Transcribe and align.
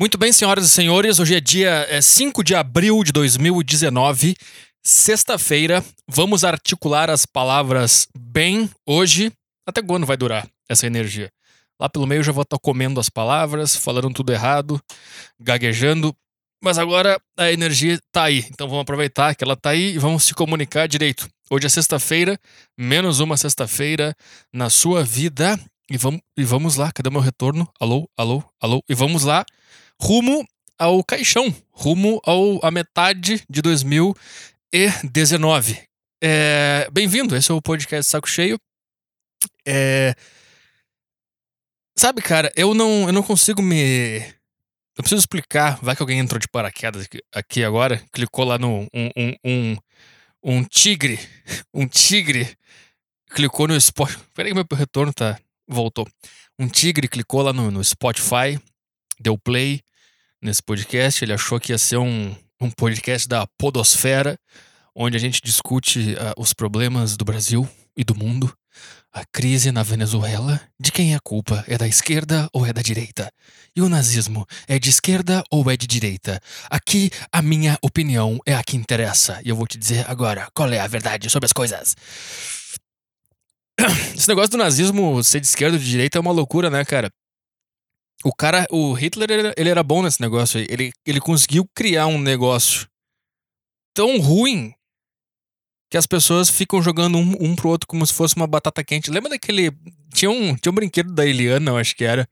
Muito 0.00 0.18
bem, 0.18 0.32
senhoras 0.32 0.64
e 0.64 0.70
senhores, 0.70 1.20
hoje 1.20 1.36
é 1.36 1.40
dia 1.40 1.86
é, 1.88 2.02
5 2.02 2.42
de 2.42 2.52
abril 2.52 3.04
de 3.04 3.12
2019, 3.12 4.34
sexta-feira. 4.82 5.84
Vamos 6.08 6.42
articular 6.42 7.08
as 7.08 7.24
palavras 7.24 8.08
bem 8.18 8.68
hoje. 8.84 9.32
Até 9.64 9.80
quando 9.80 10.04
vai 10.04 10.16
durar 10.16 10.48
essa 10.68 10.84
energia? 10.84 11.30
Lá 11.80 11.88
pelo 11.88 12.08
meio 12.08 12.18
eu 12.18 12.24
já 12.24 12.32
vou 12.32 12.42
estar 12.42 12.58
comendo 12.58 12.98
as 12.98 13.08
palavras, 13.08 13.76
falando 13.76 14.12
tudo 14.12 14.32
errado, 14.32 14.82
gaguejando. 15.38 16.12
Mas 16.60 16.76
agora 16.76 17.16
a 17.38 17.52
energia 17.52 17.96
tá 18.10 18.24
aí. 18.24 18.44
Então 18.50 18.66
vamos 18.66 18.82
aproveitar 18.82 19.32
que 19.36 19.44
ela 19.44 19.54
tá 19.54 19.70
aí 19.70 19.94
e 19.94 19.98
vamos 19.98 20.24
se 20.24 20.34
comunicar 20.34 20.88
direito. 20.88 21.28
Hoje 21.48 21.66
é 21.66 21.68
sexta-feira, 21.68 22.36
menos 22.76 23.20
uma 23.20 23.36
sexta-feira 23.36 24.12
na 24.52 24.68
sua 24.68 25.04
vida. 25.04 25.56
E 25.88 25.96
vamos, 25.96 26.20
e 26.36 26.42
vamos 26.42 26.74
lá, 26.74 26.90
cadê 26.90 27.10
meu 27.10 27.20
retorno? 27.20 27.68
Alô, 27.78 28.08
alô, 28.16 28.42
alô. 28.60 28.82
E 28.88 28.94
vamos 28.94 29.22
lá, 29.22 29.44
rumo 30.04 30.46
ao 30.78 31.02
caixão, 31.02 31.52
rumo 31.70 32.20
ao, 32.26 32.62
à 32.62 32.70
metade 32.70 33.42
de 33.48 33.62
2019. 33.62 35.82
É, 36.22 36.86
Bem-vindo, 36.92 37.34
esse 37.34 37.50
é 37.50 37.54
o 37.54 37.62
podcast 37.62 38.10
Saco 38.10 38.28
Cheio. 38.28 38.60
É, 39.66 40.14
sabe, 41.98 42.20
cara, 42.20 42.52
eu 42.54 42.74
não, 42.74 43.06
eu 43.06 43.14
não 43.14 43.22
consigo 43.22 43.62
me. 43.62 44.18
Eu 44.94 45.02
preciso 45.02 45.20
explicar. 45.20 45.78
Vai 45.82 45.96
que 45.96 46.02
alguém 46.02 46.18
entrou 46.18 46.38
de 46.38 46.48
paraquedas 46.48 47.08
aqui, 47.34 47.64
agora, 47.64 48.04
clicou 48.12 48.44
lá 48.44 48.58
no. 48.58 48.86
Um, 48.92 49.08
um, 49.16 49.34
um, 49.42 49.74
um 50.42 50.62
tigre. 50.64 51.18
Um 51.72 51.88
tigre 51.88 52.54
clicou 53.30 53.66
no 53.66 53.80
Spotify. 53.80 54.22
Peraí 54.34 54.52
que 54.52 54.54
meu 54.54 54.66
retorno 54.70 55.14
tá. 55.14 55.40
Voltou. 55.66 56.06
Um 56.58 56.68
tigre 56.68 57.08
clicou 57.08 57.40
lá 57.40 57.54
no, 57.54 57.70
no 57.70 57.82
Spotify, 57.82 58.60
deu 59.18 59.38
play 59.38 59.80
nesse 60.44 60.62
podcast. 60.62 61.24
Ele 61.24 61.32
achou 61.32 61.58
que 61.58 61.72
ia 61.72 61.78
ser 61.78 61.96
um, 61.96 62.36
um 62.60 62.70
podcast 62.70 63.26
da 63.26 63.46
Podosfera, 63.58 64.38
onde 64.94 65.16
a 65.16 65.20
gente 65.20 65.40
discute 65.42 66.12
uh, 66.12 66.40
os 66.40 66.52
problemas 66.52 67.16
do 67.16 67.24
Brasil 67.24 67.68
e 67.96 68.04
do 68.04 68.14
mundo. 68.14 68.52
A 69.12 69.24
crise 69.24 69.70
na 69.70 69.84
Venezuela, 69.84 70.60
de 70.78 70.90
quem 70.90 71.12
é 71.12 71.16
a 71.16 71.20
culpa? 71.20 71.64
É 71.68 71.78
da 71.78 71.86
esquerda 71.86 72.48
ou 72.52 72.66
é 72.66 72.72
da 72.72 72.82
direita? 72.82 73.30
E 73.74 73.80
o 73.80 73.88
nazismo, 73.88 74.44
é 74.66 74.76
de 74.76 74.90
esquerda 74.90 75.42
ou 75.50 75.70
é 75.70 75.76
de 75.76 75.86
direita? 75.86 76.40
Aqui, 76.68 77.10
a 77.32 77.40
minha 77.40 77.78
opinião 77.80 78.38
é 78.44 78.54
a 78.54 78.62
que 78.62 78.76
interessa. 78.76 79.40
E 79.44 79.48
eu 79.48 79.56
vou 79.56 79.68
te 79.68 79.78
dizer 79.78 80.04
agora 80.08 80.48
qual 80.52 80.68
é 80.72 80.80
a 80.80 80.86
verdade 80.88 81.30
sobre 81.30 81.46
as 81.46 81.52
coisas. 81.52 81.96
Esse 84.16 84.28
negócio 84.28 84.50
do 84.50 84.58
nazismo 84.58 85.22
ser 85.22 85.40
de 85.40 85.46
esquerda 85.46 85.76
ou 85.76 85.82
de 85.82 85.88
direita 85.88 86.18
é 86.18 86.20
uma 86.20 86.32
loucura, 86.32 86.68
né, 86.68 86.84
cara? 86.84 87.08
O 88.24 88.34
cara, 88.34 88.66
o 88.70 88.94
Hitler, 88.94 89.52
ele 89.54 89.68
era 89.68 89.82
bom 89.82 90.02
nesse 90.02 90.20
negócio 90.20 90.58
aí. 90.58 90.66
Ele, 90.70 90.92
ele 91.04 91.20
conseguiu 91.20 91.68
criar 91.74 92.06
um 92.06 92.18
negócio 92.18 92.88
tão 93.94 94.18
ruim 94.18 94.74
que 95.90 95.98
as 95.98 96.06
pessoas 96.06 96.48
ficam 96.48 96.82
jogando 96.82 97.18
um, 97.18 97.36
um 97.38 97.54
pro 97.54 97.68
outro 97.68 97.86
como 97.86 98.04
se 98.06 98.14
fosse 98.14 98.34
uma 98.34 98.46
batata 98.46 98.82
quente. 98.82 99.10
Lembra 99.10 99.30
daquele. 99.30 99.70
Tinha 100.14 100.30
um, 100.30 100.56
tinha 100.56 100.72
um 100.72 100.74
brinquedo 100.74 101.12
da 101.12 101.26
Eliana, 101.26 101.72
eu 101.72 101.76
acho 101.76 101.94
que 101.94 102.04
era. 102.04 102.26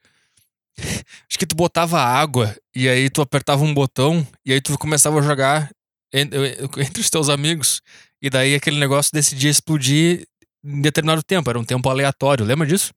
Acho 1.28 1.38
que 1.38 1.46
tu 1.46 1.54
botava 1.54 2.00
água 2.00 2.56
e 2.74 2.88
aí 2.88 3.10
tu 3.10 3.20
apertava 3.20 3.62
um 3.62 3.74
botão 3.74 4.26
e 4.44 4.54
aí 4.54 4.60
tu 4.60 4.76
começava 4.78 5.18
a 5.18 5.22
jogar 5.22 5.70
entre 6.10 7.00
os 7.00 7.10
teus 7.10 7.28
amigos. 7.28 7.82
E 8.22 8.30
daí 8.30 8.54
aquele 8.54 8.80
negócio 8.80 9.12
decidia 9.12 9.50
explodir 9.50 10.26
em 10.64 10.80
determinado 10.80 11.22
tempo. 11.22 11.50
Era 11.50 11.58
um 11.58 11.64
tempo 11.64 11.88
aleatório. 11.90 12.46
Lembra 12.46 12.66
disso? 12.66 12.92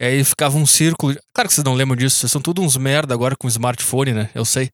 E 0.00 0.04
aí 0.04 0.24
ficava 0.24 0.56
um 0.56 0.66
círculo. 0.66 1.16
Claro 1.34 1.48
que 1.48 1.54
vocês 1.54 1.64
não 1.64 1.74
lembram 1.74 1.96
disso. 1.96 2.16
Vocês 2.16 2.30
são 2.30 2.40
todos 2.40 2.64
uns 2.64 2.76
merda 2.76 3.12
agora 3.12 3.36
com 3.36 3.48
smartphone, 3.48 4.12
né? 4.12 4.30
Eu 4.34 4.44
sei. 4.44 4.70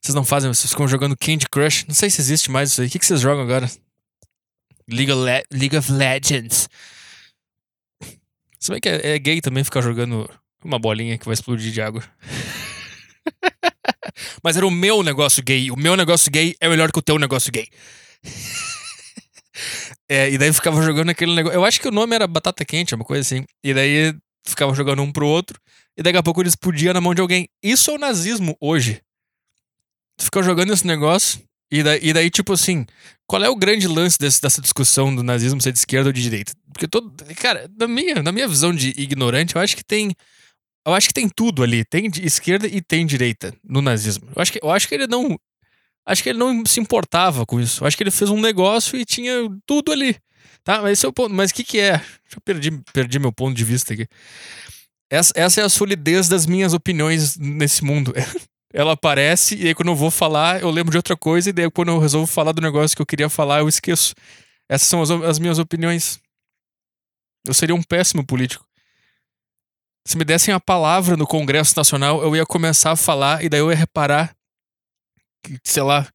Vocês 0.00 0.14
não 0.14 0.24
fazem, 0.24 0.52
vocês 0.52 0.70
ficam 0.70 0.86
jogando 0.86 1.16
Candy 1.16 1.48
Crush. 1.48 1.86
Não 1.88 1.94
sei 1.94 2.10
se 2.10 2.20
existe 2.20 2.50
mais 2.50 2.70
isso 2.70 2.82
aí. 2.82 2.86
O 2.86 2.90
que, 2.90 2.98
que 2.98 3.06
vocês 3.06 3.20
jogam 3.20 3.42
agora? 3.42 3.68
League 4.88 5.10
of, 5.10 5.24
Le 5.24 5.42
League 5.50 5.76
of 5.76 5.90
Legends. 5.90 6.68
Se 8.60 8.70
bem 8.70 8.80
que 8.80 8.88
é, 8.88 9.14
é 9.14 9.18
gay 9.18 9.40
também 9.40 9.64
ficar 9.64 9.80
jogando 9.80 10.30
uma 10.62 10.78
bolinha 10.78 11.18
que 11.18 11.24
vai 11.24 11.34
explodir 11.34 11.72
de 11.72 11.82
água. 11.82 12.04
Mas 14.42 14.56
era 14.56 14.66
o 14.66 14.70
meu 14.70 15.02
negócio 15.02 15.42
gay. 15.42 15.70
O 15.70 15.76
meu 15.76 15.96
negócio 15.96 16.30
gay 16.30 16.54
é 16.60 16.68
melhor 16.68 16.92
que 16.92 16.98
o 16.98 17.02
teu 17.02 17.18
negócio 17.18 17.50
gay. 17.50 17.66
é, 20.08 20.30
e 20.30 20.38
daí 20.38 20.52
ficava 20.52 20.80
jogando 20.82 21.10
aquele 21.10 21.34
negócio. 21.34 21.56
Eu 21.56 21.64
acho 21.64 21.80
que 21.80 21.88
o 21.88 21.92
nome 21.92 22.14
era 22.14 22.26
Batata 22.26 22.64
Quente, 22.64 22.94
uma 22.94 23.04
coisa 23.04 23.22
assim. 23.22 23.44
E 23.62 23.74
daí 23.74 24.14
ficava 24.44 24.74
jogando 24.74 25.02
um 25.02 25.12
pro 25.12 25.26
outro. 25.26 25.58
E 25.96 26.02
daqui 26.02 26.18
a 26.18 26.22
pouco 26.22 26.40
ele 26.40 26.48
explodia 26.48 26.92
na 26.92 27.00
mão 27.00 27.14
de 27.14 27.20
alguém. 27.20 27.48
Isso 27.62 27.90
é 27.90 27.94
o 27.94 27.98
nazismo 27.98 28.56
hoje. 28.60 29.00
Tu 30.16 30.24
fica 30.24 30.42
jogando 30.42 30.72
esse 30.72 30.86
negócio. 30.86 31.42
E 31.70 31.82
daí, 31.82 32.00
e 32.02 32.12
daí, 32.12 32.30
tipo 32.30 32.52
assim, 32.52 32.86
qual 33.26 33.42
é 33.42 33.48
o 33.48 33.56
grande 33.56 33.88
lance 33.88 34.18
desse, 34.18 34.40
dessa 34.40 34.60
discussão 34.60 35.14
do 35.14 35.22
nazismo 35.22 35.60
ser 35.60 35.72
de 35.72 35.78
esquerda 35.78 36.08
ou 36.08 36.12
de 36.12 36.22
direita? 36.22 36.52
Porque 36.72 36.86
todo. 36.86 37.12
Cara, 37.36 37.68
na 37.76 37.88
minha, 37.88 38.22
na 38.22 38.30
minha 38.30 38.46
visão 38.46 38.72
de 38.72 38.90
ignorante, 38.96 39.56
eu 39.56 39.62
acho 39.62 39.76
que 39.76 39.84
tem. 39.84 40.14
Eu 40.86 40.92
acho 40.92 41.08
que 41.08 41.14
tem 41.14 41.28
tudo 41.28 41.62
ali. 41.62 41.84
Tem 41.84 42.10
de 42.10 42.24
esquerda 42.24 42.66
e 42.66 42.82
tem 42.82 43.06
direita 43.06 43.54
no 43.64 43.80
nazismo. 43.80 44.28
Eu 44.36 44.42
acho 44.42 44.52
que, 44.52 44.60
eu 44.62 44.70
acho 44.70 44.86
que 44.86 44.94
ele 44.94 45.06
não. 45.06 45.38
Acho 46.06 46.22
que 46.22 46.28
ele 46.28 46.38
não 46.38 46.64
se 46.66 46.78
importava 46.80 47.46
com 47.46 47.58
isso. 47.58 47.82
Eu 47.82 47.86
acho 47.86 47.96
que 47.96 48.02
ele 48.02 48.10
fez 48.10 48.30
um 48.30 48.40
negócio 48.40 48.96
e 48.96 49.04
tinha 49.04 49.32
tudo 49.66 49.90
ali. 49.90 50.16
Tá? 50.62 50.80
Mas 50.82 50.92
esse 50.92 51.06
é 51.06 51.08
o 51.08 51.12
ponto. 51.12 51.34
Mas 51.34 51.50
o 51.50 51.54
que, 51.54 51.64
que 51.64 51.80
é? 51.80 51.94
Eu 52.34 52.40
perdi, 52.44 52.70
perdi 52.92 53.18
meu 53.18 53.32
ponto 53.32 53.54
de 53.56 53.64
vista 53.64 53.92
aqui. 53.92 54.06
Essa, 55.10 55.32
essa 55.36 55.60
é 55.60 55.64
a 55.64 55.68
solidez 55.68 56.28
das 56.28 56.46
minhas 56.46 56.72
opiniões 56.72 57.36
nesse 57.36 57.84
mundo. 57.84 58.12
Ela 58.72 58.92
aparece 58.92 59.54
e 59.54 59.68
aí 59.68 59.74
quando 59.74 59.88
eu 59.88 59.94
vou 59.94 60.10
falar, 60.10 60.60
eu 60.60 60.68
lembro 60.68 60.90
de 60.90 60.96
outra 60.96 61.16
coisa, 61.16 61.48
e 61.48 61.52
daí 61.52 61.70
quando 61.70 61.90
eu 61.90 61.98
resolvo 62.00 62.26
falar 62.26 62.50
do 62.50 62.60
negócio 62.60 62.96
que 62.96 63.00
eu 63.00 63.06
queria 63.06 63.28
falar, 63.28 63.60
eu 63.60 63.68
esqueço. 63.68 64.14
Essas 64.68 64.88
são 64.88 65.00
as, 65.00 65.10
as 65.10 65.38
minhas 65.38 65.60
opiniões. 65.60 66.18
Eu 67.46 67.54
seria 67.54 67.74
um 67.74 67.82
péssimo 67.82 68.26
político. 68.26 68.66
Se 70.06 70.18
me 70.18 70.24
dessem 70.24 70.52
a 70.52 70.58
palavra 70.58 71.16
no 71.16 71.26
Congresso 71.26 71.74
Nacional, 71.76 72.22
eu 72.22 72.34
ia 72.34 72.44
começar 72.44 72.90
a 72.90 72.96
falar 72.96 73.44
e 73.44 73.48
daí 73.48 73.60
eu 73.60 73.70
ia 73.70 73.76
reparar 73.76 74.34
que, 75.42 75.58
sei 75.62 75.82
lá, 75.82 76.08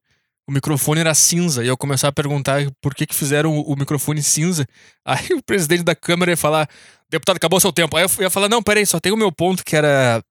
o 0.50 0.52
microfone 0.52 1.00
era 1.00 1.14
cinza. 1.14 1.64
E 1.64 1.68
eu 1.68 1.78
começar 1.78 2.08
a 2.08 2.12
perguntar 2.12 2.60
por 2.82 2.96
que, 2.96 3.06
que 3.06 3.14
fizeram 3.14 3.56
o, 3.56 3.76
microfone 3.76 4.24
cinza. 4.24 4.66
Aí 5.06 5.28
o 5.32 5.44
presidente 5.44 5.84
da 5.84 5.96
Câmara 5.96 6.32
ia 6.32 6.38
falar: 6.38 6.68
deputado, 7.08 7.38
acabou 7.38 7.60
seu 7.60 7.72
tempo. 7.72 7.96
Aí 7.96 8.04
eu 8.04 8.10
ia 8.24 8.32
falar: 8.32 8.50
não, 8.50 8.64
peraí, 8.64 8.86
só 8.86 9.00
tem 9.00 9.12
o 9.12 9.18
meu 9.18 9.32
ponto 9.32 9.64
que 9.64 9.76
era. 9.76 10.24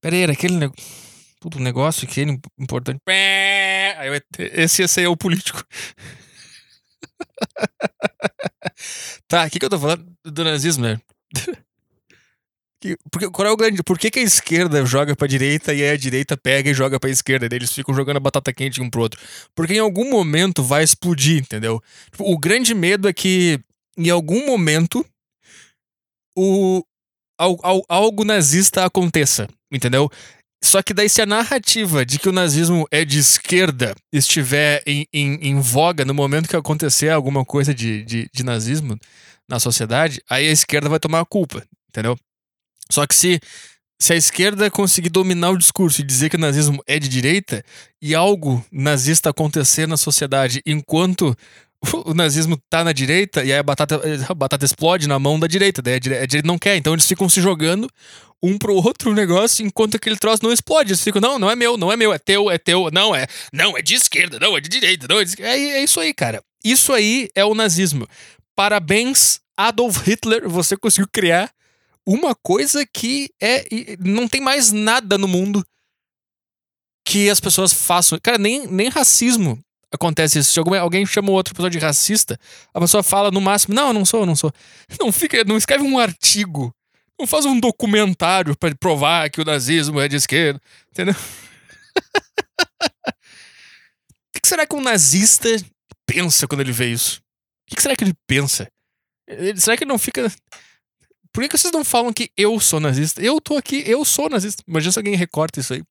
Peraí, 0.00 0.22
era 0.22 0.32
aquele 0.32 0.56
negócio. 0.56 0.82
Tudo 1.40 1.60
negócio 1.60 2.08
que 2.08 2.22
é 2.22 2.24
importante. 2.58 3.00
Aí 3.06 4.08
eu, 4.08 4.20
esse 4.54 4.82
ia 4.82 4.88
ser 4.88 5.06
o 5.06 5.16
político. 5.16 5.62
tá, 9.28 9.44
o 9.44 9.50
que, 9.50 9.58
que 9.58 9.64
eu 9.64 9.70
tô 9.70 9.78
falando 9.78 10.06
do 10.24 10.44
nazismo, 10.44 10.84
né? 10.84 10.98
Porque, 13.10 13.28
qual 13.30 13.48
é 13.48 13.50
o 13.50 13.56
grande, 13.56 13.82
por 13.82 13.98
que, 13.98 14.10
que 14.10 14.20
a 14.20 14.22
esquerda 14.22 14.84
joga 14.86 15.16
pra 15.16 15.26
direita 15.26 15.74
e 15.74 15.88
a 15.88 15.96
direita 15.96 16.36
pega 16.36 16.70
e 16.70 16.74
joga 16.74 17.00
pra 17.00 17.10
esquerda? 17.10 17.48
E 17.50 17.56
eles 17.56 17.72
ficam 17.72 17.94
jogando 17.94 18.18
a 18.18 18.20
batata 18.20 18.52
quente 18.52 18.80
um 18.80 18.88
pro 18.88 19.02
outro. 19.02 19.20
Porque 19.54 19.74
em 19.74 19.80
algum 19.80 20.08
momento 20.08 20.62
vai 20.62 20.84
explodir, 20.84 21.38
entendeu? 21.38 21.82
Tipo, 22.10 22.32
o 22.32 22.38
grande 22.38 22.74
medo 22.74 23.08
é 23.08 23.12
que 23.12 23.58
em 23.96 24.10
algum 24.10 24.46
momento 24.46 25.04
o, 26.36 26.84
algo 27.88 28.24
nazista 28.24 28.84
aconteça, 28.84 29.48
entendeu? 29.72 30.08
Só 30.62 30.82
que 30.82 30.92
daí, 30.92 31.08
se 31.08 31.22
a 31.22 31.26
narrativa 31.26 32.04
de 32.04 32.18
que 32.18 32.28
o 32.28 32.32
nazismo 32.32 32.86
é 32.90 33.04
de 33.04 33.18
esquerda 33.18 33.94
estiver 34.12 34.82
em, 34.86 35.06
em, 35.12 35.34
em 35.48 35.60
voga 35.60 36.04
no 36.04 36.12
momento 36.12 36.48
que 36.48 36.56
acontecer 36.56 37.10
alguma 37.10 37.44
coisa 37.44 37.72
de, 37.72 38.04
de, 38.04 38.28
de, 38.32 38.42
nazismo 38.44 38.98
na 39.48 39.60
sociedade, 39.60 40.20
aí 40.28 40.48
a 40.48 40.52
esquerda 40.52 40.88
vai 40.88 40.98
tomar 40.98 41.20
a 41.20 41.24
culpa, 41.24 41.64
entendeu? 41.88 42.18
Só 42.90 43.06
que 43.06 43.14
se, 43.14 43.40
se 44.00 44.12
a 44.12 44.16
esquerda 44.16 44.70
conseguir 44.70 45.10
dominar 45.10 45.50
o 45.50 45.58
discurso 45.58 46.00
e 46.00 46.04
dizer 46.04 46.30
que 46.30 46.36
o 46.36 46.40
nazismo 46.40 46.82
é 46.86 46.98
de 46.98 47.08
direita 47.08 47.64
e 48.00 48.14
algo 48.14 48.64
nazista 48.70 49.30
acontecer 49.30 49.86
na 49.86 49.96
sociedade 49.96 50.62
enquanto 50.64 51.36
o 52.04 52.12
nazismo 52.12 52.60
tá 52.68 52.82
na 52.82 52.92
direita 52.92 53.44
e 53.44 53.52
aí 53.52 53.58
a 53.58 53.62
batata, 53.62 54.00
a 54.28 54.34
batata 54.34 54.64
explode 54.64 55.06
na 55.06 55.18
mão 55.18 55.38
da 55.38 55.46
direita, 55.46 55.80
daí 55.80 55.94
a 55.94 55.98
direita 55.98 56.46
não 56.46 56.58
quer, 56.58 56.76
então 56.76 56.92
eles 56.92 57.06
ficam 57.06 57.28
se 57.28 57.40
jogando 57.40 57.88
um 58.42 58.56
pro 58.56 58.74
outro 58.74 59.12
negócio 59.12 59.64
enquanto 59.64 59.96
aquele 59.96 60.16
troço 60.16 60.44
não 60.44 60.52
explode. 60.52 60.90
Eles 60.90 61.02
ficam, 61.02 61.20
não, 61.20 61.38
não 61.38 61.50
é 61.50 61.56
meu, 61.56 61.76
não 61.76 61.92
é 61.92 61.96
meu, 61.96 62.12
é 62.12 62.18
teu, 62.18 62.50
é 62.50 62.58
teu, 62.58 62.90
não 62.92 63.14
é, 63.14 63.26
não, 63.52 63.76
é 63.76 63.82
de 63.82 63.94
esquerda, 63.94 64.38
não, 64.38 64.56
é 64.56 64.60
de 64.60 64.68
direita, 64.68 65.06
não, 65.08 65.20
é 65.20 65.24
de 65.24 65.42
é, 65.42 65.58
é 65.78 65.82
isso 65.82 66.00
aí, 66.00 66.14
cara. 66.14 66.42
Isso 66.64 66.92
aí 66.92 67.28
é 67.34 67.44
o 67.44 67.54
nazismo. 67.54 68.06
Parabéns, 68.56 69.40
Adolf 69.56 70.06
Hitler, 70.06 70.48
você 70.48 70.76
conseguiu 70.76 71.08
criar 71.12 71.50
uma 72.10 72.34
coisa 72.34 72.86
que 72.86 73.30
é. 73.40 73.64
Não 74.00 74.26
tem 74.28 74.40
mais 74.40 74.72
nada 74.72 75.18
no 75.18 75.28
mundo 75.28 75.64
que 77.06 77.28
as 77.30 77.40
pessoas 77.40 77.72
façam. 77.72 78.18
Cara, 78.22 78.38
nem, 78.38 78.66
nem 78.66 78.88
racismo 78.88 79.58
acontece 79.92 80.38
isso. 80.38 80.52
Se 80.52 80.58
alguém, 80.58 80.78
alguém 80.78 81.06
chama 81.06 81.30
outra 81.30 81.54
pessoa 81.54 81.70
de 81.70 81.78
racista, 81.78 82.38
a 82.72 82.80
pessoa 82.80 83.02
fala 83.02 83.30
no 83.30 83.40
máximo: 83.40 83.74
Não, 83.74 83.88
eu 83.88 83.92
não 83.94 84.04
sou, 84.04 84.20
eu 84.20 84.26
não 84.26 84.36
sou. 84.36 84.52
Não 85.00 85.12
fica, 85.12 85.44
não 85.44 85.56
escreve 85.56 85.84
um 85.84 85.98
artigo 85.98 86.74
Não 87.20 87.26
faz 87.26 87.44
um 87.44 87.58
documentário 87.60 88.56
pra 88.56 88.74
provar 88.74 89.30
que 89.30 89.40
o 89.40 89.44
nazismo 89.44 90.00
é 90.00 90.08
de 90.08 90.16
esquerda, 90.16 90.60
entendeu? 90.90 91.14
O 94.36 94.40
que 94.40 94.48
será 94.48 94.66
que 94.66 94.74
um 94.76 94.80
nazista 94.80 95.48
pensa 96.06 96.46
quando 96.46 96.60
ele 96.60 96.72
vê 96.72 96.86
isso? 96.92 97.20
O 97.70 97.74
que 97.74 97.82
será 97.82 97.96
que 97.96 98.04
ele 98.04 98.14
pensa? 98.26 98.68
Ele- 99.26 99.60
será 99.60 99.76
que 99.76 99.84
ele 99.84 99.90
não 99.90 99.98
fica. 99.98 100.32
Por 101.32 101.42
que, 101.42 101.48
que 101.48 101.58
vocês 101.58 101.72
não 101.72 101.84
falam 101.84 102.12
que 102.12 102.30
eu 102.36 102.58
sou 102.58 102.80
nazista? 102.80 103.22
Eu 103.22 103.40
tô 103.40 103.56
aqui, 103.56 103.82
eu 103.86 104.04
sou 104.04 104.28
nazista. 104.28 104.62
Imagina 104.66 104.92
se 104.92 104.98
alguém 104.98 105.14
recorta 105.14 105.60
isso 105.60 105.74
aí 105.74 105.82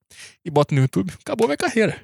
e 0.44 0.50
bota 0.50 0.74
no 0.74 0.80
YouTube. 0.80 1.12
Acabou 1.20 1.46
minha 1.46 1.56
carreira. 1.56 2.00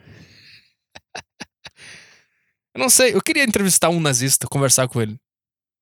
eu 2.75 2.79
não 2.81 2.89
sei, 2.89 3.15
eu 3.15 3.23
queria 3.23 3.45
entrevistar 3.45 3.89
um 3.91 4.01
nazista, 4.01 4.47
conversar 4.47 4.89
com 4.89 5.01
ele. 5.01 5.19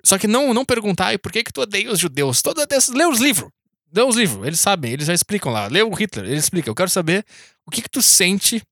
Só 0.05 0.19
que 0.19 0.27
não, 0.27 0.53
não 0.53 0.65
perguntar, 0.65 1.15
e 1.15 1.19
por 1.19 1.31
que 1.31 1.45
que 1.45 1.53
tu 1.53 1.61
odeia 1.61 1.91
os 1.91 1.99
judeus? 1.99 2.43
Todo, 2.43 2.59
lê 2.59 3.07
os 3.07 3.21
livros. 3.21 3.51
Lê 3.95 4.03
os 4.03 4.17
livros, 4.17 4.47
eles 4.47 4.59
sabem, 4.59 4.93
eles 4.93 5.07
já 5.07 5.15
explicam 5.15 5.53
lá. 5.53 5.67
Lê 5.67 5.83
o 5.83 5.91
Hitler, 5.91 6.27
ele 6.27 6.37
explica. 6.37 6.69
Eu 6.69 6.75
quero 6.75 6.89
saber 6.89 7.25
o 7.67 7.71
que 7.71 7.83
que 7.83 7.91
tu 7.91 8.01
sente 8.01 8.63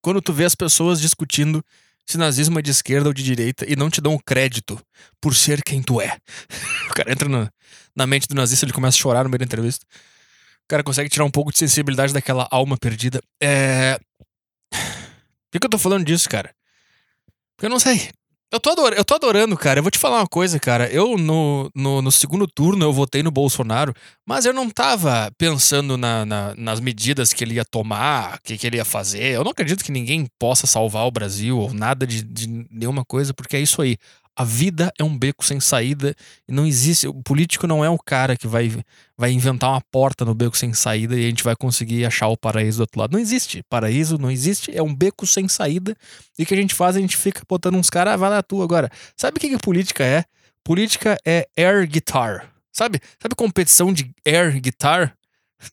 quando 0.00 0.22
tu 0.22 0.32
vê 0.32 0.44
as 0.44 0.54
pessoas 0.54 1.00
discutindo 1.00 1.62
se 2.08 2.16
nazismo 2.16 2.58
é 2.58 2.62
de 2.62 2.70
esquerda 2.70 3.08
ou 3.10 3.12
de 3.12 3.22
direita 3.22 3.66
e 3.68 3.76
não 3.76 3.90
te 3.90 4.00
dão 4.00 4.14
o 4.14 4.22
crédito 4.22 4.80
por 5.20 5.34
ser 5.34 5.62
quem 5.62 5.82
tu 5.82 6.00
é. 6.00 6.16
o 6.90 6.94
cara 6.94 7.12
entra 7.12 7.28
na, 7.28 7.50
na 7.94 8.06
mente 8.06 8.26
do 8.26 8.34
nazista, 8.34 8.64
ele 8.64 8.72
começa 8.72 8.96
a 8.96 9.00
chorar 9.00 9.24
no 9.24 9.30
meio 9.30 9.38
da 9.38 9.44
entrevista. 9.44 9.84
O 10.64 10.68
cara 10.68 10.82
consegue 10.82 11.10
tirar 11.10 11.26
um 11.26 11.30
pouco 11.30 11.52
de 11.52 11.58
sensibilidade 11.58 12.14
daquela 12.14 12.48
alma 12.50 12.78
perdida. 12.78 13.20
É. 13.42 13.98
Por 14.70 15.52
que, 15.52 15.58
que 15.58 15.66
eu 15.66 15.70
tô 15.70 15.78
falando 15.78 16.04
disso, 16.04 16.28
cara? 16.30 16.54
Porque 17.54 17.66
eu 17.66 17.70
não 17.70 17.78
sei. 17.78 18.10
Eu 18.50 18.58
tô, 18.58 18.70
adorando, 18.70 18.96
eu 18.96 19.04
tô 19.04 19.14
adorando, 19.14 19.56
cara. 19.58 19.78
Eu 19.78 19.82
vou 19.82 19.90
te 19.90 19.98
falar 19.98 20.20
uma 20.20 20.26
coisa, 20.26 20.58
cara. 20.58 20.88
Eu, 20.90 21.18
no, 21.18 21.70
no, 21.74 22.00
no 22.00 22.10
segundo 22.10 22.46
turno, 22.46 22.82
eu 22.82 22.92
votei 22.94 23.22
no 23.22 23.30
Bolsonaro, 23.30 23.92
mas 24.26 24.46
eu 24.46 24.54
não 24.54 24.70
tava 24.70 25.30
pensando 25.36 25.98
na, 25.98 26.24
na- 26.24 26.54
nas 26.56 26.80
medidas 26.80 27.34
que 27.34 27.44
ele 27.44 27.56
ia 27.56 27.64
tomar, 27.64 28.36
o 28.36 28.42
que, 28.42 28.56
que 28.56 28.66
ele 28.66 28.78
ia 28.78 28.86
fazer. 28.86 29.34
Eu 29.34 29.44
não 29.44 29.50
acredito 29.50 29.84
que 29.84 29.92
ninguém 29.92 30.26
possa 30.38 30.66
salvar 30.66 31.06
o 31.06 31.10
Brasil 31.10 31.58
ou 31.58 31.74
nada 31.74 32.06
de, 32.06 32.22
de 32.22 32.48
nenhuma 32.70 33.04
coisa, 33.04 33.34
porque 33.34 33.54
é 33.54 33.60
isso 33.60 33.82
aí. 33.82 33.98
A 34.38 34.44
vida 34.44 34.92
é 34.96 35.02
um 35.02 35.18
beco 35.18 35.44
sem 35.44 35.58
saída 35.58 36.14
e 36.46 36.52
não 36.52 36.64
existe. 36.64 37.08
O 37.08 37.14
político 37.24 37.66
não 37.66 37.84
é 37.84 37.90
o 37.90 37.98
cara 37.98 38.36
que 38.36 38.46
vai, 38.46 38.70
vai 39.16 39.32
inventar 39.32 39.70
uma 39.70 39.80
porta 39.90 40.24
no 40.24 40.32
beco 40.32 40.56
sem 40.56 40.72
saída 40.72 41.18
e 41.18 41.26
a 41.26 41.28
gente 41.28 41.42
vai 41.42 41.56
conseguir 41.56 42.06
achar 42.06 42.28
o 42.28 42.36
paraíso 42.36 42.78
do 42.78 42.80
outro 42.82 43.00
lado. 43.00 43.14
Não 43.14 43.18
existe. 43.18 43.64
Paraíso 43.68 44.16
não 44.16 44.30
existe. 44.30 44.70
É 44.72 44.80
um 44.80 44.94
beco 44.94 45.26
sem 45.26 45.48
saída. 45.48 45.96
E 46.38 46.44
o 46.44 46.46
que 46.46 46.54
a 46.54 46.56
gente 46.56 46.72
faz? 46.72 46.94
A 46.94 47.00
gente 47.00 47.16
fica 47.16 47.42
botando 47.48 47.74
uns 47.74 47.90
caras, 47.90 48.14
ah, 48.14 48.16
vai 48.16 48.30
lá 48.30 48.40
tu 48.40 48.62
agora. 48.62 48.88
Sabe 49.16 49.38
o 49.38 49.40
que, 49.40 49.48
que 49.48 49.58
política 49.58 50.04
é? 50.04 50.24
Política 50.62 51.18
é 51.26 51.48
air 51.56 51.84
guitar. 51.88 52.48
Sabe? 52.72 53.00
Sabe 53.20 53.34
competição 53.34 53.92
de 53.92 54.14
air 54.24 54.60
guitar? 54.60 55.16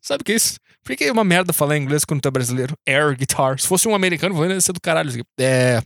Sabe 0.01 0.23
o 0.23 0.25
que 0.25 0.31
é 0.31 0.35
isso? 0.37 0.57
Por 0.83 0.95
que 0.95 1.03
é 1.03 1.11
uma 1.11 1.23
merda 1.23 1.53
falar 1.53 1.77
inglês 1.77 2.03
quando 2.03 2.21
tu 2.21 2.27
é 2.27 2.31
brasileiro? 2.31 2.75
Air 2.87 3.15
guitar. 3.15 3.59
Se 3.59 3.67
fosse 3.67 3.87
um 3.87 3.93
americano, 3.93 4.43
ia 4.43 4.59
ser 4.59 4.73
do 4.73 4.81
caralho. 4.81 5.23
É. 5.39 5.83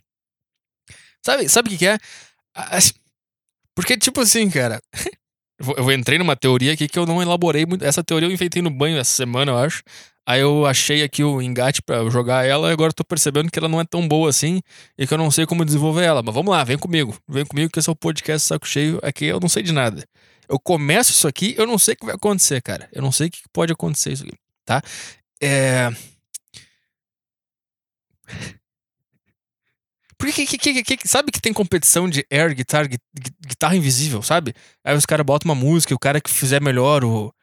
Sabe, 1.21 1.49
sabe 1.49 1.67
o 1.67 1.71
que, 1.71 1.77
que 1.79 1.87
é? 1.87 1.97
Porque, 3.75 3.97
tipo 3.97 4.21
assim, 4.21 4.49
cara. 4.49 4.81
Eu 5.77 5.91
entrei 5.91 6.17
numa 6.17 6.37
teoria 6.37 6.71
aqui 6.71 6.87
que 6.87 6.97
eu 6.97 7.05
não 7.05 7.21
elaborei 7.21 7.65
muito. 7.65 7.83
Essa 7.83 8.01
teoria 8.01 8.29
eu 8.29 8.31
inventei 8.31 8.61
no 8.61 8.69
banho 8.69 8.97
essa 8.97 9.11
semana, 9.11 9.51
eu 9.51 9.57
acho. 9.57 9.83
Aí 10.25 10.39
eu 10.39 10.65
achei 10.65 11.03
aqui 11.03 11.23
o 11.23 11.41
engate 11.41 11.81
eu 11.85 12.09
jogar 12.09 12.45
ela 12.45 12.69
e 12.69 12.71
agora 12.71 12.91
eu 12.91 12.93
tô 12.93 13.03
percebendo 13.03 13.51
que 13.51 13.59
ela 13.59 13.67
não 13.67 13.81
é 13.81 13.83
tão 13.83 14.07
boa 14.07 14.29
assim 14.29 14.61
e 14.97 15.05
que 15.05 15.13
eu 15.13 15.17
não 15.17 15.29
sei 15.29 15.45
como 15.45 15.65
desenvolver 15.65 16.05
ela. 16.05 16.23
Mas 16.23 16.33
vamos 16.33 16.51
lá, 16.51 16.63
vem 16.63 16.77
comigo. 16.77 17.17
Vem 17.27 17.45
comigo 17.45 17.71
que 17.71 17.79
esse 17.79 17.89
é 17.89 17.91
o 17.91 17.95
podcast 17.95 18.47
Saco 18.47 18.67
Cheio. 18.67 18.99
Aqui 19.03 19.25
eu 19.25 19.39
não 19.39 19.49
sei 19.49 19.61
de 19.61 19.73
nada. 19.73 20.07
Eu 20.47 20.59
começo 20.59 21.11
isso 21.11 21.27
aqui, 21.27 21.55
eu 21.57 21.67
não 21.67 21.77
sei 21.77 21.93
o 21.95 21.97
que 21.97 22.05
vai 22.05 22.15
acontecer, 22.15 22.61
cara. 22.61 22.87
Eu 22.93 23.01
não 23.01 23.11
sei 23.11 23.27
o 23.27 23.31
que 23.31 23.39
pode 23.51 23.73
acontecer 23.73 24.13
isso 24.13 24.23
aqui, 24.23 24.33
tá? 24.65 24.81
É. 25.41 25.91
Por 30.19 30.31
que, 30.33 30.45
que, 30.45 30.83
que, 30.83 31.07
sabe 31.07 31.31
que 31.31 31.41
tem 31.41 31.53
competição 31.53 32.09
de 32.09 32.25
air 32.29 32.53
guitar, 32.53 32.87
gui- 32.89 32.99
gui- 33.17 33.31
guitarra 33.47 33.75
invisível, 33.77 34.21
sabe? 34.21 34.53
Aí 34.83 34.93
os 34.95 35.05
caras 35.05 35.25
botam 35.25 35.49
uma 35.49 35.55
música 35.55 35.93
e 35.93 35.95
o 35.95 35.99
cara 35.99 36.19
que 36.19 36.29
fizer 36.29 36.61
melhor 36.61 37.05
o, 37.05 37.33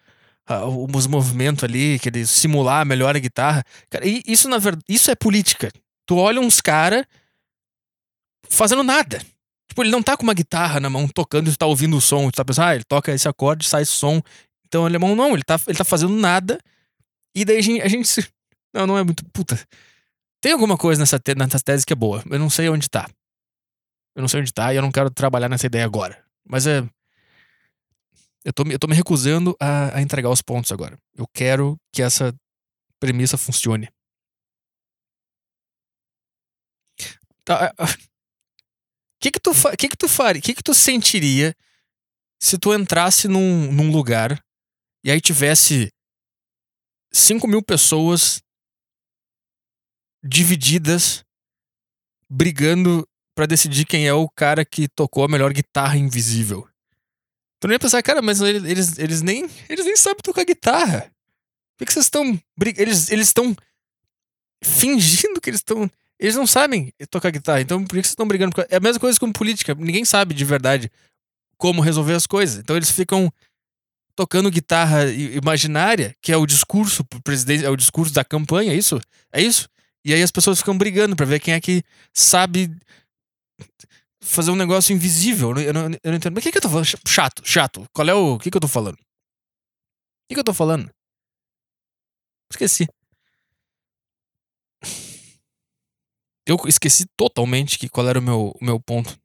a- 0.47 0.67
os 0.67 1.07
movimentos 1.07 1.65
ali, 1.65 1.99
que 1.99 2.11
ele 2.11 2.27
simular 2.27 2.85
melhor 2.85 3.17
a 3.17 3.19
guitarra. 3.19 3.65
Cara, 3.89 4.05
isso 4.27 4.47
na 4.49 4.59
verdade, 4.59 4.85
isso 4.89 5.11
é 5.11 5.15
política. 5.15 5.73
Tu 6.05 6.17
olha 6.17 6.39
uns 6.41 6.61
caras 6.61 7.07
fazendo 8.49 8.83
nada. 8.83 9.19
Tipo, 9.69 9.83
ele 9.83 9.91
não 9.91 10.03
tá 10.03 10.17
com 10.17 10.23
uma 10.23 10.35
guitarra 10.35 10.79
na 10.79 10.89
mão 10.91 11.09
tocando 11.09 11.49
e 11.49 11.53
tu 11.53 11.59
tá 11.59 11.67
ouvindo 11.67 11.97
o 11.97 12.01
som. 12.01 12.31
Tu 12.31 12.37
tá 12.37 12.45
pensando, 12.45 12.67
ah, 12.67 12.75
ele 12.75 12.85
toca 12.85 13.11
esse 13.13 13.27
acorde, 13.27 13.67
sai 13.67 13.83
esse 13.83 13.93
som. 13.93 14.21
Então 14.67 14.85
alemão 14.85 15.17
não, 15.17 15.33
ele 15.33 15.43
tá, 15.43 15.59
ele 15.67 15.79
tá 15.79 15.85
fazendo 15.85 16.15
nada. 16.15 16.59
E 17.35 17.45
daí 17.45 17.57
a 17.59 17.63
gente, 17.63 17.81
a 17.83 17.89
gente 17.89 18.07
se. 18.07 18.27
Não, 18.75 18.87
não 18.87 18.99
é 18.99 19.03
muito. 19.03 19.25
Puta. 19.33 19.59
Tem 20.47 20.53
alguma 20.53 20.79
coisa 20.79 21.01
nessa, 21.03 21.19
te, 21.19 21.35
nessa 21.35 21.59
tese 21.59 21.85
que 21.85 21.93
é 21.93 21.97
boa. 21.97 22.23
Eu 22.31 22.39
não 22.39 22.49
sei 22.49 22.69
onde 22.69 22.89
tá. 22.89 23.11
Eu 24.15 24.21
não 24.21 24.29
sei 24.29 24.39
onde 24.43 24.53
tá 24.53 24.73
e 24.73 24.77
eu 24.77 24.83
não 24.83 24.93
quero 24.93 25.11
trabalhar 25.11 25.49
nessa 25.49 25.67
ideia 25.67 25.85
agora. 25.85 26.25
Mas 26.49 26.69
é. 26.69 26.89
Eu 28.45 28.53
tô, 28.53 28.65
me- 28.65 28.73
eu 28.73 28.79
tô 28.79 28.87
me 28.87 28.95
recusando 28.95 29.57
a, 29.61 29.97
a 29.97 30.01
entregar 30.01 30.31
os 30.31 30.41
pontos 30.41 30.71
agora. 30.71 30.97
Eu 31.17 31.27
quero 31.35 31.77
que 31.93 32.01
essa 32.01 32.33
premissa 33.01 33.37
funcione. 33.37 33.89
Tá, 37.45 37.75
O 37.77 37.87
que 39.21 39.33
que 39.33 39.41
tu, 39.41 39.51
que 39.77 39.89
que 39.89 39.97
tu 39.97 40.07
faria? 40.07 40.41
Que 40.41 40.55
que 40.55 40.63
tu 40.63 40.73
sentiria 40.75 41.57
se 42.41 42.57
tu 42.57 42.73
entrasse 42.73 43.27
num, 43.27 43.73
num 43.73 43.91
lugar 43.91 44.41
e 45.05 45.11
aí 45.11 45.21
tivesse 45.21 45.93
5 47.13 47.49
mil 47.49 47.65
pessoas 47.65 48.46
divididas 50.27 51.25
brigando 52.29 53.07
pra 53.35 53.47
decidir 53.47 53.85
quem 53.85 54.07
é 54.07 54.13
o 54.15 54.29
cara 54.29 54.65
que 54.65 54.89
tocou 54.89 55.25
a 55.25 55.29
melhor 55.29 55.53
guitarra 55.53 55.97
invisível? 55.97 56.69
Tu 57.61 57.67
não 57.69 57.73
ia 57.75 57.79
pensar, 57.79 58.03
cara, 58.03 58.21
mas 58.21 58.41
ele- 58.41 58.71
eles, 58.71 58.99
eles, 58.99 59.23
nem, 59.23 59.49
eles 59.69 59.85
nem 59.85 59.97
sabem 59.97 60.21
tocar 60.23 60.45
guitarra. 60.45 61.11
Por 61.79 61.87
que, 61.87 61.93
vocês 61.93 62.07
estão. 62.07 62.39
Eles 62.77 63.11
estão 63.11 63.55
fingindo 64.65 65.41
que 65.41 65.51
eles 65.51 65.61
estão. 65.61 65.91
Eles 66.19 66.35
não 66.35 66.47
sabem 66.47 66.93
tocar 67.11 67.31
guitarra, 67.31 67.61
então 67.61 67.81
por 67.85 67.91
que 67.97 68.03
vocês 68.03 68.13
estão 68.13 68.27
brigando? 68.27 68.53
É 68.71 68.77
a 68.77 68.81
mesma 68.81 68.99
coisa 68.99 69.19
com 69.21 69.31
política. 69.31 69.75
Ninguém 69.75 70.05
sabe 70.05 70.35
de 70.35 70.45
verdade 70.45 70.91
como 71.59 71.83
resolver 71.83 72.15
as 72.15 72.27
coisas. 72.27 72.59
Então 72.59 72.75
eles 72.77 72.91
ficam 72.91 73.31
tocando 74.15 74.51
guitarra 74.51 75.05
imaginária, 75.11 76.15
que 76.23 76.33
é 76.33 76.37
o 76.37 76.47
discurso 76.47 77.05
presidente, 77.23 77.67
é 77.67 77.71
o 77.71 77.77
discurso 77.77 78.15
da 78.15 78.25
campanha, 78.25 78.73
é 78.73 78.77
isso? 78.77 78.99
É 79.31 79.43
isso? 79.43 79.69
E 80.07 80.15
aí 80.15 80.23
as 80.23 80.31
pessoas 80.31 80.59
ficam 80.61 80.79
brigando 80.79 81.17
pra 81.17 81.27
ver 81.27 81.41
quem 81.41 81.53
é 81.53 81.61
que 81.61 81.83
sabe 82.15 82.71
fazer 84.23 84.53
um 84.53 84.57
negócio 84.57 84.95
invisível. 84.95 85.49
Eu 85.59 85.73
não, 85.75 85.81
eu 85.87 86.01
não 86.05 86.15
entendo. 86.15 86.33
Mas 86.33 86.43
o 86.43 86.45
que, 86.45 86.53
que 86.53 86.59
eu 86.59 86.63
tô 86.63 86.69
falando? 86.69 86.85
Ch- 86.85 86.97
Chato, 87.05 87.43
chato. 87.45 87.87
Qual 87.93 88.09
é 88.09 88.15
o. 88.15 88.35
O 88.35 88.39
que, 88.39 88.49
que 88.49 88.57
eu 88.57 88.61
tô 88.61 88.69
falando? 88.69 88.95
O 88.95 90.29
que, 90.29 90.35
que 90.35 90.39
eu 90.41 90.45
tô 90.45 90.55
falando? 90.55 90.89
Esqueci. 92.53 92.87
Eu 96.47 96.57
esqueci 96.69 97.05
totalmente 97.17 97.77
que 97.79 97.89
qual 97.89 98.09
era 98.09 98.19
o 98.19 98.23
meu, 98.23 98.53
o 98.61 98.65
meu 98.65 98.79
ponto. 98.81 99.19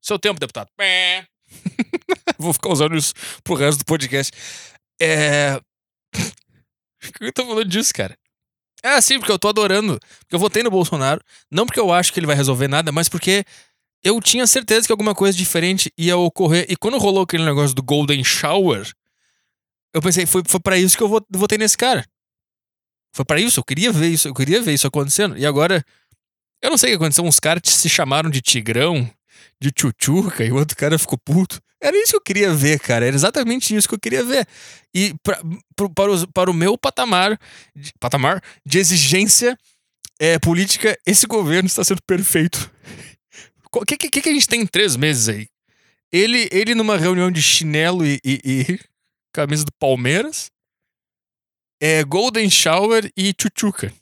Seu 0.00 0.18
tempo, 0.18 0.38
deputado. 0.38 0.70
Vou 2.38 2.52
ficar 2.52 2.68
usando 2.70 2.96
isso 2.96 3.12
pro 3.42 3.54
resto 3.56 3.80
do 3.80 3.84
podcast. 3.84 4.32
É. 5.00 5.58
Por 7.00 7.12
que 7.18 7.24
eu 7.24 7.32
tô 7.32 7.44
falando 7.46 7.68
disso, 7.68 7.92
cara? 7.92 8.16
É, 8.82 9.00
sim, 9.00 9.18
porque 9.18 9.32
eu 9.32 9.38
tô 9.38 9.48
adorando. 9.48 9.98
Porque 10.20 10.34
eu 10.34 10.38
votei 10.38 10.62
no 10.62 10.70
Bolsonaro. 10.70 11.20
Não 11.50 11.66
porque 11.66 11.80
eu 11.80 11.92
acho 11.92 12.12
que 12.12 12.20
ele 12.20 12.26
vai 12.26 12.36
resolver 12.36 12.68
nada, 12.68 12.92
mas 12.92 13.08
porque 13.08 13.44
eu 14.04 14.20
tinha 14.20 14.46
certeza 14.46 14.86
que 14.86 14.92
alguma 14.92 15.14
coisa 15.14 15.36
diferente 15.36 15.90
ia 15.98 16.16
ocorrer. 16.16 16.66
E 16.68 16.76
quando 16.76 16.98
rolou 16.98 17.22
aquele 17.24 17.44
negócio 17.44 17.74
do 17.74 17.82
Golden 17.82 18.22
Shower, 18.22 18.88
eu 19.94 20.00
pensei, 20.02 20.26
foi, 20.26 20.42
foi 20.46 20.60
para 20.60 20.78
isso 20.78 20.96
que 20.96 21.02
eu 21.02 21.08
vo- 21.08 21.26
votei 21.30 21.58
nesse 21.58 21.76
cara. 21.76 22.04
Foi 23.14 23.24
pra 23.24 23.40
isso, 23.40 23.60
eu 23.60 23.64
queria 23.64 23.90
ver 23.90 24.08
isso, 24.08 24.28
eu 24.28 24.34
queria 24.34 24.60
ver 24.60 24.74
isso 24.74 24.86
acontecendo. 24.86 25.36
E 25.38 25.46
agora, 25.46 25.82
eu 26.62 26.70
não 26.70 26.78
sei 26.78 26.90
o 26.90 26.92
que 26.92 27.04
aconteceu, 27.04 27.24
uns 27.24 27.40
caras 27.40 27.62
se 27.66 27.88
chamaram 27.88 28.30
de 28.30 28.42
Tigrão, 28.42 29.10
de 29.60 29.70
Tchutchuca, 29.72 30.44
e 30.44 30.52
o 30.52 30.56
outro 30.56 30.76
cara 30.76 30.98
ficou 30.98 31.18
puto. 31.18 31.60
Era 31.82 31.96
isso 31.96 32.12
que 32.12 32.16
eu 32.16 32.20
queria 32.22 32.52
ver, 32.54 32.80
cara. 32.80 33.06
Era 33.06 33.14
exatamente 33.14 33.74
isso 33.74 33.88
que 33.88 33.94
eu 33.94 34.00
queria 34.00 34.24
ver. 34.24 34.46
E 34.94 35.14
pra, 35.22 35.40
para, 35.94 36.10
os- 36.10 36.26
para 36.26 36.50
o 36.50 36.54
meu 36.54 36.76
patamar, 36.78 37.38
de, 37.74 37.92
patamar 38.00 38.42
de 38.64 38.78
exigência 38.78 39.56
é, 40.18 40.38
política, 40.38 40.98
esse 41.06 41.26
governo 41.26 41.66
está 41.66 41.84
sendo 41.84 42.02
perfeito. 42.06 42.70
O 43.74 43.84
que, 43.84 43.98
que, 43.98 44.08
que 44.22 44.28
a 44.30 44.32
gente 44.32 44.48
tem 44.48 44.62
em 44.62 44.66
três 44.66 44.96
meses 44.96 45.28
aí? 45.28 45.48
Ele, 46.10 46.48
ele 46.50 46.74
numa 46.74 46.96
reunião 46.96 47.30
de 47.30 47.42
chinelo 47.42 48.06
e, 48.06 48.18
e- 48.24 48.40
e 48.44 48.80
camisa 49.34 49.64
do 49.66 49.72
Palmeiras, 49.78 50.50
é 51.78 52.02
Golden 52.04 52.48
Shower 52.48 53.10
e 53.14 53.34
Chuchuca. 53.38 53.92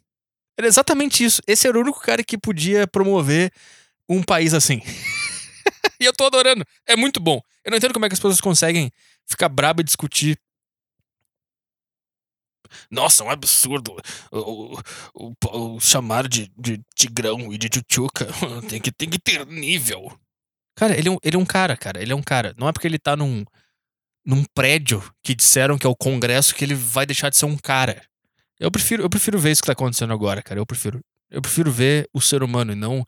Era 0.57 0.69
exatamente 0.69 1.25
isso. 1.25 1.43
Esse 1.45 1.66
era 1.66 1.76
o 1.76 1.81
único 1.81 1.99
cara 2.00 2.23
que 2.23 2.38
podia 2.38 2.87
promover 2.87 3.50
um 4.09 4.23
país 4.23 4.54
assim. 4.54 4.81
e 6.00 6.04
eu 6.04 6.12
tô 6.12 6.25
adorando. 6.26 6.64
É 6.87 6.95
muito 6.95 7.19
bom. 7.19 7.40
Eu 7.64 7.71
não 7.71 7.78
entendo 7.78 7.94
como 7.94 8.04
é 8.04 8.09
que 8.09 8.14
as 8.14 8.18
pessoas 8.18 8.40
conseguem 8.40 8.90
ficar 9.26 9.49
brabo 9.49 9.80
e 9.80 9.85
discutir. 9.85 10.38
Nossa, 12.90 13.23
um 13.25 13.30
absurdo 13.30 13.97
o, 14.30 14.75
o, 14.75 14.80
o, 15.14 15.75
o 15.76 15.80
chamar 15.80 16.28
de, 16.28 16.50
de 16.59 16.80
Tigrão 16.94 17.52
e 17.52 17.59
de 17.59 17.68
Tchutchuca. 17.68 18.26
tem, 18.68 18.80
que, 18.80 18.92
tem 18.92 19.09
que 19.09 19.18
ter 19.18 19.47
nível. 19.47 20.12
Cara, 20.76 20.97
ele 20.97 21.09
é, 21.09 21.11
um, 21.11 21.18
ele 21.23 21.37
é 21.37 21.38
um 21.38 21.44
cara, 21.47 21.76
cara. 21.76 22.02
Ele 22.02 22.12
é 22.12 22.16
um 22.16 22.23
cara. 22.23 22.54
Não 22.59 22.68
é 22.68 22.73
porque 22.73 22.87
ele 22.87 22.99
tá 22.99 23.16
num, 23.16 23.44
num 24.25 24.44
prédio 24.54 25.02
que 25.23 25.35
disseram 25.35 25.78
que 25.78 25.87
é 25.87 25.90
o 25.90 25.97
Congresso 25.97 26.54
que 26.54 26.64
ele 26.64 26.75
vai 26.75 27.06
deixar 27.06 27.30
de 27.30 27.37
ser 27.37 27.47
um 27.47 27.56
cara. 27.56 28.02
Eu 28.59 28.71
prefiro, 28.71 29.02
eu 29.02 29.11
prefiro 29.11 29.38
ver 29.38 29.52
isso 29.52 29.62
que 29.62 29.66
tá 29.66 29.73
acontecendo 29.73 30.12
agora, 30.12 30.42
cara. 30.42 30.61
Eu 30.61 30.66
prefiro. 30.66 31.00
Eu 31.30 31.40
prefiro 31.40 31.71
ver 31.71 32.09
o 32.12 32.21
ser 32.21 32.42
humano 32.42 32.73
e 32.73 32.76
não. 32.76 33.06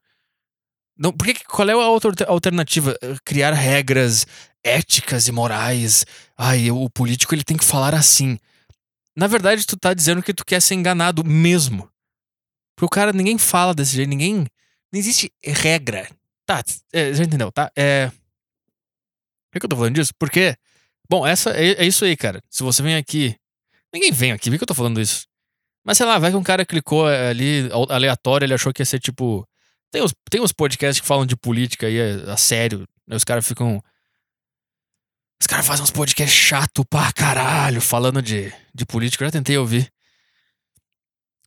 Não 0.99 1.13
qual 1.49 1.69
é 1.69 1.73
a 1.73 1.89
outra 1.89 2.13
alternativa? 2.27 2.97
Criar 3.25 3.53
regras 3.53 4.27
éticas 4.65 5.29
e 5.29 5.33
morais. 5.33 6.05
Ai, 6.37 6.71
o 6.71 6.89
político 6.91 7.35
ele 7.35 7.45
tem 7.45 7.57
que 7.57 7.65
falar 7.65 7.95
assim. 7.95 8.39
Na 9.15 9.27
verdade, 9.27 9.67
tu 9.67 9.77
tá 9.77 9.95
dizendo 9.95 10.23
que 10.23 10.35
tu 10.35 10.45
quer 10.45 10.61
ser 10.61 10.75
enganado 10.75 11.25
mesmo. 11.25 11.89
Porque 12.75 12.87
o 12.87 12.89
cara, 12.89 13.13
ninguém 13.13 13.39
fala 13.39 13.75
desse 13.75 13.97
jeito, 13.97 14.09
ninguém. 14.09 14.47
Não 14.93 14.99
existe 15.01 15.33
regra. 15.43 16.09
Tá, 16.45 16.63
é, 16.93 17.13
já 17.13 17.25
entendeu, 17.25 17.51
tá? 17.51 17.71
É. 17.75 18.11
Por 19.51 19.61
que 19.61 19.67
eu 19.67 19.71
tô 19.71 19.77
falando 19.77 19.95
disso? 19.95 20.13
Porque. 20.19 20.57
Bom, 21.09 21.27
essa 21.27 21.51
é, 21.51 21.83
é 21.83 21.87
isso 21.87 22.05
aí, 22.05 22.17
cara. 22.17 22.43
Se 22.51 22.63
você 22.63 22.83
vem 22.83 22.97
aqui. 22.97 23.37
Ninguém 23.93 24.13
vem 24.13 24.33
aqui, 24.33 24.51
por 24.51 24.59
que 24.59 24.65
eu 24.65 24.69
tô 24.69 24.75
falando 24.75 25.01
isso? 25.01 25.27
Mas 25.85 25.97
sei 25.97 26.07
lá, 26.07 26.19
vai 26.19 26.31
que 26.31 26.37
um 26.37 26.43
cara 26.43 26.67
clicou 26.67 27.07
ali 27.07 27.69
aleatório, 27.89 28.45
ele 28.45 28.55
achou 28.55 28.73
que 28.73 28.83
ia 28.83 28.87
ser 28.87 28.99
tipo. 28.99 29.49
Tem 29.93 30.03
os, 30.03 30.13
tem 30.31 30.41
os 30.41 30.53
podcasts 30.53 31.01
que 31.01 31.07
falam 31.07 31.27
de 31.27 31.37
política 31.37 31.87
aí 31.87 31.99
a, 32.01 32.33
a 32.35 32.37
sério. 32.37 32.87
Né? 33.07 33.17
Os 33.17 33.25
caras 33.25 33.47
ficam. 33.47 33.83
Os 35.41 35.47
caras 35.47 35.67
fazem 35.67 35.83
uns 35.83 35.91
podcasts 35.91 36.37
chato 36.37 36.85
pra 36.85 37.13
caralho, 37.13 37.81
falando 37.81 38.23
de, 38.23 38.53
de 38.75 38.87
política. 38.87 39.25
Eu 39.25 39.29
já 39.29 39.33
tentei 39.33 39.57
ouvir. 39.59 39.93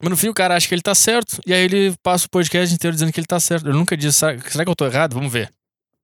Mas 0.01 0.09
no 0.09 0.17
fim 0.17 0.29
o 0.29 0.33
cara 0.33 0.55
acha 0.55 0.67
que 0.67 0.73
ele 0.73 0.81
tá 0.81 0.95
certo. 0.95 1.41
E 1.45 1.53
aí 1.53 1.61
ele 1.61 1.95
passa 2.01 2.25
o 2.25 2.29
podcast 2.29 2.73
inteiro 2.73 2.95
dizendo 2.95 3.11
que 3.11 3.19
ele 3.19 3.27
tá 3.27 3.39
certo. 3.39 3.67
Eu 3.67 3.73
nunca 3.73 3.97
disse, 3.97 4.19
será, 4.19 4.39
será 4.49 4.63
que 4.63 4.69
eu 4.69 4.75
tô 4.75 4.85
errado? 4.85 5.13
Vamos 5.13 5.31
ver. 5.31 5.51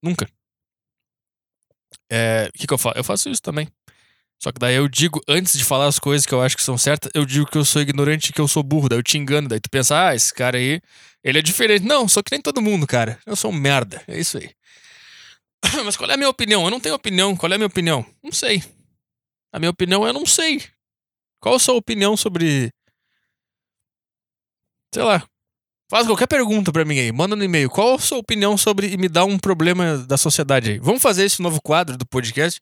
Nunca. 0.03 0.27
É, 2.11 2.49
o 2.49 2.57
que, 2.57 2.67
que 2.67 2.73
eu 2.73 2.77
faço? 2.77 2.97
Eu 2.97 3.03
faço 3.03 3.29
isso 3.29 3.41
também. 3.41 3.67
Só 4.45 4.51
que 4.51 4.59
daí 4.59 4.75
eu 4.75 4.87
digo, 4.87 5.19
antes 5.27 5.57
de 5.57 5.63
falar 5.63 5.87
as 5.87 5.97
coisas 5.97 6.23
que 6.23 6.31
eu 6.31 6.39
acho 6.39 6.55
que 6.55 6.61
são 6.61 6.77
certas, 6.77 7.11
eu 7.15 7.25
digo 7.25 7.47
que 7.47 7.57
eu 7.57 7.65
sou 7.65 7.81
ignorante 7.81 8.29
e 8.29 8.31
que 8.31 8.39
eu 8.39 8.47
sou 8.47 8.61
burro. 8.61 8.87
Daí 8.87 8.99
eu 8.99 9.01
te 9.01 9.17
engano. 9.17 9.47
Daí 9.47 9.59
tu 9.59 9.71
pensa, 9.71 10.09
ah, 10.09 10.13
esse 10.13 10.31
cara 10.31 10.59
aí, 10.59 10.79
ele 11.23 11.39
é 11.39 11.41
diferente. 11.41 11.83
Não, 11.83 12.07
sou 12.07 12.21
que 12.21 12.31
nem 12.31 12.39
todo 12.39 12.61
mundo, 12.61 12.85
cara. 12.85 13.17
Eu 13.25 13.35
sou 13.35 13.49
um 13.49 13.55
merda. 13.55 14.03
É 14.07 14.19
isso 14.19 14.37
aí. 14.37 14.51
Mas 15.83 15.97
qual 15.97 16.07
é 16.11 16.13
a 16.13 16.17
minha 16.17 16.29
opinião? 16.29 16.63
Eu 16.63 16.69
não 16.69 16.79
tenho 16.79 16.93
opinião. 16.93 17.35
Qual 17.35 17.51
é 17.51 17.55
a 17.55 17.57
minha 17.57 17.65
opinião? 17.65 18.05
Não 18.23 18.31
sei. 18.31 18.63
A 19.51 19.57
minha 19.57 19.71
opinião 19.71 20.07
é 20.07 20.13
não 20.13 20.27
sei. 20.27 20.61
Qual 21.39 21.55
a 21.55 21.59
sua 21.59 21.73
opinião 21.73 22.15
sobre. 22.15 22.69
Sei 24.93 25.01
lá. 25.01 25.27
Faz 25.95 26.07
qualquer 26.07 26.27
pergunta 26.27 26.73
para 26.73 26.83
mim 26.83 26.99
aí. 26.99 27.09
Manda 27.09 27.37
no 27.37 27.43
e-mail. 27.45 27.69
Qual 27.69 27.95
a 27.95 27.99
sua 27.99 28.17
opinião 28.17 28.57
sobre. 28.57 28.91
E 28.91 28.97
me 28.97 29.07
dá 29.07 29.23
um 29.23 29.39
problema 29.39 29.99
da 29.99 30.17
sociedade 30.17 30.71
aí. 30.71 30.77
Vamos 30.77 31.01
fazer 31.01 31.23
esse 31.23 31.41
novo 31.41 31.61
quadro 31.61 31.95
do 31.95 32.05
podcast 32.05 32.59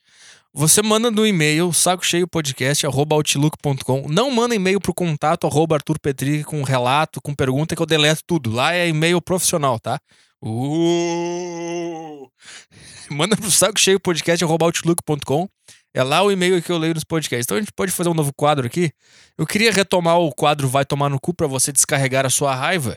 você 0.53 0.83
manda 0.83 1.09
no 1.09 1.25
e-mail 1.25 1.73
sacocheiopodcast.outlook.com. 1.73 4.05
Não 4.07 4.29
manda 4.29 4.53
e-mail 4.53 4.79
pro 4.79 4.93
contato 4.93 5.47
arroba 5.47 5.77
Arthur 5.77 5.97
Petri 5.99 6.43
com 6.43 6.61
relato, 6.61 7.19
com 7.19 7.33
pergunta 7.33 7.75
que 7.75 7.81
eu 7.81 7.87
deleto 7.87 8.21
tudo. 8.27 8.51
Lá 8.51 8.75
é 8.75 8.87
e-mail 8.87 9.19
profissional, 9.19 9.79
tá? 9.79 9.99
Uh! 10.39 12.29
Manda 13.09 13.35
pro 13.35 13.49
sacocheiopodcast.outlook.com. 13.49 15.49
É 15.91 16.03
lá 16.03 16.21
o 16.21 16.31
e-mail 16.31 16.61
que 16.61 16.71
eu 16.71 16.77
leio 16.77 16.93
nos 16.93 17.03
podcasts. 17.03 17.47
Então 17.47 17.57
a 17.57 17.59
gente 17.59 17.73
pode 17.73 17.91
fazer 17.91 18.09
um 18.09 18.13
novo 18.13 18.31
quadro 18.31 18.67
aqui. 18.67 18.91
Eu 19.35 19.47
queria 19.47 19.71
retomar 19.71 20.19
o 20.19 20.31
quadro 20.31 20.67
Vai 20.67 20.85
Tomar 20.85 21.09
no 21.09 21.19
Cu 21.19 21.33
para 21.33 21.47
você 21.47 21.71
descarregar 21.71 22.27
a 22.27 22.29
sua 22.29 22.53
raiva. 22.53 22.95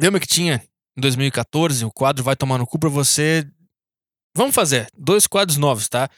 Lembra 0.00 0.20
que 0.20 0.26
tinha 0.26 0.62
em 0.96 1.00
2014 1.00 1.84
o 1.84 1.90
quadro 1.90 2.24
Vai 2.24 2.36
Tomar 2.36 2.58
no 2.58 2.66
Cu 2.66 2.78
para 2.78 2.88
você 2.88 3.46
Vamos 4.34 4.54
fazer 4.54 4.86
dois 4.96 5.26
quadros 5.26 5.58
novos, 5.58 5.88
tá? 5.88 6.08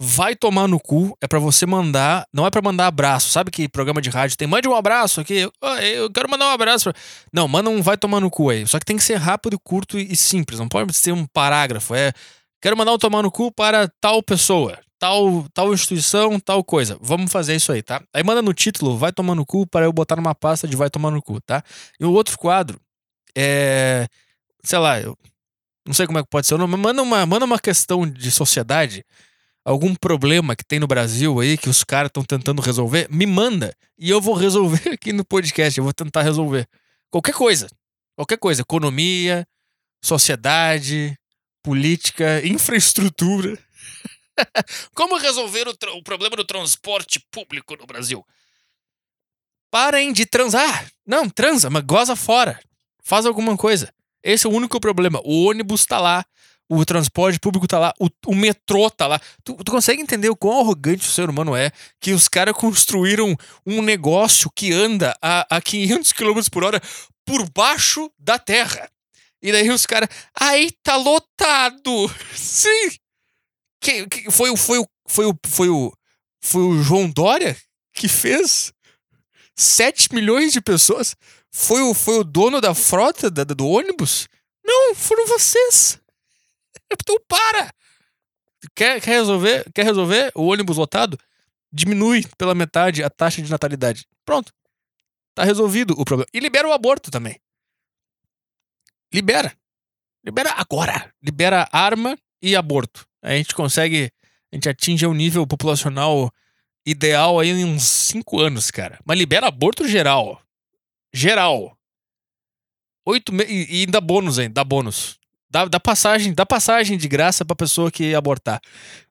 Vai 0.00 0.36
tomar 0.36 0.68
no 0.68 0.78
cu 0.78 1.16
é 1.22 1.26
para 1.26 1.38
você 1.38 1.64
mandar, 1.64 2.26
não 2.32 2.46
é 2.46 2.50
para 2.50 2.60
mandar 2.60 2.86
abraço. 2.86 3.30
Sabe 3.30 3.50
que 3.50 3.66
programa 3.68 4.00
de 4.00 4.10
rádio 4.10 4.36
tem 4.36 4.46
mande 4.46 4.68
um 4.68 4.74
abraço 4.74 5.20
aqui. 5.22 5.48
Eu 5.94 6.10
quero 6.12 6.30
mandar 6.30 6.48
um 6.48 6.50
abraço. 6.50 6.92
Não, 7.32 7.48
manda 7.48 7.70
um 7.70 7.80
vai 7.80 7.96
tomar 7.96 8.20
no 8.20 8.30
cu 8.30 8.50
aí. 8.50 8.66
Só 8.66 8.78
que 8.78 8.84
tem 8.84 8.96
que 8.96 9.02
ser 9.02 9.16
rápido, 9.16 9.58
curto 9.58 9.98
e 9.98 10.14
simples. 10.14 10.60
Não 10.60 10.68
pode 10.68 10.92
ser 10.92 11.12
um 11.12 11.26
parágrafo. 11.26 11.94
É 11.94 12.12
quero 12.60 12.76
mandar 12.76 12.92
um 12.92 12.98
tomar 12.98 13.22
no 13.22 13.30
cu 13.32 13.50
para 13.50 13.88
tal 14.00 14.22
pessoa, 14.22 14.78
tal 14.98 15.46
tal 15.54 15.72
instituição, 15.72 16.38
tal 16.38 16.62
coisa. 16.62 16.98
Vamos 17.00 17.32
fazer 17.32 17.56
isso 17.56 17.72
aí, 17.72 17.82
tá? 17.82 18.02
Aí 18.14 18.22
manda 18.22 18.42
no 18.42 18.52
título 18.52 18.98
vai 18.98 19.12
tomar 19.12 19.34
no 19.34 19.46
cu 19.46 19.66
para 19.66 19.86
eu 19.86 19.92
botar 19.94 20.16
numa 20.16 20.34
pasta 20.34 20.68
de 20.68 20.76
vai 20.76 20.90
tomar 20.90 21.10
no 21.10 21.22
cu, 21.22 21.40
tá? 21.40 21.62
E 21.98 22.04
o 22.04 22.12
outro 22.12 22.38
quadro 22.38 22.78
é 23.36 24.08
sei 24.64 24.78
lá, 24.78 25.00
eu 25.00 25.16
não 25.86 25.94
sei 25.94 26.06
como 26.06 26.18
é 26.18 26.22
que 26.22 26.28
pode 26.28 26.46
ser, 26.46 26.58
mas 26.58 26.80
manda 26.80 27.02
uma, 27.02 27.24
manda 27.24 27.44
uma 27.44 27.58
questão 27.58 28.08
de 28.08 28.30
sociedade, 28.30 29.04
algum 29.64 29.94
problema 29.94 30.56
que 30.56 30.64
tem 30.64 30.80
no 30.80 30.86
Brasil 30.86 31.38
aí 31.40 31.56
que 31.56 31.68
os 31.68 31.84
caras 31.84 32.08
estão 32.08 32.24
tentando 32.24 32.60
resolver, 32.60 33.08
me 33.10 33.26
manda 33.26 33.76
e 33.98 34.10
eu 34.10 34.20
vou 34.20 34.34
resolver 34.34 34.90
aqui 34.94 35.12
no 35.12 35.24
podcast, 35.24 35.78
eu 35.78 35.84
vou 35.84 35.92
tentar 35.92 36.22
resolver. 36.22 36.68
Qualquer 37.10 37.34
coisa. 37.34 37.68
Qualquer 38.16 38.38
coisa, 38.38 38.62
economia, 38.62 39.46
sociedade, 40.02 41.16
política, 41.62 42.40
infraestrutura. 42.46 43.58
Como 44.94 45.18
resolver 45.18 45.68
o, 45.68 45.76
o, 45.98 46.02
problema 46.02 46.36
do 46.36 46.44
transporte 46.44 47.20
público 47.30 47.76
no 47.76 47.86
Brasil? 47.86 48.24
Parem 49.70 50.12
de 50.12 50.24
transar. 50.24 50.90
Não, 51.06 51.28
transa, 51.28 51.68
mas 51.68 51.84
goza 51.84 52.16
fora. 52.16 52.58
Faz 53.06 53.24
alguma 53.24 53.56
coisa. 53.56 53.94
Esse 54.20 54.48
é 54.48 54.50
o 54.50 54.52
único 54.52 54.80
problema. 54.80 55.20
O 55.24 55.44
ônibus 55.44 55.86
tá 55.86 56.00
lá, 56.00 56.24
o 56.68 56.84
transporte 56.84 57.38
público 57.38 57.68
tá 57.68 57.78
lá, 57.78 57.94
o, 58.00 58.08
o 58.26 58.34
metrô 58.34 58.90
tá 58.90 59.06
lá. 59.06 59.20
Tu, 59.44 59.54
tu, 59.54 59.70
consegue 59.70 60.02
entender 60.02 60.28
o 60.28 60.34
quão 60.34 60.58
arrogante 60.58 61.06
o 61.06 61.12
ser 61.12 61.30
humano 61.30 61.54
é? 61.54 61.70
Que 62.00 62.10
os 62.10 62.26
caras 62.26 62.56
construíram 62.56 63.36
um 63.64 63.80
negócio 63.80 64.50
que 64.52 64.72
anda 64.72 65.16
a, 65.22 65.46
a 65.48 65.60
500 65.60 66.10
km 66.10 66.40
por 66.50 66.64
hora 66.64 66.82
por 67.24 67.48
baixo 67.50 68.10
da 68.18 68.40
terra. 68.40 68.90
E 69.40 69.52
daí 69.52 69.70
os 69.70 69.86
caras, 69.86 70.08
aí 70.34 70.72
tá 70.82 70.96
lotado. 70.96 72.12
Sim. 72.34 72.90
Que, 73.80 74.04
que, 74.08 74.30
foi, 74.32 74.56
foi, 74.56 74.84
foi, 75.06 75.26
o, 75.26 75.38
foi, 75.46 75.68
o, 75.68 75.92
foi 76.42 76.62
o 76.62 76.82
João 76.82 77.08
Dória 77.08 77.56
que 77.94 78.08
fez 78.08 78.72
7 79.54 80.12
milhões 80.12 80.52
de 80.52 80.60
pessoas. 80.60 81.14
Foi 81.52 81.80
o, 81.82 81.94
foi 81.94 82.18
o 82.18 82.24
dono 82.24 82.60
da 82.60 82.74
frota 82.74 83.30
da, 83.30 83.44
do 83.44 83.66
ônibus? 83.66 84.28
Não, 84.64 84.94
foram 84.94 85.26
vocês. 85.26 86.00
Então 86.92 87.16
para! 87.28 87.72
Quer, 88.74 89.00
quer, 89.00 89.12
resolver, 89.12 89.70
quer 89.74 89.84
resolver 89.84 90.32
o 90.34 90.46
ônibus 90.46 90.76
lotado? 90.76 91.18
Diminui 91.72 92.24
pela 92.36 92.54
metade 92.54 93.02
a 93.02 93.10
taxa 93.10 93.40
de 93.40 93.50
natalidade. 93.50 94.06
Pronto. 94.24 94.52
Tá 95.34 95.44
resolvido 95.44 95.94
o 95.98 96.04
problema. 96.04 96.28
E 96.32 96.40
libera 96.40 96.66
o 96.66 96.72
aborto 96.72 97.10
também. 97.10 97.38
Libera. 99.12 99.56
Libera 100.24 100.52
agora. 100.56 101.12
Libera 101.22 101.68
arma 101.70 102.18
e 102.42 102.56
aborto. 102.56 103.06
A 103.22 103.32
gente 103.32 103.54
consegue. 103.54 104.10
A 104.52 104.56
gente 104.56 104.68
atinge 104.68 105.06
o 105.06 105.10
um 105.10 105.14
nível 105.14 105.46
populacional 105.46 106.32
ideal 106.86 107.38
aí 107.38 107.50
em 107.50 107.64
uns 107.64 107.84
5 107.84 108.40
anos, 108.40 108.70
cara. 108.70 108.98
Mas 109.04 109.18
libera 109.18 109.48
aborto 109.48 109.86
geral 109.88 110.40
geral. 111.16 111.76
Oito 113.06 113.32
me... 113.32 113.44
E 113.44 113.84
ainda 113.84 114.00
bônus 114.00 114.38
ainda, 114.38 114.54
dá 114.54 114.64
bônus. 114.64 115.18
Dá, 115.48 115.64
dá 115.64 115.80
passagem, 115.80 116.34
dá 116.34 116.44
passagem 116.44 116.98
de 116.98 117.08
graça 117.08 117.44
pra 117.44 117.56
pessoa 117.56 117.90
que 117.90 118.14
abortar. 118.14 118.60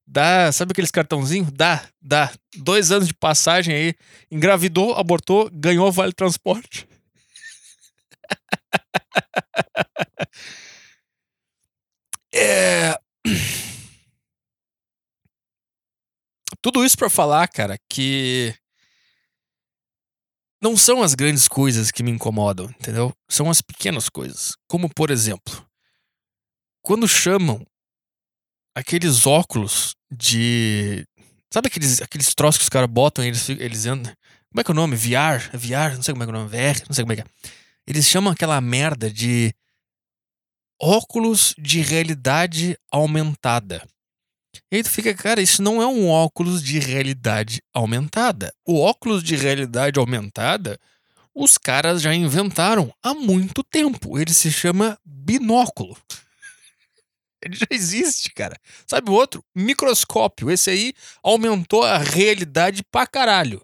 Dá, 0.05 0.51
sabe 0.51 0.71
aqueles 0.71 0.91
cartãozinhos? 0.91 1.49
Dá, 1.51 1.83
dá. 2.01 2.31
Dois 2.57 2.91
anos 2.91 3.07
de 3.07 3.13
passagem 3.13 3.73
aí. 3.73 3.95
Engravidou, 4.29 4.93
abortou, 4.93 5.49
ganhou 5.51 5.91
vale 5.91 6.13
transporte. 6.13 6.87
é... 12.33 12.99
Tudo 16.61 16.85
isso 16.85 16.97
para 16.97 17.09
falar, 17.09 17.47
cara, 17.47 17.79
que 17.89 18.53
não 20.65 20.75
são 20.75 21.03
as 21.03 21.13
grandes 21.13 21.47
coisas 21.47 21.91
que 21.91 22.01
me 22.01 22.09
incomodam, 22.09 22.65
entendeu? 22.79 23.15
São 23.29 23.51
as 23.51 23.61
pequenas 23.61 24.09
coisas. 24.09 24.53
Como, 24.67 24.89
por 24.89 25.11
exemplo, 25.11 25.63
quando 26.81 27.07
chamam 27.07 27.63
aqueles 28.73 29.27
óculos 29.27 29.95
de. 30.09 31.05
Sabe 31.53 31.67
aqueles, 31.67 32.01
aqueles 32.01 32.33
troços 32.33 32.57
que 32.57 32.63
os 32.63 32.69
caras 32.69 32.89
botam 32.89 33.23
e 33.23 33.27
eles, 33.27 33.47
eles 33.47 33.85
andam. 33.85 34.11
Como 34.49 34.61
é 34.61 34.63
que 34.63 34.71
é 34.71 34.73
o 34.73 34.75
nome? 34.75 34.95
VR? 34.95 35.55
VR? 35.55 35.93
Não 35.95 36.01
sei 36.01 36.15
como 36.15 36.23
é 36.23 36.25
que 36.25 36.31
é 36.31 36.35
o 36.35 36.39
nome. 36.39 36.49
VR? 36.49 36.81
Não 36.87 36.95
sei 36.95 37.03
como 37.03 37.13
é 37.13 37.15
que 37.17 37.21
é. 37.21 37.25
Eles 37.85 38.07
chamam 38.07 38.33
aquela 38.33 38.59
merda 38.59 39.11
de 39.11 39.53
óculos 40.81 41.53
de 41.59 41.81
realidade 41.81 42.75
aumentada. 42.91 43.87
E 44.71 44.77
aí 44.77 44.83
tu 44.83 44.89
fica, 44.89 45.13
cara, 45.13 45.41
isso 45.41 45.61
não 45.61 45.81
é 45.81 45.87
um 45.87 46.09
óculos 46.09 46.63
de 46.63 46.79
realidade 46.79 47.61
aumentada. 47.73 48.53
O 48.65 48.79
óculos 48.79 49.23
de 49.23 49.35
realidade 49.35 49.99
aumentada, 49.99 50.79
os 51.33 51.57
caras 51.57 52.01
já 52.01 52.13
inventaram 52.13 52.93
há 53.03 53.13
muito 53.13 53.63
tempo. 53.63 54.17
Ele 54.17 54.33
se 54.33 54.51
chama 54.51 54.97
binóculo. 55.03 55.97
Ele 57.43 57.55
já 57.55 57.67
existe, 57.69 58.33
cara. 58.33 58.57
Sabe 58.87 59.11
o 59.11 59.13
outro? 59.13 59.43
Microscópio. 59.53 60.49
Esse 60.49 60.69
aí 60.69 60.93
aumentou 61.21 61.83
a 61.83 61.97
realidade 61.97 62.83
pra 62.91 63.05
caralho. 63.05 63.61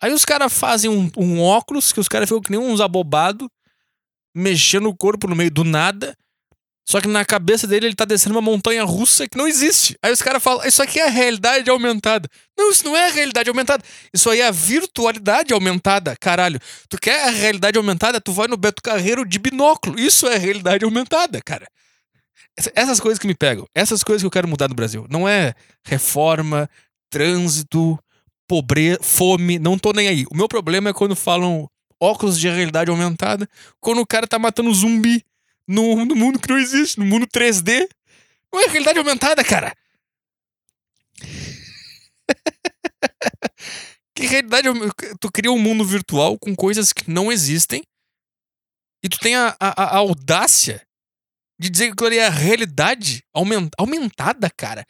Aí 0.00 0.12
os 0.12 0.24
caras 0.24 0.52
fazem 0.52 0.90
um, 0.90 1.10
um, 1.16 1.40
óculos 1.40 1.92
que 1.92 2.00
os 2.00 2.08
caras 2.08 2.28
ficam 2.28 2.40
que 2.40 2.50
nem 2.50 2.60
uns 2.60 2.80
abobados, 2.80 3.48
mexendo 4.34 4.88
o 4.88 4.96
corpo 4.96 5.26
no 5.26 5.36
meio 5.36 5.50
do 5.50 5.64
nada. 5.64 6.16
Só 6.88 7.02
que 7.02 7.08
na 7.08 7.22
cabeça 7.22 7.66
dele 7.66 7.84
ele 7.84 7.94
tá 7.94 8.06
descendo 8.06 8.34
uma 8.34 8.40
montanha 8.40 8.82
russa 8.82 9.28
que 9.28 9.36
não 9.36 9.46
existe. 9.46 9.94
Aí 10.02 10.10
os 10.10 10.22
caras 10.22 10.42
falam, 10.42 10.66
isso 10.66 10.82
aqui 10.82 10.98
é 10.98 11.06
a 11.06 11.10
realidade 11.10 11.68
aumentada. 11.68 12.26
Não, 12.56 12.70
isso 12.70 12.82
não 12.82 12.96
é 12.96 13.08
a 13.08 13.12
realidade 13.12 13.50
aumentada. 13.50 13.84
Isso 14.10 14.30
aí 14.30 14.40
é 14.40 14.46
a 14.46 14.50
virtualidade 14.50 15.52
aumentada, 15.52 16.16
caralho. 16.18 16.58
Tu 16.88 16.96
quer 16.96 17.28
a 17.28 17.30
realidade 17.30 17.76
aumentada? 17.76 18.22
Tu 18.22 18.32
vai 18.32 18.48
no 18.48 18.56
Beto 18.56 18.80
Carreiro 18.82 19.26
de 19.26 19.38
binóculo. 19.38 20.00
Isso 20.00 20.26
é 20.26 20.36
a 20.36 20.38
realidade 20.38 20.82
aumentada, 20.82 21.42
cara. 21.44 21.68
Essas 22.74 22.98
coisas 22.98 23.18
que 23.18 23.26
me 23.26 23.34
pegam. 23.34 23.66
Essas 23.74 24.02
coisas 24.02 24.22
que 24.22 24.26
eu 24.26 24.30
quero 24.30 24.48
mudar 24.48 24.68
no 24.68 24.74
Brasil. 24.74 25.06
Não 25.10 25.28
é 25.28 25.52
reforma, 25.84 26.70
trânsito, 27.10 27.98
pobreza, 28.48 29.00
fome. 29.02 29.58
Não 29.58 29.78
tô 29.78 29.92
nem 29.92 30.08
aí. 30.08 30.24
O 30.30 30.34
meu 30.34 30.48
problema 30.48 30.88
é 30.88 30.94
quando 30.94 31.14
falam 31.14 31.68
óculos 32.00 32.40
de 32.40 32.48
realidade 32.48 32.90
aumentada, 32.90 33.46
quando 33.78 34.00
o 34.00 34.06
cara 34.06 34.26
tá 34.26 34.38
matando 34.38 34.72
zumbi 34.72 35.22
no, 35.68 36.16
mundo 36.16 36.40
que 36.40 36.48
não 36.48 36.58
existe, 36.58 36.98
no 36.98 37.04
mundo 37.04 37.26
3D. 37.26 37.86
Não 38.52 38.60
é 38.60 38.68
realidade 38.68 38.98
aumentada, 38.98 39.44
cara. 39.44 39.76
que 44.16 44.26
realidade. 44.26 44.68
Tu 45.20 45.30
cria 45.30 45.52
um 45.52 45.58
mundo 45.58 45.84
virtual 45.84 46.38
com 46.38 46.56
coisas 46.56 46.92
que 46.92 47.10
não 47.10 47.30
existem 47.30 47.82
e 49.02 49.08
tu 49.08 49.18
tem 49.18 49.36
a, 49.36 49.54
a, 49.60 49.84
a 49.84 49.96
audácia 49.98 50.82
de 51.58 51.68
dizer 51.68 51.86
que 51.86 51.92
aquilo 51.92 52.06
ali 52.06 52.18
é 52.18 52.26
a 52.26 52.30
realidade 52.30 53.22
aument, 53.34 53.68
aumentada, 53.76 54.48
cara. 54.50 54.86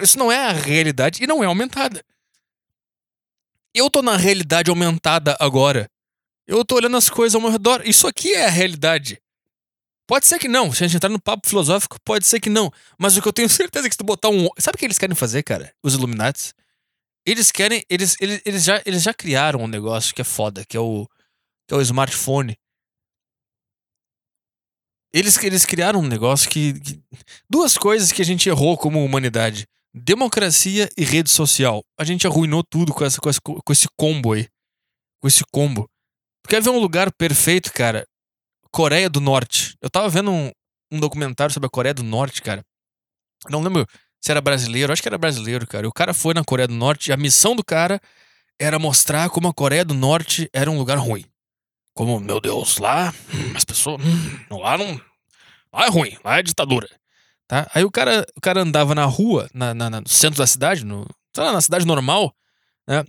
Isso 0.00 0.18
não 0.18 0.30
é 0.30 0.36
a 0.36 0.52
realidade 0.52 1.22
e 1.22 1.26
não 1.26 1.42
é 1.42 1.46
aumentada. 1.46 2.04
Eu 3.74 3.88
tô 3.88 4.02
na 4.02 4.16
realidade 4.16 4.70
aumentada 4.70 5.36
agora. 5.38 5.88
Eu 6.46 6.64
tô 6.64 6.76
olhando 6.76 6.96
as 6.96 7.08
coisas 7.08 7.34
ao 7.34 7.40
meu 7.40 7.50
redor. 7.50 7.82
Isso 7.84 8.06
aqui 8.06 8.32
é 8.32 8.46
a 8.46 8.50
realidade. 8.50 9.20
Pode 10.08 10.26
ser 10.26 10.38
que 10.38 10.48
não. 10.48 10.72
Se 10.72 10.82
a 10.82 10.86
gente 10.86 10.96
entrar 10.96 11.10
no 11.10 11.20
papo 11.20 11.46
filosófico, 11.46 12.00
pode 12.02 12.26
ser 12.26 12.40
que 12.40 12.48
não. 12.48 12.72
Mas 12.98 13.14
o 13.16 13.22
que 13.22 13.28
eu 13.28 13.32
tenho 13.32 13.48
certeza 13.50 13.86
é 13.86 13.90
que 13.90 13.94
se 13.94 13.98
tu 13.98 14.04
botar 14.04 14.30
um. 14.30 14.48
Sabe 14.58 14.76
o 14.76 14.78
que 14.78 14.86
eles 14.86 14.98
querem 14.98 15.14
fazer, 15.14 15.42
cara? 15.42 15.70
Os 15.84 15.92
Illuminati? 15.92 16.54
Eles 17.26 17.52
querem. 17.52 17.84
Eles, 17.90 18.16
eles, 18.18 18.40
eles, 18.44 18.64
já, 18.64 18.82
eles 18.86 19.02
já 19.02 19.12
criaram 19.12 19.60
um 19.60 19.68
negócio 19.68 20.14
que 20.14 20.22
é 20.22 20.24
foda, 20.24 20.64
que 20.64 20.78
é 20.78 20.80
o. 20.80 21.06
Que 21.68 21.74
é 21.74 21.76
o 21.76 21.82
smartphone. 21.82 22.56
Eles, 25.12 25.36
eles 25.44 25.66
criaram 25.66 26.00
um 26.00 26.08
negócio 26.08 26.48
que, 26.48 26.80
que. 26.80 27.02
Duas 27.48 27.76
coisas 27.76 28.10
que 28.10 28.22
a 28.22 28.24
gente 28.24 28.48
errou 28.48 28.78
como 28.78 29.04
humanidade: 29.04 29.66
democracia 29.92 30.88
e 30.96 31.04
rede 31.04 31.28
social. 31.28 31.84
A 32.00 32.04
gente 32.04 32.26
arruinou 32.26 32.64
tudo 32.64 32.94
com, 32.94 33.04
essa, 33.04 33.20
com, 33.20 33.28
esse, 33.28 33.40
com 33.42 33.72
esse 33.72 33.86
combo 33.94 34.32
aí. 34.32 34.48
Com 35.20 35.28
esse 35.28 35.44
combo. 35.52 35.86
Tu 36.42 36.48
quer 36.48 36.62
ver 36.62 36.70
um 36.70 36.78
lugar 36.78 37.12
perfeito, 37.12 37.70
cara? 37.74 38.06
Coreia 38.70 39.08
do 39.08 39.20
Norte. 39.20 39.76
Eu 39.80 39.90
tava 39.90 40.08
vendo 40.08 40.30
um, 40.30 40.50
um 40.90 41.00
documentário 41.00 41.52
sobre 41.52 41.66
a 41.66 41.70
Coreia 41.70 41.94
do 41.94 42.02
Norte, 42.02 42.42
cara. 42.42 42.64
Não 43.48 43.62
lembro 43.62 43.86
se 44.20 44.30
era 44.30 44.40
brasileiro, 44.40 44.92
acho 44.92 45.02
que 45.02 45.08
era 45.08 45.18
brasileiro, 45.18 45.66
cara. 45.66 45.86
E 45.86 45.88
o 45.88 45.92
cara 45.92 46.12
foi 46.12 46.34
na 46.34 46.44
Coreia 46.44 46.68
do 46.68 46.74
Norte 46.74 47.10
e 47.10 47.12
a 47.12 47.16
missão 47.16 47.54
do 47.54 47.64
cara 47.64 48.00
era 48.58 48.78
mostrar 48.78 49.30
como 49.30 49.48
a 49.48 49.54
Coreia 49.54 49.84
do 49.84 49.94
Norte 49.94 50.48
era 50.52 50.70
um 50.70 50.76
lugar 50.76 50.98
ruim. 50.98 51.24
Como, 51.94 52.20
meu 52.20 52.40
Deus, 52.40 52.78
lá 52.78 53.12
hum, 53.32 53.52
as 53.56 53.64
pessoas. 53.64 54.00
Hum, 54.04 54.58
lá 54.58 54.76
não. 54.78 55.00
Lá 55.72 55.86
é 55.86 55.88
ruim, 55.88 56.16
lá 56.24 56.38
é 56.38 56.42
ditadura. 56.42 56.88
Tá? 57.46 57.68
Aí 57.74 57.84
o 57.84 57.90
cara, 57.90 58.26
o 58.36 58.40
cara 58.40 58.60
andava 58.60 58.94
na 58.94 59.04
rua, 59.04 59.48
na, 59.54 59.72
na, 59.72 60.00
no 60.00 60.08
centro 60.08 60.38
da 60.38 60.46
cidade, 60.46 60.84
no, 60.84 61.06
na 61.36 61.60
cidade 61.60 61.86
normal, 61.86 62.34
né? 62.86 63.04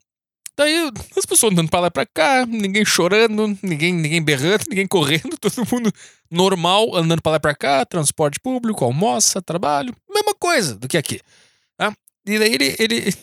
Daí 0.59 0.91
as 1.15 1.25
pessoas 1.25 1.53
andando 1.53 1.69
pra 1.69 1.79
lá 1.79 1.87
e 1.87 1.89
pra 1.89 2.05
cá, 2.05 2.45
ninguém 2.45 2.83
chorando, 2.83 3.57
ninguém, 3.63 3.93
ninguém 3.93 4.21
berrando, 4.21 4.65
ninguém 4.67 4.85
correndo, 4.85 5.29
todo 5.39 5.65
mundo 5.71 5.89
normal, 6.29 6.93
andando 6.97 7.21
pra 7.21 7.31
lá 7.31 7.37
e 7.37 7.39
pra 7.39 7.55
cá, 7.55 7.85
transporte 7.85 8.41
público, 8.41 8.83
almoça, 8.83 9.41
trabalho, 9.41 9.95
mesma 10.09 10.35
coisa 10.35 10.75
do 10.75 10.85
que 10.85 10.97
aqui. 10.97 11.21
Tá? 11.77 11.95
E 12.25 12.37
daí 12.37 12.53
ele, 12.53 12.75
ele. 12.77 13.13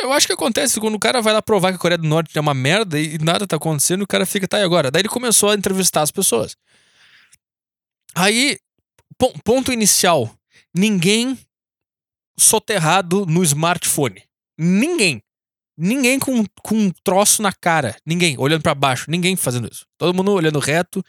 Eu 0.00 0.10
acho 0.10 0.26
que 0.26 0.32
acontece 0.32 0.80
quando 0.80 0.94
o 0.94 0.98
cara 0.98 1.20
vai 1.20 1.34
lá 1.34 1.42
provar 1.42 1.68
que 1.68 1.76
a 1.76 1.78
Coreia 1.78 1.98
do 1.98 2.08
Norte 2.08 2.38
é 2.38 2.40
uma 2.40 2.54
merda 2.54 2.98
e 2.98 3.18
nada 3.18 3.46
tá 3.46 3.56
acontecendo, 3.56 4.00
o 4.00 4.06
cara 4.06 4.24
fica, 4.24 4.48
tá, 4.48 4.58
e 4.58 4.62
agora? 4.62 4.90
Daí 4.90 5.02
ele 5.02 5.08
começou 5.10 5.50
a 5.50 5.54
entrevistar 5.54 6.00
as 6.00 6.10
pessoas. 6.10 6.56
Aí, 8.14 8.58
ponto 9.44 9.70
inicial: 9.70 10.34
ninguém 10.74 11.38
soterrado 12.38 13.26
no 13.26 13.42
smartphone. 13.42 14.22
Ninguém. 14.56 15.22
Ninguém 15.82 16.18
com, 16.18 16.44
com 16.62 16.74
um 16.74 16.90
troço 17.02 17.40
na 17.40 17.52
cara. 17.52 17.96
Ninguém, 18.04 18.36
olhando 18.38 18.60
para 18.60 18.74
baixo. 18.74 19.10
Ninguém 19.10 19.34
fazendo 19.34 19.66
isso. 19.66 19.86
Todo 19.96 20.14
mundo 20.14 20.30
olhando 20.32 20.58
reto, 20.58 21.02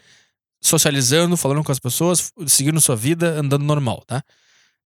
socializando, 0.61 1.35
falando 1.35 1.61
com 1.61 1.73
as 1.73 1.79
pessoas, 1.79 2.31
seguindo 2.47 2.79
sua 2.79 2.95
vida, 2.95 3.37
andando 3.37 3.65
normal, 3.65 4.01
tá? 4.07 4.23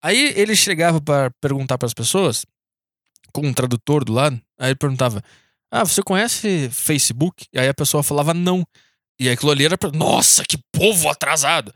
Aí 0.04 0.34
ele 0.36 0.56
chegava 0.56 1.02
para 1.02 1.32
perguntar 1.42 1.80
para 1.80 1.88
as 1.88 1.96
pessoas, 1.96 2.46
com 3.34 3.48
um 3.48 3.54
tradutor 3.54 4.04
do 4.04 4.14
lado, 4.14 4.40
aí 4.60 4.70
ele 4.70 4.76
perguntava: 4.76 5.24
Ah, 5.72 5.84
você 5.84 6.04
conhece 6.04 6.70
Facebook? 6.72 7.48
E 7.52 7.60
aí 7.60 7.68
a 7.68 7.74
pessoa 7.74 8.04
falava 8.04 8.36
não. 8.36 8.64
E 9.20 9.28
aí 9.28 9.34
aquilo 9.34 9.52
ali 9.52 9.66
era 9.66 9.78
pra. 9.78 9.92
Nossa, 9.92 10.44
que 10.48 10.60
povo 10.72 11.10
atrasado! 11.10 11.74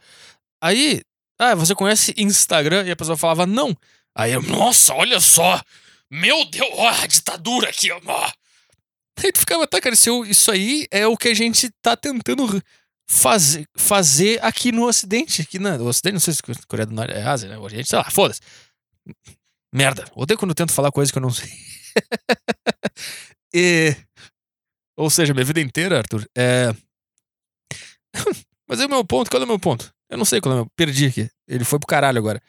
Aí, 0.62 1.02
ah, 1.40 1.56
você 1.56 1.74
conhece 1.74 2.14
Instagram? 2.18 2.86
E 2.86 2.92
a 2.92 2.96
pessoa 2.96 3.18
falava 3.18 3.48
não. 3.48 3.76
Aí 4.16 4.32
eu, 4.32 4.44
nossa, 4.44 4.94
olha 4.94 5.20
só! 5.20 5.60
Meu 6.16 6.46
Deus, 6.46 6.70
ó, 6.74 6.88
a 6.88 7.08
ditadura 7.08 7.70
aqui, 7.70 7.92
ó. 7.92 8.00
Aí 9.18 9.32
tu 9.32 9.40
ficava, 9.40 9.68
tá, 9.68 9.82
cara, 9.82 9.96
isso 9.96 10.52
aí 10.52 10.88
é 10.90 11.06
o 11.06 11.18
que 11.18 11.30
a 11.30 11.34
gente 11.34 11.70
tá 11.82 11.96
tentando 11.96 12.62
fazer, 13.10 13.68
fazer 13.78 14.44
aqui 14.44 14.72
no 14.72 14.86
Ocidente. 14.88 15.42
Aqui 15.42 15.60
na, 15.60 15.78
no 15.78 15.88
Ocidente, 15.88 16.14
não 16.14 16.20
sei 16.20 16.34
se 16.34 16.42
Coreia 16.68 16.86
do 16.86 16.94
Norte 16.94 17.14
é 17.14 17.24
Ásia, 17.24 17.50
né? 17.50 17.58
O 17.58 17.62
Oriente, 17.62 17.90
sei 17.90 17.98
lá, 18.00 18.10
foda-se. 18.10 18.40
Merda. 19.74 20.06
Odeio 20.16 20.38
quando 20.38 20.52
eu 20.52 20.56
tento 20.56 20.72
falar 20.72 20.92
coisa 20.92 21.12
que 21.12 21.18
eu 21.18 21.22
não 21.22 21.32
sei. 21.32 21.50
e, 23.54 23.96
ou 24.98 25.10
seja, 25.10 25.34
minha 25.34 25.46
vida 25.46 25.60
inteira, 25.60 25.98
Arthur, 25.98 26.26
é. 26.38 26.74
Mas 28.68 28.80
é 28.80 28.86
o 28.86 28.90
meu 28.90 29.04
ponto, 29.04 29.30
qual 29.30 29.42
é 29.42 29.46
o 29.46 29.48
meu 29.48 29.60
ponto? 29.60 29.94
Eu 30.10 30.18
não 30.18 30.26
sei 30.26 30.40
qual 30.40 30.52
é 30.52 30.56
o 30.56 30.60
meu. 30.60 30.72
Perdi 30.76 31.08
aqui. 31.08 31.30
Ele 31.48 31.66
foi 31.66 31.78
pro 31.78 31.88
caralho 31.88 32.18
agora. 32.18 32.42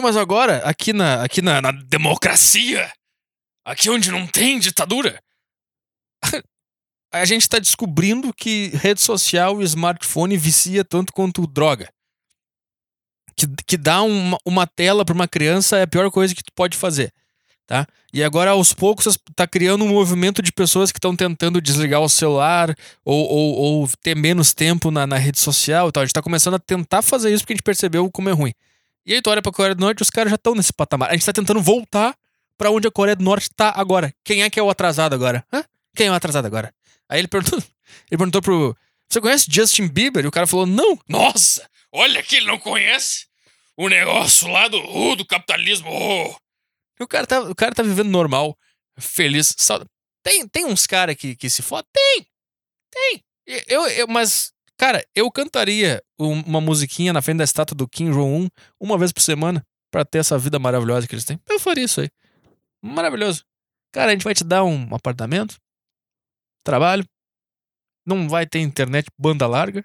Mas 0.00 0.16
agora, 0.16 0.58
aqui 0.58 0.92
na, 0.92 1.22
aqui 1.22 1.42
na, 1.42 1.60
na 1.60 1.70
democracia, 1.70 2.90
aqui 3.64 3.90
onde 3.90 4.10
não 4.10 4.26
tem 4.26 4.58
ditadura, 4.58 5.20
a 7.12 7.24
gente 7.24 7.42
está 7.42 7.58
descobrindo 7.58 8.32
que 8.32 8.68
rede 8.68 9.00
social 9.00 9.60
e 9.60 9.64
smartphone 9.64 10.36
vicia 10.36 10.84
tanto 10.84 11.12
quanto 11.12 11.46
droga. 11.46 11.92
Que, 13.36 13.46
que 13.66 13.76
dá 13.76 14.02
uma, 14.02 14.38
uma 14.44 14.66
tela 14.66 15.04
para 15.04 15.14
uma 15.14 15.28
criança 15.28 15.76
é 15.76 15.82
a 15.82 15.86
pior 15.86 16.10
coisa 16.10 16.34
que 16.34 16.42
tu 16.42 16.52
pode 16.54 16.76
fazer. 16.76 17.12
Tá? 17.66 17.86
E 18.12 18.22
agora, 18.22 18.50
aos 18.50 18.74
poucos, 18.74 19.06
está 19.06 19.46
criando 19.46 19.84
um 19.84 19.88
movimento 19.88 20.42
de 20.42 20.52
pessoas 20.52 20.92
que 20.92 20.98
estão 20.98 21.16
tentando 21.16 21.60
desligar 21.60 22.00
o 22.00 22.08
celular 22.08 22.74
ou, 23.04 23.26
ou, 23.26 23.54
ou 23.54 23.88
ter 24.02 24.14
menos 24.14 24.52
tempo 24.52 24.90
na, 24.90 25.06
na 25.06 25.16
rede 25.16 25.38
social 25.38 25.88
e 25.88 25.92
tal. 25.92 26.02
A 26.02 26.04
gente 26.04 26.10
está 26.10 26.22
começando 26.22 26.54
a 26.54 26.58
tentar 26.58 27.02
fazer 27.02 27.32
isso 27.32 27.42
porque 27.42 27.54
a 27.54 27.56
gente 27.56 27.62
percebeu 27.62 28.10
como 28.10 28.28
é 28.28 28.32
ruim. 28.32 28.52
E 29.04 29.14
aí 29.14 29.22
tu 29.22 29.30
olha 29.30 29.42
pra 29.42 29.52
Coreia 29.52 29.74
do 29.74 29.80
Norte 29.80 30.00
e 30.00 30.02
os 30.02 30.10
caras 30.10 30.30
já 30.30 30.36
estão 30.36 30.54
nesse 30.54 30.72
patamar. 30.72 31.10
A 31.10 31.12
gente 31.12 31.26
tá 31.26 31.32
tentando 31.32 31.60
voltar 31.60 32.16
para 32.56 32.70
onde 32.70 32.86
a 32.86 32.90
Coreia 32.90 33.16
do 33.16 33.24
Norte 33.24 33.50
tá 33.50 33.72
agora. 33.74 34.14
Quem 34.24 34.42
é 34.42 34.50
que 34.50 34.58
é 34.58 34.62
o 34.62 34.70
atrasado 34.70 35.14
agora? 35.14 35.44
Hã? 35.52 35.64
Quem 35.96 36.06
é 36.06 36.10
o 36.10 36.14
atrasado 36.14 36.46
agora? 36.46 36.72
Aí 37.08 37.18
ele 37.18 37.28
perguntou, 37.28 37.58
ele 38.10 38.18
perguntou 38.18 38.40
pro. 38.40 38.76
Você 39.08 39.20
conhece 39.20 39.46
Justin 39.50 39.88
Bieber? 39.88 40.24
E 40.24 40.28
o 40.28 40.30
cara 40.30 40.46
falou, 40.46 40.64
não. 40.64 40.98
Nossa, 41.08 41.68
olha 41.92 42.22
que 42.22 42.36
ele 42.36 42.46
não 42.46 42.58
conhece 42.58 43.26
o 43.76 43.88
negócio 43.88 44.48
lá 44.48 44.68
do, 44.68 44.78
uh, 44.78 45.16
do 45.16 45.26
capitalismo. 45.26 45.90
Uh. 45.90 46.36
E 47.00 47.04
o 47.04 47.08
cara, 47.08 47.26
tá, 47.26 47.40
o 47.40 47.54
cara 47.54 47.74
tá 47.74 47.82
vivendo 47.82 48.08
normal, 48.08 48.56
feliz. 48.98 49.54
Tem, 50.22 50.46
tem 50.48 50.64
uns 50.64 50.86
caras 50.86 51.16
que, 51.16 51.34
que 51.34 51.50
se 51.50 51.62
fodem? 51.62 51.88
Tem! 51.92 52.26
Tem! 52.90 53.24
Eu, 53.66 53.86
eu, 53.88 54.06
mas 54.06 54.51
Cara, 54.82 55.00
eu 55.14 55.30
cantaria 55.30 56.02
uma 56.18 56.60
musiquinha 56.60 57.12
na 57.12 57.22
frente 57.22 57.38
da 57.38 57.44
estátua 57.44 57.76
do 57.76 57.86
Kim 57.86 58.10
Jong-un 58.10 58.48
uma 58.80 58.98
vez 58.98 59.12
por 59.12 59.20
semana 59.20 59.64
para 59.92 60.04
ter 60.04 60.18
essa 60.18 60.36
vida 60.36 60.58
maravilhosa 60.58 61.06
que 61.06 61.14
eles 61.14 61.24
têm. 61.24 61.38
Eu 61.48 61.60
faria 61.60 61.84
isso 61.84 62.00
aí. 62.00 62.10
Maravilhoso. 62.84 63.44
Cara, 63.92 64.10
a 64.10 64.10
gente 64.12 64.24
vai 64.24 64.34
te 64.34 64.42
dar 64.42 64.64
um 64.64 64.92
apartamento, 64.92 65.56
trabalho, 66.64 67.04
não 68.04 68.28
vai 68.28 68.44
ter 68.44 68.58
internet 68.58 69.06
banda 69.16 69.46
larga, 69.46 69.84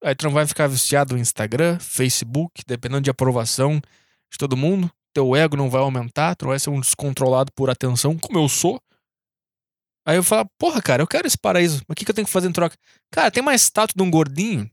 aí 0.00 0.14
tu 0.14 0.26
não 0.26 0.32
vai 0.32 0.46
ficar 0.46 0.68
viciado 0.68 1.16
no 1.16 1.20
Instagram, 1.20 1.80
Facebook, 1.80 2.62
dependendo 2.64 3.02
de 3.02 3.10
aprovação 3.10 3.80
de 4.30 4.38
todo 4.38 4.56
mundo. 4.56 4.88
teu 5.12 5.34
ego 5.34 5.56
não 5.56 5.68
vai 5.68 5.80
aumentar, 5.80 6.36
tu 6.36 6.44
não 6.44 6.50
vai 6.50 6.60
ser 6.60 6.70
um 6.70 6.78
descontrolado 6.78 7.50
por 7.52 7.68
atenção, 7.68 8.16
como 8.16 8.38
eu 8.38 8.48
sou. 8.48 8.80
Aí 10.06 10.16
eu 10.16 10.22
falo, 10.22 10.48
porra, 10.58 10.80
cara, 10.80 11.02
eu 11.02 11.06
quero 11.06 11.26
esse 11.26 11.38
paraíso. 11.38 11.82
Mas 11.86 11.94
o 11.94 11.96
que, 11.96 12.04
que 12.04 12.10
eu 12.10 12.14
tenho 12.14 12.26
que 12.26 12.32
fazer 12.32 12.48
em 12.48 12.52
troca? 12.52 12.76
Cara, 13.10 13.30
tem 13.30 13.42
uma 13.42 13.54
estátua 13.54 13.94
de 13.96 14.02
um 14.02 14.10
gordinho 14.10 14.70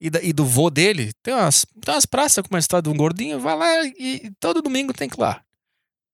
e, 0.00 0.08
da, 0.08 0.22
e 0.22 0.32
do 0.32 0.44
vô 0.44 0.70
dele. 0.70 1.12
Tem 1.22 1.34
umas, 1.34 1.66
tem 1.80 1.94
umas 1.94 2.06
praças 2.06 2.42
com 2.42 2.54
uma 2.54 2.58
estátua 2.58 2.90
de 2.90 2.96
um 2.96 2.98
gordinho. 2.98 3.40
Vai 3.40 3.56
lá 3.56 3.84
e, 3.84 4.26
e 4.26 4.30
todo 4.38 4.62
domingo 4.62 4.92
tem 4.92 5.08
que 5.08 5.16
ir 5.16 5.20
lá. 5.20 5.44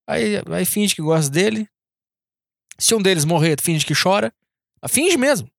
Aí, 0.09 0.37
aí 0.51 0.65
finge 0.65 0.95
que 0.95 1.03
gosta 1.03 1.31
dele. 1.31 1.69
Se 2.79 2.95
um 2.95 3.03
deles 3.03 3.25
morrer, 3.25 3.61
finge 3.61 3.85
que 3.85 3.95
chora. 3.95 4.33
Finge 4.89 5.17
mesmo. 5.17 5.51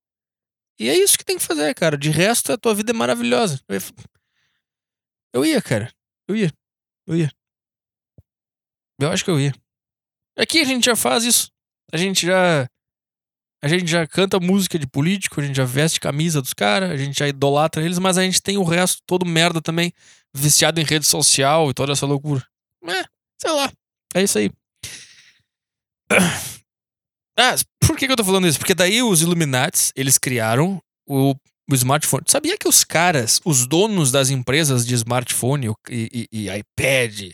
E 0.79 0.89
é 0.89 0.97
isso 0.97 1.17
que 1.17 1.25
tem 1.25 1.37
que 1.37 1.43
fazer, 1.43 1.73
cara. 1.73 1.97
De 1.97 2.09
resto, 2.09 2.51
a 2.53 2.57
tua 2.57 2.73
vida 2.73 2.91
é 2.91 2.93
maravilhosa. 2.93 3.59
Eu 3.67 3.75
ia, 3.75 3.81
eu 5.33 5.45
ia 5.45 5.61
cara. 5.61 5.91
Eu 6.27 6.35
ia. 6.35 6.53
Eu 7.07 7.15
ia. 7.15 7.31
Eu 8.99 9.09
acho 9.11 9.23
que 9.23 9.31
eu 9.31 9.39
ia. 9.39 9.53
Aqui 10.37 10.61
a 10.61 10.65
gente 10.65 10.85
já 10.85 10.95
faz 10.95 11.23
isso. 11.23 11.51
A 11.91 11.97
gente 11.97 12.25
já. 12.25 12.67
A 13.61 13.67
gente 13.67 13.87
já 13.89 14.05
canta 14.05 14.39
música 14.39 14.77
de 14.77 14.85
político, 14.85 15.41
a 15.41 15.43
gente 15.43 15.55
já 15.55 15.65
veste 15.65 15.99
camisa 15.99 16.41
dos 16.41 16.53
caras, 16.53 16.91
a 16.91 16.97
gente 16.97 17.17
já 17.17 17.27
idolatra 17.27 17.83
eles, 17.83 17.97
mas 17.97 18.17
a 18.17 18.23
gente 18.23 18.41
tem 18.41 18.57
o 18.57 18.63
resto 18.63 19.01
todo 19.05 19.25
merda 19.25 19.61
também, 19.61 19.91
viciado 20.33 20.79
em 20.79 20.83
rede 20.83 21.05
social 21.05 21.69
e 21.69 21.73
toda 21.73 21.93
essa 21.93 22.05
loucura. 22.05 22.45
É, 22.83 23.03
sei 23.41 23.51
lá. 23.51 23.71
É 24.13 24.23
isso 24.23 24.37
aí. 24.37 24.51
Ah, 27.39 27.53
por 27.79 27.95
que, 27.95 28.07
que 28.07 28.11
eu 28.11 28.17
tô 28.17 28.23
falando 28.23 28.47
isso? 28.47 28.57
Porque 28.57 28.73
daí 28.73 29.03
os 29.03 29.21
Illuminates, 29.21 29.93
eles 29.95 30.17
criaram 30.17 30.81
o, 31.07 31.35
o 31.69 31.75
smartphone. 31.75 32.23
Sabia 32.25 32.57
que 32.57 32.67
os 32.67 32.83
caras, 32.83 33.39
os 33.45 33.67
donos 33.67 34.11
das 34.11 34.31
empresas 34.31 34.83
de 34.83 34.95
smartphone 34.95 35.67
e, 35.87 36.27
e, 36.31 36.47
e 36.47 36.49
iPad, 36.49 37.31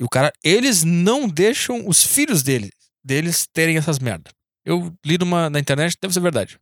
e 0.00 0.04
o 0.04 0.08
cara, 0.08 0.32
eles 0.42 0.82
não 0.82 1.28
deixam 1.28 1.86
os 1.86 2.02
filhos 2.02 2.42
deles, 2.42 2.70
deles 3.04 3.46
terem 3.52 3.76
essas 3.76 3.98
merda. 3.98 4.30
Eu 4.64 4.94
li 5.04 5.18
numa, 5.18 5.48
na 5.48 5.58
internet, 5.58 5.96
deve 6.00 6.14
ser 6.14 6.20
verdade. 6.20 6.58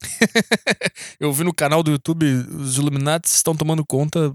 eu 1.20 1.32
vi 1.32 1.44
no 1.44 1.54
canal 1.54 1.82
do 1.82 1.90
YouTube, 1.90 2.26
os 2.26 2.76
Illuminates 2.78 3.34
estão 3.34 3.56
tomando 3.56 3.84
conta. 3.84 4.34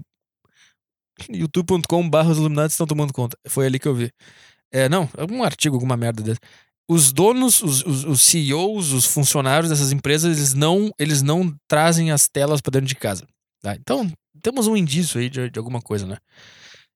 youtube.com.br 1.28 2.18
os 2.30 2.38
Illuminates 2.38 2.74
estão 2.74 2.86
tomando 2.86 3.12
conta. 3.12 3.36
Foi 3.48 3.66
ali 3.66 3.78
que 3.78 3.88
eu 3.88 3.94
vi. 3.94 4.10
É, 4.72 4.88
não, 4.88 5.08
algum 5.16 5.42
artigo, 5.42 5.76
alguma 5.76 5.96
merda 5.96 6.22
desse 6.22 6.40
os 6.88 7.12
donos, 7.12 7.62
os, 7.62 7.84
os, 7.84 8.04
os, 8.04 8.22
CEOs, 8.22 8.92
os 8.92 9.06
funcionários 9.06 9.70
dessas 9.70 9.92
empresas, 9.92 10.36
eles 10.36 10.54
não, 10.54 10.90
eles 10.98 11.22
não 11.22 11.54
trazem 11.68 12.10
as 12.10 12.28
telas 12.28 12.60
para 12.60 12.72
dentro 12.72 12.88
de 12.88 12.94
casa. 12.94 13.26
Tá? 13.62 13.74
Então, 13.74 14.10
temos 14.42 14.66
um 14.66 14.76
indício 14.76 15.20
aí 15.20 15.30
de, 15.30 15.50
de 15.50 15.58
alguma 15.58 15.80
coisa, 15.80 16.06
né? 16.06 16.18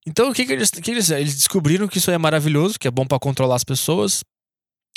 Então, 0.07 0.31
o 0.31 0.35
que, 0.35 0.45
que, 0.45 0.53
eles, 0.53 0.71
que 0.71 0.91
eles. 0.91 1.11
Eles 1.11 1.35
descobriram 1.35 1.89
que 1.89 1.99
isso 1.99 2.11
é 2.11 2.19
maravilhoso, 2.19 2.79
que 2.79 2.87
é 2.87 2.91
bom 2.91 3.07
para 3.07 3.19
controlar 3.19 3.57
as 3.57 3.65
pessoas. 3.65 4.23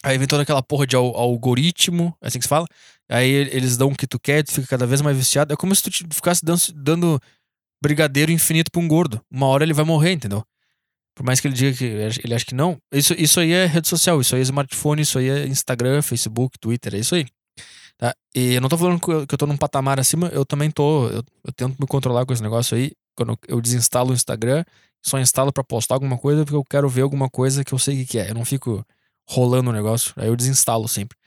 Aí 0.03 0.17
vem 0.17 0.27
toda 0.27 0.43
aquela 0.43 0.63
porra 0.63 0.87
de 0.87 0.95
al 0.95 1.15
algoritmo, 1.15 2.15
é 2.21 2.27
assim 2.27 2.39
que 2.39 2.45
se 2.45 2.49
fala. 2.49 2.65
Aí 3.09 3.29
eles 3.29 3.75
dão 3.75 3.89
o 3.89 3.95
que 3.95 4.07
tu 4.07 4.19
quer, 4.19 4.43
tu 4.43 4.53
fica 4.53 4.67
cada 4.67 4.85
vez 4.85 5.01
mais 5.01 5.17
viciado. 5.17 5.53
É 5.53 5.57
como 5.57 5.75
se 5.75 5.83
tu 5.83 5.91
ficasse 6.13 6.41
dando, 6.73 7.19
brigadeiro 7.81 8.31
infinito 8.31 8.71
pra 8.71 8.81
um 8.81 8.87
gordo. 8.87 9.21
Uma 9.29 9.47
hora 9.47 9.63
ele 9.63 9.73
vai 9.73 9.83
morrer, 9.83 10.13
entendeu? 10.13 10.43
Por 11.15 11.25
mais 11.25 11.41
que 11.41 11.47
ele 11.47 11.55
diga 11.55 11.77
que 11.77 11.83
ele 11.83 12.33
acha 12.33 12.45
que 12.45 12.55
não, 12.55 12.77
isso, 12.93 13.13
isso 13.17 13.41
aí 13.41 13.51
é 13.51 13.65
rede 13.65 13.89
social, 13.89 14.21
isso 14.21 14.35
aí 14.35 14.41
é 14.41 14.43
smartphone, 14.43 15.01
isso 15.01 15.19
aí 15.19 15.29
é 15.29 15.47
Instagram, 15.47 16.01
Facebook, 16.01 16.57
Twitter, 16.57 16.95
é 16.95 16.99
isso 16.99 17.13
aí. 17.13 17.25
Tá? 17.97 18.15
E 18.33 18.53
eu 18.53 18.61
não 18.61 18.69
tô 18.69 18.77
falando 18.77 19.01
que 19.01 19.11
eu, 19.11 19.37
tô 19.37 19.45
num 19.45 19.57
patamar 19.57 19.99
acima, 19.99 20.29
eu 20.29 20.45
também 20.45 20.71
tô. 20.71 21.07
Eu, 21.09 21.23
eu, 21.43 21.51
tento 21.53 21.75
me 21.77 21.85
controlar 21.85 22.25
com 22.25 22.31
esse 22.31 22.41
negócio 22.41 22.77
aí. 22.77 22.93
Quando 23.15 23.37
eu 23.49 23.59
desinstalo 23.59 24.11
o 24.11 24.13
Instagram, 24.13 24.63
só 25.05 25.19
instalo 25.19 25.51
para 25.51 25.63
postar 25.63 25.95
alguma 25.95 26.17
coisa 26.17 26.45
porque 26.45 26.55
eu 26.55 26.63
quero 26.63 26.87
ver 26.87 27.01
alguma 27.01 27.29
coisa 27.29 27.65
que 27.65 27.73
eu 27.73 27.79
sei 27.79 27.97
que, 27.97 28.05
que 28.05 28.19
é. 28.19 28.29
Eu 28.29 28.35
não 28.35 28.45
fico 28.45 28.85
rolando 29.29 29.69
o 29.69 29.73
negócio, 29.73 30.11
aí 30.17 30.27
eu 30.27 30.35
desinstalo 30.35 30.87
sempre. 30.87 31.17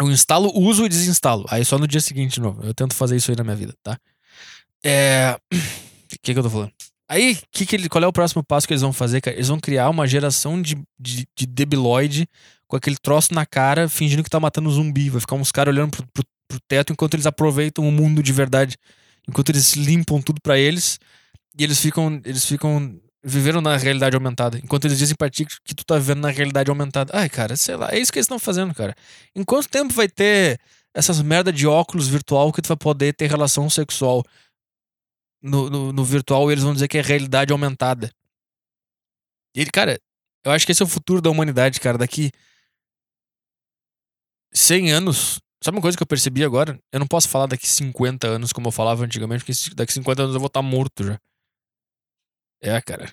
Eu 0.00 0.10
instalo, 0.10 0.50
uso 0.54 0.84
e 0.84 0.88
desinstalo. 0.88 1.44
Aí 1.48 1.64
só 1.64 1.78
no 1.78 1.86
dia 1.86 2.00
seguinte 2.00 2.34
de 2.34 2.40
novo. 2.40 2.62
Eu 2.64 2.74
tento 2.74 2.94
fazer 2.94 3.16
isso 3.16 3.30
aí 3.30 3.36
na 3.36 3.44
minha 3.44 3.56
vida, 3.56 3.74
tá? 3.82 3.98
É. 4.84 5.36
O 5.52 5.56
que, 6.22 6.32
que 6.32 6.38
eu 6.38 6.42
tô 6.42 6.50
falando? 6.50 6.72
Aí, 7.08 7.38
que 7.50 7.64
que 7.64 7.74
ele, 7.74 7.88
qual 7.88 8.04
é 8.04 8.06
o 8.06 8.12
próximo 8.12 8.44
passo 8.44 8.66
que 8.66 8.72
eles 8.74 8.82
vão 8.82 8.92
fazer, 8.92 9.20
cara? 9.20 9.34
Eles 9.34 9.48
vão 9.48 9.58
criar 9.58 9.88
uma 9.88 10.06
geração 10.06 10.60
de, 10.60 10.76
de, 10.98 11.26
de 11.34 11.46
debiloide 11.46 12.28
com 12.66 12.76
aquele 12.76 12.96
troço 12.96 13.32
na 13.32 13.46
cara, 13.46 13.88
fingindo 13.88 14.22
que 14.22 14.28
tá 14.28 14.38
matando 14.38 14.70
zumbi. 14.70 15.08
Vai 15.08 15.20
ficar 15.20 15.36
uns 15.36 15.50
caras 15.50 15.74
olhando 15.74 15.90
pro, 15.90 16.06
pro, 16.12 16.24
pro, 16.46 16.60
teto 16.68 16.92
enquanto 16.92 17.14
eles 17.14 17.26
aproveitam 17.26 17.88
o 17.88 17.90
mundo 17.90 18.22
de 18.22 18.32
verdade. 18.32 18.76
Enquanto 19.26 19.48
eles 19.48 19.74
limpam 19.74 20.20
tudo 20.20 20.40
para 20.40 20.58
eles. 20.58 21.00
E 21.58 21.64
eles 21.64 21.80
ficam. 21.80 22.20
Eles 22.24 22.44
ficam. 22.44 23.00
Viveram 23.22 23.60
na 23.60 23.76
realidade 23.76 24.14
aumentada. 24.14 24.58
Enquanto 24.58 24.84
eles 24.84 24.98
dizem 24.98 25.16
pra 25.16 25.28
ti 25.28 25.44
que 25.44 25.74
tu 25.74 25.84
tá 25.84 25.96
vivendo 25.98 26.20
na 26.20 26.30
realidade 26.30 26.70
aumentada. 26.70 27.12
Ai, 27.14 27.28
cara, 27.28 27.56
sei 27.56 27.76
lá. 27.76 27.90
É 27.90 27.98
isso 27.98 28.12
que 28.12 28.18
eles 28.18 28.24
estão 28.24 28.38
fazendo, 28.38 28.74
cara. 28.74 28.94
Em 29.34 29.42
quanto 29.42 29.68
tempo 29.68 29.92
vai 29.92 30.08
ter 30.08 30.60
essas 30.94 31.20
merda 31.20 31.52
de 31.52 31.66
óculos 31.66 32.08
virtual 32.08 32.52
que 32.52 32.62
tu 32.62 32.68
vai 32.68 32.76
poder 32.76 33.12
ter 33.12 33.26
relação 33.26 33.68
sexual? 33.68 34.24
no, 35.42 35.70
no, 35.70 35.92
no 35.92 36.04
virtual 36.04 36.50
eles 36.50 36.64
vão 36.64 36.74
dizer 36.74 36.88
que 36.88 36.98
é 36.98 37.02
realidade 37.02 37.52
aumentada. 37.52 38.10
E 39.54 39.60
ele, 39.60 39.70
cara, 39.70 39.98
eu 40.44 40.52
acho 40.52 40.66
que 40.66 40.72
esse 40.72 40.82
é 40.82 40.84
o 40.84 40.88
futuro 40.88 41.20
da 41.20 41.30
humanidade, 41.30 41.80
cara. 41.80 41.98
Daqui 41.98 42.30
100 44.52 44.92
anos. 44.92 45.40
Sabe 45.62 45.76
uma 45.76 45.82
coisa 45.82 45.96
que 45.96 46.02
eu 46.02 46.06
percebi 46.06 46.44
agora? 46.44 46.78
Eu 46.92 47.00
não 47.00 47.06
posso 47.06 47.28
falar 47.28 47.46
daqui 47.46 47.66
50 47.66 48.28
anos 48.28 48.52
como 48.52 48.68
eu 48.68 48.72
falava 48.72 49.04
antigamente, 49.04 49.44
porque 49.44 49.74
daqui 49.74 49.92
50 49.92 50.22
anos 50.22 50.34
eu 50.34 50.40
vou 50.40 50.46
estar 50.46 50.62
morto 50.62 51.04
já. 51.04 51.18
É, 52.60 52.80
cara. 52.80 53.12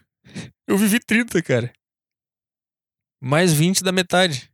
Eu 0.68 0.78
vivi 0.78 1.00
30, 1.00 1.42
cara. 1.42 1.74
Mais 3.22 3.54
20 3.54 3.84
da 3.84 3.92
metade. 3.92 4.52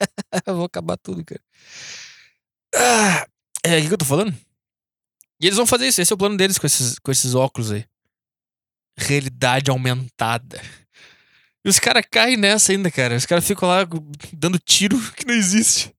vou 0.46 0.64
acabar 0.64 0.96
tudo, 0.96 1.24
cara. 1.24 1.42
Ah, 2.74 3.26
é, 3.64 3.78
o 3.78 3.86
que 3.86 3.92
eu 3.92 3.98
tô 3.98 4.04
falando? 4.04 4.34
E 5.40 5.46
eles 5.46 5.56
vão 5.56 5.66
fazer 5.66 5.88
isso, 5.88 6.00
esse 6.00 6.12
é 6.12 6.14
o 6.14 6.18
plano 6.18 6.36
deles 6.36 6.58
com 6.58 6.66
esses, 6.66 6.98
com 6.98 7.10
esses 7.10 7.34
óculos 7.34 7.72
aí. 7.72 7.84
Realidade 8.96 9.70
aumentada. 9.70 10.60
E 11.64 11.68
os 11.68 11.78
caras 11.78 12.04
caem 12.10 12.36
nessa 12.36 12.72
ainda, 12.72 12.90
cara. 12.90 13.16
Os 13.16 13.26
caras 13.26 13.46
ficam 13.46 13.68
lá 13.68 13.86
dando 14.32 14.58
tiro 14.58 14.98
que 15.14 15.26
não 15.26 15.34
existe. 15.34 15.92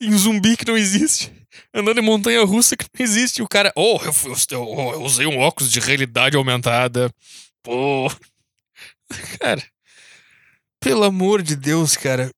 Em 0.00 0.16
zumbi 0.16 0.56
que 0.56 0.66
não 0.66 0.76
existe. 0.76 1.32
Andando 1.72 1.98
em 1.98 2.02
montanha 2.02 2.44
russa 2.44 2.76
que 2.76 2.84
não 2.84 3.04
existe. 3.04 3.38
E 3.38 3.42
o 3.42 3.48
cara, 3.48 3.72
oh, 3.76 3.98
eu, 4.02 4.12
eu, 4.50 4.92
eu 4.92 5.02
usei 5.02 5.26
um 5.26 5.38
óculos 5.38 5.70
de 5.70 5.80
realidade 5.80 6.36
aumentada. 6.36 7.12
Pô. 7.64 8.08
Cara. 9.40 9.62
Pelo 10.80 11.02
amor 11.04 11.42
de 11.42 11.56
Deus, 11.56 11.96
cara. 11.96 12.30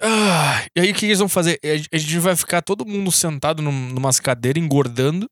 Ah, 0.00 0.64
e 0.76 0.80
aí 0.80 0.92
o 0.92 0.94
que 0.94 1.06
eles 1.06 1.18
vão 1.18 1.28
fazer? 1.28 1.58
A 1.92 1.96
gente 1.98 2.18
vai 2.20 2.36
ficar 2.36 2.62
todo 2.62 2.86
mundo 2.86 3.10
sentado 3.10 3.60
num, 3.60 3.72
numas 3.90 4.20
cadeiras, 4.20 4.62
engordando, 4.62 5.28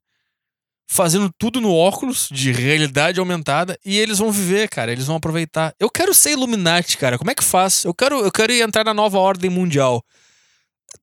fazendo 0.90 1.31
tudo 1.38 1.61
no 1.61 1.73
óculos 1.73 2.29
de 2.33 2.51
realidade 2.51 3.21
aumentada, 3.21 3.79
e 3.85 3.97
eles 3.97 4.18
vão 4.18 4.33
viver, 4.33 4.68
cara. 4.68 4.90
Eles 4.90 5.07
vão 5.07 5.16
aproveitar. 5.16 5.73
Eu 5.79 5.88
quero 5.88 6.12
ser 6.12 6.33
Illuminati, 6.33 6.99
cara. 6.99 7.16
Como 7.16 7.31
é 7.31 7.35
que 7.35 7.44
faz? 7.44 7.85
Eu 7.85 7.94
quero, 7.94 8.21
eu 8.21 8.33
quero 8.33 8.53
entrar 8.53 8.85
na 8.85 8.92
nova 8.92 9.18
ordem 9.18 9.49
mundial. 9.49 10.03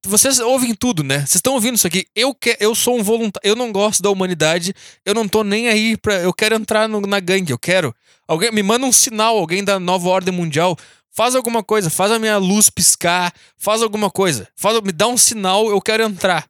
Vocês 0.06 0.40
ouvem 0.40 0.74
tudo, 0.74 1.04
né? 1.04 1.20
Vocês 1.20 1.36
estão 1.36 1.54
ouvindo 1.54 1.76
isso 1.76 1.88
aqui. 1.88 2.06
Eu, 2.16 2.34
que, 2.34 2.56
eu 2.60 2.76
sou 2.76 2.98
um 2.98 3.04
voluntário. 3.04 3.48
Eu 3.48 3.56
não 3.56 3.72
gosto 3.72 4.02
da 4.02 4.10
humanidade. 4.10 4.74
Eu 5.04 5.14
não 5.14 5.28
tô 5.28 5.44
nem 5.44 5.68
aí 5.68 5.98
pra. 5.98 6.16
Eu 6.16 6.34
quero 6.34 6.56
entrar 6.56 6.88
no, 6.88 7.02
na 7.02 7.20
gangue. 7.20 7.52
Eu 7.52 7.60
quero. 7.60 7.94
Alguém 8.28 8.52
me 8.52 8.64
manda 8.64 8.86
um 8.86 8.92
sinal, 8.92 9.38
alguém 9.38 9.64
da 9.64 9.80
nova 9.80 10.10
ordem 10.10 10.34
mundial. 10.34 10.78
Faz 11.12 11.34
alguma 11.34 11.64
coisa, 11.64 11.90
faz 11.90 12.12
a 12.12 12.20
minha 12.20 12.38
luz 12.38 12.70
piscar, 12.70 13.34
faz 13.58 13.82
alguma 13.82 14.10
coisa. 14.10 14.50
Faz, 14.54 14.82
me 14.82 14.92
dá 14.92 15.08
um 15.08 15.16
sinal, 15.16 15.70
eu 15.70 15.82
quero 15.82 16.04
entrar. 16.04 16.46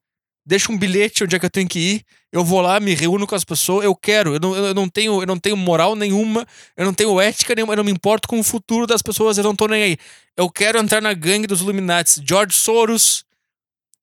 Deixa 0.46 0.72
um 0.72 0.78
bilhete 0.78 1.24
onde 1.24 1.36
é 1.36 1.40
que 1.40 1.46
eu 1.46 1.50
tenho 1.50 1.68
que 1.68 1.80
ir. 1.80 2.06
Eu 2.32 2.44
vou 2.44 2.62
lá, 2.62 2.80
me 2.80 2.94
reúno 2.94 3.26
com 3.26 3.34
as 3.34 3.44
pessoas, 3.44 3.86
eu 3.86 3.96
quero. 3.96 4.36
Eu 4.36 4.40
não, 4.40 4.56
eu 4.56 4.74
não, 4.74 4.88
tenho, 4.88 5.22
eu 5.22 5.26
não 5.26 5.40
tenho 5.40 5.58
moral 5.58 5.96
nenhuma, 5.96 6.46
eu 6.78 6.86
não 6.86 6.94
tenho 6.94 7.20
ética 7.20 7.56
nenhuma, 7.56 7.74
eu 7.74 7.78
não 7.78 7.84
me 7.84 7.92
importo 7.92 8.28
com 8.28 8.40
o 8.40 8.44
futuro 8.44 8.86
das 8.86 9.02
pessoas, 9.02 9.38
eu 9.38 9.44
não 9.44 9.56
tô 9.56 9.68
nem 9.68 9.82
aí. 9.82 9.98
Eu 10.38 10.50
quero 10.50 10.78
entrar 10.78 11.02
na 11.02 11.14
gangue 11.14 11.48
dos 11.48 11.62
Illuminati. 11.62 12.22
George 12.28 12.54
Soros, 12.54 13.26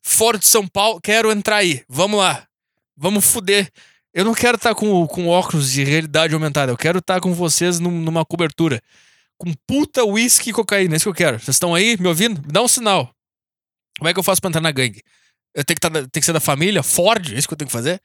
Ford 0.02 0.40
de 0.40 0.46
São 0.46 0.66
Paulo, 0.66 1.00
quero 1.00 1.30
entrar 1.30 1.56
aí. 1.56 1.82
Vamos 1.88 2.18
lá. 2.18 2.46
Vamos 2.96 3.24
fuder. 3.24 3.70
Eu 4.12 4.24
não 4.24 4.34
quero 4.34 4.56
estar 4.56 4.70
tá 4.70 4.74
com, 4.74 5.06
com 5.06 5.28
óculos 5.28 5.70
de 5.70 5.84
realidade 5.84 6.34
aumentada. 6.34 6.72
Eu 6.72 6.76
quero 6.76 6.98
estar 6.98 7.14
tá 7.14 7.20
com 7.20 7.32
vocês 7.32 7.78
num, 7.78 8.00
numa 8.00 8.24
cobertura 8.24 8.82
com 9.42 9.52
puta 9.66 10.04
whisky 10.04 10.50
e 10.50 10.52
cocaína. 10.52 10.94
É 10.94 10.96
isso 10.96 11.04
que 11.04 11.08
eu 11.08 11.14
quero. 11.14 11.40
Vocês 11.40 11.56
estão 11.56 11.74
aí 11.74 11.96
me 11.98 12.06
ouvindo? 12.06 12.40
Me 12.40 12.52
dá 12.52 12.62
um 12.62 12.68
sinal. 12.68 13.12
Como 13.98 14.08
é 14.08 14.12
que 14.12 14.18
eu 14.18 14.22
faço 14.22 14.40
pra 14.40 14.48
entrar 14.48 14.60
na 14.60 14.70
gangue? 14.70 15.02
Eu 15.54 15.64
tenho 15.64 15.76
que, 15.76 15.80
tá, 15.80 15.90
tenho 15.90 16.10
que 16.10 16.22
ser 16.22 16.32
da 16.32 16.40
família? 16.40 16.82
Ford? 16.82 17.32
É 17.32 17.38
isso 17.38 17.46
que 17.46 17.54
eu 17.54 17.58
tenho 17.58 17.68
que 17.68 17.72
fazer? 17.72 18.00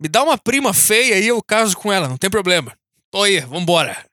Me 0.00 0.08
dá 0.08 0.22
uma 0.22 0.38
prima 0.38 0.74
feia 0.74 1.16
aí, 1.16 1.26
eu 1.26 1.42
caso 1.42 1.76
com 1.76 1.92
ela, 1.92 2.08
não 2.08 2.16
tem 2.16 2.30
problema. 2.30 2.76
Tô 3.10 3.22
aí, 3.22 3.40
vambora. 3.40 4.06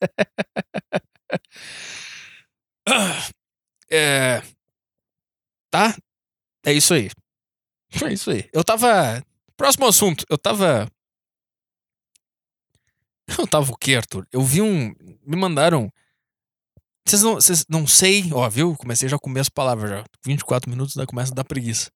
é. 3.90 4.42
Tá? 5.70 5.96
É 6.64 6.72
isso 6.72 6.94
aí. 6.94 7.10
É 8.02 8.12
isso 8.12 8.30
aí. 8.30 8.48
Eu 8.52 8.62
tava. 8.62 9.22
Próximo 9.56 9.86
assunto. 9.86 10.24
Eu 10.28 10.38
tava 10.38 10.88
Eu 13.38 13.46
tava 13.46 13.70
o 13.70 13.76
quê, 13.76 13.94
Arthur? 13.94 14.26
Eu 14.32 14.42
vi 14.42 14.62
um. 14.62 14.94
Me 15.26 15.36
mandaram. 15.36 15.92
Vocês 17.08 17.22
não, 17.22 17.34
vocês 17.36 17.64
não 17.70 17.86
sei, 17.86 18.30
ó, 18.34 18.46
viu? 18.50 18.76
Comecei 18.76 19.08
já 19.08 19.18
começo 19.18 19.48
a 19.48 19.54
palavra 19.54 19.88
já. 19.88 20.04
24 20.26 20.68
minutos, 20.68 20.94
daí 20.94 21.06
começa 21.06 21.32
a 21.32 21.34
dar 21.34 21.44
preguiça. 21.44 21.90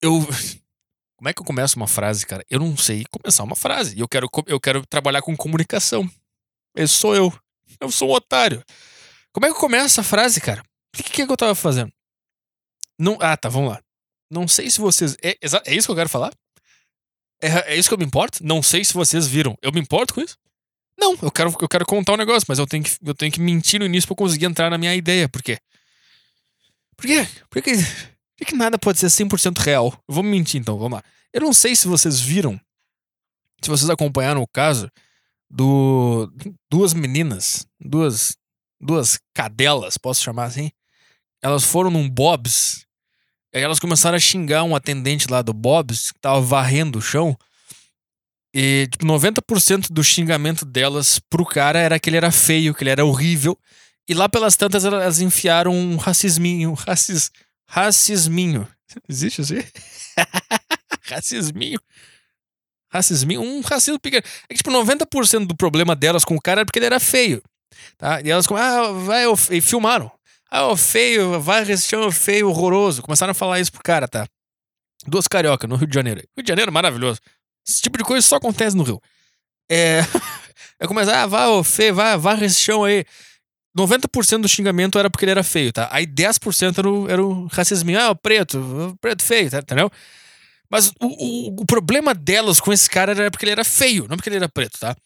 Eu. 0.00 0.20
Como 1.16 1.28
é 1.28 1.34
que 1.34 1.42
eu 1.42 1.44
começo 1.44 1.76
uma 1.76 1.86
frase, 1.86 2.26
cara? 2.26 2.42
Eu 2.48 2.58
não 2.60 2.76
sei 2.78 3.04
começar 3.10 3.44
uma 3.44 3.54
frase. 3.54 3.98
Eu 3.98 4.08
quero, 4.08 4.28
eu 4.46 4.58
quero 4.58 4.86
trabalhar 4.86 5.20
com 5.20 5.36
comunicação. 5.36 6.10
Esse 6.74 6.94
sou 6.94 7.14
eu. 7.14 7.32
Eu 7.78 7.90
sou 7.90 8.08
um 8.08 8.12
otário. 8.12 8.64
Como 9.32 9.44
é 9.44 9.50
que 9.50 9.54
eu 9.54 9.60
começo 9.60 9.84
essa 9.84 10.02
frase, 10.02 10.40
cara? 10.40 10.62
O 10.62 11.02
que, 11.02 11.02
que, 11.02 11.22
é 11.22 11.26
que 11.26 11.32
eu 11.32 11.36
tava 11.36 11.54
fazendo? 11.54 11.92
Não, 12.98 13.18
ah, 13.20 13.36
tá, 13.36 13.48
vamos 13.48 13.70
lá. 13.70 13.82
Não 14.30 14.48
sei 14.48 14.70
se 14.70 14.80
vocês. 14.80 15.14
É, 15.22 15.36
é 15.66 15.74
isso 15.74 15.86
que 15.86 15.92
eu 15.92 15.96
quero 15.96 16.08
falar? 16.08 16.32
É, 17.40 17.74
é 17.74 17.76
isso 17.76 17.88
que 17.88 17.94
eu 17.94 17.98
me 17.98 18.04
importo? 18.04 18.44
Não 18.44 18.62
sei 18.62 18.82
se 18.82 18.94
vocês 18.94 19.26
viram. 19.26 19.56
Eu 19.60 19.72
me 19.72 19.80
importo 19.80 20.14
com 20.14 20.20
isso? 20.22 20.36
Não, 20.98 21.16
eu 21.20 21.30
quero, 21.30 21.54
eu 21.60 21.68
quero 21.68 21.86
contar 21.86 22.14
um 22.14 22.16
negócio, 22.16 22.46
mas 22.48 22.58
eu 22.58 22.66
tenho, 22.66 22.84
que, 22.84 22.96
eu 23.04 23.14
tenho 23.14 23.32
que 23.32 23.40
mentir 23.40 23.80
no 23.80 23.86
início 23.86 24.06
pra 24.06 24.16
conseguir 24.16 24.46
entrar 24.46 24.70
na 24.70 24.78
minha 24.78 24.94
ideia. 24.94 25.28
Por 25.28 25.42
quê? 25.42 25.58
Por 26.96 27.06
quê? 27.06 27.28
Por 27.50 27.62
que, 27.62 27.72
por 28.36 28.46
que 28.46 28.54
nada 28.54 28.78
pode 28.78 28.98
ser 28.98 29.06
100% 29.06 29.58
real? 29.58 29.92
Eu 30.08 30.14
vou 30.14 30.22
mentir 30.22 30.60
então, 30.60 30.78
vamos 30.78 30.98
lá. 30.98 31.04
Eu 31.32 31.40
não 31.40 31.52
sei 31.52 31.74
se 31.74 31.88
vocês 31.88 32.20
viram, 32.20 32.60
se 33.60 33.68
vocês 33.68 33.90
acompanharam 33.90 34.40
o 34.40 34.46
caso 34.46 34.90
do 35.50 36.32
duas 36.70 36.94
meninas, 36.94 37.66
duas 37.80 38.36
duas 38.80 39.18
cadelas, 39.34 39.98
posso 39.98 40.22
chamar 40.22 40.44
assim? 40.44 40.70
Elas 41.42 41.64
foram 41.64 41.90
num 41.90 42.08
Bob's 42.08 42.84
Aí 43.54 43.62
elas 43.62 43.78
começaram 43.78 44.16
a 44.16 44.20
xingar 44.20 44.64
um 44.64 44.74
atendente 44.74 45.30
lá 45.30 45.40
do 45.40 45.52
Bob's, 45.52 46.10
que 46.10 46.18
tava 46.18 46.40
varrendo 46.40 46.98
o 46.98 47.02
chão. 47.02 47.38
E, 48.54 48.86
tipo, 48.88 49.04
90% 49.04 49.88
do 49.90 50.04
xingamento 50.04 50.64
delas 50.64 51.18
pro 51.18 51.44
cara 51.44 51.80
era 51.80 51.98
que 51.98 52.08
ele 52.08 52.16
era 52.16 52.30
feio, 52.30 52.72
que 52.72 52.84
ele 52.84 52.90
era 52.90 53.04
horrível. 53.04 53.58
E 54.08 54.14
lá 54.14 54.28
pelas 54.28 54.54
tantas 54.54 54.84
elas 54.84 55.20
enfiaram 55.20 55.72
um 55.72 55.96
racisminho. 55.96 56.72
Racis, 56.74 57.32
racisminho. 57.68 58.68
Existe 59.08 59.40
assim? 59.40 59.62
racisminho. 61.02 61.80
Racisminho. 62.92 63.42
Um 63.42 63.60
racismo 63.60 63.98
pequeno. 63.98 64.22
É 64.48 64.54
que, 64.54 64.62
tipo, 64.62 64.70
90% 64.70 65.46
do 65.46 65.56
problema 65.56 65.96
delas 65.96 66.24
com 66.24 66.36
o 66.36 66.40
cara 66.40 66.60
era 66.60 66.64
porque 66.64 66.78
ele 66.78 66.86
era 66.86 67.00
feio. 67.00 67.42
Tá? 67.98 68.20
E 68.20 68.30
elas, 68.30 68.46
ah, 68.52 68.92
vai, 68.92 69.24
e 69.50 69.60
filmaram. 69.60 70.12
Ah, 70.48 70.68
o 70.68 70.76
feio, 70.76 71.40
vai 71.40 71.64
chão 71.76 72.12
feio, 72.12 72.48
horroroso. 72.48 73.02
Começaram 73.02 73.32
a 73.32 73.34
falar 73.34 73.58
isso 73.58 73.72
pro 73.72 73.82
cara, 73.82 74.06
tá? 74.06 74.28
Duas 75.08 75.26
carioca 75.26 75.66
no 75.66 75.74
Rio 75.74 75.88
de 75.88 75.94
Janeiro. 75.94 76.20
Rio 76.36 76.44
de 76.44 76.48
Janeiro 76.48 76.70
maravilhoso. 76.70 77.20
Esse 77.66 77.82
tipo 77.82 77.98
de 77.98 78.04
coisa 78.04 78.26
só 78.26 78.36
acontece 78.36 78.76
no 78.76 78.82
Rio. 78.82 79.00
É. 79.70 80.00
É 80.80 80.88
começar, 80.88 81.22
ah, 81.22 81.26
vai, 81.26 81.46
ô 81.46 81.62
feio, 81.62 81.94
vai, 81.94 82.18
vai 82.18 82.44
esse 82.44 82.60
chão 82.60 82.82
aí. 82.82 83.04
90% 83.78 84.42
do 84.42 84.48
xingamento 84.48 84.98
era 84.98 85.08
porque 85.08 85.24
ele 85.24 85.30
era 85.30 85.42
feio, 85.42 85.72
tá? 85.72 85.88
Aí 85.90 86.06
10% 86.06 86.78
era 86.78 86.90
o, 86.90 87.08
era 87.10 87.24
o 87.24 87.46
racismo. 87.46 87.96
Ah, 87.96 88.10
o 88.10 88.16
preto, 88.16 88.96
preto 89.00 89.22
feio, 89.22 89.50
tá? 89.50 89.58
entendeu? 89.58 89.90
Mas 90.70 90.92
o, 91.00 91.06
o, 91.06 91.60
o, 91.60 91.66
problema 91.66 92.14
delas 92.14 92.60
com 92.60 92.72
esse 92.72 92.90
cara 92.90 93.12
era 93.12 93.30
porque 93.30 93.44
ele 93.44 93.52
era 93.52 93.64
feio, 93.64 94.06
não 94.08 94.16
porque 94.16 94.28
ele 94.28 94.36
era 94.36 94.48
preto, 94.48 94.78
tá? 94.78 94.96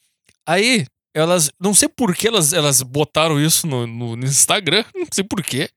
Aí 0.47 0.87
elas. 1.15 1.51
Não 1.61 1.75
sei 1.75 1.89
por 1.89 2.15
que 2.15 2.29
elas, 2.29 2.53
elas 2.53 2.83
botaram 2.83 3.41
isso 3.41 3.67
no, 3.67 3.87
no, 3.87 4.17
no 4.17 4.25
Instagram. 4.25 4.85
Não 4.95 5.07
sei 5.13 5.25
por 5.25 5.43
quê. 5.43 5.69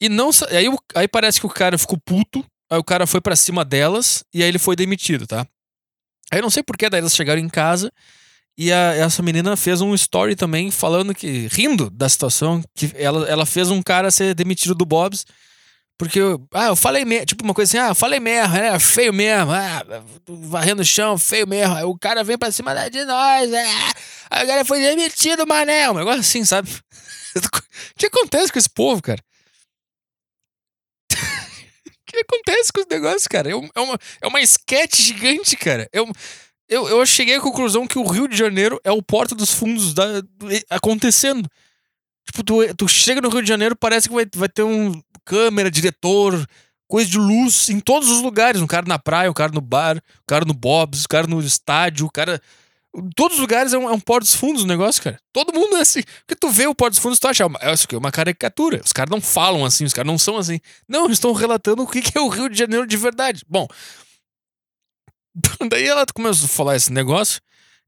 E 0.00 0.08
não. 0.08 0.30
Aí, 0.50 0.66
aí 0.94 1.08
parece 1.08 1.40
que 1.40 1.46
o 1.46 1.50
cara 1.50 1.76
ficou 1.76 1.98
puto. 1.98 2.44
Aí 2.70 2.78
o 2.78 2.84
cara 2.84 3.06
foi 3.06 3.20
para 3.20 3.34
cima 3.34 3.64
delas 3.64 4.22
e 4.32 4.42
aí 4.42 4.48
ele 4.48 4.58
foi 4.58 4.76
demitido, 4.76 5.26
tá? 5.26 5.46
Aí 6.30 6.40
não 6.40 6.50
sei 6.50 6.62
por 6.62 6.76
que 6.76 6.88
daí 6.88 7.00
elas 7.00 7.14
chegaram 7.14 7.40
em 7.40 7.48
casa 7.48 7.90
e 8.56 8.72
a, 8.72 8.94
essa 8.94 9.22
menina 9.22 9.56
fez 9.56 9.80
um 9.80 9.94
story 9.94 10.34
também 10.34 10.70
falando 10.70 11.14
que. 11.14 11.48
rindo 11.52 11.88
da 11.90 12.08
situação, 12.08 12.62
que 12.74 12.90
ela, 12.94 13.28
ela 13.28 13.46
fez 13.46 13.70
um 13.70 13.82
cara 13.82 14.10
ser 14.10 14.34
demitido 14.34 14.74
do 14.74 14.84
Bob's 14.84 15.24
porque 15.98 16.20
eu, 16.20 16.40
ah, 16.54 16.66
eu 16.66 16.76
falei 16.76 17.04
mesmo, 17.04 17.26
tipo 17.26 17.42
uma 17.42 17.52
coisa 17.52 17.68
assim, 17.68 17.90
ah, 17.90 17.92
falei 17.92 18.20
mesmo, 18.20 18.54
né? 18.54 18.78
Feio 18.78 19.12
mesmo, 19.12 19.50
ah, 19.50 19.84
varrendo 20.28 20.80
o 20.82 20.84
chão, 20.84 21.18
feio 21.18 21.46
mesmo. 21.46 21.74
Aí 21.74 21.82
o 21.82 21.98
cara 21.98 22.22
vem 22.22 22.38
pra 22.38 22.52
cima 22.52 22.72
de 22.88 23.04
nós, 23.04 23.52
é. 23.52 23.66
Aí 24.30 24.44
o 24.44 24.46
cara 24.46 24.64
foi 24.64 24.80
demitido, 24.80 25.44
mané. 25.44 25.90
Um 25.90 25.94
negócio 25.94 26.20
assim, 26.20 26.44
sabe? 26.44 26.70
O 27.38 27.98
que 27.98 28.06
acontece 28.06 28.50
com 28.50 28.58
esse 28.58 28.70
povo, 28.70 29.02
cara? 29.02 29.22
Que 32.08 32.20
acontece 32.20 32.72
com 32.72 32.80
os 32.80 32.86
negócios, 32.86 33.26
cara? 33.26 33.50
É, 33.50 33.52
é 33.52 33.80
uma, 33.80 33.98
é 34.22 34.26
uma 34.26 34.40
esquete 34.40 35.02
gigante, 35.02 35.56
cara. 35.56 35.88
Eu, 35.92 36.10
eu, 36.68 36.88
eu 36.88 37.06
cheguei 37.06 37.36
à 37.36 37.40
conclusão 37.40 37.86
que 37.86 37.98
o 37.98 38.06
Rio 38.06 38.26
de 38.26 38.36
Janeiro 38.36 38.80
é 38.82 38.90
o 38.90 39.02
porta 39.02 39.34
dos 39.34 39.52
fundos 39.52 39.92
da, 39.92 40.22
acontecendo. 40.70 41.48
Tipo, 42.26 42.42
tu, 42.42 42.74
tu 42.74 42.88
chega 42.88 43.20
no 43.20 43.28
Rio 43.28 43.42
de 43.42 43.48
Janeiro, 43.48 43.76
parece 43.76 44.08
que 44.08 44.14
vai, 44.14 44.26
vai 44.34 44.48
ter 44.48 44.62
um 44.62 45.00
câmera, 45.24 45.70
diretor, 45.70 46.46
coisa 46.86 47.10
de 47.10 47.18
luz 47.18 47.68
em 47.68 47.78
todos 47.78 48.10
os 48.10 48.22
lugares. 48.22 48.62
Um 48.62 48.66
cara 48.66 48.86
na 48.86 48.98
praia, 48.98 49.30
um 49.30 49.34
cara 49.34 49.52
no 49.52 49.60
bar, 49.60 49.96
um 49.96 50.26
cara 50.26 50.44
no 50.44 50.54
Bob's, 50.54 51.02
um 51.02 51.08
cara 51.08 51.26
no 51.26 51.40
estádio, 51.40 52.06
um 52.06 52.10
cara. 52.10 52.40
Todos 53.14 53.36
os 53.36 53.40
lugares 53.40 53.72
é 53.72 53.78
um, 53.78 53.88
é 53.88 53.92
um 53.92 54.00
pó 54.00 54.18
dos 54.18 54.34
fundos 54.34 54.62
o 54.62 54.66
negócio, 54.66 55.02
cara. 55.02 55.18
Todo 55.32 55.52
mundo 55.52 55.76
é 55.76 55.80
assim. 55.80 56.02
Porque 56.20 56.34
tu 56.34 56.48
vê 56.50 56.66
o 56.66 56.74
pó 56.74 56.88
dos 56.88 56.98
fundos, 56.98 57.18
tu 57.18 57.28
acha, 57.28 57.44
é 57.60 57.72
isso 57.72 57.84
aqui 57.84 57.94
é 57.94 57.98
uma 57.98 58.12
caricatura. 58.12 58.80
Os 58.84 58.92
caras 58.92 59.10
não 59.10 59.20
falam 59.20 59.64
assim, 59.64 59.84
os 59.84 59.92
caras 59.92 60.10
não 60.10 60.18
são 60.18 60.36
assim. 60.36 60.60
Não, 60.88 61.04
eles 61.04 61.16
estão 61.16 61.32
relatando 61.32 61.82
o 61.82 61.86
que 61.86 62.02
é 62.14 62.20
o 62.20 62.28
Rio 62.28 62.48
de 62.48 62.58
Janeiro 62.58 62.86
de 62.86 62.96
verdade. 62.96 63.42
Bom, 63.48 63.66
daí 65.70 65.86
ela 65.86 66.04
começou 66.14 66.46
a 66.46 66.48
falar 66.48 66.76
esse 66.76 66.92
negócio. 66.92 67.40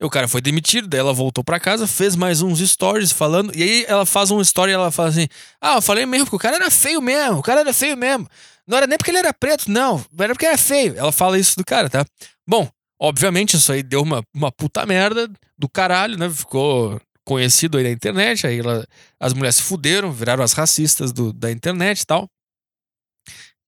O 0.02 0.08
cara 0.08 0.26
foi 0.26 0.40
demitido, 0.40 0.88
daí 0.88 1.00
ela 1.00 1.12
voltou 1.12 1.44
para 1.44 1.60
casa, 1.60 1.86
fez 1.86 2.16
mais 2.16 2.40
uns 2.40 2.58
stories 2.60 3.12
falando, 3.12 3.54
e 3.54 3.62
aí 3.62 3.84
ela 3.86 4.06
faz 4.06 4.30
um 4.30 4.40
story 4.40 4.72
e 4.72 4.74
ela 4.74 4.90
fala 4.90 5.10
assim: 5.10 5.28
Ah, 5.60 5.74
eu 5.74 5.82
falei 5.82 6.06
mesmo, 6.06 6.26
que 6.26 6.34
o 6.34 6.38
cara 6.38 6.56
era 6.56 6.70
feio 6.70 7.02
mesmo, 7.02 7.38
o 7.38 7.42
cara 7.42 7.60
era 7.60 7.72
feio 7.74 7.98
mesmo. 7.98 8.26
Não 8.66 8.78
era 8.78 8.86
nem 8.86 8.96
porque 8.96 9.10
ele 9.10 9.18
era 9.18 9.34
preto, 9.34 9.70
não, 9.70 10.02
era 10.18 10.32
porque 10.32 10.46
era 10.46 10.56
feio. 10.56 10.94
Ela 10.96 11.12
fala 11.12 11.38
isso 11.38 11.54
do 11.54 11.64
cara, 11.64 11.90
tá? 11.90 12.06
Bom, 12.46 12.66
obviamente 13.00 13.56
isso 13.56 13.72
aí 13.72 13.82
deu 13.82 14.02
uma, 14.02 14.22
uma 14.34 14.52
puta 14.52 14.84
merda 14.84 15.30
do 15.58 15.68
caralho, 15.68 16.18
né? 16.18 16.28
Ficou 16.28 17.00
conhecido 17.24 17.78
aí 17.78 17.84
na 17.84 17.90
internet, 17.90 18.46
aí 18.46 18.58
ela, 18.58 18.86
as 19.18 19.32
mulheres 19.32 19.56
se 19.56 19.62
fuderam, 19.62 20.12
viraram 20.12 20.44
as 20.44 20.52
racistas 20.52 21.12
do, 21.12 21.32
da 21.32 21.50
internet 21.50 22.00
e 22.00 22.06
tal. 22.06 22.28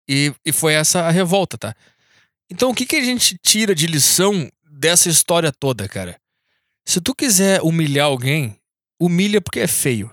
E, 0.08 0.34
e 0.44 0.52
foi 0.52 0.74
essa 0.74 1.02
a 1.02 1.10
revolta, 1.10 1.56
tá? 1.56 1.74
Então 2.50 2.70
o 2.70 2.74
que, 2.74 2.84
que 2.84 2.96
a 2.96 3.04
gente 3.04 3.36
tira 3.38 3.74
de 3.74 3.86
lição 3.86 4.50
dessa 4.70 5.08
história 5.08 5.50
toda, 5.52 5.88
cara? 5.88 6.20
Se 6.84 7.00
tu 7.00 7.14
quiser 7.14 7.62
humilhar 7.62 8.06
alguém, 8.06 8.58
humilha 9.00 9.40
porque 9.40 9.60
é 9.60 9.68
feio. 9.68 10.10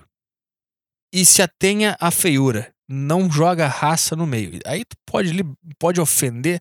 E 1.12 1.24
se 1.24 1.42
atenha 1.42 1.96
à 2.00 2.10
feiura. 2.10 2.72
Não 2.88 3.30
joga 3.30 3.68
raça 3.68 4.16
no 4.16 4.26
meio. 4.26 4.58
Aí 4.64 4.84
tu 4.84 4.96
pode, 5.06 5.32
pode 5.78 6.00
ofender 6.00 6.60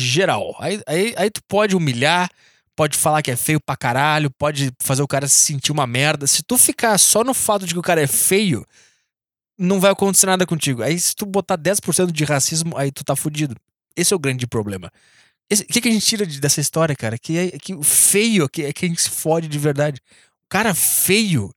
geral. 0.00 0.54
Aí, 0.58 0.80
aí, 0.86 1.14
aí 1.16 1.30
tu 1.30 1.40
pode 1.48 1.74
humilhar, 1.76 2.30
pode 2.74 2.96
falar 2.96 3.22
que 3.22 3.30
é 3.30 3.36
feio 3.36 3.60
pra 3.60 3.76
caralho, 3.76 4.30
pode 4.30 4.70
fazer 4.80 5.02
o 5.02 5.08
cara 5.08 5.26
se 5.26 5.38
sentir 5.38 5.72
uma 5.72 5.86
merda. 5.86 6.26
Se 6.26 6.42
tu 6.42 6.58
ficar 6.58 6.96
só 6.98 7.24
no 7.24 7.32
fato 7.32 7.66
de 7.66 7.72
que 7.72 7.78
o 7.78 7.82
cara 7.82 8.02
é 8.02 8.06
feio, 8.06 8.64
não 9.58 9.80
vai 9.80 9.90
acontecer 9.90 10.26
nada 10.26 10.46
contigo. 10.46 10.82
Aí 10.82 10.98
se 10.98 11.14
tu 11.14 11.24
botar 11.24 11.56
10% 11.56 12.12
de 12.12 12.24
racismo, 12.24 12.76
aí 12.76 12.92
tu 12.92 13.02
tá 13.02 13.16
fudido. 13.16 13.56
Esse 13.96 14.12
é 14.12 14.16
o 14.16 14.20
grande 14.20 14.46
problema. 14.46 14.92
O 15.50 15.72
que, 15.72 15.80
que 15.80 15.88
a 15.88 15.92
gente 15.92 16.04
tira 16.04 16.26
de, 16.26 16.40
dessa 16.40 16.60
história, 16.60 16.94
cara? 16.94 17.16
Que, 17.18 17.38
é, 17.38 17.50
que 17.52 17.74
o 17.74 17.82
feio 17.82 18.48
que 18.48 18.64
é 18.64 18.72
quem 18.72 18.94
se 18.96 19.08
fode 19.08 19.48
de 19.48 19.58
verdade. 19.58 20.00
O 20.44 20.48
cara 20.48 20.74
feio. 20.74 21.50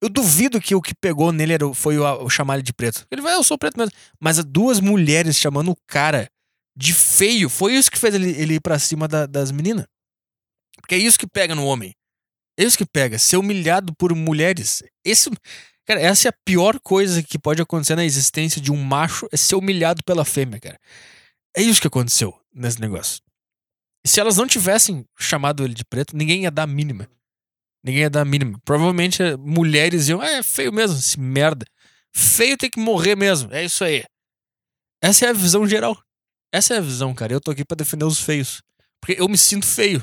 Eu 0.00 0.08
duvido 0.08 0.60
que 0.60 0.74
o 0.74 0.80
que 0.80 0.94
pegou 0.94 1.32
nele 1.32 1.54
era, 1.54 1.74
foi 1.74 1.98
o, 1.98 2.24
o 2.24 2.30
chamar 2.30 2.54
ele 2.54 2.62
de 2.62 2.72
preto. 2.72 3.04
Ele 3.10 3.20
vai, 3.20 3.34
eu 3.34 3.42
sou 3.42 3.58
preto 3.58 3.76
mesmo. 3.76 3.92
Mas 4.20 4.42
duas 4.44 4.78
mulheres 4.78 5.36
chamando 5.36 5.72
o 5.72 5.76
cara 5.86 6.30
de 6.78 6.94
feio. 6.94 7.50
Foi 7.50 7.74
isso 7.74 7.90
que 7.90 7.98
fez 7.98 8.14
ele, 8.14 8.30
ele 8.30 8.54
ir 8.54 8.60
pra 8.60 8.78
cima 8.78 9.08
da, 9.08 9.26
das 9.26 9.50
meninas. 9.50 9.84
Porque 10.80 10.94
é 10.94 10.98
isso 10.98 11.18
que 11.18 11.26
pega 11.26 11.54
no 11.54 11.66
homem. 11.66 11.92
É 12.56 12.62
isso 12.62 12.78
que 12.78 12.86
pega. 12.86 13.18
Ser 13.18 13.36
humilhado 13.36 13.92
por 13.96 14.14
mulheres. 14.14 14.82
Esse, 15.04 15.28
cara, 15.84 16.00
essa 16.00 16.28
é 16.28 16.30
a 16.30 16.34
pior 16.44 16.78
coisa 16.78 17.20
que 17.22 17.38
pode 17.38 17.60
acontecer 17.60 17.96
na 17.96 18.04
existência 18.04 18.60
de 18.60 18.70
um 18.70 18.76
macho. 18.76 19.28
É 19.32 19.36
ser 19.36 19.56
humilhado 19.56 20.04
pela 20.04 20.24
fêmea, 20.24 20.60
cara. 20.60 20.78
É 21.56 21.60
isso 21.60 21.80
que 21.80 21.88
aconteceu 21.88 22.32
nesse 22.54 22.80
negócio. 22.80 23.20
Se 24.06 24.20
elas 24.20 24.36
não 24.36 24.46
tivessem 24.46 25.04
chamado 25.18 25.64
ele 25.64 25.74
de 25.74 25.84
preto, 25.84 26.16
ninguém 26.16 26.44
ia 26.44 26.50
dar 26.50 26.62
a 26.62 26.66
mínima. 26.66 27.08
Ninguém 27.84 28.02
ia 28.02 28.10
dar 28.10 28.20
a 28.20 28.24
mínima. 28.24 28.58
Provavelmente 28.64 29.20
eh, 29.20 29.36
mulheres 29.36 30.08
iam, 30.08 30.20
ah, 30.20 30.30
é 30.30 30.42
feio 30.42 30.72
mesmo, 30.72 30.96
esse 30.96 31.18
merda. 31.18 31.66
Feio 32.14 32.56
tem 32.56 32.70
que 32.70 32.78
morrer 32.78 33.16
mesmo. 33.16 33.52
É 33.52 33.64
isso 33.64 33.82
aí. 33.82 34.04
Essa 35.02 35.26
é 35.26 35.28
a 35.30 35.32
visão 35.32 35.66
geral. 35.66 36.00
Essa 36.52 36.74
é 36.74 36.78
a 36.78 36.80
visão, 36.80 37.14
cara. 37.14 37.32
Eu 37.32 37.40
tô 37.40 37.50
aqui 37.50 37.64
para 37.64 37.76
defender 37.76 38.04
os 38.04 38.20
feios. 38.20 38.62
Porque 39.00 39.20
eu 39.20 39.28
me 39.28 39.38
sinto 39.38 39.66
feio. 39.66 40.02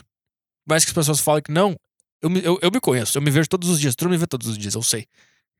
Mais 0.67 0.83
que 0.83 0.89
as 0.89 0.95
pessoas 0.95 1.19
falam 1.19 1.41
que 1.41 1.51
não, 1.51 1.75
eu 2.21 2.29
me, 2.29 2.43
eu, 2.43 2.57
eu 2.61 2.71
me 2.71 2.79
conheço. 2.79 3.17
Eu 3.17 3.21
me 3.21 3.29
vejo 3.31 3.47
todos 3.47 3.69
os 3.69 3.79
dias. 3.79 3.95
Tu 3.95 4.05
não 4.05 4.11
me 4.11 4.17
vê 4.17 4.27
todos 4.27 4.47
os 4.47 4.57
dias, 4.57 4.75
eu 4.75 4.83
sei. 4.83 5.07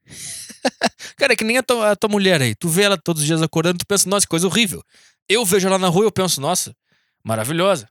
cara, 1.18 1.34
é 1.34 1.36
que 1.36 1.44
nem 1.44 1.58
a 1.58 1.64
tua, 1.64 1.92
a 1.92 1.96
tua 1.96 2.10
mulher 2.10 2.42
aí. 2.42 2.56
Tu 2.56 2.68
vê 2.70 2.84
ela 2.84 2.98
todos 2.98 3.22
os 3.22 3.28
dias 3.28 3.42
acordando, 3.42 3.80
tu 3.80 3.86
pensa, 3.86 4.10
nossa, 4.10 4.26
que 4.26 4.30
coisa 4.30 4.48
horrível. 4.48 4.84
Eu 5.28 5.46
vejo 5.46 5.68
ela 5.68 5.78
na 5.78 5.88
rua 5.88 6.06
e 6.06 6.08
eu 6.08 6.12
penso, 6.12 6.40
nossa, 6.40 6.76
maravilhosa. 7.24 7.90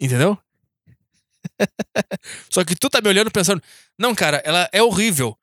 Entendeu? 0.00 0.38
Só 2.50 2.64
que 2.64 2.74
tu 2.74 2.88
tá 2.88 3.00
me 3.00 3.08
olhando 3.08 3.30
pensando, 3.30 3.62
não, 3.98 4.14
cara, 4.14 4.42
ela 4.44 4.68
é 4.72 4.82
horrível. 4.82 5.36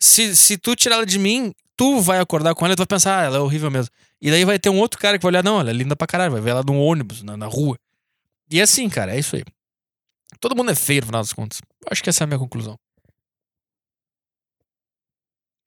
Se, 0.00 0.36
se 0.36 0.58
tu 0.58 0.74
tirar 0.76 0.96
ela 0.96 1.06
de 1.06 1.18
mim, 1.18 1.54
tu 1.76 2.00
vai 2.00 2.18
acordar 2.18 2.54
com 2.54 2.64
ela 2.64 2.72
e 2.72 2.76
tu 2.76 2.80
vai 2.80 2.86
pensar, 2.86 3.20
ah, 3.20 3.24
ela 3.24 3.36
é 3.38 3.40
horrível 3.40 3.70
mesmo. 3.70 3.90
E 4.20 4.30
daí 4.30 4.44
vai 4.44 4.58
ter 4.58 4.70
um 4.70 4.78
outro 4.78 4.98
cara 4.98 5.18
que 5.18 5.22
vai 5.22 5.30
olhar, 5.30 5.44
não, 5.44 5.60
ela 5.60 5.70
é 5.70 5.72
linda 5.72 5.94
pra 5.94 6.06
caralho, 6.06 6.32
vai 6.32 6.40
ver 6.40 6.50
ela 6.50 6.62
no 6.62 6.80
ônibus, 6.80 7.22
na, 7.22 7.36
na 7.36 7.46
rua. 7.46 7.76
E 8.50 8.60
é 8.60 8.62
assim, 8.62 8.88
cara, 8.88 9.14
é 9.14 9.18
isso 9.18 9.36
aí. 9.36 9.44
Todo 10.40 10.56
mundo 10.56 10.70
é 10.70 10.74
feio 10.74 11.00
no 11.00 11.06
final 11.06 11.22
das 11.22 11.32
contas. 11.32 11.60
Acho 11.90 12.02
que 12.02 12.08
essa 12.08 12.22
é 12.22 12.24
a 12.24 12.26
minha 12.26 12.38
conclusão. 12.38 12.78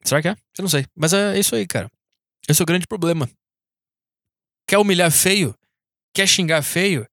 Será 0.04 0.22
que 0.22 0.28
é? 0.28 0.32
Eu 0.58 0.62
não 0.62 0.68
sei. 0.68 0.86
Mas 0.94 1.12
é 1.12 1.38
isso 1.38 1.54
aí, 1.54 1.66
cara. 1.66 1.90
Esse 2.48 2.60
é 2.60 2.64
o 2.64 2.66
grande 2.66 2.86
problema. 2.86 3.28
Quer 4.66 4.78
humilhar 4.78 5.10
feio? 5.10 5.54
Quer 6.12 6.26
xingar 6.26 6.62
feio? 6.62 7.06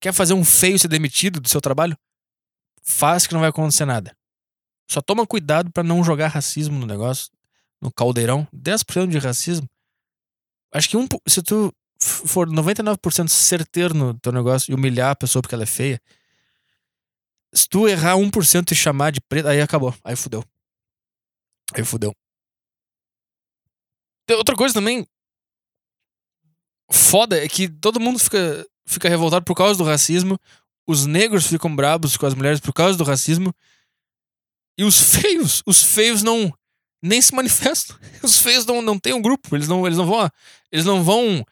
Quer 0.00 0.12
fazer 0.12 0.34
um 0.34 0.44
feio 0.44 0.78
ser 0.78 0.88
demitido 0.88 1.40
do 1.40 1.48
seu 1.48 1.60
trabalho? 1.60 1.96
Faz 2.82 3.26
que 3.26 3.32
não 3.32 3.40
vai 3.40 3.50
acontecer 3.50 3.84
nada. 3.84 4.16
Só 4.88 5.00
toma 5.00 5.26
cuidado 5.26 5.70
para 5.72 5.82
não 5.82 6.04
jogar 6.04 6.28
racismo 6.28 6.78
no 6.78 6.86
negócio, 6.86 7.30
no 7.80 7.92
caldeirão. 7.92 8.46
10% 8.54 9.08
de 9.08 9.18
racismo. 9.18 9.68
Acho 10.76 10.90
que 10.90 10.96
um, 10.98 11.08
se 11.26 11.42
tu 11.42 11.74
for 11.98 12.46
99% 12.46 13.28
certeiro 13.28 13.94
no 13.94 14.12
teu 14.20 14.30
negócio 14.30 14.70
e 14.70 14.74
humilhar 14.74 15.12
a 15.12 15.16
pessoa 15.16 15.40
porque 15.40 15.54
ela 15.54 15.64
é 15.64 15.66
feia, 15.66 15.98
se 17.54 17.66
tu 17.66 17.88
errar 17.88 18.16
1% 18.16 18.72
e 18.72 18.74
chamar 18.74 19.10
de 19.10 19.22
preto, 19.22 19.48
aí 19.48 19.58
acabou. 19.62 19.94
Aí 20.04 20.14
fudeu. 20.14 20.44
Aí 21.72 21.82
fudeu. 21.82 22.14
Outra 24.32 24.54
coisa 24.54 24.74
também 24.74 25.06
foda 26.90 27.42
é 27.42 27.48
que 27.48 27.70
todo 27.70 27.98
mundo 27.98 28.18
fica, 28.18 28.66
fica 28.86 29.08
revoltado 29.08 29.46
por 29.46 29.54
causa 29.54 29.78
do 29.78 29.84
racismo. 29.84 30.38
Os 30.86 31.06
negros 31.06 31.46
ficam 31.46 31.74
brabos 31.74 32.18
com 32.18 32.26
as 32.26 32.34
mulheres 32.34 32.60
por 32.60 32.74
causa 32.74 32.98
do 32.98 33.04
racismo. 33.04 33.54
E 34.76 34.84
os 34.84 35.00
feios, 35.00 35.62
os 35.64 35.82
feios 35.82 36.22
não 36.22 36.52
nem 37.06 37.22
se 37.22 37.34
manifestam. 37.34 37.96
Os 38.22 38.40
feios 38.40 38.66
não, 38.66 38.82
não 38.82 38.98
têm 38.98 39.14
um 39.14 39.22
grupo, 39.22 39.54
eles 39.56 39.68
não, 39.68 39.86
eles 39.86 39.98
não 39.98 40.06
vão 40.06 40.30
eles 40.70 40.84
não 40.84 41.02
vão 41.02 41.44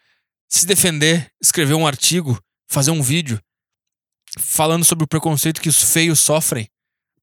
se 0.48 0.66
defender, 0.66 1.32
escrever 1.40 1.74
um 1.74 1.86
artigo, 1.86 2.38
fazer 2.68 2.90
um 2.90 3.02
vídeo 3.02 3.40
falando 4.38 4.84
sobre 4.84 5.04
o 5.04 5.08
preconceito 5.08 5.60
que 5.60 5.68
os 5.68 5.92
feios 5.92 6.18
sofrem 6.18 6.68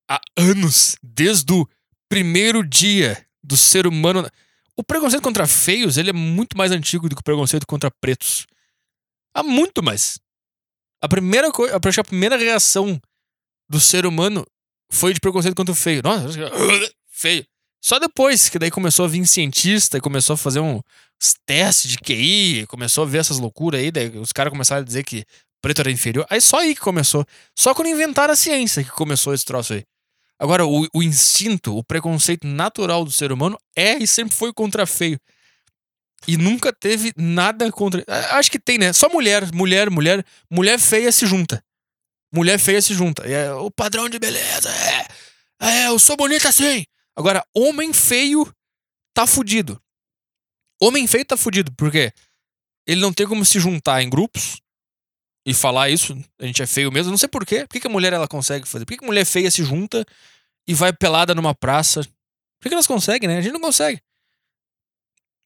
há 0.09 0.19
anos, 0.37 0.95
desde 1.03 1.53
o 1.53 1.67
primeiro 2.09 2.65
dia 2.67 3.25
do 3.43 3.57
ser 3.57 3.85
humano. 3.85 4.27
O 4.75 4.83
preconceito 4.83 5.23
contra 5.23 5.47
feios 5.47 5.97
ele 5.97 6.09
é 6.09 6.13
muito 6.13 6.57
mais 6.57 6.71
antigo 6.71 7.07
do 7.07 7.15
que 7.15 7.21
o 7.21 7.23
preconceito 7.23 7.67
contra 7.67 7.91
pretos. 7.91 8.47
Há 9.33 9.43
muito 9.43 9.83
mais. 9.83 10.19
A 11.01 11.07
primeira 11.07 11.51
coisa, 11.51 11.75
a 11.75 12.03
primeira 12.03 12.37
reação 12.37 12.99
do 13.69 13.79
ser 13.79 14.05
humano 14.05 14.45
foi 14.91 15.13
de 15.13 15.19
preconceito 15.19 15.55
contra 15.55 15.71
o 15.71 15.75
feio. 15.75 16.01
Nossa, 16.03 16.27
feio. 17.09 17.45
Só 17.81 17.97
depois 17.97 18.47
que 18.47 18.59
daí 18.59 18.69
começou 18.69 19.05
a 19.05 19.07
vir 19.07 19.25
cientista 19.25 19.97
e 19.97 20.01
começou 20.01 20.35
a 20.35 20.37
fazer 20.37 20.59
um 20.59 20.79
teste 21.45 21.87
de 21.87 21.97
QI, 21.97 22.65
começou 22.67 23.03
a 23.03 23.07
ver 23.07 23.19
essas 23.19 23.39
loucuras 23.39 23.81
aí, 23.81 23.91
daí 23.91 24.09
os 24.17 24.31
caras 24.31 24.51
começaram 24.51 24.81
a 24.81 24.85
dizer 24.85 25.03
que 25.03 25.25
preto 25.61 25.81
era 25.81 25.91
inferior. 25.91 26.25
Aí 26.29 26.39
só 26.39 26.59
aí 26.59 26.75
que 26.75 26.81
começou. 26.81 27.25
Só 27.57 27.73
quando 27.73 27.89
inventaram 27.89 28.33
a 28.33 28.35
ciência 28.35 28.83
que 28.83 28.91
começou 28.91 29.33
esse 29.33 29.45
troço 29.45 29.73
aí. 29.73 29.83
Agora, 30.39 30.65
o, 30.65 30.87
o 30.93 31.03
instinto, 31.03 31.77
o 31.77 31.83
preconceito 31.83 32.47
natural 32.47 33.05
do 33.05 33.11
ser 33.11 33.31
humano 33.31 33.57
é 33.75 33.97
e 33.97 34.07
sempre 34.07 34.35
foi 34.35 34.51
contra 34.51 34.87
feio. 34.87 35.19
E 36.27 36.37
nunca 36.37 36.73
teve 36.73 37.13
nada 37.15 37.71
contra. 37.71 38.03
Acho 38.31 38.51
que 38.51 38.59
tem, 38.59 38.77
né? 38.77 38.93
Só 38.93 39.09
mulher, 39.09 39.51
mulher, 39.53 39.89
mulher. 39.89 40.25
Mulher 40.49 40.79
feia 40.79 41.11
se 41.11 41.25
junta. 41.25 41.63
Mulher 42.33 42.59
feia 42.59 42.81
se 42.81 42.93
junta. 42.93 43.23
É 43.23 43.53
o 43.53 43.69
padrão 43.69 44.07
de 44.09 44.17
beleza. 44.17 44.69
É, 44.69 45.07
é 45.67 45.87
eu 45.87 45.99
sou 45.99 46.15
bonita 46.15 46.49
assim. 46.49 46.85
Agora, 47.15 47.45
homem 47.55 47.93
feio 47.93 48.51
tá 49.13 49.27
fudido. 49.27 49.81
Homem 50.81 51.05
feio 51.07 51.25
tá 51.25 51.37
fudido, 51.37 51.71
porque 51.73 52.13
ele 52.87 53.01
não 53.01 53.13
tem 53.13 53.27
como 53.27 53.45
se 53.45 53.59
juntar 53.59 54.01
em 54.01 54.09
grupos 54.09 54.61
e 55.45 55.53
falar 55.53 55.89
isso, 55.89 56.13
a 56.39 56.45
gente 56.45 56.61
é 56.61 56.67
feio 56.67 56.91
mesmo. 56.91 57.11
Não 57.11 57.17
sei 57.17 57.29
por 57.29 57.45
quê. 57.45 57.61
Por 57.61 57.73
que, 57.73 57.79
que 57.79 57.87
a 57.87 57.89
mulher 57.89 58.13
ela 58.13 58.27
consegue 58.27 58.67
fazer? 58.67 58.85
Por 58.85 58.93
que, 58.93 58.99
que 58.99 59.05
mulher 59.05 59.25
feia 59.25 59.49
se 59.49 59.63
junta 59.63 60.05
e 60.67 60.73
vai 60.73 60.93
pelada 60.93 61.33
numa 61.35 61.53
praça? 61.55 62.01
Por 62.03 62.63
que, 62.63 62.69
que 62.69 62.75
elas 62.75 62.87
conseguem, 62.87 63.27
né? 63.27 63.37
A 63.37 63.41
gente 63.41 63.53
não 63.53 63.61
consegue. 63.61 64.01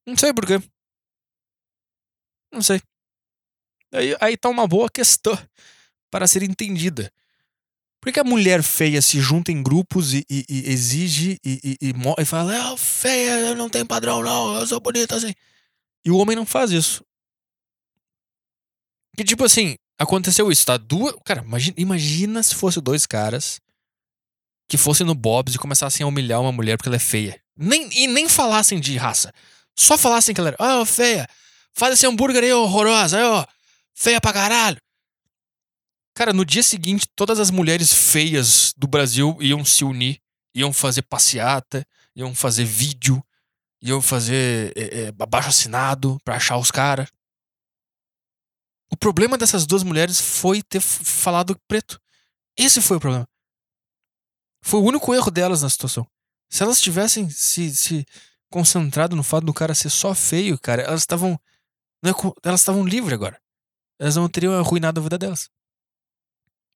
Não 0.05 0.17
sei 0.17 0.33
por 0.33 0.45
quê. 0.45 0.61
Não 2.51 2.61
sei. 2.61 2.81
Aí, 3.93 4.15
aí 4.19 4.37
tá 4.37 4.49
uma 4.49 4.67
boa 4.67 4.89
questão 4.89 5.33
para 6.11 6.27
ser 6.27 6.43
entendida. 6.43 7.11
Por 8.05 8.13
que 8.13 8.19
a 8.19 8.23
mulher 8.23 8.61
feia 8.61 9.01
se 9.01 9.19
junta 9.19 9.51
em 9.51 9.63
grupos 9.63 10.13
e, 10.13 10.23
e, 10.29 10.45
e 10.47 10.69
exige 10.69 11.39
e, 11.43 11.77
e, 11.81 11.93
e, 12.19 12.25
fala, 12.25 12.55
é 12.55 12.77
feia, 12.77 13.39
eu 13.39 13.55
não 13.55 13.67
tenho 13.67 13.85
padrão 13.85 14.21
não, 14.21 14.59
eu 14.59 14.67
sou 14.67 14.79
bonita 14.79 15.15
assim. 15.15 15.33
E 16.05 16.11
o 16.11 16.17
homem 16.17 16.35
não 16.35 16.45
faz 16.45 16.69
isso. 16.69 17.03
Que 19.17 19.23
tipo 19.23 19.43
assim, 19.43 19.75
Aconteceu 19.97 20.51
isso, 20.51 20.65
tá? 20.65 20.77
Duas. 20.77 21.15
Cara, 21.23 21.41
imagina, 21.41 21.75
imagina 21.77 22.43
se 22.43 22.53
fosse 22.53 22.81
dois 22.81 23.05
caras 23.05 23.61
que 24.67 24.77
fossem 24.77 25.05
no 25.05 25.15
Bob's 25.15 25.55
e 25.55 25.59
começassem 25.59 26.03
a 26.03 26.07
humilhar 26.07 26.41
uma 26.41 26.51
mulher 26.51 26.77
porque 26.77 26.89
ela 26.89 26.97
é 26.97 26.99
feia. 26.99 27.39
Nem, 27.55 27.89
e 27.93 28.07
nem 28.07 28.27
falassem 28.27 28.79
de 28.79 28.97
raça. 28.97 29.33
Só 29.73 29.97
falassem 29.97 30.33
que 30.33 30.41
ela 30.41 30.49
era. 30.49 30.57
Ah, 30.59 30.81
oh, 30.81 30.85
feia. 30.85 31.27
Faz 31.73 31.93
esse 31.93 32.05
hambúrguer 32.05 32.43
aí 32.43 32.51
horrorosa. 32.51 33.17
Aí, 33.17 33.23
ó. 33.23 33.45
Feia 33.93 34.19
pra 34.19 34.33
caralho. 34.33 34.77
Cara, 36.15 36.31
no 36.31 36.45
dia 36.45 36.63
seguinte, 36.63 37.09
todas 37.13 37.41
as 37.41 37.51
mulheres 37.51 37.91
feias 37.91 38.73
do 38.77 38.87
Brasil 38.87 39.37
iam 39.41 39.65
se 39.65 39.83
unir, 39.83 40.21
iam 40.55 40.71
fazer 40.71 41.01
passeata, 41.01 41.85
iam 42.15 42.33
fazer 42.33 42.63
vídeo, 42.63 43.21
iam 43.81 44.01
fazer 44.01 44.71
é, 44.77 45.01
é, 45.01 45.07
abaixo 45.19 45.49
assinado 45.49 46.17
pra 46.23 46.37
achar 46.37 46.57
os 46.57 46.71
caras. 46.71 47.11
O 48.89 48.95
problema 48.95 49.37
dessas 49.37 49.65
duas 49.65 49.83
mulheres 49.83 50.21
foi 50.21 50.63
ter 50.63 50.79
falado 50.79 51.59
preto. 51.67 51.99
Esse 52.57 52.81
foi 52.81 52.95
o 52.95 52.99
problema. 53.01 53.27
Foi 54.63 54.79
o 54.79 54.83
único 54.83 55.13
erro 55.13 55.29
delas 55.29 55.63
na 55.63 55.69
situação. 55.69 56.07
Se 56.49 56.63
elas 56.63 56.79
tivessem 56.79 57.29
se, 57.29 57.75
se 57.75 58.05
concentrado 58.49 59.17
no 59.17 59.23
fato 59.23 59.45
do 59.45 59.53
cara 59.53 59.75
ser 59.75 59.89
só 59.89 60.15
feio, 60.15 60.57
cara, 60.57 60.81
elas 60.83 61.01
estavam. 61.01 61.37
É 62.05 62.09
elas 62.43 62.61
estavam 62.61 62.85
livres 62.85 63.13
agora. 63.13 63.37
Elas 63.99 64.15
não 64.15 64.29
teriam 64.29 64.57
arruinado 64.57 65.01
a 65.01 65.03
vida 65.03 65.17
delas. 65.17 65.49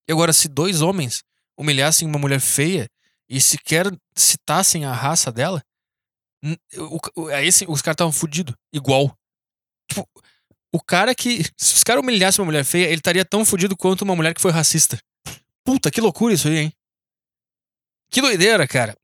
E 0.09 0.11
agora, 0.11 0.33
se 0.33 0.47
dois 0.47 0.81
homens 0.81 1.23
humilhassem 1.55 2.07
uma 2.07 2.17
mulher 2.17 2.39
feia 2.39 2.89
e 3.29 3.39
sequer 3.39 3.85
citassem 4.17 4.83
a 4.83 4.91
raça 4.91 5.31
dela, 5.31 5.63
aí 7.31 7.47
assim, 7.47 7.65
os 7.67 7.79
caras 7.79 7.93
estavam 7.93 8.11
fodidos. 8.11 8.55
Igual. 8.73 9.15
Tipo, 9.87 10.09
o 10.73 10.81
cara 10.81 11.13
que. 11.13 11.43
Se 11.55 11.75
os 11.75 11.83
caras 11.83 12.01
humilhassem 12.01 12.41
uma 12.41 12.47
mulher 12.47 12.65
feia, 12.65 12.87
ele 12.87 12.95
estaria 12.95 13.23
tão 13.23 13.45
fodido 13.45 13.77
quanto 13.77 14.01
uma 14.01 14.15
mulher 14.15 14.33
que 14.33 14.41
foi 14.41 14.49
racista. 14.49 14.99
Puta, 15.63 15.91
que 15.91 16.01
loucura 16.01 16.33
isso 16.33 16.47
aí, 16.47 16.57
hein? 16.57 16.73
Que 18.09 18.19
doideira, 18.19 18.67
cara. 18.67 18.97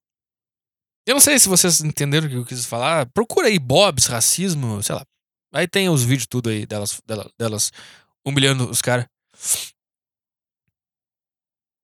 Eu 1.06 1.14
não 1.14 1.22
sei 1.22 1.38
se 1.38 1.48
vocês 1.48 1.82
entenderam 1.82 2.26
o 2.26 2.30
que 2.32 2.36
eu 2.36 2.46
quis 2.46 2.66
falar. 2.66 3.06
Procura 3.12 3.48
aí 3.48 3.60
Bobs, 3.60 4.08
racismo, 4.08 4.82
sei 4.82 4.96
lá. 4.96 5.06
Aí 5.54 5.68
tem 5.68 5.88
os 5.88 6.04
vídeos 6.04 6.26
tudo 6.26 6.50
aí 6.50 6.66
delas, 6.66 7.00
delas, 7.06 7.32
delas 7.38 7.72
humilhando 8.26 8.68
os 8.68 8.82
caras. 8.82 9.06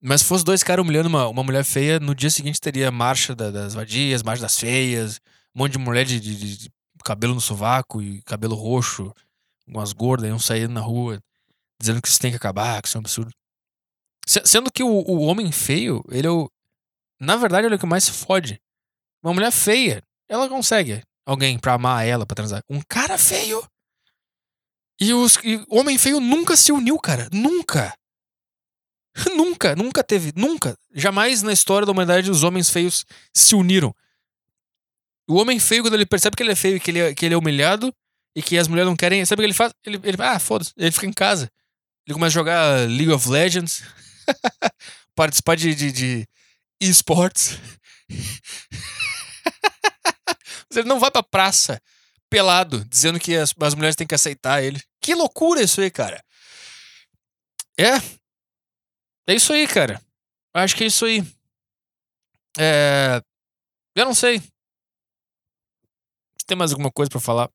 Mas 0.02 0.22
se 0.22 0.28
fosse 0.28 0.44
dois 0.44 0.64
caras 0.64 0.84
humilhando 0.84 1.10
uma, 1.10 1.28
uma 1.28 1.44
mulher 1.44 1.64
feia, 1.64 2.00
no 2.00 2.16
dia 2.16 2.30
seguinte 2.30 2.60
teria 2.60 2.92
marcha 2.92 3.36
da, 3.36 3.52
das 3.52 3.74
vadias, 3.74 4.24
marcha 4.24 4.42
das 4.42 4.58
feias, 4.58 5.20
um 5.56 5.60
monte 5.60 5.74
de 5.74 5.78
mulher 5.78 6.06
de, 6.06 6.20
de, 6.20 6.58
de 6.58 6.72
cabelo 7.04 7.36
no 7.36 7.42
sovaco 7.42 8.02
e 8.02 8.22
cabelo 8.24 8.56
roxo 8.56 9.14
umas 9.68 9.94
gordas 9.94 10.30
iam 10.30 10.40
sair 10.40 10.68
na 10.68 10.82
rua 10.82 11.22
dizendo 11.80 12.02
que 12.02 12.08
isso 12.08 12.20
tem 12.20 12.32
que 12.32 12.38
acabar, 12.38 12.82
que 12.82 12.88
isso 12.88 12.98
é 12.98 13.00
um 13.00 13.02
absurdo. 13.02 13.32
Sendo 14.28 14.72
que 14.72 14.84
o, 14.84 14.88
o 14.88 15.22
homem 15.22 15.52
feio, 15.52 16.04
ele 16.10 16.28
é 16.28 16.30
o. 16.30 16.50
Na 17.20 17.36
verdade, 17.36 17.66
ele 17.66 17.76
é 17.76 17.78
o 17.78 17.80
que 17.80 17.86
mais 17.86 18.04
se 18.04 18.12
fode. 18.12 18.62
Uma 19.24 19.34
mulher 19.34 19.52
feia, 19.52 20.04
ela 20.30 20.48
consegue 20.48 21.02
alguém 21.26 21.58
pra 21.58 21.74
amar 21.74 22.06
ela, 22.06 22.26
pra 22.26 22.36
transar. 22.36 22.62
Um 22.70 22.82
cara 22.88 23.18
feio. 23.18 23.64
E 25.00 25.12
o 25.14 25.26
homem 25.70 25.98
feio 25.98 26.20
nunca 26.20 26.56
se 26.56 26.72
uniu, 26.72 27.00
cara. 27.00 27.28
Nunca. 27.32 27.94
nunca, 29.36 29.76
nunca 29.76 30.04
teve. 30.04 30.32
Nunca. 30.36 30.78
Jamais 30.94 31.42
na 31.42 31.54
história 31.54 31.86
da 31.86 31.92
humanidade 31.92 32.32
os 32.32 32.44
homens 32.44 32.70
feios 32.70 33.06
se 33.34 33.56
uniram. 33.56 33.94
O 35.28 35.36
homem 35.36 35.60
feio, 35.60 35.84
quando 35.84 35.94
ele 35.94 36.06
percebe 36.06 36.36
que 36.36 36.44
ele 36.44 36.52
é 36.52 36.56
feio 36.56 36.78
e 36.78 36.80
que 36.80 36.92
ele 36.92 37.00
é, 37.00 37.14
que 37.14 37.26
ele 37.26 37.36
é 37.36 37.38
humilhado, 37.38 37.94
e 38.36 38.42
que 38.42 38.58
as 38.58 38.68
mulheres 38.68 38.90
não 38.90 38.96
querem. 38.96 39.24
Sabe 39.26 39.42
o 39.42 39.44
que 39.44 39.48
ele 39.48 39.54
faz? 39.54 39.74
Ele, 39.86 40.00
ele 40.04 40.18
ah, 40.20 40.40
foda-se. 40.40 40.74
Ele 40.78 40.92
fica 40.92 41.06
em 41.06 41.14
casa. 41.14 41.50
Ele 42.06 42.14
começa 42.14 42.32
a 42.32 42.40
jogar 42.42 42.88
League 42.88 43.12
of 43.12 43.30
Legends, 43.30 43.84
participar 45.16 45.56
de, 45.56 45.76
de, 45.76 45.92
de 45.92 46.28
esportes. 46.80 47.58
Mas 50.70 50.78
ele 50.78 50.88
não 50.88 51.00
vai 51.00 51.12
pra 51.12 51.22
praça 51.22 51.82
pelado, 52.30 52.86
dizendo 52.86 53.20
que 53.20 53.36
as, 53.36 53.54
as 53.60 53.76
mulheres 53.76 53.96
têm 53.96 54.08
que 54.08 54.16
aceitar 54.16 54.64
ele. 54.64 54.82
Que 55.02 55.14
loucura 55.14 55.62
isso 55.62 55.82
aí, 55.82 55.92
cara. 55.92 56.24
É. 57.78 58.02
É 59.28 59.34
isso 59.36 59.54
aí, 59.54 59.68
cara. 59.68 60.02
Acho 60.54 60.76
que 60.76 60.84
é 60.84 60.88
isso 60.88 61.06
aí. 61.06 61.20
É. 62.60 63.22
Eu 63.96 64.06
não 64.06 64.16
sei. 64.16 64.40
Se 64.40 64.50
tem 66.46 66.58
mais 66.58 66.72
alguma 66.72 66.92
coisa 66.92 67.10
pra 67.10 67.20
falar. 67.20 67.50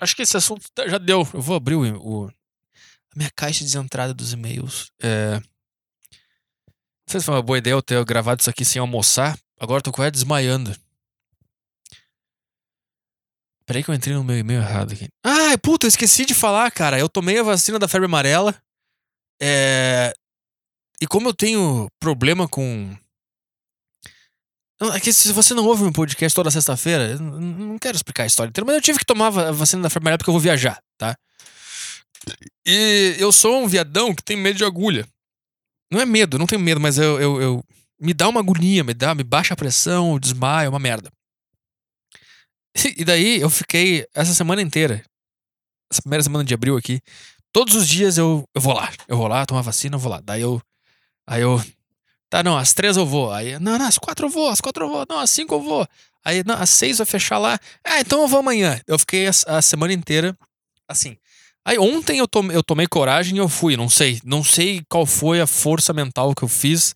Acho 0.00 0.14
que 0.14 0.22
esse 0.22 0.36
assunto 0.36 0.70
tá- 0.72 0.86
já 0.88 0.98
deu. 0.98 1.28
Eu 1.34 1.42
vou 1.42 1.56
abrir 1.56 1.74
o, 1.74 1.82
o- 2.00 2.28
a 2.28 3.16
minha 3.16 3.30
caixa 3.34 3.64
de 3.64 3.76
entrada 3.76 4.14
dos 4.14 4.32
e-mails. 4.32 4.90
É. 5.02 5.40
Não 5.40 7.10
sei 7.10 7.20
se 7.20 7.26
foi 7.26 7.34
uma 7.34 7.42
boa 7.42 7.58
ideia 7.58 7.74
eu 7.74 7.82
ter 7.82 8.02
gravado 8.04 8.40
isso 8.40 8.50
aqui 8.50 8.64
sem 8.64 8.80
almoçar. 8.80 9.38
Agora 9.58 9.78
eu 9.78 9.82
tô 9.82 9.92
quase 9.92 10.12
desmaiando. 10.12 10.74
Peraí 13.66 13.84
que 13.84 13.90
eu 13.90 13.94
entrei 13.94 14.14
no 14.14 14.24
meu 14.24 14.38
e-mail 14.38 14.60
errado 14.60 14.92
aqui. 14.92 15.08
Ah, 15.24 15.58
puta, 15.62 15.84
eu 15.84 15.88
esqueci 15.88 16.24
de 16.24 16.34
falar, 16.34 16.70
cara. 16.70 16.98
Eu 16.98 17.08
tomei 17.08 17.38
a 17.38 17.42
vacina 17.42 17.78
da 17.78 17.88
febre 17.88 18.06
amarela. 18.06 18.54
É... 19.40 20.14
E 21.00 21.06
como 21.06 21.28
eu 21.28 21.34
tenho 21.34 21.88
problema 22.00 22.48
com. 22.48 22.96
É 24.94 25.00
que 25.00 25.12
se 25.12 25.32
você 25.32 25.54
não 25.54 25.66
ouve 25.66 25.82
meu 25.82 25.92
podcast 25.92 26.34
toda 26.34 26.50
sexta-feira, 26.52 27.18
não 27.18 27.78
quero 27.78 27.96
explicar 27.96 28.22
a 28.22 28.26
história 28.26 28.48
inteira, 28.50 28.64
mas 28.64 28.76
eu 28.76 28.82
tive 28.82 28.98
que 28.98 29.04
tomar 29.04 29.26
a 29.26 29.50
vacina 29.50 29.82
da 29.82 29.88
amarela 29.94 30.18
porque 30.18 30.30
eu 30.30 30.34
vou 30.34 30.40
viajar, 30.40 30.80
tá? 30.96 31.16
E 32.64 33.16
eu 33.18 33.32
sou 33.32 33.62
um 33.62 33.66
viadão 33.66 34.14
que 34.14 34.22
tem 34.22 34.36
medo 34.36 34.56
de 34.56 34.64
agulha. 34.64 35.06
Não 35.92 36.00
é 36.00 36.06
medo, 36.06 36.38
não 36.38 36.46
tenho 36.46 36.60
medo, 36.60 36.80
mas 36.80 36.96
eu, 36.98 37.20
eu, 37.20 37.40
eu- 37.42 37.64
me 38.00 38.14
dá 38.14 38.28
uma 38.28 38.38
agonia, 38.40 38.84
me 38.84 38.94
dá, 38.94 39.12
me 39.14 39.24
baixa 39.24 39.54
a 39.54 39.56
pressão, 39.56 40.12
eu 40.12 40.18
desmaio, 40.20 40.66
é 40.66 40.68
uma 40.68 40.78
merda. 40.78 41.10
E 42.96 43.04
daí 43.04 43.40
eu 43.40 43.50
fiquei 43.50 44.06
essa 44.14 44.32
semana 44.32 44.62
inteira, 44.62 45.02
essa 45.90 46.00
primeira 46.02 46.22
semana 46.22 46.44
de 46.44 46.54
abril 46.54 46.76
aqui, 46.76 47.00
todos 47.52 47.74
os 47.74 47.88
dias 47.88 48.16
eu, 48.16 48.44
eu 48.54 48.60
vou 48.60 48.72
lá, 48.74 48.92
eu 49.08 49.16
vou 49.16 49.26
lá, 49.26 49.44
tomar 49.44 49.62
vacina, 49.62 49.96
eu 49.96 49.98
vou 49.98 50.12
lá. 50.12 50.20
Daí 50.20 50.42
eu, 50.42 50.62
aí 51.28 51.42
eu, 51.42 51.62
tá, 52.30 52.42
não, 52.42 52.56
às 52.58 52.72
três 52.74 52.96
eu 52.96 53.06
vou. 53.06 53.32
Aí, 53.32 53.58
não, 53.58 53.78
não, 53.78 53.86
às 53.86 53.98
quatro 53.98 54.26
eu 54.26 54.30
vou, 54.30 54.48
às 54.50 54.60
quatro 54.60 54.84
eu 54.86 54.90
vou, 54.90 55.06
não, 55.08 55.20
às 55.20 55.30
cinco 55.30 55.54
eu 55.56 55.62
vou. 55.62 55.88
Aí, 56.24 56.42
não, 56.46 56.56
às 56.56 56.70
seis 56.70 56.98
vai 56.98 57.06
fechar 57.06 57.38
lá. 57.38 57.58
Ah, 57.84 58.00
então 58.00 58.22
eu 58.22 58.28
vou 58.28 58.40
amanhã. 58.40 58.80
Eu 58.86 58.98
fiquei 58.98 59.28
a, 59.28 59.32
a 59.58 59.62
semana 59.62 59.92
inteira 59.92 60.36
assim. 60.88 61.16
Aí 61.64 61.78
ontem 61.78 62.18
eu 62.18 62.28
tomei, 62.28 62.56
eu 62.56 62.62
tomei 62.62 62.86
coragem 62.86 63.36
e 63.36 63.38
eu 63.38 63.48
fui, 63.48 63.76
não 63.76 63.88
sei. 63.90 64.20
Não 64.24 64.42
sei 64.44 64.82
qual 64.88 65.06
foi 65.06 65.40
a 65.40 65.46
força 65.46 65.92
mental 65.92 66.34
que 66.34 66.42
eu 66.44 66.48
fiz 66.48 66.94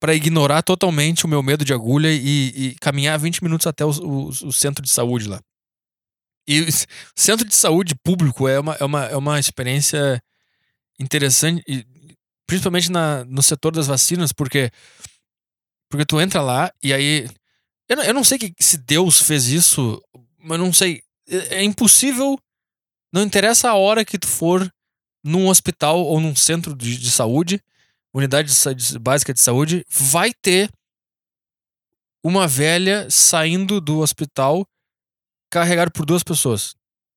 pra 0.00 0.14
ignorar 0.14 0.62
totalmente 0.62 1.24
o 1.24 1.28
meu 1.28 1.42
medo 1.42 1.64
de 1.64 1.72
agulha 1.74 2.08
e, 2.12 2.52
e 2.56 2.76
caminhar 2.80 3.18
20 3.18 3.42
minutos 3.42 3.66
até 3.66 3.84
o, 3.84 3.90
o- 3.90 4.28
o 4.28 4.52
centro 4.52 4.82
de 4.84 4.90
saúde 4.90 5.28
lá. 5.28 5.40
E 6.46 6.66
centro 7.16 7.46
de 7.48 7.54
saúde 7.54 7.94
público 7.94 8.48
é 8.48 8.60
uma, 8.60 8.74
é 8.74 8.84
uma, 8.84 9.04
é 9.06 9.16
uma 9.16 9.40
experiência 9.40 10.22
interessante, 10.98 11.62
principalmente 12.46 12.90
na, 12.90 13.24
no 13.24 13.42
setor 13.42 13.72
das 13.72 13.86
vacinas, 13.86 14.32
porque, 14.32 14.70
porque 15.90 16.04
tu 16.04 16.20
entra 16.20 16.40
lá 16.40 16.72
e 16.82 16.92
aí. 16.92 17.28
Eu 17.88 17.96
não, 17.96 18.04
eu 18.04 18.14
não 18.14 18.24
sei 18.24 18.38
que, 18.38 18.54
se 18.58 18.78
Deus 18.78 19.20
fez 19.20 19.48
isso, 19.48 20.02
mas 20.38 20.58
não 20.58 20.72
sei. 20.72 21.02
É, 21.28 21.56
é 21.56 21.64
impossível. 21.64 22.38
Não 23.12 23.22
interessa 23.22 23.70
a 23.70 23.74
hora 23.74 24.04
que 24.04 24.18
tu 24.18 24.26
for 24.26 24.68
num 25.24 25.48
hospital 25.48 26.00
ou 26.00 26.20
num 26.20 26.34
centro 26.34 26.74
de, 26.74 26.96
de 26.96 27.10
saúde, 27.10 27.62
unidade 28.12 28.52
de 28.52 28.74
de- 28.74 28.98
básica 28.98 29.32
de 29.32 29.40
saúde, 29.40 29.84
vai 29.88 30.32
ter 30.34 30.70
uma 32.24 32.48
velha 32.48 33.08
saindo 33.10 33.80
do 33.80 34.00
hospital 34.00 34.66
carregada 35.50 35.90
por 35.90 36.04
duas 36.04 36.22
pessoas, 36.22 36.74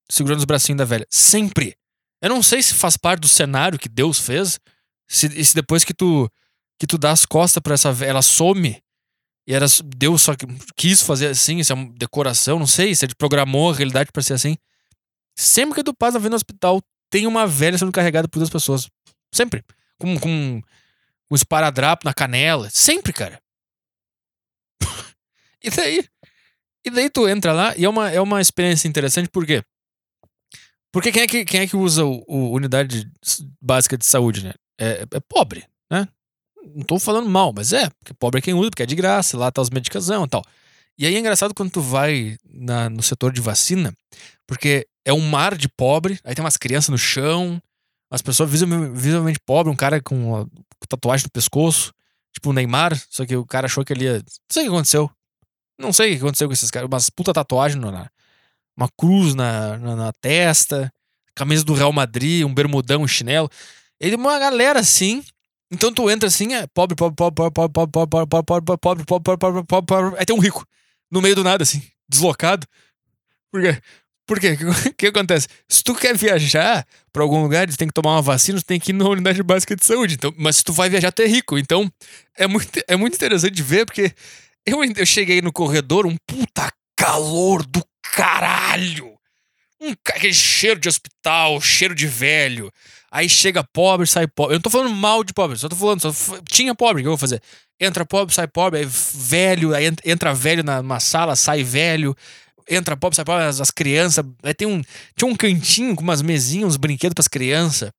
segurando 0.09 0.39
os 0.39 0.45
bracinhos 0.45 0.77
da 0.77 0.85
velha. 0.85 1.07
Sempre. 1.09 1.75
Eu 2.21 2.29
não 2.29 2.43
sei 2.43 2.61
se 2.61 2.73
faz 2.73 2.97
parte 2.97 3.21
do 3.21 3.27
cenário 3.27 3.79
que 3.79 3.89
Deus 3.89 4.19
fez, 4.19 4.59
se, 5.07 5.43
se 5.43 5.55
depois 5.55 5.83
que 5.83 5.93
tu 5.93 6.29
que 6.79 6.85
tu 6.85 6.97
dá 6.97 7.11
as 7.11 7.25
costas 7.25 7.61
pra 7.61 7.73
essa 7.73 7.91
velha, 7.91 8.11
ela 8.11 8.21
some 8.21 8.79
e 9.47 9.53
era 9.53 9.65
Deus 9.85 10.21
só 10.21 10.33
quis 10.75 11.01
fazer 11.01 11.27
assim, 11.27 11.59
isso 11.59 11.71
é 11.71 11.75
uma 11.75 11.89
decoração, 11.93 12.59
não 12.59 12.67
sei, 12.67 12.93
se 12.93 13.05
ele 13.05 13.15
programou 13.15 13.71
a 13.71 13.75
realidade 13.75 14.11
pra 14.11 14.21
ser 14.21 14.33
assim. 14.33 14.57
Sempre 15.37 15.75
que 15.75 15.83
tu 15.83 15.93
passa 15.93 16.19
vendo 16.19 16.31
no 16.31 16.35
hospital, 16.35 16.81
tem 17.09 17.25
uma 17.25 17.47
velha 17.47 17.77
sendo 17.77 17.91
carregada 17.91 18.27
por 18.27 18.39
duas 18.39 18.49
pessoas. 18.49 18.89
Sempre. 19.33 19.63
Com, 19.97 20.19
com 20.19 20.61
um 21.31 21.35
esparadrapo 21.35 22.05
na 22.05 22.13
canela. 22.13 22.69
Sempre, 22.69 23.13
cara. 23.13 23.41
e 25.63 25.69
daí? 25.69 26.05
E 26.85 26.89
daí 26.89 27.09
tu 27.09 27.27
entra 27.27 27.53
lá 27.53 27.73
e 27.77 27.85
é 27.85 27.89
uma, 27.89 28.11
é 28.11 28.19
uma 28.19 28.41
experiência 28.41 28.87
interessante, 28.87 29.29
por 29.29 29.45
quê? 29.45 29.63
Porque 30.91 31.11
quem 31.11 31.21
é 31.21 31.27
que, 31.27 31.45
quem 31.45 31.61
é 31.61 31.67
que 31.67 31.77
usa 31.77 32.03
o, 32.03 32.23
o 32.27 32.51
unidade 32.51 33.09
básica 33.61 33.97
de 33.97 34.05
saúde, 34.05 34.43
né? 34.43 34.53
É, 34.79 35.05
é 35.11 35.19
pobre, 35.27 35.65
né? 35.91 36.07
Não 36.75 36.83
tô 36.83 36.99
falando 36.99 37.29
mal, 37.29 37.53
mas 37.55 37.71
é, 37.73 37.89
porque 37.99 38.13
pobre 38.13 38.39
é 38.39 38.41
quem 38.41 38.53
usa, 38.53 38.69
porque 38.69 38.83
é 38.83 38.85
de 38.85 38.95
graça, 38.95 39.37
lá 39.37 39.51
tá 39.51 39.61
os 39.61 39.69
medicação 39.69 40.25
e 40.25 40.27
tal. 40.27 40.43
E 40.97 41.05
aí 41.05 41.15
é 41.15 41.19
engraçado 41.19 41.53
quando 41.53 41.71
tu 41.71 41.81
vai 41.81 42.37
na- 42.43 42.89
no 42.89 43.01
setor 43.03 43.31
de 43.31 43.39
vacina, 43.41 43.93
porque 44.47 44.87
é 45.05 45.13
um 45.13 45.21
mar 45.21 45.55
de 45.55 45.69
pobre, 45.69 46.19
aí 46.23 46.35
tem 46.35 46.43
umas 46.43 46.57
crianças 46.57 46.89
no 46.89 46.97
chão, 46.97 47.61
umas 48.11 48.21
pessoas 48.21 48.49
visivelmente, 48.49 49.39
pobres, 49.45 49.73
um 49.73 49.77
cara 49.77 50.01
com, 50.01 50.33
uma- 50.33 50.47
tatuagem 50.89 51.25
no 51.25 51.31
pescoço, 51.31 51.93
tipo 52.33 52.49
o 52.49 52.53
Neymar, 52.53 52.99
só 53.09 53.25
que 53.25 53.35
o 53.35 53.45
cara 53.45 53.65
achou 53.67 53.83
que 53.85 53.93
ele 53.93 54.05
ia. 54.05 54.13
Não 54.17 54.23
sei 54.51 54.63
o 54.63 54.65
que 54.65 54.69
aconteceu. 54.75 55.11
Não 55.79 55.93
sei 55.93 56.07
o 56.09 56.11
que 56.15 56.23
aconteceu 56.23 56.47
com 56.47 56.53
esses 56.53 56.71
caras, 56.71 56.87
umas 56.89 57.09
puta 57.09 57.33
tatuagem 57.33 57.79
na, 57.79 58.09
uma 58.75 58.89
cruz 58.97 59.35
na, 59.35 59.77
na, 59.77 59.95
na 59.95 60.13
testa, 60.13 60.91
camisa 61.35 61.63
do 61.63 61.73
Real 61.73 61.91
Madrid, 61.93 62.43
um 62.45 62.53
bermudão, 62.53 63.01
um 63.03 63.07
chinelo. 63.07 63.49
Ele 63.99 64.15
é 64.15 64.17
uma 64.17 64.39
galera 64.39 64.79
assim. 64.79 65.23
Então 65.71 65.93
tu 65.93 66.09
entra 66.09 66.27
assim, 66.27 66.53
é 66.53 66.65
pobre, 66.67 66.95
pobre, 66.95 67.15
pobre, 67.15 67.51
pobre, 67.51 67.73
pobre, 67.73 67.91
pobre, 67.91 68.27
pobre, 68.27 68.45
pobre, 68.45 68.65
pobre, 68.65 69.05
pobre, 69.05 69.05
pobre, 69.05 69.05
pobre, 69.05 69.37
pobre, 69.37 69.63
pobre, 69.63 69.85
pobre. 69.85 70.25
Tem 70.25 70.35
um 70.35 70.39
rico 70.39 70.65
no 71.11 71.21
meio 71.21 71.35
do 71.35 71.43
nada, 71.43 71.63
assim, 71.63 71.81
deslocado. 72.07 72.65
Por 73.51 73.61
quê? 73.61 73.81
Por 74.25 74.39
quê? 74.39 74.57
O 74.89 74.93
que 74.93 75.07
acontece? 75.07 75.47
Se 75.69 75.81
tu 75.83 75.95
quer 75.95 76.15
viajar 76.15 76.85
pra 77.13 77.23
algum 77.23 77.41
lugar, 77.41 77.67
tu 77.67 77.77
tem 77.77 77.87
que 77.87 77.93
tomar 77.93 78.15
uma 78.15 78.21
vacina, 78.21 78.59
tu 78.59 78.65
tem 78.65 78.79
que 78.79 78.91
ir 78.91 78.93
na 78.93 79.07
unidade 79.07 79.41
básica 79.41 79.75
de 79.75 79.85
saúde. 79.85 80.15
Então, 80.15 80.33
mas 80.37 80.57
se 80.57 80.63
tu 80.63 80.73
vai 80.73 80.89
viajar, 80.89 81.11
tu 81.11 81.21
é 81.21 81.27
rico. 81.27 81.57
Então, 81.57 81.89
é 82.35 82.45
muito, 82.45 82.79
é 82.87 82.95
muito 82.95 83.15
interessante 83.15 83.61
ver, 83.63 83.85
porque 83.85 84.13
eu, 84.65 84.83
eu 84.83 85.05
cheguei 85.05 85.41
no 85.41 85.53
corredor, 85.53 86.05
um 86.05 86.17
puta 86.27 86.69
calor 86.95 87.65
do 87.65 87.81
caralho. 88.13 89.17
Um, 89.79 89.91
aquele 89.91 90.33
cheiro 90.33 90.79
de 90.79 90.89
hospital, 90.89 91.61
cheiro 91.61 91.95
de 91.95 92.07
velho. 92.07 92.71
Aí 93.11 93.29
chega 93.29 93.63
pobre, 93.63 94.05
sai 94.05 94.27
pobre. 94.27 94.53
Eu 94.53 94.57
não 94.57 94.61
tô 94.61 94.69
falando 94.69 94.93
mal 94.93 95.23
de 95.23 95.33
pobre, 95.33 95.57
só 95.57 95.69
tô 95.69 95.75
falando, 95.75 96.01
só 96.01 96.11
tinha 96.49 96.75
pobre, 96.75 97.01
o 97.01 97.03
que 97.03 97.07
eu 97.07 97.11
vou 97.11 97.17
fazer? 97.17 97.41
Entra 97.79 98.05
pobre, 98.05 98.33
sai 98.33 98.47
pobre, 98.47 98.79
aí 98.79 98.85
velho, 98.85 99.73
aí 99.73 99.85
ent- 99.85 100.01
entra 100.05 100.33
velho 100.33 100.63
numa 100.63 100.99
sala, 100.99 101.35
sai 101.35 101.63
velho. 101.63 102.15
Entra 102.69 102.97
pobre, 102.97 103.15
sai 103.15 103.23
pobre, 103.23 103.45
as, 103.45 103.61
as 103.61 103.71
crianças. 103.71 104.25
Aí 104.43 104.53
tem 104.53 104.67
um. 104.67 104.81
Tinha 105.15 105.29
um 105.31 105.35
cantinho 105.35 105.95
com 105.95 106.01
umas 106.03 106.21
mesinhas, 106.21 106.69
uns 106.69 106.77
brinquedos 106.77 107.13
pras 107.13 107.27
crianças. 107.27 107.91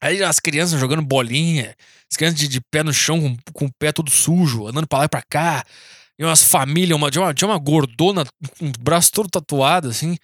Aí 0.00 0.22
as 0.22 0.38
crianças 0.38 0.78
jogando 0.78 1.02
bolinha, 1.02 1.74
as 2.10 2.16
crianças 2.16 2.38
de, 2.38 2.48
de 2.48 2.60
pé 2.70 2.82
no 2.82 2.92
chão, 2.92 3.20
com, 3.20 3.36
com 3.52 3.64
o 3.66 3.72
pé 3.78 3.92
todo 3.92 4.10
sujo, 4.10 4.66
andando 4.66 4.86
pra 4.86 4.98
lá 5.00 5.04
e 5.06 5.08
pra 5.08 5.22
cá. 5.22 5.64
E 6.18 6.24
umas 6.24 6.42
famílias, 6.42 6.96
uma, 6.96 7.10
tinha, 7.10 7.22
uma, 7.24 7.34
tinha 7.34 7.48
uma 7.48 7.58
gordona 7.58 8.24
com 8.58 8.66
o 8.66 8.72
braço 8.78 9.10
todo 9.12 9.28
tatuado, 9.30 9.88
assim. 9.88 10.16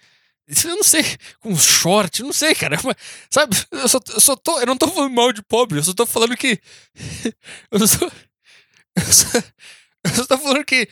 Eu 0.65 0.75
não 0.75 0.83
sei, 0.83 1.03
com 1.39 1.55
short, 1.55 2.21
não 2.21 2.33
sei, 2.33 2.53
cara. 2.53 2.77
Mas, 2.83 2.95
Sabe, 3.29 3.55
eu 3.71 3.87
só, 3.87 3.99
eu 4.13 4.19
só 4.19 4.35
tô. 4.35 4.59
Eu 4.59 4.65
não 4.65 4.77
tô 4.77 4.87
falando 4.87 5.13
mal 5.13 5.31
de 5.31 5.41
pobre, 5.41 5.79
eu 5.79 5.83
só 5.83 5.93
tô 5.93 6.05
falando 6.05 6.35
que. 6.35 6.59
Eu 7.71 7.87
só. 7.87 8.05
Eu 8.95 9.13
só, 9.13 9.27
eu 10.03 10.11
só 10.13 10.25
tô 10.25 10.37
falando 10.37 10.65
que. 10.65 10.87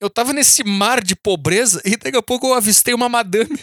Eu 0.00 0.08
tava 0.10 0.32
nesse 0.32 0.64
mar 0.64 1.02
de 1.02 1.14
pobreza 1.14 1.80
e 1.84 1.96
daqui 1.96 2.16
a 2.16 2.22
pouco 2.22 2.46
eu 2.46 2.54
avistei 2.54 2.94
uma 2.94 3.08
madame 3.08 3.58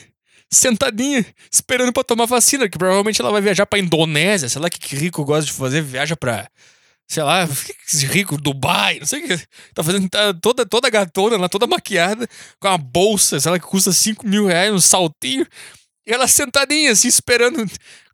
sentadinha, 0.52 1.26
esperando 1.52 1.92
pra 1.92 2.04
tomar 2.04 2.26
vacina, 2.26 2.70
que 2.70 2.78
provavelmente 2.78 3.20
ela 3.20 3.32
vai 3.32 3.42
viajar 3.42 3.66
pra 3.66 3.80
Indonésia, 3.80 4.48
sei 4.48 4.62
lá 4.62 4.70
que, 4.70 4.80
que 4.80 4.96
rico 4.96 5.26
gosta 5.26 5.46
de 5.46 5.52
fazer, 5.52 5.82
viaja 5.82 6.16
pra. 6.16 6.48
Sei 7.08 7.24
lá, 7.24 7.48
rico, 8.12 8.38
Dubai, 8.38 9.00
não 9.00 9.06
sei 9.06 9.24
o 9.24 9.28
que. 9.28 9.48
Tá 9.74 9.84
fazendo 9.84 10.10
tá 10.10 10.34
toda, 10.34 10.66
toda 10.66 10.90
gatona 10.90 11.38
lá, 11.38 11.48
toda 11.48 11.66
maquiada, 11.66 12.28
com 12.60 12.68
uma 12.68 12.78
bolsa, 12.78 13.40
sei 13.40 13.52
lá, 13.52 13.60
que 13.60 13.66
custa 13.66 13.92
5 13.94 14.28
mil 14.28 14.46
reais, 14.46 14.74
um 14.74 14.80
saltinho. 14.80 15.48
E 16.06 16.12
ela 16.12 16.28
sentadinha, 16.28 16.92
assim, 16.92 17.08
esperando, 17.08 17.66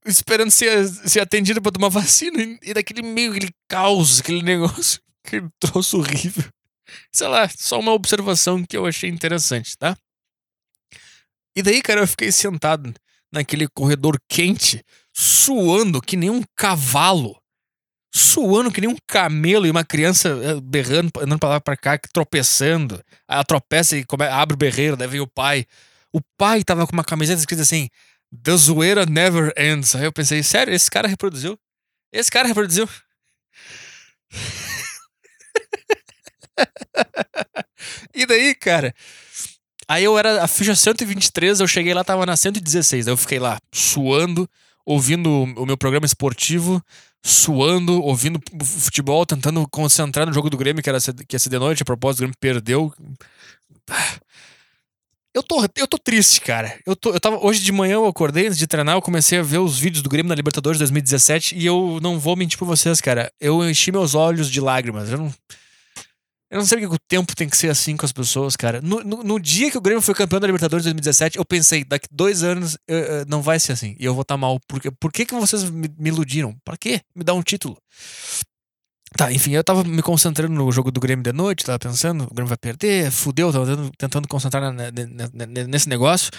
esperando 0.06 0.52
ser, 0.52 0.88
ser 0.88 1.20
atendida 1.22 1.60
pra 1.60 1.72
tomar 1.72 1.90
vacina. 1.90 2.42
E, 2.42 2.60
e 2.62 2.74
daquele 2.74 3.02
meio, 3.02 3.32
aquele 3.32 3.52
caos, 3.68 4.20
aquele 4.20 4.42
negócio, 4.44 5.02
aquele 5.26 5.48
troço 5.60 5.98
horrível. 5.98 6.46
Sei 7.12 7.28
lá, 7.28 7.50
só 7.50 7.80
uma 7.80 7.94
observação 7.94 8.64
que 8.64 8.78
eu 8.78 8.86
achei 8.86 9.10
interessante, 9.10 9.76
tá? 9.78 9.98
E 11.56 11.62
daí, 11.62 11.82
cara, 11.82 12.02
eu 12.02 12.08
fiquei 12.08 12.32
sentado 12.32 12.94
naquele 13.32 13.68
corredor 13.68 14.20
quente, 14.28 14.84
suando 15.12 16.02
que 16.02 16.16
nem 16.16 16.30
um 16.30 16.44
cavalo. 16.56 17.43
Suando 18.16 18.72
que 18.72 18.80
nem 18.82 18.90
um 18.90 18.98
camelo 19.08 19.66
e 19.66 19.72
uma 19.72 19.84
criança 19.84 20.30
eh, 20.44 20.62
berrando, 20.62 21.12
andando 21.20 21.40
pra 21.40 21.50
lá 21.50 21.60
pra 21.62 21.76
cá, 21.76 21.98
tropeçando. 22.14 22.96
Aí 23.28 23.36
ela 23.36 23.44
tropeça 23.44 23.98
e 23.98 24.04
come- 24.06 24.26
abre 24.28 24.54
o 24.54 24.58
berreiro, 24.58 24.96
daí 24.96 25.08
vem 25.08 25.20
o 25.20 25.28
pai. 25.28 25.66
O 26.12 26.22
pai 26.38 26.64
tava 26.64 26.86
com 26.86 26.94
uma 26.94 27.04
camiseta 27.04 27.40
escrita 27.40 27.64
assim: 27.64 27.90
The 28.44 28.56
zoeira 28.56 29.06
never 29.06 29.52
ends. 29.58 29.96
Aí 29.96 30.04
eu 30.06 30.14
pensei, 30.14 30.44
sério, 30.44 30.74
esse 30.74 30.92
cara 30.92 31.08
reproduziu? 31.08 31.58
Esse 32.14 32.30
cara 32.30 32.48
reproduziu? 32.48 32.88
e 38.14 38.26
daí, 38.26 38.56
cara. 38.56 38.94
Aí 39.88 40.04
eu 40.04 40.18
era 40.18 40.44
a 40.44 40.48
ficha 40.48 40.76
123, 40.76 41.60
eu 41.60 41.68
cheguei 41.68 41.94
lá, 41.94 42.04
tava 42.04 42.26
na 42.26 42.38
116. 42.38 43.08
Aí 43.08 43.14
eu 43.14 43.18
fiquei 43.18 43.40
lá, 43.40 43.60
suando, 43.74 44.50
ouvindo 44.86 45.30
o 45.30 45.66
meu 45.66 45.78
programa 45.78 46.06
esportivo, 46.06 46.82
suando, 47.24 48.02
ouvindo 48.02 48.40
futebol, 48.62 49.26
tentando 49.26 49.66
concentrar 49.70 50.28
no 50.28 50.34
jogo 50.34 50.50
do 50.50 50.58
Grêmio, 50.58 50.84
que, 50.84 50.90
era, 50.90 51.00
que 51.00 51.36
ia 51.36 51.40
ser 51.40 51.50
de 51.50 51.58
noite, 51.58 51.82
a 51.82 51.86
propósito, 51.86 52.20
o 52.20 52.22
Grêmio 52.24 52.38
perdeu. 52.40 52.94
Eu 55.34 55.42
tô, 55.42 55.66
eu 55.76 55.88
tô 55.88 55.98
triste, 55.98 56.42
cara. 56.42 56.78
Eu, 56.86 56.96
tô, 56.96 57.12
eu 57.12 57.20
tava, 57.20 57.44
hoje 57.44 57.64
de 57.64 57.72
manhã 57.72 57.94
eu 57.94 58.06
acordei 58.06 58.46
antes 58.46 58.58
de 58.58 58.68
treinar, 58.68 58.96
eu 58.96 59.02
comecei 59.02 59.40
a 59.40 59.44
ver 59.44 59.58
os 59.58 59.80
vídeos 59.80 60.04
do 60.04 60.10
Grêmio 60.10 60.30
na 60.30 60.36
Libertadores 60.36 60.78
2017 60.78 61.58
e 61.58 61.66
eu 61.66 62.00
não 62.04 62.20
vou 62.20 62.36
mentir 62.36 62.58
pra 62.58 62.68
vocês, 62.68 63.02
cara. 63.02 63.32
Eu 63.40 63.68
enchi 63.68 63.92
meus 63.92 64.14
olhos 64.14 64.52
de 64.52 64.60
lágrimas. 64.60 65.10
Eu 65.10 65.18
não. 65.18 65.34
Eu 66.54 66.60
não 66.60 66.68
sei 66.68 66.78
porque 66.78 66.96
o 66.96 67.00
tempo 67.08 67.36
tem 67.36 67.50
que 67.50 67.58
ser 67.58 67.72
assim 67.72 67.98
com 67.98 68.06
as 68.06 68.12
pessoas, 68.12 68.56
cara. 68.56 68.80
No, 68.80 69.04
no, 69.04 69.24
no 69.24 69.40
dia 69.40 69.72
que 69.72 69.78
o 69.78 69.82
Grêmio 69.82 70.04
foi 70.04 70.14
campeão 70.14 70.40
da 70.40 70.46
Libertadores 70.46 70.84
2017, 70.84 71.40
eu 71.40 71.44
pensei, 71.44 71.84
daqui 71.84 72.06
dois 72.12 72.44
anos 72.44 72.76
uh, 72.76 73.26
não 73.28 73.42
vai 73.42 73.60
ser 73.60 73.72
assim. 73.72 73.96
E 74.00 74.06
eu 74.06 74.14
vou 74.14 74.22
estar 74.22 74.36
tá 74.36 74.38
mal. 74.38 74.60
Por, 74.68 74.80
por 75.00 75.12
que, 75.12 75.26
que 75.26 75.34
vocês 75.34 75.68
me, 75.72 75.90
me 75.98 76.10
iludiram? 76.10 76.56
Pra 76.64 76.78
quê? 76.78 77.02
Me 77.16 77.24
dá 77.24 77.34
um 77.34 77.42
título. 77.42 77.76
Tá, 79.16 79.32
enfim, 79.32 79.52
eu 79.52 79.64
tava 79.64 79.84
me 79.84 80.02
concentrando 80.02 80.54
no 80.54 80.72
jogo 80.72 80.92
do 80.92 81.00
Grêmio 81.00 81.24
de 81.24 81.32
noite, 81.32 81.64
tava 81.64 81.78
pensando, 81.78 82.24
o 82.24 82.34
Grêmio 82.34 82.48
vai 82.48 82.58
perder, 82.58 83.12
fudeu, 83.12 83.52
tava 83.52 83.66
tentando, 83.66 83.92
tentando 83.98 84.28
concentrar 84.28 84.62
na, 84.62 84.72
na, 84.72 84.92
na, 84.92 85.68
nesse 85.68 85.88
negócio. 85.88 86.32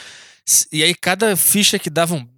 E 0.73 0.83
aí, 0.83 0.95
cada 0.95 1.37
ficha 1.37 1.79
que 1.79 1.89
dava 1.89 2.15
um. 2.15 2.29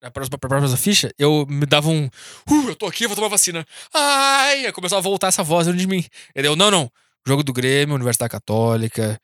Na 0.00 0.10
próxima, 0.10 0.38
pra 0.38 0.48
próxima 0.48 0.76
ficha, 0.76 1.10
eu 1.18 1.44
me 1.48 1.66
dava 1.66 1.88
um. 1.90 2.06
Uh, 2.48 2.68
eu 2.68 2.76
tô 2.76 2.86
aqui, 2.86 3.06
vou 3.06 3.16
tomar 3.16 3.28
vacina. 3.28 3.66
Ai! 3.92 4.66
Aí 4.66 4.72
começou 4.72 4.96
a 4.96 5.00
voltar 5.00 5.28
essa 5.28 5.42
voz 5.42 5.66
dentro 5.66 5.80
de 5.80 5.86
mim. 5.86 6.04
E 6.34 6.40
eu, 6.40 6.56
não, 6.56 6.70
não. 6.70 6.90
Jogo 7.26 7.42
do 7.42 7.52
Grêmio, 7.52 7.94
Universidade 7.94 8.30
Católica, 8.30 9.20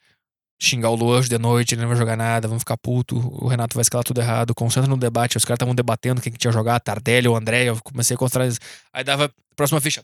xingar 0.60 0.90
o 0.90 0.94
Luanjo 0.94 1.28
de 1.28 1.38
noite, 1.38 1.74
ele 1.74 1.82
não 1.82 1.88
vai 1.88 1.96
jogar 1.96 2.16
nada, 2.16 2.48
vamos 2.48 2.62
ficar 2.62 2.76
puto, 2.76 3.16
o 3.16 3.48
Renato 3.48 3.74
vai 3.74 3.82
escalar 3.82 4.04
tudo 4.04 4.20
errado, 4.20 4.54
concentra 4.54 4.88
no 4.88 4.96
debate, 4.96 5.36
os 5.36 5.44
caras 5.44 5.56
estavam 5.56 5.74
debatendo 5.74 6.20
quem 6.20 6.32
que 6.32 6.38
tinha 6.38 6.52
jogar, 6.52 6.80
Tardelli 6.80 7.28
ou 7.28 7.36
André, 7.36 7.64
eu 7.64 7.78
comecei 7.82 8.14
a 8.14 8.18
concentrar 8.18 8.48
Aí 8.92 9.04
dava 9.04 9.30
próxima 9.56 9.80
ficha, 9.80 10.02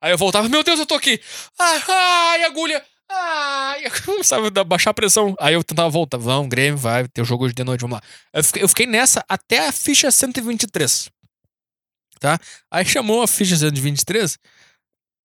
aí 0.00 0.12
eu 0.12 0.18
voltava, 0.18 0.48
meu 0.48 0.62
Deus, 0.62 0.78
eu 0.78 0.86
tô 0.86 0.94
aqui, 0.94 1.20
ai, 1.58 1.82
ai 1.88 2.44
agulha, 2.44 2.84
ai, 3.08 3.84
a 4.60 4.64
baixar 4.64 4.90
a 4.90 4.94
pressão, 4.94 5.34
aí 5.40 5.54
eu 5.54 5.64
tentava 5.64 5.88
voltar, 5.88 6.18
vamos, 6.18 6.48
Grêmio, 6.48 6.78
vai, 6.78 7.06
ter 7.08 7.22
o 7.22 7.24
jogo 7.24 7.44
hoje 7.44 7.54
de 7.54 7.64
noite, 7.64 7.80
vamos 7.80 7.96
lá. 7.96 8.02
Eu 8.60 8.68
fiquei 8.68 8.86
nessa 8.86 9.24
até 9.28 9.68
a 9.68 9.72
ficha 9.72 10.10
123, 10.10 11.08
tá? 12.18 12.38
Aí 12.70 12.84
chamou 12.84 13.22
a 13.22 13.28
ficha 13.28 13.56
123, 13.56 14.38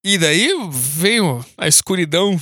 e 0.06 0.18
daí 0.18 0.54
veio 0.72 1.44
a 1.58 1.68
escuridão 1.68 2.40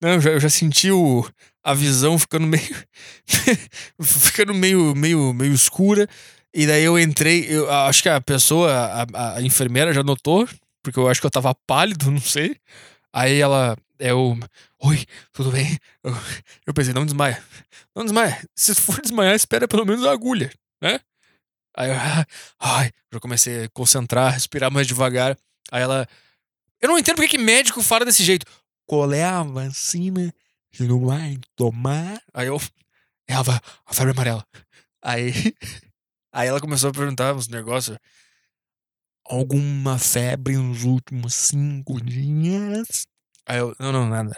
não, 0.00 0.10
eu 0.12 0.20
já, 0.20 0.30
eu 0.30 0.40
já 0.40 0.48
senti 0.48 0.90
o, 0.90 1.28
a 1.62 1.74
visão 1.74 2.18
ficando 2.18 2.46
meio. 2.46 2.84
ficando 4.00 4.54
meio, 4.54 4.94
meio, 4.94 5.34
meio 5.34 5.52
escura. 5.52 6.08
E 6.54 6.66
daí 6.66 6.82
eu 6.82 6.98
entrei, 6.98 7.46
eu 7.48 7.70
acho 7.70 8.02
que 8.02 8.08
a 8.08 8.20
pessoa, 8.20 8.72
a, 8.72 9.36
a, 9.36 9.42
enfermeira 9.42 9.92
já 9.92 10.02
notou, 10.02 10.48
porque 10.82 10.98
eu 10.98 11.08
acho 11.08 11.20
que 11.20 11.26
eu 11.26 11.30
tava 11.30 11.54
pálido, 11.66 12.10
não 12.10 12.20
sei. 12.20 12.56
Aí 13.12 13.38
ela, 13.40 13.76
eu, 13.98 14.38
oi, 14.80 15.04
tudo 15.32 15.50
bem? 15.52 15.78
Eu, 16.02 16.16
eu 16.66 16.74
pensei, 16.74 16.94
não 16.94 17.04
desmaia, 17.04 17.42
não 17.94 18.04
desmaia. 18.04 18.42
Se 18.56 18.74
for 18.74 19.00
desmaiar, 19.00 19.34
espera 19.34 19.68
pelo 19.68 19.84
menos 19.84 20.04
a 20.04 20.12
agulha, 20.12 20.50
né? 20.82 20.98
Aí 21.76 21.90
eu, 21.90 21.96
ai, 22.58 22.90
já 23.12 23.20
comecei 23.20 23.64
a 23.64 23.68
concentrar, 23.68 24.32
respirar 24.32 24.70
mais 24.72 24.86
devagar. 24.86 25.36
Aí 25.70 25.82
ela, 25.82 26.08
eu 26.80 26.88
não 26.88 26.98
entendo 26.98 27.16
porque 27.16 27.36
que 27.36 27.38
médico 27.38 27.82
fala 27.82 28.04
desse 28.04 28.24
jeito 28.24 28.46
qual 28.90 29.12
é 29.12 29.22
a 29.22 29.44
vacina 29.44 30.34
que 30.72 30.82
não 30.82 31.06
vai 31.06 31.38
tomar? 31.54 32.20
Aí 32.34 32.48
eu, 32.48 32.60
ela, 33.28 33.62
a 33.86 33.94
febre 33.94 34.10
amarela. 34.10 34.44
Aí, 35.00 35.30
aí 36.34 36.48
ela 36.48 36.60
começou 36.60 36.90
a 36.90 36.92
perguntar 36.92 37.32
uns 37.32 37.46
negócios. 37.46 37.96
Alguma 39.24 39.96
febre 39.96 40.56
nos 40.56 40.82
últimos 40.82 41.34
cinco 41.34 42.00
dias? 42.00 43.06
Aí 43.46 43.58
eu, 43.58 43.76
não, 43.78 43.92
não, 43.92 44.08
nada. 44.08 44.36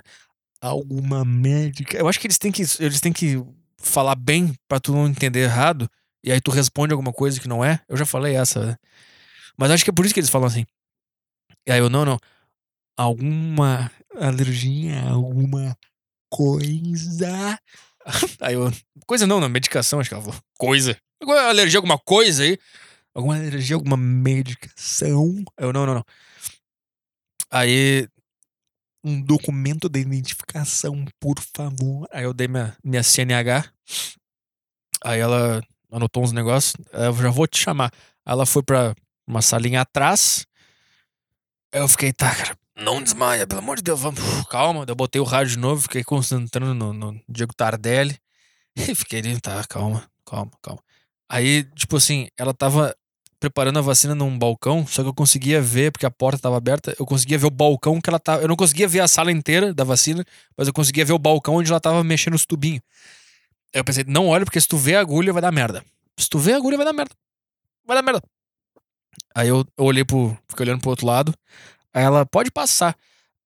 Alguma 0.60 1.24
médica? 1.24 1.96
Eu 1.96 2.06
acho 2.06 2.20
que 2.20 2.26
eles 2.26 2.36
têm 2.36 2.52
que, 2.52 2.62
eles 2.78 3.00
têm 3.00 3.10
que 3.10 3.42
falar 3.78 4.16
bem 4.16 4.54
pra 4.68 4.78
tu 4.78 4.92
não 4.92 5.08
entender 5.08 5.44
errado. 5.44 5.90
E 6.22 6.30
aí 6.30 6.42
tu 6.42 6.50
responde 6.50 6.92
alguma 6.92 7.10
coisa 7.14 7.40
que 7.40 7.48
não 7.48 7.64
é. 7.64 7.80
Eu 7.88 7.96
já 7.96 8.04
falei 8.04 8.36
essa, 8.36 8.66
né? 8.66 8.76
Mas 9.56 9.70
acho 9.70 9.82
que 9.82 9.88
é 9.88 9.94
por 9.94 10.04
isso 10.04 10.12
que 10.12 10.20
eles 10.20 10.28
falam 10.28 10.46
assim. 10.46 10.66
E 11.66 11.72
aí 11.72 11.78
eu, 11.78 11.88
não, 11.88 12.04
não. 12.04 12.18
Alguma 12.98 13.90
alergia 14.20 15.00
a 15.02 15.10
alguma 15.10 15.76
coisa. 16.30 17.58
Aí 18.40 18.54
eu, 18.54 18.70
coisa 19.06 19.26
não, 19.26 19.40
na 19.40 19.48
medicação, 19.48 20.00
acho 20.00 20.08
que 20.08 20.14
ela 20.14 20.22
falou. 20.22 20.40
Coisa. 20.58 20.96
Alguma 21.20 21.40
alergia 21.42 21.78
a 21.78 21.80
alguma 21.80 21.98
coisa 21.98 22.42
aí? 22.42 22.58
Alguma 23.14 23.36
alergia 23.36 23.76
a 23.76 23.78
alguma 23.78 23.96
medicação? 23.96 25.44
Eu, 25.56 25.72
não, 25.72 25.86
não, 25.86 25.94
não. 25.94 26.04
Aí, 27.48 28.08
um 29.04 29.20
documento 29.20 29.88
de 29.88 30.00
identificação, 30.00 31.04
por 31.20 31.38
favor. 31.54 32.08
Aí 32.10 32.24
eu 32.24 32.34
dei 32.34 32.48
minha, 32.48 32.76
minha 32.82 33.02
CNH. 33.02 33.70
Aí 35.04 35.20
ela 35.20 35.60
anotou 35.92 36.24
uns 36.24 36.32
negócios. 36.32 36.74
Eu 36.92 37.14
já 37.14 37.30
vou 37.30 37.46
te 37.46 37.58
chamar. 37.58 37.92
Ela 38.26 38.46
foi 38.46 38.62
pra 38.62 38.94
uma 39.26 39.42
salinha 39.42 39.82
atrás. 39.82 40.46
Aí 41.72 41.80
eu 41.80 41.88
fiquei, 41.88 42.12
tá, 42.12 42.34
cara, 42.34 42.56
não 42.76 43.02
desmaia, 43.02 43.46
pelo 43.46 43.60
amor 43.60 43.76
de 43.76 43.82
Deus, 43.82 44.00
vamos. 44.00 44.20
Calma. 44.48 44.84
Eu 44.86 44.94
botei 44.94 45.20
o 45.20 45.24
rádio 45.24 45.54
de 45.54 45.58
novo, 45.58 45.82
fiquei 45.82 46.02
concentrando 46.02 46.74
no, 46.74 46.92
no 46.92 47.20
Diego 47.28 47.54
Tardelli. 47.54 48.16
E 48.74 48.94
fiquei 48.94 49.18
ali, 49.18 49.38
tá, 49.38 49.62
calma, 49.68 50.02
calma, 50.24 50.50
calma. 50.62 50.80
Aí, 51.28 51.64
tipo 51.74 51.98
assim, 51.98 52.28
ela 52.38 52.54
tava 52.54 52.96
preparando 53.38 53.78
a 53.78 53.82
vacina 53.82 54.14
num 54.14 54.38
balcão, 54.38 54.86
só 54.86 55.02
que 55.02 55.08
eu 55.10 55.14
conseguia 55.14 55.60
ver, 55.60 55.92
porque 55.92 56.06
a 56.06 56.10
porta 56.10 56.38
tava 56.38 56.56
aberta, 56.56 56.94
eu 56.98 57.04
conseguia 57.04 57.36
ver 57.36 57.46
o 57.46 57.50
balcão 57.50 58.00
que 58.00 58.08
ela 58.08 58.18
tava. 58.18 58.40
Eu 58.40 58.48
não 58.48 58.56
conseguia 58.56 58.88
ver 58.88 59.00
a 59.00 59.08
sala 59.08 59.30
inteira 59.30 59.74
da 59.74 59.84
vacina, 59.84 60.24
mas 60.56 60.68
eu 60.68 60.72
conseguia 60.72 61.04
ver 61.04 61.12
o 61.12 61.18
balcão 61.18 61.56
onde 61.56 61.70
ela 61.70 61.80
tava 61.80 62.02
mexendo 62.02 62.32
os 62.32 62.46
tubinhos. 62.46 62.80
Aí 63.74 63.80
eu 63.80 63.84
pensei, 63.84 64.04
não 64.06 64.28
olha, 64.28 64.44
porque 64.46 64.60
se 64.60 64.68
tu 64.68 64.78
vê 64.78 64.96
a 64.96 65.00
agulha, 65.00 65.32
vai 65.34 65.42
dar 65.42 65.52
merda. 65.52 65.84
Se 66.16 66.30
tu 66.30 66.38
vê 66.38 66.52
a 66.52 66.56
agulha, 66.56 66.76
vai 66.76 66.86
dar 66.86 66.92
merda. 66.92 67.14
Vai 67.86 67.96
dar 67.96 68.02
merda. 68.02 68.22
Aí 69.34 69.48
eu, 69.48 69.66
eu 69.76 69.84
olhei 69.84 70.04
pro. 70.04 70.36
Fiquei 70.48 70.64
olhando 70.64 70.80
pro 70.80 70.90
outro 70.90 71.06
lado. 71.06 71.34
Aí 71.94 72.02
ela, 72.02 72.24
pode 72.24 72.50
passar. 72.50 72.96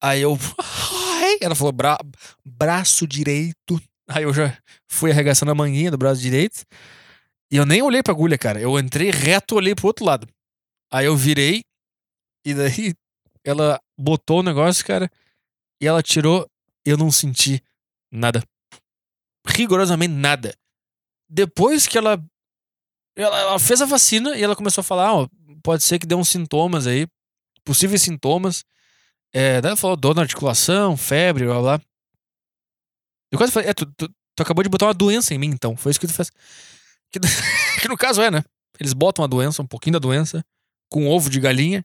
Aí 0.01 0.23
eu, 0.23 0.37
ai, 1.21 1.39
ela 1.41 1.55
falou, 1.55 1.73
Bra 1.73 1.99
braço 2.45 3.07
direito. 3.07 3.81
Aí 4.09 4.23
eu 4.23 4.33
já 4.33 4.57
fui 4.89 5.11
arregaçando 5.11 5.51
a 5.51 5.55
manguinha 5.55 5.91
do 5.91 5.99
braço 5.99 6.21
direito. 6.21 6.65
E 7.51 7.57
eu 7.57 7.67
nem 7.67 7.83
olhei 7.83 8.03
pra 8.03 8.13
agulha, 8.13 8.39
cara. 8.39 8.61
Eu 8.61 8.79
entrei 8.79 9.11
reto, 9.11 9.57
olhei 9.57 9.75
pro 9.75 9.87
outro 9.87 10.05
lado. 10.05 10.29
Aí 10.91 11.07
eu 11.07 11.17
virei. 11.17 11.65
E 12.45 12.55
daí 12.55 12.95
ela 13.45 13.81
botou 13.99 14.41
o 14.41 14.43
negócio, 14.43 14.85
cara. 14.85 15.11
E 15.81 15.87
ela 15.87 16.03
tirou. 16.03 16.49
Eu 16.85 16.97
não 16.97 17.11
senti 17.11 17.63
nada. 18.13 18.43
Rigorosamente 19.47 20.15
nada. 20.15 20.55
Depois 21.29 21.87
que 21.87 21.99
ela. 21.99 22.23
Ela, 23.17 23.39
ela 23.41 23.59
fez 23.59 23.81
a 23.81 23.87
vacina 23.87 24.37
e 24.37 24.43
ela 24.43 24.55
começou 24.55 24.83
a 24.83 24.85
falar: 24.85 25.13
ó, 25.13 25.29
pode 25.63 25.83
ser 25.83 25.99
que 25.99 26.07
dê 26.07 26.15
uns 26.15 26.29
sintomas 26.29 26.87
aí 26.87 27.09
possíveis 27.67 28.01
sintomas. 28.01 28.65
É, 29.35 29.61
daí 29.61 29.71
ela 29.71 29.77
falou 29.77 29.97
dor 29.97 30.15
na 30.15 30.23
articulação, 30.23 30.97
febre, 30.97 31.45
blá 31.45 31.61
blá. 31.61 31.81
Eu 33.31 33.37
quase 33.37 33.53
falei, 33.53 33.69
é, 33.69 33.75
tu, 33.75 33.85
tu, 33.97 34.09
tu, 34.09 34.43
acabou 34.43 34.63
de 34.63 34.71
botar 34.71 34.87
uma 34.87 34.95
doença 34.95 35.35
em 35.35 35.39
mim, 35.39 35.49
então. 35.49 35.77
Foi 35.77 35.91
isso 35.91 36.01
que 36.01 36.07
tu 36.07 36.15
fez. 36.15 36.31
Que, 37.13 37.19
que 37.83 37.89
no 37.89 37.97
caso 37.97 38.23
é, 38.23 38.31
né? 38.31 38.43
Eles 38.79 38.93
botam 38.93 39.25
a 39.25 39.29
doença, 39.29 39.61
um 39.61 39.67
pouquinho 39.67 39.95
da 39.95 39.99
doença, 39.99 40.43
com 40.89 41.09
ovo 41.09 41.29
de 41.29 41.41
galinha. 41.41 41.85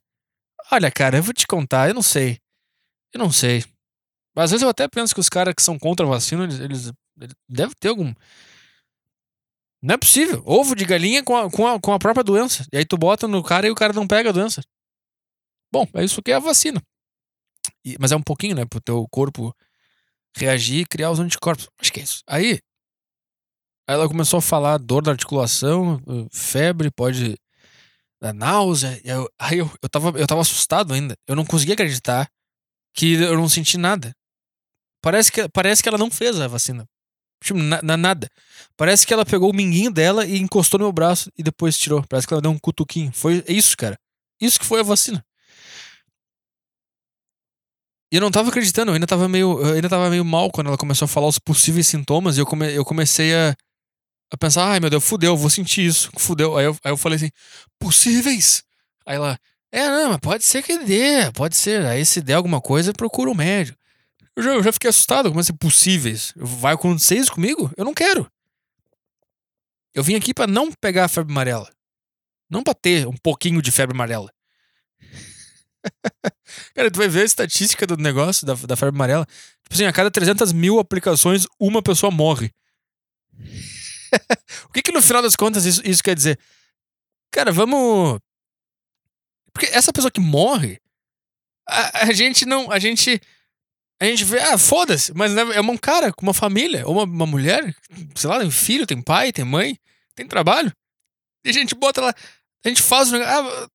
Olha, 0.72 0.92
cara, 0.92 1.18
eu 1.18 1.24
vou 1.24 1.34
te 1.34 1.48
contar, 1.48 1.90
eu 1.90 1.94
não 1.94 2.04
sei. 2.04 2.40
Eu 3.12 3.20
não 3.20 3.32
sei. 3.32 3.66
Às 4.36 4.52
vezes 4.52 4.62
eu 4.62 4.70
até 4.70 4.88
penso 4.88 5.14
que 5.14 5.20
os 5.20 5.28
caras 5.28 5.54
que 5.54 5.64
são 5.64 5.78
contra 5.78 6.06
a 6.06 6.10
vacina, 6.10 6.44
eles, 6.44 6.60
eles, 6.60 6.94
eles 7.20 7.36
devem 7.50 7.76
ter 7.80 7.90
algum. 7.90 8.14
Não 9.82 9.96
é 9.96 9.98
possível. 9.98 10.44
Ovo 10.46 10.76
de 10.76 10.86
galinha 10.86 11.24
com 11.24 11.36
a, 11.36 11.50
com, 11.50 11.68
a, 11.68 11.80
com 11.80 11.92
a 11.92 12.00
própria 12.00 12.24
doença. 12.24 12.66
E 12.72 12.78
aí 12.78 12.86
tu 12.86 12.98
bota 12.98 13.28
no 13.28 13.44
cara 13.44 13.68
e 13.68 13.72
o 13.72 13.76
cara 13.76 13.94
não 13.94 14.08
pega 14.08 14.30
a 14.30 14.34
doença. 14.34 14.62
Bom, 15.72 15.88
é 15.94 16.04
isso 16.04 16.22
que 16.22 16.32
é 16.32 16.36
a 16.36 16.40
vacina. 16.40 16.82
E, 17.86 17.96
mas 18.00 18.12
é 18.12 18.16
um 18.16 18.22
pouquinho, 18.22 18.56
né? 18.56 18.66
Pro 18.66 18.82
teu 18.82 19.08
corpo 19.10 19.56
reagir 20.36 20.82
e 20.82 20.86
criar 20.86 21.12
os 21.12 21.20
anticorpos. 21.20 21.70
Acho 21.80 21.92
que 21.92 22.00
é 22.00 22.04
isso. 22.04 22.24
Aí, 22.28 22.60
ela 23.88 24.08
começou 24.08 24.38
a 24.38 24.42
falar 24.42 24.78
dor 24.78 25.02
da 25.02 25.12
articulação, 25.12 26.02
febre, 26.32 26.92
pode 26.92 27.38
dar 28.22 28.34
náusea. 28.34 29.00
Eu, 29.04 29.30
aí 29.40 29.58
eu, 29.58 29.70
eu, 29.82 29.90
tava, 29.90 30.18
eu 30.18 30.28
tava 30.28 30.42
assustado 30.42 30.94
ainda. 30.94 31.16
Eu 31.28 31.36
não 31.36 31.46
conseguia 31.46 31.74
acreditar 31.74 32.30
que 32.94 33.14
eu 33.14 33.36
não 33.36 33.50
senti 33.50 33.78
nada. 33.78 34.14
Parece 35.02 35.32
que, 35.32 35.50
parece 35.50 35.82
que 35.82 35.90
ela 35.90 35.98
não 35.98 36.12
fez 36.12 36.40
a 36.40 36.48
vacina. 36.48 36.86
Tipo, 37.44 37.60
na, 37.60 37.82
na, 37.82 37.98
nada. 37.98 38.30
Parece 38.78 39.06
que 39.06 39.14
ela 39.14 39.26
pegou 39.26 39.50
o 39.50 39.56
minguinho 39.56 39.92
dela 39.92 40.26
e 40.26 40.38
encostou 40.38 40.78
no 40.78 40.86
meu 40.86 40.94
braço 40.94 41.32
e 41.36 41.42
depois 41.42 41.78
tirou. 41.78 42.06
Parece 42.08 42.28
que 42.28 42.34
ela 42.34 42.42
deu 42.42 42.52
um 42.52 42.60
cutuquinho. 42.60 43.12
Foi 43.12 43.44
isso, 43.48 43.76
cara. 43.76 43.98
Isso 44.40 44.60
que 44.60 44.66
foi 44.66 44.80
a 44.80 44.84
vacina. 44.84 45.26
E 48.12 48.18
eu 48.18 48.22
não 48.22 48.30
tava 48.30 48.50
acreditando, 48.50 48.92
eu 48.92 48.96
ainda 48.96 49.08
tava 49.08 49.30
meio, 49.30 49.64
ainda 49.74 49.88
tava 49.88 50.10
meio 50.10 50.26
mal 50.26 50.52
quando 50.52 50.68
ela 50.68 50.78
começou 50.78 51.06
a 51.06 51.08
falar 51.08 51.28
os 51.28 51.40
possíveis 51.40 51.88
sintomas 51.88 52.38
e 52.38 52.42
eu, 52.42 52.46
come, 52.46 52.74
eu 52.74 52.84
comecei 52.84 53.34
a, 53.34 53.56
a 54.32 54.38
pensar, 54.38 54.66
ai 54.66 54.80
meu 54.82 54.90
Deus, 54.90 55.04
fudeu, 55.04 55.38
vou 55.38 55.50
sentir 55.50 55.86
isso, 55.86 56.12
fudeu. 56.18 56.58
Aí 56.58 56.66
eu, 56.66 56.78
aí 56.84 56.92
eu 56.92 56.98
falei 56.98 57.16
assim, 57.16 57.30
possíveis? 57.80 58.64
Aí 59.06 59.16
ela, 59.16 59.40
é, 59.72 59.88
não, 59.88 60.10
mas 60.10 60.20
pode 60.20 60.44
ser 60.44 60.62
que 60.62 60.78
dê, 60.80 61.32
pode 61.34 61.56
ser. 61.56 61.86
Aí 61.86 62.06
se 62.06 62.22
der 62.22 62.34
alguma 62.34 62.60
coisa, 62.60 62.92
procura 62.92 63.32
um 63.32 63.36
médico. 63.36 63.78
Eu 64.36 64.44
já, 64.44 64.50
eu 64.52 64.64
já 64.64 64.72
fiquei 64.74 64.90
assustado, 64.90 65.30
como 65.30 65.40
assim, 65.40 65.54
possíveis? 65.54 66.34
Vai 66.36 66.74
acontecer 66.74 67.16
isso 67.16 67.32
comigo? 67.32 67.72
Eu 67.78 67.86
não 67.86 67.94
quero. 67.94 68.30
Eu 69.94 70.04
vim 70.04 70.16
aqui 70.16 70.34
para 70.34 70.52
não 70.52 70.72
pegar 70.74 71.06
a 71.06 71.10
febre 71.10 71.32
amarela. 71.32 71.70
Não 72.50 72.64
pra 72.64 72.74
ter 72.74 73.08
um 73.08 73.16
pouquinho 73.24 73.62
de 73.62 73.72
febre 73.72 73.96
amarela. 73.96 74.30
Cara, 76.76 76.92
tu 76.92 76.98
vai 76.98 77.08
ver 77.08 77.22
a 77.22 77.26
estatística 77.26 77.88
do 77.88 77.98
negócio 77.98 78.46
da, 78.46 78.54
da 78.54 78.76
febre 78.76 78.96
amarela. 78.96 79.26
Tipo 79.26 79.74
assim, 79.74 79.86
a 79.86 79.94
cada 79.94 80.12
300 80.12 80.52
mil 80.52 80.80
aplicações, 80.80 81.46
uma 81.60 81.82
pessoa 81.82 82.12
morre. 82.12 82.52
o 84.70 84.74
que 84.74 84.82
que 84.82 84.92
no 84.92 85.02
final 85.02 85.22
das 85.22 85.36
contas 85.36 85.66
isso, 85.66 85.82
isso 85.86 86.04
quer 86.04 86.16
dizer? 86.16 86.40
Cara, 87.32 87.52
vamos. 87.52 88.20
Porque 89.54 89.68
essa 89.68 89.94
pessoa 89.94 90.12
que 90.12 90.20
morre, 90.20 90.80
a, 91.68 92.06
a 92.06 92.14
gente 92.14 92.46
não. 92.46 92.72
A 92.72 92.80
gente. 92.80 93.20
A 94.00 94.06
gente 94.06 94.24
vê, 94.24 94.40
ah, 94.40 94.58
foda-se, 94.58 95.14
mas 95.14 95.32
né, 95.32 95.44
é 95.54 95.62
um 95.62 95.78
cara 95.78 96.12
com 96.12 96.24
uma 96.24 96.34
família, 96.34 96.88
ou 96.88 96.94
uma, 96.94 97.04
uma 97.04 97.28
mulher, 97.28 97.76
sei 98.16 98.28
lá, 98.28 98.40
tem 98.40 98.50
filho, 98.50 98.88
tem 98.88 99.00
pai, 99.00 99.32
tem 99.32 99.46
mãe, 99.46 99.78
tem 100.16 100.28
trabalho. 100.28 100.74
E 101.46 101.50
a 101.50 101.54
gente 101.54 101.76
bota 101.76 102.02
lá. 102.02 102.16
A 102.66 102.68
gente 102.68 102.82
faz 102.82 103.10
um 103.10 103.20
negócio. 103.20 103.32
Ah, 103.32 103.70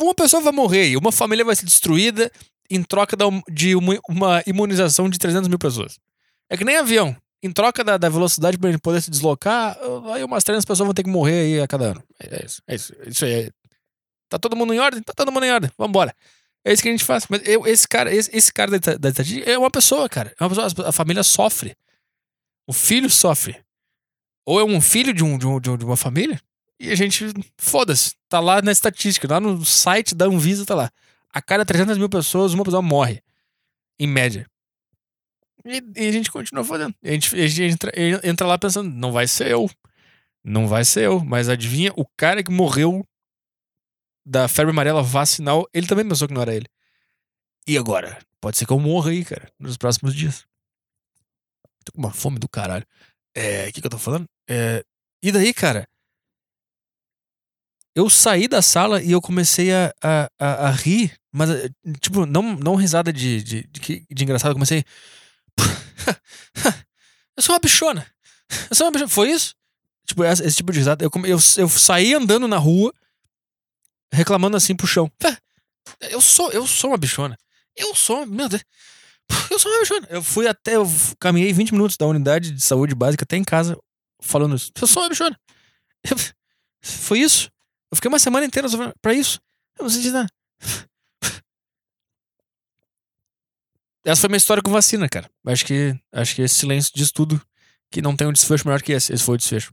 uma 0.00 0.14
pessoa 0.14 0.42
vai 0.42 0.52
morrer 0.52 0.88
e 0.88 0.96
uma 0.96 1.12
família 1.12 1.44
vai 1.44 1.56
ser 1.56 1.64
destruída 1.64 2.30
em 2.70 2.82
troca 2.82 3.16
de 3.48 3.74
uma 3.76 4.42
imunização 4.46 5.08
de 5.08 5.18
300 5.18 5.48
mil 5.48 5.58
pessoas. 5.58 5.98
É 6.50 6.56
que 6.56 6.64
nem 6.64 6.76
avião. 6.76 7.16
Em 7.42 7.52
troca 7.52 7.84
da, 7.84 7.96
da 7.96 8.08
velocidade 8.08 8.58
para 8.58 8.68
ele 8.68 8.78
poder 8.78 9.00
se 9.00 9.10
deslocar, 9.10 9.78
aí 10.12 10.24
umas 10.24 10.42
300 10.42 10.64
pessoas 10.64 10.86
vão 10.86 10.94
ter 10.94 11.04
que 11.04 11.10
morrer 11.10 11.40
aí 11.40 11.60
a 11.60 11.68
cada 11.68 11.86
ano. 11.86 12.02
É 12.20 12.44
isso. 12.44 12.62
É 12.66 12.74
isso. 12.74 12.92
isso 13.06 13.24
aí. 13.24 13.50
Tá 14.28 14.38
todo 14.38 14.56
mundo 14.56 14.74
em 14.74 14.80
ordem? 14.80 15.02
Tá 15.02 15.12
todo 15.14 15.30
mundo 15.30 15.44
em 15.44 15.52
ordem. 15.52 15.70
Vambora. 15.78 16.14
É 16.64 16.72
isso 16.72 16.82
que 16.82 16.88
a 16.88 16.92
gente 16.92 17.04
faz. 17.04 17.26
Mas 17.28 17.46
eu, 17.46 17.64
esse 17.66 17.86
cara, 17.86 18.12
esse, 18.12 18.34
esse 18.36 18.52
cara 18.52 18.78
da, 18.78 18.96
da 18.96 19.08
estatística 19.10 19.48
é 19.48 19.56
uma 19.56 19.70
pessoa, 19.70 20.08
cara. 20.08 20.34
É 20.38 20.42
uma 20.42 20.50
pessoa, 20.50 20.88
a 20.88 20.92
família 20.92 21.22
sofre. 21.22 21.76
O 22.66 22.72
filho 22.72 23.08
sofre. 23.08 23.62
Ou 24.44 24.58
é 24.58 24.64
um 24.64 24.80
filho 24.80 25.12
de, 25.12 25.22
um, 25.22 25.38
de, 25.38 25.46
um, 25.46 25.60
de 25.60 25.84
uma 25.84 25.96
família 25.96 26.40
e 26.78 26.90
a 26.90 26.94
gente, 26.94 27.24
foda-se, 27.56 28.14
tá 28.28 28.38
lá 28.38 28.60
na 28.60 28.70
estatística, 28.70 29.26
lá 29.28 29.40
no 29.40 29.64
site 29.64 30.14
da 30.14 30.26
Anvisa 30.26 30.66
tá 30.66 30.74
lá. 30.74 30.90
A 31.32 31.40
cada 31.40 31.64
300 31.64 31.96
mil 31.96 32.08
pessoas, 32.08 32.52
uma 32.52 32.64
pessoa 32.64 32.82
morre. 32.82 33.22
Em 33.98 34.06
média. 34.06 34.46
E, 35.64 35.82
e 35.96 36.08
a 36.08 36.12
gente 36.12 36.30
continua 36.30 36.64
fazendo. 36.64 36.94
A 37.02 37.10
gente, 37.10 37.34
a 37.34 37.46
gente 37.46 37.62
entra, 37.62 37.92
entra 38.22 38.46
lá 38.46 38.58
pensando, 38.58 38.90
não 38.90 39.10
vai 39.10 39.26
ser 39.26 39.48
eu. 39.48 39.70
Não 40.44 40.68
vai 40.68 40.84
ser 40.84 41.04
eu. 41.04 41.24
Mas 41.24 41.48
adivinha, 41.48 41.92
o 41.96 42.06
cara 42.16 42.42
que 42.42 42.50
morreu 42.50 43.06
da 44.24 44.46
febre 44.46 44.70
amarela 44.70 45.02
vacinal, 45.02 45.66
ele 45.72 45.86
também 45.86 46.06
pensou 46.06 46.28
que 46.28 46.34
não 46.34 46.42
era 46.42 46.54
ele. 46.54 46.66
E 47.66 47.76
agora? 47.78 48.18
Pode 48.40 48.58
ser 48.58 48.66
que 48.66 48.72
eu 48.72 48.78
morra 48.78 49.10
aí, 49.10 49.24
cara, 49.24 49.50
nos 49.58 49.76
próximos 49.76 50.14
dias. 50.14 50.46
Tô 51.84 51.92
com 51.92 51.98
uma 51.98 52.12
fome 52.12 52.38
do 52.38 52.48
caralho. 52.48 52.86
É. 53.34 53.68
O 53.68 53.72
que, 53.72 53.80
que 53.80 53.86
eu 53.86 53.90
tô 53.90 53.98
falando? 53.98 54.26
É. 54.48 54.84
E 55.22 55.32
daí, 55.32 55.54
cara? 55.54 55.88
Eu 57.96 58.10
saí 58.10 58.46
da 58.46 58.60
sala 58.60 59.02
e 59.02 59.10
eu 59.10 59.22
comecei 59.22 59.72
a, 59.72 59.90
a, 60.02 60.30
a, 60.38 60.68
a 60.68 60.70
rir, 60.70 61.18
mas, 61.32 61.48
eh, 61.48 61.70
tipo, 61.98 62.26
não, 62.26 62.54
não 62.54 62.74
risada 62.74 63.10
de, 63.10 63.42
de, 63.42 63.66
de, 63.68 64.06
de 64.10 64.22
engraçado, 64.22 64.50
eu 64.50 64.54
comecei. 64.54 64.84
eu 67.34 67.42
sou 67.42 67.54
uma 67.54 67.58
bichona. 67.58 68.06
Eu 68.68 68.76
sou 68.76 68.86
uma 68.86 68.92
bichona. 68.92 69.08
Foi 69.08 69.30
isso? 69.30 69.54
Tipo, 70.06 70.24
esse, 70.24 70.44
esse 70.44 70.56
tipo 70.58 70.72
de 70.72 70.78
risada. 70.78 71.02
Eu, 71.02 71.10
eu, 71.24 71.38
eu 71.56 71.68
saí 71.70 72.12
andando 72.12 72.46
na 72.46 72.58
rua, 72.58 72.92
reclamando 74.12 74.58
assim 74.58 74.76
pro 74.76 74.86
chão. 74.86 75.10
Eu 76.02 76.20
sou, 76.20 76.52
eu 76.52 76.66
sou 76.66 76.90
uma 76.90 76.98
bichona. 76.98 77.34
Eu 77.74 77.94
sou, 77.94 78.26
meu 78.26 78.46
Deus. 78.46 78.62
Eu 79.50 79.58
sou 79.58 79.72
uma 79.72 79.80
bichona. 79.80 80.06
Eu 80.10 80.22
fui 80.22 80.46
até, 80.46 80.76
eu 80.76 80.86
caminhei 81.18 81.50
20 81.50 81.72
minutos 81.72 81.96
da 81.96 82.06
unidade 82.06 82.50
de 82.50 82.60
saúde 82.60 82.94
básica 82.94 83.24
até 83.24 83.38
em 83.38 83.44
casa 83.44 83.74
falando 84.20 84.54
isso. 84.54 84.70
Eu 84.78 84.86
sou 84.86 85.02
uma 85.02 85.08
bichona. 85.08 85.40
Foi 86.82 87.20
isso? 87.20 87.50
Eu 87.90 87.96
fiquei 87.96 88.08
uma 88.08 88.18
semana 88.18 88.46
inteira 88.46 88.68
pra 89.00 89.14
isso. 89.14 89.40
Eu 89.78 89.84
não 89.84 89.90
senti 89.90 90.10
nada. 90.10 90.28
Essa 94.04 94.20
foi 94.20 94.28
minha 94.28 94.38
história 94.38 94.62
com 94.62 94.70
vacina, 94.70 95.08
cara. 95.08 95.28
Acho 95.46 95.66
que, 95.66 95.98
acho 96.12 96.34
que 96.36 96.42
esse 96.42 96.54
silêncio 96.54 96.92
diz 96.94 97.10
tudo. 97.10 97.40
Que 97.90 98.00
não 98.00 98.16
tem 98.16 98.26
um 98.26 98.32
desfecho 98.32 98.66
melhor 98.66 98.82
que 98.82 98.92
esse. 98.92 99.12
Esse 99.12 99.24
foi 99.24 99.34
o 99.34 99.38
desfecho. 99.38 99.72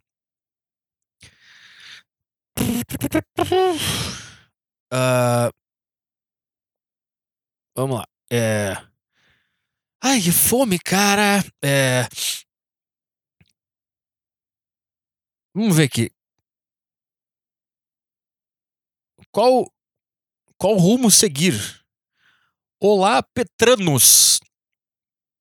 Uh, 4.92 5.50
vamos 7.76 7.98
lá. 7.98 8.06
É... 8.32 8.74
Ai, 10.02 10.22
que 10.22 10.32
fome, 10.32 10.80
cara. 10.80 11.44
É... 11.64 12.08
Vamos 15.56 15.76
ver 15.78 15.84
aqui. 15.84 16.12
Qual, 19.34 19.66
qual 20.60 20.76
rumo 20.78 21.10
seguir? 21.10 21.56
Olá, 22.80 23.24
Petranos! 23.24 24.40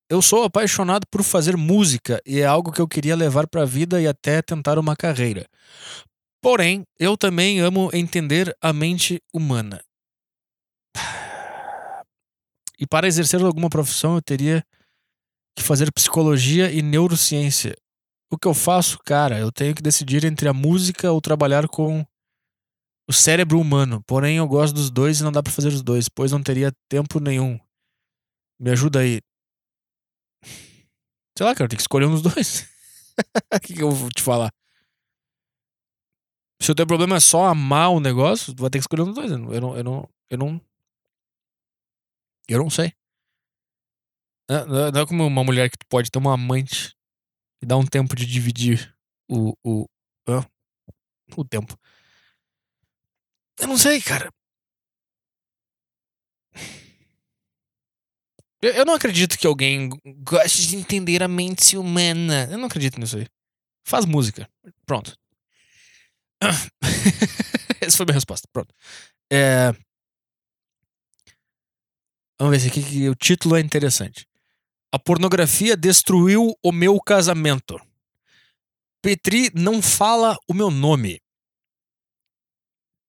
Eu 0.09 0.23
sou 0.23 0.45
apaixonado 0.45 1.07
por 1.11 1.23
fazer 1.23 1.59
música 1.59 2.19
e 2.25 2.41
é 2.41 2.47
algo 2.47 2.73
que 2.73 2.81
eu 2.81 2.89
queria 2.89 3.15
levar 3.15 3.47
para 3.47 3.65
a 3.65 3.67
vida 3.67 4.01
e 4.01 4.09
até 4.09 4.41
tentar 4.41 4.79
uma 4.79 4.97
carreira. 4.97 5.47
Porém, 6.41 6.85
eu 6.99 7.19
também 7.19 7.61
amo 7.61 7.91
entender 7.93 8.57
a 8.63 8.73
mente 8.73 9.21
humana. 9.31 9.85
E 12.81 12.87
para 12.87 13.07
exercer 13.07 13.43
alguma 13.45 13.69
profissão, 13.69 14.15
eu 14.15 14.23
teria 14.23 14.65
que 15.55 15.63
fazer 15.63 15.93
psicologia 15.93 16.73
e 16.73 16.81
neurociência. 16.81 17.77
O 18.33 18.39
que 18.39 18.49
eu 18.49 18.55
faço, 18.55 18.99
cara, 19.05 19.39
eu 19.39 19.53
tenho 19.53 19.75
que 19.75 19.83
decidir 19.83 20.25
entre 20.25 20.49
a 20.49 20.55
música 20.55 21.13
ou 21.13 21.21
trabalhar 21.21 21.69
com 21.69 22.03
o 23.09 23.13
cérebro 23.13 23.61
humano. 23.61 24.03
Porém, 24.07 24.37
eu 24.37 24.47
gosto 24.47 24.75
dos 24.75 24.91
dois 24.91 25.21
e 25.21 25.23
não 25.23 25.33
dá 25.33 25.43
para 25.43 25.53
fazer 25.53 25.69
os 25.69 25.83
dois, 25.83 26.09
pois 26.09 26.33
não 26.33 26.43
teria 26.43 26.73
tempo 26.89 27.21
nenhum. 27.21 27.59
Me 28.61 28.71
ajuda 28.71 29.01
aí. 29.01 29.21
Sei 31.37 31.47
lá, 31.47 31.55
cara, 31.55 31.69
tem 31.69 31.77
que 31.77 31.83
escolher 31.83 32.07
um 32.07 32.13
dos 32.13 32.23
dois. 32.23 32.71
O 33.55 33.61
que, 33.61 33.75
que 33.75 33.83
eu 33.83 33.91
vou 33.91 34.09
te 34.09 34.23
falar? 34.23 34.51
Se 36.63 36.73
o 36.73 36.75
teu 36.75 36.87
problema 36.87 37.17
é 37.17 37.21
só 37.21 37.45
amar 37.45 37.91
o 37.91 38.01
negócio, 38.01 38.55
tu 38.55 38.63
vai 38.63 38.71
ter 38.71 38.79
que 38.79 38.85
escolher 38.85 39.03
um 39.03 39.13
dos 39.13 39.15
dois. 39.17 39.31
Eu 39.31 39.39
não. 39.39 39.77
Eu 39.77 39.85
não. 39.85 40.09
Eu 40.31 40.39
não, 40.39 40.61
eu 42.49 42.59
não, 42.59 42.71
sei. 42.71 42.93
Não, 44.49 45.01
é 45.01 45.07
como 45.07 45.27
uma 45.27 45.45
mulher 45.45 45.69
que 45.71 45.77
pode 45.89 46.11
ter 46.11 46.19
uma 46.19 46.35
amante 46.35 46.97
e 47.63 47.67
dar 47.67 47.77
um 47.77 47.87
tempo 47.87 48.17
de 48.17 48.25
dividir 48.25 48.97
o. 49.29 49.53
o, 49.65 49.87
o 51.37 51.45
tempo. 51.45 51.79
Eu 53.63 53.69
não 53.69 53.79
sei, 53.79 54.03
cara. 54.03 54.29
Eu, 58.61 58.73
eu 58.73 58.85
não 58.85 58.95
acredito 58.95 59.39
que 59.39 59.47
alguém 59.47 59.89
goste 60.19 60.67
de 60.67 60.77
entender 60.77 61.23
a 61.23 61.29
mente 61.29 61.77
humana. 61.77 62.49
Eu 62.51 62.59
não 62.59 62.67
acredito 62.67 62.99
nisso 62.99 63.17
aí. 63.17 63.27
Faz 63.87 64.05
música. 64.05 64.51
Pronto. 64.85 65.17
Essa 67.81 67.99
foi 67.99 68.05
a 68.05 68.07
minha 68.07 68.15
resposta. 68.15 68.49
Pronto. 68.53 68.75
É... 69.33 69.73
Vamos 72.41 72.51
ver 72.51 72.59
se 72.59 72.67
aqui 72.67 73.09
o 73.09 73.15
título 73.15 73.55
é 73.55 73.61
interessante. 73.61 74.27
A 74.91 74.99
pornografia 74.99 75.77
destruiu 75.77 76.53
o 76.65 76.73
meu 76.73 77.01
casamento. 77.01 77.81
Petri 79.01 79.53
não 79.55 79.81
fala 79.81 80.37
o 80.49 80.53
meu 80.53 80.69
nome. 80.69 81.22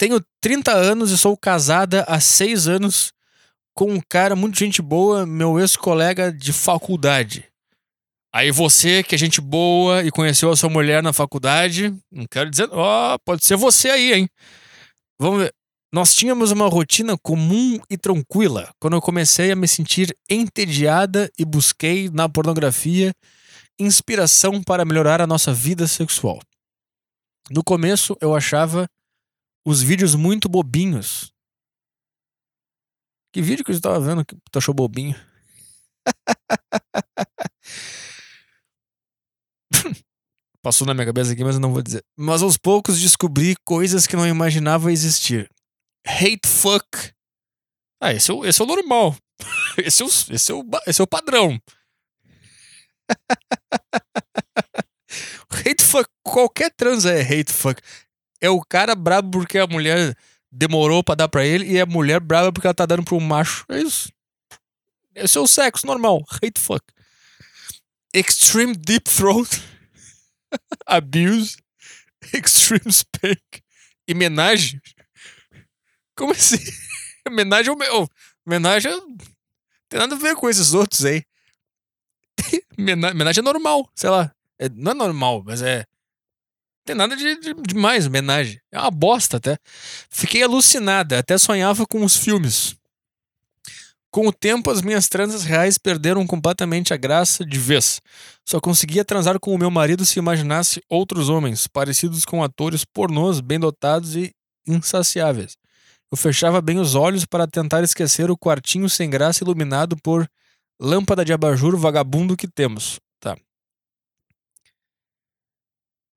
Tenho 0.03 0.21
30 0.41 0.73
anos 0.73 1.11
e 1.11 1.17
sou 1.17 1.37
casada 1.37 2.03
há 2.09 2.19
6 2.19 2.67
anos 2.67 3.13
com 3.73 3.89
um 3.89 4.01
cara 4.01 4.35
muito 4.35 4.59
gente 4.59 4.81
boa, 4.81 5.25
meu 5.25 5.57
ex-colega 5.57 6.29
de 6.29 6.51
faculdade. 6.51 7.45
Aí 8.35 8.51
você, 8.51 9.01
que 9.01 9.15
é 9.15 9.17
gente 9.17 9.39
boa 9.39 10.03
e 10.03 10.11
conheceu 10.11 10.51
a 10.51 10.57
sua 10.57 10.69
mulher 10.69 11.01
na 11.01 11.13
faculdade, 11.13 11.95
não 12.11 12.25
quero 12.29 12.49
dizer, 12.49 12.67
ó, 12.73 13.15
oh, 13.15 13.19
pode 13.19 13.45
ser 13.45 13.55
você 13.55 13.91
aí, 13.91 14.13
hein? 14.13 14.29
Vamos 15.17 15.43
ver. 15.43 15.53
Nós 15.89 16.13
tínhamos 16.13 16.51
uma 16.51 16.67
rotina 16.67 17.17
comum 17.17 17.79
e 17.89 17.97
tranquila 17.97 18.73
quando 18.81 18.97
eu 18.97 19.01
comecei 19.01 19.53
a 19.53 19.55
me 19.55 19.69
sentir 19.69 20.13
entediada 20.29 21.31
e 21.39 21.45
busquei 21.45 22.09
na 22.09 22.27
pornografia 22.27 23.13
inspiração 23.79 24.61
para 24.61 24.83
melhorar 24.83 25.21
a 25.21 25.27
nossa 25.27 25.53
vida 25.53 25.87
sexual. 25.87 26.41
No 27.49 27.63
começo 27.63 28.17
eu 28.19 28.35
achava 28.35 28.85
os 29.65 29.81
vídeos 29.81 30.15
muito 30.15 30.49
bobinhos. 30.49 31.31
Que 33.33 33.41
vídeo 33.41 33.65
que 33.65 33.73
você 33.73 33.81
tava 33.81 33.99
vendo 33.99 34.25
que 34.25 34.35
tu 34.51 34.57
achou 34.57 34.73
bobinho? 34.73 35.15
Passou 40.61 40.85
na 40.87 40.93
minha 40.93 41.05
cabeça 41.05 41.33
aqui, 41.33 41.43
mas 41.43 41.55
eu 41.55 41.61
não 41.61 41.73
vou 41.73 41.81
dizer. 41.81 42.01
Mas 42.17 42.41
aos 42.41 42.57
poucos 42.57 43.01
descobri 43.01 43.53
coisas 43.65 44.07
que 44.07 44.15
não 44.15 44.25
imaginava 44.25 44.93
existir. 44.93 45.49
Hate 46.07 46.47
fuck. 46.47 47.11
Ah, 48.01 48.13
esse 48.13 48.31
é 48.31 48.33
o, 48.33 48.45
esse 48.45 48.61
é 48.61 48.63
o 48.63 48.67
normal. 48.67 49.13
Esse 49.77 50.03
é 50.03 50.05
o, 50.05 50.07
esse, 50.07 50.51
é 50.51 50.55
o, 50.55 50.63
esse 50.85 51.01
é 51.01 51.03
o 51.03 51.07
padrão. 51.07 51.59
hate 55.51 55.83
fuck. 55.83 56.07
Qualquer 56.23 56.71
trans 56.71 57.05
é 57.05 57.21
hate 57.21 57.51
fuck. 57.51 57.81
É 58.43 58.49
o 58.49 58.59
cara 58.59 58.93
brabo 58.93 59.39
porque 59.39 59.57
a 59.57 59.65
mulher 59.65 60.17
demorou 60.51 61.01
pra 61.01 61.15
dar 61.15 61.29
pra 61.29 61.45
ele 61.45 61.65
e 61.71 61.79
a 61.79 61.85
mulher 61.85 62.19
brava 62.19 62.51
porque 62.51 62.67
ela 62.67 62.73
tá 62.73 62.85
dando 62.85 63.01
pro 63.01 63.17
macho. 63.21 63.63
É 63.69 63.79
isso. 63.79 64.11
Esse 65.15 65.37
é 65.37 65.41
o 65.41 65.47
sexo 65.47 65.87
normal. 65.87 66.21
Hate 66.29 66.59
fuck. 66.59 66.83
Extreme 68.13 68.75
deep 68.75 69.09
throat. 69.09 69.49
Abuse. 70.85 71.55
Extreme 72.33 72.91
spank. 72.91 73.63
E 74.05 74.13
menagem. 74.13 74.81
Como 76.13 76.33
assim? 76.33 76.57
Homenagem 77.25 77.69
ao 77.69 77.77
meu. 77.77 78.09
Homenagem 78.45 78.91
tem 79.87 80.01
nada 80.01 80.15
a 80.15 80.19
ver 80.19 80.35
com 80.35 80.49
esses 80.49 80.73
outros 80.73 81.05
aí. 81.05 81.23
homenagem 82.77 83.39
é 83.39 83.45
normal, 83.45 83.89
sei 83.95 84.09
lá. 84.09 84.35
É, 84.59 84.67
não 84.67 84.91
é 84.91 84.95
normal, 84.95 85.43
mas 85.45 85.61
é. 85.61 85.85
Tem 86.85 86.95
nada 86.95 87.15
de, 87.15 87.39
de, 87.39 87.53
demais 87.53 88.07
homenagem. 88.07 88.59
É 88.71 88.79
uma 88.79 88.91
bosta 88.91 89.37
até. 89.37 89.57
Fiquei 90.09 90.43
alucinada, 90.43 91.19
até 91.19 91.37
sonhava 91.37 91.85
com 91.85 92.03
os 92.03 92.17
filmes. 92.17 92.75
Com 94.11 94.27
o 94.27 94.31
tempo, 94.31 94.69
as 94.69 94.81
minhas 94.83 95.07
transas 95.07 95.43
reais 95.43 95.77
perderam 95.77 96.27
completamente 96.27 96.93
a 96.93 96.97
graça 96.97 97.43
de 97.43 97.57
vez. 97.57 97.99
Só 98.45 98.59
conseguia 98.59 99.03
transar 99.03 99.39
com 99.39 99.55
o 99.55 99.57
meu 99.57 99.71
marido 99.71 100.05
se 100.05 100.19
imaginasse 100.19 100.83
outros 100.87 101.29
homens, 101.29 101.65
parecidos 101.65 102.23
com 102.23 102.43
atores 102.43 102.85
pornôs 102.85 103.39
bem 103.39 103.59
dotados 103.59 104.15
e 104.15 104.31
insaciáveis. 104.67 105.57
Eu 106.11 106.17
fechava 106.17 106.61
bem 106.61 106.77
os 106.77 106.93
olhos 106.93 107.25
para 107.25 107.47
tentar 107.47 107.83
esquecer 107.83 108.29
o 108.29 108.37
quartinho 108.37 108.87
sem 108.87 109.09
graça 109.09 109.43
iluminado 109.43 109.97
por 109.97 110.29
lâmpada 110.79 111.25
de 111.25 111.33
abajur 111.33 111.75
vagabundo 111.75 112.37
que 112.37 112.47
temos. 112.47 112.99
Tá. 113.19 113.35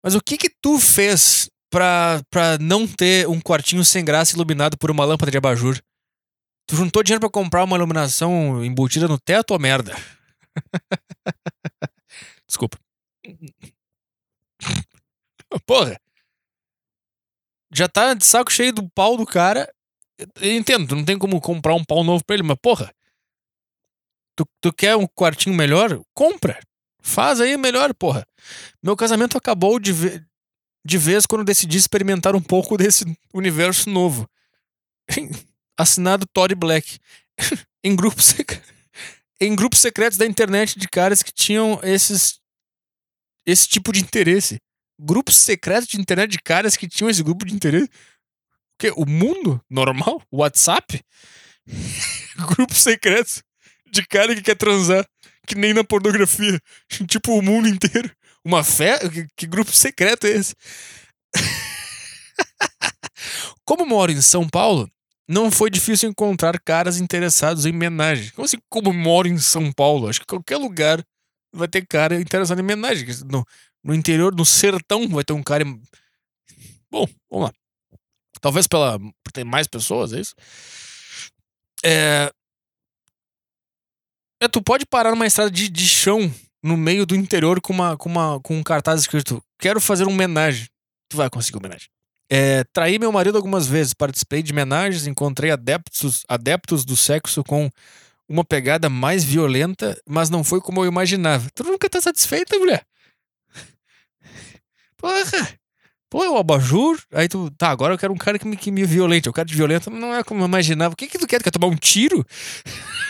Mas 0.07 0.15
o 0.15 0.21
que 0.21 0.39
que 0.39 0.49
tu 0.49 0.79
fez 0.79 1.51
pra, 1.69 2.23
pra 2.31 2.57
não 2.59 2.87
ter 2.87 3.27
um 3.27 3.41
quartinho 3.41 3.85
sem 3.85 4.05
graça 4.05 4.37
iluminado 4.37 4.79
por 4.79 4.89
uma 4.89 5.05
lâmpada 5.05 5.33
de 5.33 5.37
abajur? 5.37 5.83
Tu 6.65 6.77
juntou 6.77 7.03
dinheiro 7.03 7.19
para 7.19 7.29
comprar 7.29 7.65
uma 7.65 7.77
iluminação 7.77 8.65
embutida 8.65 9.09
no 9.09 9.19
teto 9.19 9.51
ou 9.51 9.59
merda? 9.59 9.97
Desculpa. 12.47 12.79
Porra. 15.67 16.01
Já 17.75 17.89
tá 17.89 18.15
de 18.15 18.25
saco 18.25 18.53
cheio 18.53 18.73
do 18.73 18.89
pau 18.91 19.17
do 19.17 19.27
cara 19.27 19.69
eu 20.41 20.57
entendo, 20.57 20.95
não 20.95 21.05
tem 21.05 21.19
como 21.19 21.41
comprar 21.41 21.75
um 21.75 21.85
pau 21.85 22.05
novo 22.05 22.25
pra 22.25 22.35
ele, 22.35 22.45
mas 22.45 22.57
porra, 22.63 22.95
tu, 24.37 24.47
tu 24.61 24.73
quer 24.73 24.95
um 24.95 25.09
quartinho 25.09 25.57
melhor? 25.57 26.01
Compra. 26.15 26.61
Faz 27.07 27.41
aí 27.41 27.57
melhor, 27.57 27.95
porra. 27.95 28.27
Meu 28.83 28.97
casamento 28.97 29.39
acabou 29.39 29.79
de, 29.79 29.93
ve 29.93 30.21
de 30.85 30.99
vez 30.99 31.25
quando 31.25 31.45
decidi 31.45 31.79
experimentar 31.79 32.35
um 32.35 32.43
pouco 32.43 32.77
desse 32.77 33.05
universo 33.33 33.89
novo. 33.89 34.29
Assinado 35.79 36.27
Tory 36.27 36.57
Black. 36.57 36.99
em 37.85 37.95
grupos 37.95 38.35
em 39.41 39.55
grupos 39.55 39.79
secretos 39.79 40.19
da 40.19 40.27
internet 40.27 40.77
de 40.79 40.89
caras 40.89 41.23
que 41.23 41.31
tinham 41.31 41.79
esses 41.85 42.41
esse 43.47 43.69
tipo 43.69 43.93
de 43.93 44.01
interesse. 44.01 44.59
Grupos 44.99 45.37
secretos 45.37 45.87
de 45.87 46.01
internet 46.01 46.33
de 46.33 46.39
caras 46.39 46.77
que 46.77 46.89
tinham 46.89 47.09
esse 47.09 47.23
grupo 47.23 47.45
de 47.47 47.55
interesse 47.55 47.89
que 48.79 48.91
o 48.97 49.07
mundo 49.07 49.63
normal, 49.71 50.21
o 50.29 50.39
WhatsApp, 50.39 51.01
grupos 52.49 52.79
secretos 52.79 53.45
de 53.93 54.05
cara 54.05 54.35
que 54.35 54.43
quer 54.43 54.57
transar, 54.57 55.07
que 55.47 55.55
nem 55.55 55.73
na 55.73 55.85
pornografia, 55.85 56.61
tipo 57.09 57.39
o 57.39 57.43
mundo 57.43 57.69
inteiro. 57.69 58.11
Uma 58.45 58.63
fé? 58.63 58.99
Que, 59.09 59.27
que 59.37 59.47
grupo 59.47 59.73
secreto 59.73 60.27
é 60.27 60.31
esse? 60.31 60.55
Como 63.65 63.87
moro 63.87 64.13
em 64.13 64.21
São 64.21 64.49
Paulo, 64.49 64.91
não 65.29 65.51
foi 65.51 65.71
difícil 65.71 66.09
encontrar 66.09 66.61
caras 66.61 67.01
interessados 67.01 67.67
em 67.67 67.73
homenagem. 67.73 68.31
Como 68.31 68.45
assim, 68.45 68.59
como 68.69 68.93
moro 68.93 69.27
em 69.27 69.39
São 69.39 69.73
Paulo? 69.73 70.09
Acho 70.09 70.21
que 70.21 70.27
qualquer 70.27 70.57
lugar 70.57 71.05
vai 71.53 71.67
ter 71.67 71.85
cara 71.87 72.21
interessado 72.21 72.59
em 72.59 72.63
homenagem. 72.63 73.07
No, 73.25 73.45
no 73.83 73.95
interior, 73.95 74.35
no 74.35 74.45
sertão, 74.45 75.09
vai 75.09 75.25
ter 75.25 75.33
um 75.33 75.43
cara. 75.43 75.65
Bom, 76.91 77.07
vamos 77.29 77.47
lá. 77.47 77.53
Talvez 78.41 78.69
pela, 78.69 78.99
por 78.99 79.33
ter 79.33 79.45
mais 79.45 79.67
pessoas, 79.67 80.13
é 80.13 80.21
isso? 80.21 80.35
É, 81.85 82.31
é, 84.41 84.49
tu 84.49 84.63
pode 84.63 84.85
parar 84.87 85.11
numa 85.11 85.27
estrada 85.27 85.51
de, 85.51 85.69
de 85.69 85.89
chão 85.89 86.33
no 86.63 86.77
meio 86.77 87.07
do 87.07 87.15
interior 87.15 87.61
com, 87.61 87.73
uma, 87.73 87.97
com, 87.97 88.09
uma, 88.09 88.41
com 88.41 88.57
um 88.57 88.63
cartaz 88.63 89.01
escrito: 89.01 89.43
Quero 89.59 89.81
fazer 89.81 90.05
uma 90.05 90.13
homenagem. 90.13 90.67
Tu 91.09 91.17
vai 91.17 91.31
conseguir 91.31 91.59
homenagem. 91.59 91.89
É, 92.29 92.65
traí 92.73 92.99
meu 92.99 93.13
marido 93.13 93.37
algumas 93.37 93.69
vezes, 93.69 93.95
participei 93.95 94.43
de 94.43 94.53
homenagens, 94.53 95.07
encontrei 95.07 95.53
adeptos, 95.53 96.25
adeptos 96.29 96.85
do 96.85 96.97
sexo 96.97 97.45
com 97.45 97.71
uma 98.29 98.45
pegada 98.45 98.89
mais 98.89 99.23
violenta, 99.23 99.97
mas 100.05 100.29
não 100.29 100.43
foi 100.43 100.61
como 100.61 100.83
eu 100.83 100.89
imaginava. 100.89 101.49
Tu 101.55 101.63
nunca 101.63 101.89
tá 101.89 102.01
satisfeita, 102.01 102.59
mulher? 102.59 102.85
Porra! 104.99 105.57
Pô, 106.11 106.25
é 106.25 106.31
o 106.31 106.37
abajur. 106.37 107.01
Aí 107.13 107.29
tu, 107.29 107.51
tá, 107.53 107.71
agora 107.71 107.95
eu 107.95 107.99
quero 107.99 108.13
um 108.13 108.17
cara 108.17 108.39
que 108.39 108.47
me, 108.47 108.57
que 108.57 108.71
me 108.71 108.85
violente. 108.85 109.29
Eu 109.29 109.33
quero 109.33 109.49
de 109.49 109.55
violento, 109.55 109.91
não 109.91 110.15
é 110.15 110.25
como 110.25 110.41
eu 110.41 110.47
imaginava. 110.47 110.95
O 110.95 110.97
que 110.97 111.07
que 111.07 111.19
tu 111.19 111.27
quer? 111.27 111.39
Tu 111.39 111.45
quer 111.45 111.51
tomar 111.51 111.69
um 111.69 111.77
tiro? 111.77 112.25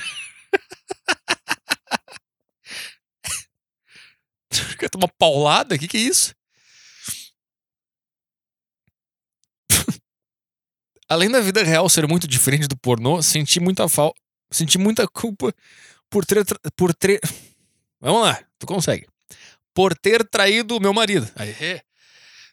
quer 4.77 4.89
tomar 4.89 5.09
paulada? 5.19 5.75
O 5.75 5.79
que 5.79 5.89
que 5.89 5.97
é 5.97 6.01
isso? 6.01 6.35
Além 11.09 11.31
da 11.31 11.41
vida 11.41 11.63
real 11.63 11.89
ser 11.89 12.07
muito 12.07 12.27
diferente 12.27 12.67
do 12.67 12.77
pornô, 12.77 13.23
senti 13.23 13.61
muita 13.61 13.89
falta. 13.89 14.21
Senti 14.51 14.79
muita 14.79 15.07
culpa 15.09 15.53
por 16.11 16.25
ter. 16.25 16.45
Por 16.77 16.95
ter... 16.95 17.21
Vamos 18.01 18.23
lá, 18.23 18.43
tu 18.59 18.67
consegue. 18.67 19.07
Por 19.75 19.97
ter 19.97 20.25
traído 20.29 20.77
o 20.77 20.81
meu 20.81 20.95
marido. 20.95 21.29
Aí, 21.35 21.81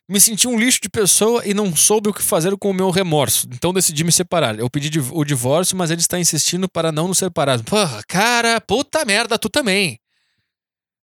me 0.08 0.20
senti 0.20 0.47
um 0.47 0.60
lixo 0.60 0.80
de 0.82 0.89
pessoa 0.89 1.45
e 1.45 1.54
não 1.54 1.76
soube 1.76 2.10
o 2.10 2.14
que 2.14 2.22
fazer 2.22 2.56
com 2.58 2.70
o 2.70 2.74
meu 2.74 2.89
remorso. 2.89 3.47
Então 3.51 3.74
decidi 3.74 4.04
me 4.04 4.12
separar. 4.12 4.60
Eu 4.60 4.70
pedi 4.70 4.99
o 4.99 5.24
divórcio, 5.24 5.78
mas 5.78 5.91
ele 5.91 6.01
está 6.01 6.20
insistindo 6.20 6.68
para 6.68 6.91
não 6.91 7.08
nos 7.08 7.18
separar. 7.18 7.64
Porra, 7.64 8.04
cara, 8.08 8.60
puta 8.60 9.06
merda, 9.06 9.39
tu 9.39 9.49
também. 9.49 9.97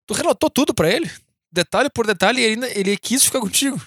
Tu 0.07 0.13
relatou 0.13 0.49
tudo 0.49 0.73
para 0.73 0.89
ele, 0.89 1.09
detalhe 1.51 1.89
por 1.89 2.05
detalhe, 2.05 2.41
ele, 2.41 2.65
ele 2.75 2.97
quis 2.97 3.23
ficar 3.23 3.39
contigo. 3.41 3.81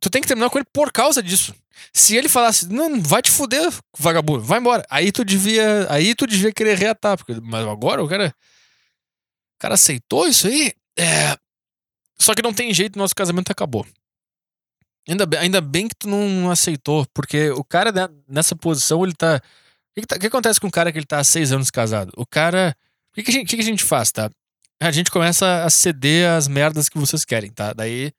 Tu 0.00 0.08
tem 0.08 0.22
que 0.22 0.28
terminar 0.28 0.48
com 0.50 0.58
ele 0.58 0.66
por 0.72 0.90
causa 0.90 1.22
disso. 1.22 1.54
Se 1.92 2.16
ele 2.16 2.28
falasse, 2.28 2.68
não, 2.68 3.00
vai 3.00 3.22
te 3.22 3.30
fuder, 3.30 3.70
vagabundo, 3.98 4.42
vai 4.42 4.58
embora. 4.58 4.84
Aí 4.90 5.12
tu 5.12 5.24
devia, 5.24 5.86
aí 5.90 6.14
tu 6.14 6.26
devia 6.26 6.52
querer 6.52 6.76
reatar, 6.76 7.16
porque 7.16 7.34
mas 7.42 7.66
agora 7.66 8.02
o 8.02 8.08
cara 8.08 8.34
o 9.56 9.58
cara 9.60 9.74
aceitou 9.74 10.26
isso 10.26 10.46
aí? 10.46 10.72
É, 10.98 11.36
só 12.20 12.34
que 12.34 12.42
não 12.42 12.52
tem 12.52 12.72
jeito, 12.72 12.98
nosso 12.98 13.14
casamento 13.14 13.50
acabou. 13.50 13.86
Ainda 15.08 15.24
bem, 15.26 15.40
ainda 15.40 15.60
bem 15.60 15.88
que 15.88 15.94
tu 15.94 16.08
não 16.08 16.50
aceitou, 16.50 17.06
porque 17.14 17.50
o 17.50 17.64
cara 17.64 17.90
nessa 18.28 18.54
posição, 18.54 19.02
ele 19.04 19.14
tá. 19.14 19.36
O 19.36 19.94
que, 19.94 20.00
que, 20.02 20.06
tá, 20.06 20.18
que, 20.18 20.26
acontece 20.26 20.60
com 20.60 20.68
o 20.68 20.70
cara 20.70 20.92
que 20.92 20.98
ele 20.98 21.06
tá 21.06 21.18
há 21.18 21.24
seis 21.24 21.50
anos 21.50 21.70
casado? 21.70 22.12
O 22.16 22.26
cara. 22.26 22.76
O 23.10 23.14
que, 23.14 23.22
que, 23.22 23.44
que, 23.44 23.56
que 23.56 23.62
a 23.62 23.64
gente 23.64 23.82
faz, 23.82 24.12
tá? 24.12 24.30
A 24.82 24.90
gente 24.90 25.10
começa 25.10 25.62
a 25.64 25.70
ceder 25.70 26.28
as 26.30 26.48
merdas 26.48 26.88
que 26.88 26.98
vocês 26.98 27.24
querem, 27.24 27.50
tá? 27.50 27.72
Daí 27.74 28.12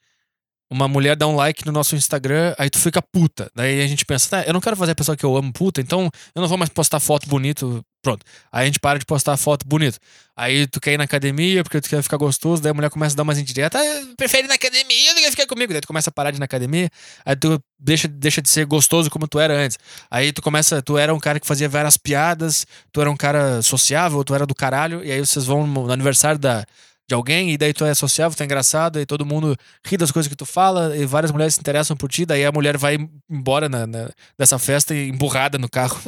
uma 0.71 0.87
mulher 0.87 1.15
dá 1.15 1.27
um 1.27 1.35
like 1.35 1.65
no 1.65 1.71
nosso 1.71 1.95
Instagram, 1.95 2.55
aí 2.57 2.69
tu 2.69 2.79
fica 2.79 3.01
puta. 3.01 3.51
Daí 3.53 3.81
a 3.81 3.87
gente 3.87 4.05
pensa, 4.05 4.29
tá, 4.29 4.43
eu 4.47 4.53
não 4.53 4.61
quero 4.61 4.77
fazer 4.77 4.93
a 4.93 4.95
pessoa 4.95 5.17
que 5.17 5.25
eu 5.25 5.35
amo 5.35 5.51
puta, 5.51 5.81
então 5.81 6.09
eu 6.33 6.41
não 6.41 6.47
vou 6.47 6.57
mais 6.57 6.69
postar 6.69 6.99
foto 6.99 7.27
bonito 7.27 7.83
Pronto. 8.01 8.25
Aí 8.51 8.63
a 8.63 8.65
gente 8.65 8.79
para 8.79 8.97
de 8.97 9.05
postar 9.05 9.37
foto 9.37 9.63
bonita. 9.67 9.99
Aí 10.35 10.65
tu 10.65 10.81
quer 10.81 10.93
ir 10.93 10.97
na 10.97 11.03
academia 11.03 11.63
porque 11.63 11.79
tu 11.79 11.87
quer 11.87 12.01
ficar 12.01 12.17
gostoso, 12.17 12.59
daí 12.59 12.71
a 12.71 12.73
mulher 12.73 12.89
começa 12.89 13.13
a 13.13 13.17
dar 13.17 13.23
umas 13.23 13.37
indiretas. 13.37 13.79
Ah, 13.79 14.13
prefere 14.17 14.45
ir 14.45 14.47
na 14.47 14.55
academia 14.55 15.13
do 15.13 15.21
que 15.21 15.29
ficar 15.29 15.45
comigo. 15.45 15.71
Daí 15.71 15.81
tu 15.81 15.87
começa 15.87 16.09
a 16.09 16.13
parar 16.13 16.31
de 16.31 16.37
ir 16.37 16.39
na 16.39 16.45
academia, 16.45 16.89
aí 17.23 17.35
tu 17.35 17.61
deixa, 17.79 18.07
deixa 18.07 18.41
de 18.41 18.49
ser 18.49 18.65
gostoso 18.65 19.07
como 19.11 19.27
tu 19.27 19.39
era 19.39 19.53
antes. 19.53 19.77
Aí 20.09 20.33
tu 20.33 20.41
começa, 20.41 20.81
tu 20.81 20.97
era 20.97 21.13
um 21.13 21.19
cara 21.19 21.39
que 21.39 21.45
fazia 21.45 21.69
várias 21.69 21.95
piadas, 21.95 22.65
tu 22.91 23.01
era 23.01 23.11
um 23.11 23.15
cara 23.15 23.61
sociável, 23.61 24.23
tu 24.23 24.33
era 24.33 24.47
do 24.47 24.55
caralho, 24.55 25.03
e 25.03 25.11
aí 25.11 25.19
vocês 25.19 25.45
vão 25.45 25.67
no 25.67 25.91
aniversário 25.91 26.39
da, 26.39 26.65
de 27.11 27.15
alguém, 27.15 27.51
e 27.51 27.57
daí 27.57 27.73
tu 27.73 27.83
é 27.83 27.93
sociável, 27.93 28.35
tu 28.37 28.41
é 28.41 28.45
engraçado, 28.45 28.97
e 28.97 29.05
todo 29.05 29.25
mundo 29.25 29.53
ri 29.85 29.97
das 29.97 30.11
coisas 30.11 30.29
que 30.29 30.35
tu 30.35 30.45
fala, 30.45 30.95
e 30.95 31.05
várias 31.05 31.29
mulheres 31.29 31.55
se 31.55 31.59
interessam 31.59 31.97
por 31.97 32.09
ti, 32.09 32.25
daí 32.25 32.45
a 32.45 32.51
mulher 32.53 32.77
vai 32.77 32.97
embora 33.29 33.67
na, 33.67 33.85
na 33.85 34.09
dessa 34.37 34.57
festa 34.57 34.95
emburrada 34.95 35.57
no 35.57 35.69
carro. 35.69 35.99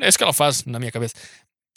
é 0.00 0.08
isso 0.08 0.16
que 0.16 0.22
ela 0.22 0.32
faz 0.32 0.64
na 0.64 0.78
minha 0.78 0.92
cabeça. 0.92 1.14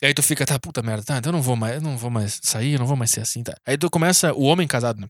E 0.01 0.05
aí 0.05 0.13
tu 0.13 0.21
fica, 0.21 0.45
tá, 0.45 0.59
puta 0.59 0.83
merda, 0.83 1.03
tá, 1.03 1.17
então 1.17 1.31
eu 1.31 1.33
não 1.35 1.41
vou 1.41 1.55
mais, 1.55 1.75
eu 1.75 1.81
não 1.81 1.97
vou 1.97 2.11
mais 2.11 2.39
sair, 2.43 2.73
eu 2.73 2.79
não 2.79 2.85
vou 2.85 2.95
mais 2.95 3.09
ser 3.09 3.21
assim, 3.21 3.41
tá. 3.41 3.55
Aí 3.65 3.75
tu 3.75 3.89
começa, 3.89 4.31
o 4.33 4.43
homem 4.43 4.67
casado, 4.67 5.01
né? 5.01 5.07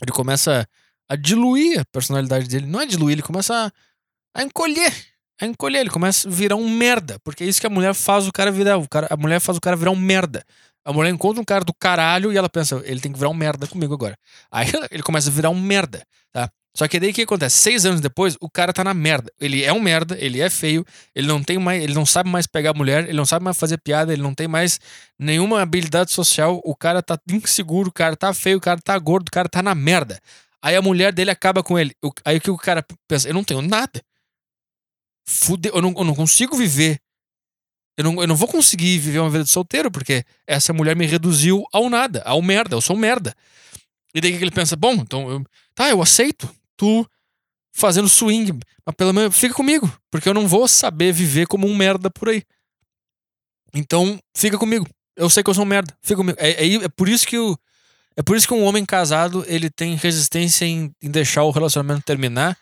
Ele 0.00 0.12
começa 0.12 0.66
a 1.10 1.14
diluir 1.14 1.80
a 1.80 1.84
personalidade 1.84 2.48
dele. 2.48 2.66
Não 2.66 2.80
é 2.80 2.86
diluir, 2.86 3.12
ele 3.12 3.22
começa 3.22 3.66
a, 3.66 4.40
a 4.40 4.42
encolher. 4.42 4.92
A 5.40 5.46
encolher, 5.46 5.80
ele 5.80 5.90
começa 5.90 6.28
a 6.28 6.30
virar 6.30 6.56
um 6.56 6.68
merda. 6.68 7.18
Porque 7.24 7.44
é 7.44 7.46
isso 7.46 7.60
que 7.60 7.66
a 7.66 7.70
mulher 7.70 7.94
faz 7.94 8.26
o 8.26 8.32
cara 8.32 8.50
virar. 8.50 8.78
O 8.78 8.88
cara, 8.88 9.08
a 9.10 9.16
mulher 9.16 9.40
faz 9.40 9.58
o 9.58 9.60
cara 9.60 9.76
virar 9.76 9.90
um 9.90 9.96
merda. 9.96 10.44
A 10.84 10.92
mulher 10.92 11.10
encontra 11.10 11.40
um 11.40 11.44
cara 11.44 11.64
do 11.64 11.72
caralho 11.72 12.32
e 12.32 12.36
ela 12.36 12.48
pensa, 12.48 12.82
ele 12.84 13.00
tem 13.00 13.10
que 13.10 13.18
virar 13.18 13.30
um 13.30 13.34
merda 13.34 13.66
comigo 13.66 13.94
agora. 13.94 14.16
Aí 14.50 14.66
ele 14.90 15.02
começa 15.02 15.30
a 15.30 15.32
virar 15.32 15.50
um 15.50 15.58
merda, 15.58 16.04
tá? 16.30 16.50
Só 16.76 16.88
que 16.88 16.98
daí 16.98 17.10
o 17.10 17.14
que 17.14 17.22
acontece? 17.22 17.56
Seis 17.56 17.86
anos 17.86 18.00
depois, 18.00 18.36
o 18.40 18.50
cara 18.50 18.72
tá 18.72 18.82
na 18.82 18.92
merda. 18.92 19.32
Ele 19.40 19.62
é 19.62 19.72
um 19.72 19.80
merda, 19.80 20.16
ele 20.20 20.40
é 20.40 20.50
feio, 20.50 20.84
ele 21.14 21.26
não 21.26 21.42
tem 21.42 21.56
mais, 21.56 21.82
ele 21.82 21.94
não 21.94 22.04
sabe 22.04 22.28
mais 22.28 22.46
pegar 22.46 22.74
mulher, 22.74 23.04
ele 23.04 23.16
não 23.16 23.24
sabe 23.24 23.44
mais 23.44 23.56
fazer 23.56 23.78
piada, 23.78 24.12
ele 24.12 24.20
não 24.20 24.34
tem 24.34 24.48
mais 24.48 24.80
nenhuma 25.18 25.62
habilidade 25.62 26.10
social, 26.10 26.60
o 26.64 26.74
cara 26.74 27.00
tá 27.00 27.16
inseguro, 27.30 27.88
o 27.88 27.92
cara 27.92 28.16
tá 28.16 28.34
feio, 28.34 28.58
o 28.58 28.60
cara 28.60 28.80
tá 28.80 28.98
gordo, 28.98 29.28
o 29.28 29.30
cara 29.30 29.48
tá 29.48 29.62
na 29.62 29.74
merda. 29.74 30.18
Aí 30.60 30.74
a 30.74 30.82
mulher 30.82 31.12
dele 31.12 31.30
acaba 31.30 31.62
com 31.62 31.78
ele. 31.78 31.94
Aí 32.24 32.38
o 32.38 32.40
que 32.40 32.50
o 32.50 32.58
cara 32.58 32.84
pensa? 33.06 33.28
Eu 33.28 33.34
não 33.34 33.44
tenho 33.44 33.62
nada. 33.62 34.02
Eu 35.72 35.82
não, 35.82 35.94
eu 35.96 36.04
não 36.04 36.14
consigo 36.14 36.56
viver. 36.56 37.00
Eu 37.96 38.04
não, 38.04 38.20
eu 38.20 38.26
não 38.26 38.36
vou 38.36 38.48
conseguir 38.48 38.98
viver 38.98 39.20
uma 39.20 39.30
vida 39.30 39.44
de 39.44 39.50
solteiro, 39.50 39.90
porque 39.90 40.24
essa 40.46 40.72
mulher 40.72 40.96
me 40.96 41.06
reduziu 41.06 41.64
ao 41.72 41.88
nada, 41.88 42.22
ao 42.24 42.42
merda, 42.42 42.74
eu 42.74 42.80
sou 42.80 42.96
merda. 42.96 43.34
E 44.14 44.20
daí 44.20 44.36
que 44.36 44.42
ele 44.42 44.50
pensa, 44.50 44.74
bom, 44.74 44.94
então, 44.94 45.30
eu, 45.30 45.44
tá, 45.74 45.88
eu 45.90 46.02
aceito 46.02 46.48
tu 46.76 47.08
fazendo 47.72 48.08
swing, 48.08 48.58
mas 48.84 48.94
pelo 48.96 49.12
menos 49.12 49.36
fica 49.36 49.54
comigo, 49.54 49.90
porque 50.10 50.28
eu 50.28 50.34
não 50.34 50.46
vou 50.48 50.66
saber 50.66 51.12
viver 51.12 51.46
como 51.46 51.66
um 51.66 51.74
merda 51.74 52.10
por 52.10 52.28
aí. 52.28 52.42
Então, 53.72 54.18
fica 54.36 54.58
comigo. 54.58 54.88
Eu 55.16 55.30
sei 55.30 55.42
que 55.42 55.50
eu 55.50 55.54
sou 55.54 55.64
um 55.64 55.68
merda, 55.68 55.96
fica 56.02 56.16
comigo. 56.16 56.38
É, 56.40 56.66
é, 56.66 56.74
é 56.74 56.88
por 56.88 57.08
isso 57.08 57.26
que 57.26 57.38
o, 57.38 57.56
é 58.16 58.22
por 58.22 58.36
isso 58.36 58.46
que 58.46 58.54
um 58.54 58.64
homem 58.64 58.84
casado 58.84 59.44
ele 59.46 59.68
tem 59.68 59.96
resistência 59.96 60.64
em, 60.64 60.92
em 61.02 61.10
deixar 61.10 61.42
o 61.42 61.50
relacionamento 61.50 62.04
terminar, 62.04 62.56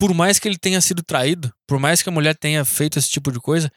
por 0.00 0.14
mais 0.14 0.38
que 0.38 0.48
ele 0.48 0.56
tenha 0.56 0.80
sido 0.80 1.02
traído, 1.02 1.52
por 1.66 1.78
mais 1.78 2.02
que 2.02 2.08
a 2.08 2.12
mulher 2.12 2.34
tenha 2.34 2.64
feito 2.64 2.98
esse 2.98 3.10
tipo 3.10 3.30
de 3.30 3.38
coisa. 3.38 3.70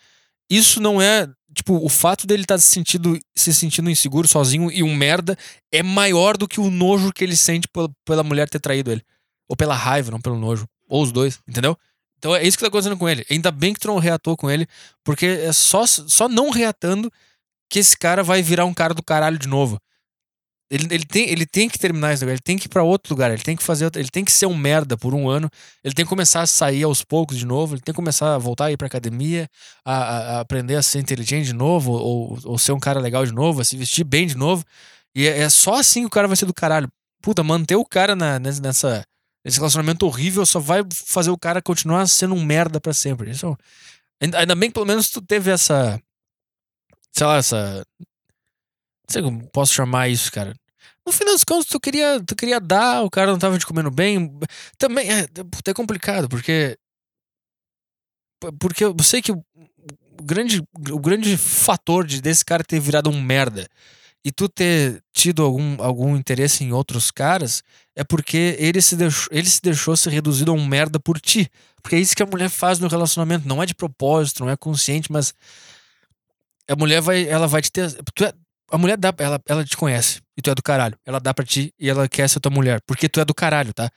Isso 0.50 0.80
não 0.80 1.02
é 1.02 1.28
tipo, 1.54 1.76
o 1.76 1.90
fato 1.90 2.26
dele 2.26 2.44
estar 2.44 2.56
tá 2.56 2.60
se 2.62 2.68
sentindo, 2.68 3.20
se 3.36 3.54
sentindo 3.54 3.90
inseguro, 3.90 4.26
sozinho 4.26 4.72
e 4.72 4.82
um 4.82 4.96
merda 4.96 5.38
é 5.70 5.84
maior 5.84 6.38
do 6.38 6.48
que 6.48 6.62
o 6.62 6.72
nojo 6.72 7.12
que 7.12 7.26
ele 7.26 7.36
sente 7.36 7.68
pela, 7.68 7.92
pela 8.06 8.24
mulher 8.24 8.50
ter 8.50 8.60
traído 8.60 8.90
ele. 8.90 9.04
Ou 9.50 9.58
pela 9.58 9.76
raiva, 9.76 10.12
não 10.12 10.22
pelo 10.22 10.40
nojo. 10.40 10.66
Ou 10.88 11.04
os 11.04 11.12
dois, 11.12 11.42
entendeu? 11.46 11.78
Então 12.18 12.34
é 12.34 12.42
isso 12.42 12.58
que 12.58 12.64
tá 12.64 12.70
acontecendo 12.70 12.98
com 12.98 13.10
ele. 13.10 13.26
Ainda 13.30 13.52
bem 13.52 13.74
que 13.74 13.86
não 13.86 14.00
reatou 14.00 14.38
com 14.38 14.50
ele, 14.50 14.66
porque 15.04 15.26
é 15.26 15.52
só, 15.52 15.86
só 15.86 16.30
não 16.30 16.52
reatando 16.52 17.12
que 17.70 17.80
esse 17.80 17.98
cara 17.98 18.24
vai 18.24 18.42
virar 18.42 18.64
um 18.64 18.74
cara 18.74 18.94
do 18.94 19.04
caralho 19.04 19.38
de 19.38 19.48
novo. 19.50 19.78
Ele, 20.74 20.88
ele, 20.90 21.06
tem, 21.06 21.30
ele 21.30 21.46
tem 21.46 21.70
que 21.70 21.78
terminar 21.78 22.14
esse 22.14 22.24
lugar, 22.24 22.34
ele 22.34 22.42
tem 22.42 22.58
que 22.58 22.66
ir 22.66 22.70
pra 22.70 22.82
outro 22.82 23.14
lugar, 23.14 23.30
ele 23.32 23.44
tem 23.44 23.56
que 23.56 23.62
fazer, 23.62 23.92
ele 23.96 24.10
tem 24.10 24.26
que 24.26 24.32
ser 24.32 24.48
um 24.48 24.58
merda 24.58 24.98
por 24.98 25.14
um 25.14 25.30
ano, 25.30 25.48
ele 25.84 25.94
tem 25.94 26.04
que 26.04 26.10
começar 26.10 26.42
a 26.42 26.48
sair 26.48 26.82
aos 26.82 27.04
poucos 27.04 27.38
de 27.38 27.46
novo, 27.46 27.76
ele 27.76 27.82
tem 27.82 27.94
que 27.94 27.96
começar 27.96 28.34
a 28.34 28.40
voltar 28.40 28.66
a 28.66 28.72
ir 28.72 28.78
pra 28.78 28.88
academia, 28.88 29.48
a, 29.86 29.94
a, 29.94 30.38
a 30.38 30.40
aprender 30.40 30.76
a 30.76 30.82
ser 30.82 30.98
inteligente 30.98 31.46
de 31.46 31.54
novo, 31.54 31.92
ou, 31.92 32.40
ou 32.44 32.58
ser 32.58 32.72
um 32.72 32.80
cara 32.80 33.00
legal 33.00 33.24
de 33.24 33.32
novo, 33.32 33.62
a 33.62 33.64
se 33.64 33.78
vestir 33.78 34.04
bem 34.04 34.26
de 34.26 34.36
novo. 34.36 34.66
E 35.16 35.28
é, 35.28 35.42
é 35.42 35.50
só 35.50 35.76
assim 35.76 36.02
que 36.02 36.08
o 36.08 36.10
cara 36.10 36.28
vai 36.28 36.36
ser 36.36 36.48
do 36.48 36.54
caralho. 36.54 36.90
Puta, 37.22 37.44
manter 37.44 37.76
o 37.76 37.86
cara 37.86 38.16
na, 38.16 38.40
nessa, 38.40 39.06
esse 39.46 39.58
relacionamento 39.58 40.08
horrível 40.08 40.44
só 40.44 40.60
vai 40.60 40.82
fazer 40.92 41.30
o 41.30 41.38
cara 41.38 41.62
continuar 41.62 42.08
sendo 42.08 42.34
um 42.34 42.44
merda 42.44 42.82
para 42.82 42.94
sempre. 42.94 43.30
Isso, 43.30 43.56
ainda 44.20 44.56
bem 44.56 44.70
que 44.70 44.74
pelo 44.74 44.88
menos 44.88 45.10
tu 45.10 45.22
teve 45.22 45.52
essa. 45.52 46.02
Sei 47.12 47.28
lá, 47.28 47.38
essa. 47.38 47.86
Não 48.00 49.08
sei 49.08 49.22
como 49.22 49.48
posso 49.52 49.74
chamar 49.74 50.10
isso, 50.10 50.32
cara. 50.32 50.56
No 51.06 51.12
final 51.12 51.34
dos 51.34 51.44
contos, 51.44 51.66
tu 51.66 51.80
queria, 51.80 52.22
tu 52.26 52.36
queria 52.36 52.60
dar, 52.60 53.04
o 53.04 53.10
cara 53.10 53.32
não 53.32 53.40
tava 53.40 53.58
te 53.58 53.66
comendo 53.66 53.92
bem. 53.92 54.32
Também 54.78 55.12
é, 55.12 55.28
é 55.66 55.74
complicado, 55.74 56.30
porque. 56.30 56.78
Porque 58.60 58.84
eu 58.84 58.96
sei 59.04 59.22
que 59.22 59.32
o 59.32 59.44
grande, 60.22 60.62
o 60.92 61.00
grande 61.00 61.38
fator 61.38 62.06
de 62.06 62.22
desse 62.22 62.44
cara 62.44 62.64
ter 62.64 62.80
virado 62.80 63.10
um 63.10 63.22
merda 63.22 63.68
e 64.26 64.32
tu 64.32 64.48
ter 64.48 65.04
tido 65.12 65.44
algum, 65.44 65.82
algum 65.82 66.16
interesse 66.16 66.64
em 66.64 66.72
outros 66.72 67.12
caras 67.12 67.62
é 67.96 68.04
porque 68.04 68.56
ele 68.58 68.82
se, 68.82 68.96
deixou, 68.96 69.28
ele 69.32 69.50
se 69.50 69.62
deixou 69.62 69.98
ser 69.98 70.12
reduzido 70.12 70.52
a 70.52 70.54
um 70.54 70.66
merda 70.66 71.00
por 71.00 71.20
ti. 71.20 71.50
Porque 71.82 71.98
é 71.98 72.00
isso 72.00 72.16
que 72.16 72.24
a 72.24 72.26
mulher 72.26 72.50
faz 72.50 72.80
no 72.80 72.88
relacionamento. 72.88 73.48
Não 73.48 73.62
é 73.62 73.66
de 73.66 73.76
propósito, 73.76 74.44
não 74.44 74.50
é 74.50 74.56
consciente, 74.56 75.12
mas 75.12 75.34
a 76.70 76.76
mulher 76.76 77.02
vai, 77.02 77.28
ela 77.28 77.48
vai 77.48 77.62
te 77.62 77.72
ter. 77.72 77.94
É, 78.22 78.34
a 78.72 78.78
mulher 78.78 78.98
dá, 78.98 79.14
ela, 79.18 79.42
ela 79.48 79.66
te 79.66 79.78
conhece 79.78 80.22
e 80.38 80.42
tu 80.42 80.50
é 80.50 80.56
do 80.56 80.64
caralho. 80.64 80.98
Ela 81.06 81.20
dá 81.20 81.34
pra 81.34 81.46
ti 81.46 81.74
e 81.80 81.90
ela 81.90 82.08
quer 82.08 82.28
ser 82.28 82.40
tua 82.40 82.52
mulher, 82.52 82.82
porque 82.86 83.08
tu 83.08 83.20
é 83.20 83.26
do 83.26 83.34
caralho, 83.34 83.74
tá? 83.74 83.90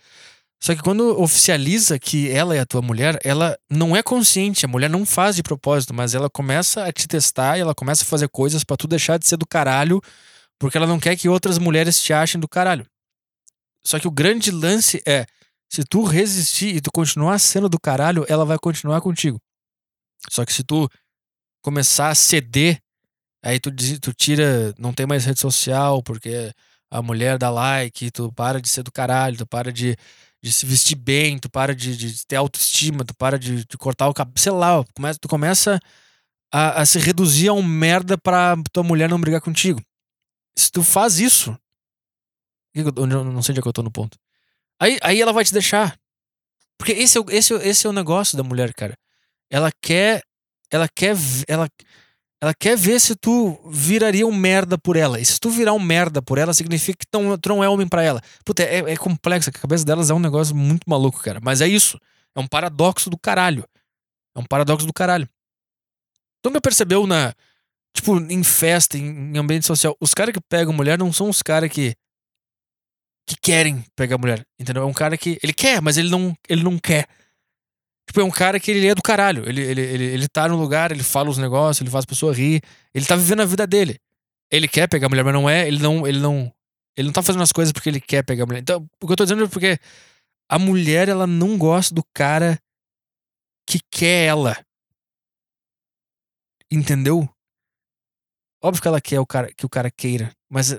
Só 0.60 0.74
que 0.74 0.82
quando 0.82 1.20
oficializa 1.20 1.98
que 1.98 2.30
ela 2.30 2.56
é 2.56 2.60
a 2.60 2.66
tua 2.66 2.80
mulher, 2.80 3.18
ela 3.22 3.58
não 3.70 3.94
é 3.94 4.02
consciente, 4.02 4.64
a 4.64 4.68
mulher 4.68 4.88
não 4.88 5.04
faz 5.04 5.36
de 5.36 5.42
propósito, 5.42 5.92
mas 5.92 6.14
ela 6.14 6.30
começa 6.30 6.84
a 6.84 6.92
te 6.92 7.06
testar 7.06 7.58
e 7.58 7.60
ela 7.60 7.74
começa 7.74 8.04
a 8.04 8.06
fazer 8.06 8.28
coisas 8.28 8.64
para 8.64 8.76
tu 8.76 8.88
deixar 8.88 9.18
de 9.18 9.26
ser 9.26 9.36
do 9.36 9.46
caralho, 9.46 10.00
porque 10.58 10.76
ela 10.76 10.86
não 10.86 10.98
quer 10.98 11.16
que 11.16 11.28
outras 11.28 11.58
mulheres 11.58 12.02
te 12.02 12.12
achem 12.12 12.40
do 12.40 12.48
caralho. 12.48 12.86
Só 13.84 14.00
que 14.00 14.08
o 14.08 14.10
grande 14.10 14.50
lance 14.50 15.00
é, 15.06 15.26
se 15.68 15.84
tu 15.84 16.02
resistir 16.04 16.74
e 16.74 16.80
tu 16.80 16.90
continuar 16.90 17.38
sendo 17.38 17.68
do 17.68 17.78
caralho, 17.78 18.24
ela 18.28 18.44
vai 18.44 18.58
continuar 18.58 19.00
contigo. 19.00 19.40
Só 20.30 20.44
que 20.44 20.52
se 20.52 20.64
tu 20.64 20.88
começar 21.62 22.08
a 22.08 22.14
ceder, 22.14 22.80
aí 23.46 23.60
tu, 23.60 23.70
tu 24.00 24.12
tira, 24.12 24.74
não 24.78 24.92
tem 24.92 25.06
mais 25.06 25.24
rede 25.24 25.40
social, 25.40 26.02
porque 26.02 26.52
a 26.90 27.02
mulher 27.02 27.38
dá 27.38 27.50
like, 27.50 28.10
tu 28.10 28.32
para 28.32 28.60
de 28.60 28.68
ser 28.68 28.82
do 28.82 28.92
caralho, 28.92 29.38
tu 29.38 29.46
para 29.46 29.72
de 29.72 29.96
de 30.42 30.52
se 30.52 30.64
vestir 30.64 30.94
bem, 30.94 31.38
tu 31.38 31.50
para 31.50 31.74
de, 31.74 31.96
de 31.96 32.24
ter 32.24 32.36
autoestima, 32.36 33.04
tu 33.04 33.14
para 33.16 33.36
de, 33.38 33.64
de 33.64 33.76
cortar 33.76 34.08
o 34.08 34.14
cabelo, 34.14 34.38
sei 34.38 34.52
lá, 34.52 34.84
começa, 34.94 35.18
tu 35.18 35.28
começa 35.28 35.80
a, 36.52 36.82
a, 36.82 36.86
se 36.86 37.00
reduzir 37.00 37.48
a 37.48 37.52
um 37.52 37.62
merda 37.62 38.16
pra 38.16 38.54
tua 38.72 38.84
mulher 38.84 39.08
não 39.08 39.20
brigar 39.20 39.40
contigo. 39.40 39.82
Se 40.56 40.70
tu 40.70 40.84
faz 40.84 41.18
isso, 41.18 41.58
eu 42.74 43.06
não 43.06 43.42
sei 43.42 43.52
onde 43.52 43.58
é 43.58 43.62
que 43.62 43.68
eu 43.68 43.72
tô 43.72 43.82
no 43.82 43.90
ponto. 43.90 44.16
Aí, 44.80 44.98
aí 45.02 45.20
ela 45.20 45.32
vai 45.32 45.44
te 45.44 45.52
deixar. 45.52 45.98
Porque 46.78 46.92
esse 46.92 47.18
é, 47.18 47.22
esse, 47.30 47.54
esse 47.54 47.86
é 47.86 47.90
o 47.90 47.92
negócio 47.92 48.36
da 48.36 48.44
mulher, 48.44 48.72
cara. 48.74 48.96
Ela 49.50 49.72
quer. 49.82 50.22
Ela 50.70 50.88
quer. 50.88 51.16
Ela, 51.48 51.68
ela 52.40 52.52
quer 52.54 52.76
ver 52.76 53.00
se 53.00 53.16
tu 53.16 53.58
viraria 53.70 54.26
um 54.26 54.34
merda 54.34 54.76
por 54.76 54.96
ela. 54.96 55.18
E 55.18 55.24
se 55.24 55.40
tu 55.40 55.48
virar 55.48 55.72
um 55.72 55.78
merda 55.78 56.20
por 56.20 56.36
ela, 56.36 56.52
significa 56.52 56.98
que 56.98 57.06
tu, 57.06 57.48
não 57.48 57.64
é 57.64 57.68
homem 57.68 57.88
para 57.88 58.02
ela. 58.02 58.20
Puta, 58.44 58.62
é, 58.62 58.92
é 58.92 58.96
complexo. 58.96 59.48
A 59.48 59.52
cabeça 59.52 59.84
delas 59.84 60.10
é 60.10 60.14
um 60.14 60.18
negócio 60.18 60.54
muito 60.54 60.82
maluco, 60.86 61.22
cara. 61.22 61.40
Mas 61.42 61.60
é 61.60 61.68
isso. 61.68 61.98
É 62.34 62.40
um 62.40 62.46
paradoxo 62.46 63.08
do 63.08 63.16
caralho. 63.16 63.64
É 64.34 64.38
um 64.38 64.44
paradoxo 64.44 64.86
do 64.86 64.92
caralho. 64.92 65.26
Tu 66.42 66.50
nunca 66.50 66.60
percebeu 66.60 67.06
na. 67.06 67.32
Tipo, 67.94 68.18
em 68.18 68.44
festa, 68.44 68.98
em, 68.98 69.34
em 69.34 69.38
ambiente 69.38 69.66
social, 69.66 69.96
os 69.98 70.12
caras 70.12 70.34
que 70.34 70.40
pegam 70.40 70.74
mulher 70.74 70.98
não 70.98 71.10
são 71.10 71.30
os 71.30 71.40
caras 71.40 71.70
que. 71.70 71.94
que 73.26 73.36
querem 73.40 73.82
pegar 73.96 74.18
mulher. 74.18 74.46
Entendeu? 74.60 74.82
É 74.82 74.86
um 74.86 74.92
cara 74.92 75.16
que. 75.16 75.38
Ele 75.42 75.54
quer, 75.54 75.80
mas 75.80 75.96
ele 75.96 76.10
não, 76.10 76.36
ele 76.46 76.62
não 76.62 76.78
quer. 76.78 77.08
Tipo, 78.06 78.20
é 78.20 78.24
um 78.24 78.30
cara 78.30 78.60
que 78.60 78.70
ele 78.70 78.86
é 78.86 78.94
do 78.94 79.02
caralho. 79.02 79.48
Ele, 79.48 79.62
ele, 79.62 79.80
ele, 79.80 80.04
ele 80.04 80.28
tá 80.28 80.48
no 80.48 80.56
lugar, 80.56 80.92
ele 80.92 81.02
fala 81.02 81.28
os 81.28 81.38
negócios, 81.38 81.80
ele 81.80 81.90
faz 81.90 82.04
a 82.04 82.08
pessoa 82.08 82.32
rir. 82.32 82.62
Ele 82.94 83.04
tá 83.04 83.16
vivendo 83.16 83.42
a 83.42 83.44
vida 83.44 83.66
dele. 83.66 83.98
Ele 84.50 84.68
quer 84.68 84.88
pegar 84.88 85.06
a 85.06 85.10
mulher, 85.10 85.24
mas 85.24 85.34
não 85.34 85.50
é. 85.50 85.66
Ele 85.66 85.78
não. 85.78 86.06
Ele 86.06 86.20
não. 86.20 86.52
Ele 86.96 87.08
não 87.08 87.12
tá 87.12 87.22
fazendo 87.22 87.42
as 87.42 87.52
coisas 87.52 87.72
porque 87.72 87.88
ele 87.88 88.00
quer 88.00 88.22
pegar 88.22 88.44
a 88.44 88.46
mulher. 88.46 88.60
Então, 88.60 88.88
o 89.02 89.06
que 89.06 89.12
eu 89.12 89.16
tô 89.16 89.24
dizendo 89.24 89.44
é 89.44 89.48
porque 89.48 89.78
a 90.48 90.58
mulher, 90.58 91.08
ela 91.08 91.26
não 91.26 91.58
gosta 91.58 91.94
do 91.94 92.02
cara 92.14 92.58
que 93.68 93.80
quer 93.90 94.26
ela. 94.26 94.56
Entendeu? 96.70 97.28
Óbvio 98.62 98.80
que 98.80 98.88
ela 98.88 99.00
quer 99.00 99.20
o 99.20 99.26
cara, 99.26 99.52
que 99.52 99.66
o 99.66 99.68
cara 99.68 99.90
queira, 99.90 100.32
mas 100.48 100.76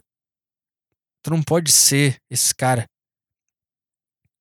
tu 1.21 1.29
não 1.29 1.43
pode 1.43 1.71
ser 1.71 2.17
esse 2.29 2.53
cara. 2.55 2.85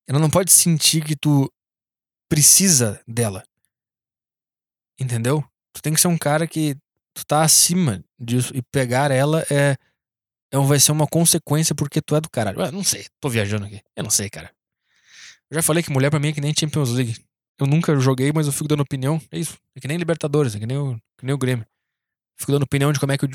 Ela 0.09 0.19
não 0.19 0.31
pode 0.31 0.53
sentir 0.53 1.05
que 1.05 1.17
tu 1.17 1.51
precisa 2.29 3.01
dela. 3.07 3.45
Entendeu? 4.99 5.45
Tu 5.73 5.83
tem 5.83 5.93
que 5.93 6.01
ser 6.01 6.09
um 6.09 6.19
cara 6.19 6.47
que 6.47 6.77
tu 7.15 7.25
tá 7.27 7.43
acima 7.43 8.05
disso 8.19 8.53
e 8.55 8.63
pegar 8.63 9.11
ela 9.11 9.45
é, 9.51 9.77
é 10.53 10.59
vai 10.59 10.79
ser 10.81 10.93
uma 10.93 11.07
consequência 11.07 11.75
porque 11.75 12.01
tu 12.01 12.17
é 12.17 12.21
do 12.21 12.31
caralho. 12.31 12.61
Eu 12.61 12.73
não 12.73 12.85
sei, 12.85 13.07
tô 13.21 13.29
viajando 13.29 13.67
aqui. 13.67 13.81
Eu 13.95 14.03
não 14.03 14.11
sei, 14.11 14.31
cara. 14.31 14.51
Eu 15.51 15.57
já 15.57 15.63
falei 15.63 15.83
que 15.83 15.91
mulher 15.91 16.11
pra 16.11 16.19
mim 16.19 16.29
é 16.29 16.33
que 16.33 16.41
nem 16.41 16.55
Champions 16.59 16.91
League. 16.91 17.17
Eu 17.59 17.67
nunca 17.67 17.97
joguei, 17.99 18.33
mas 18.33 18.47
eu 18.47 18.53
fico 18.53 18.69
dando 18.69 18.81
opinião. 18.81 19.21
É 19.31 19.39
isso. 19.39 19.57
É 19.75 19.81
que 19.81 19.89
nem 19.89 19.97
Libertadores, 19.97 20.55
é 20.55 20.59
que 20.59 20.67
nem 20.67 20.77
o, 20.77 20.97
que 21.17 21.25
nem 21.25 21.35
o 21.35 21.39
Grêmio. 21.39 21.67
Fico 22.37 22.53
dando 22.53 22.65
opinião 22.65 22.93
de 22.93 23.01
como 23.01 23.13
é 23.13 23.19
que 23.19 23.25
o 23.25 23.29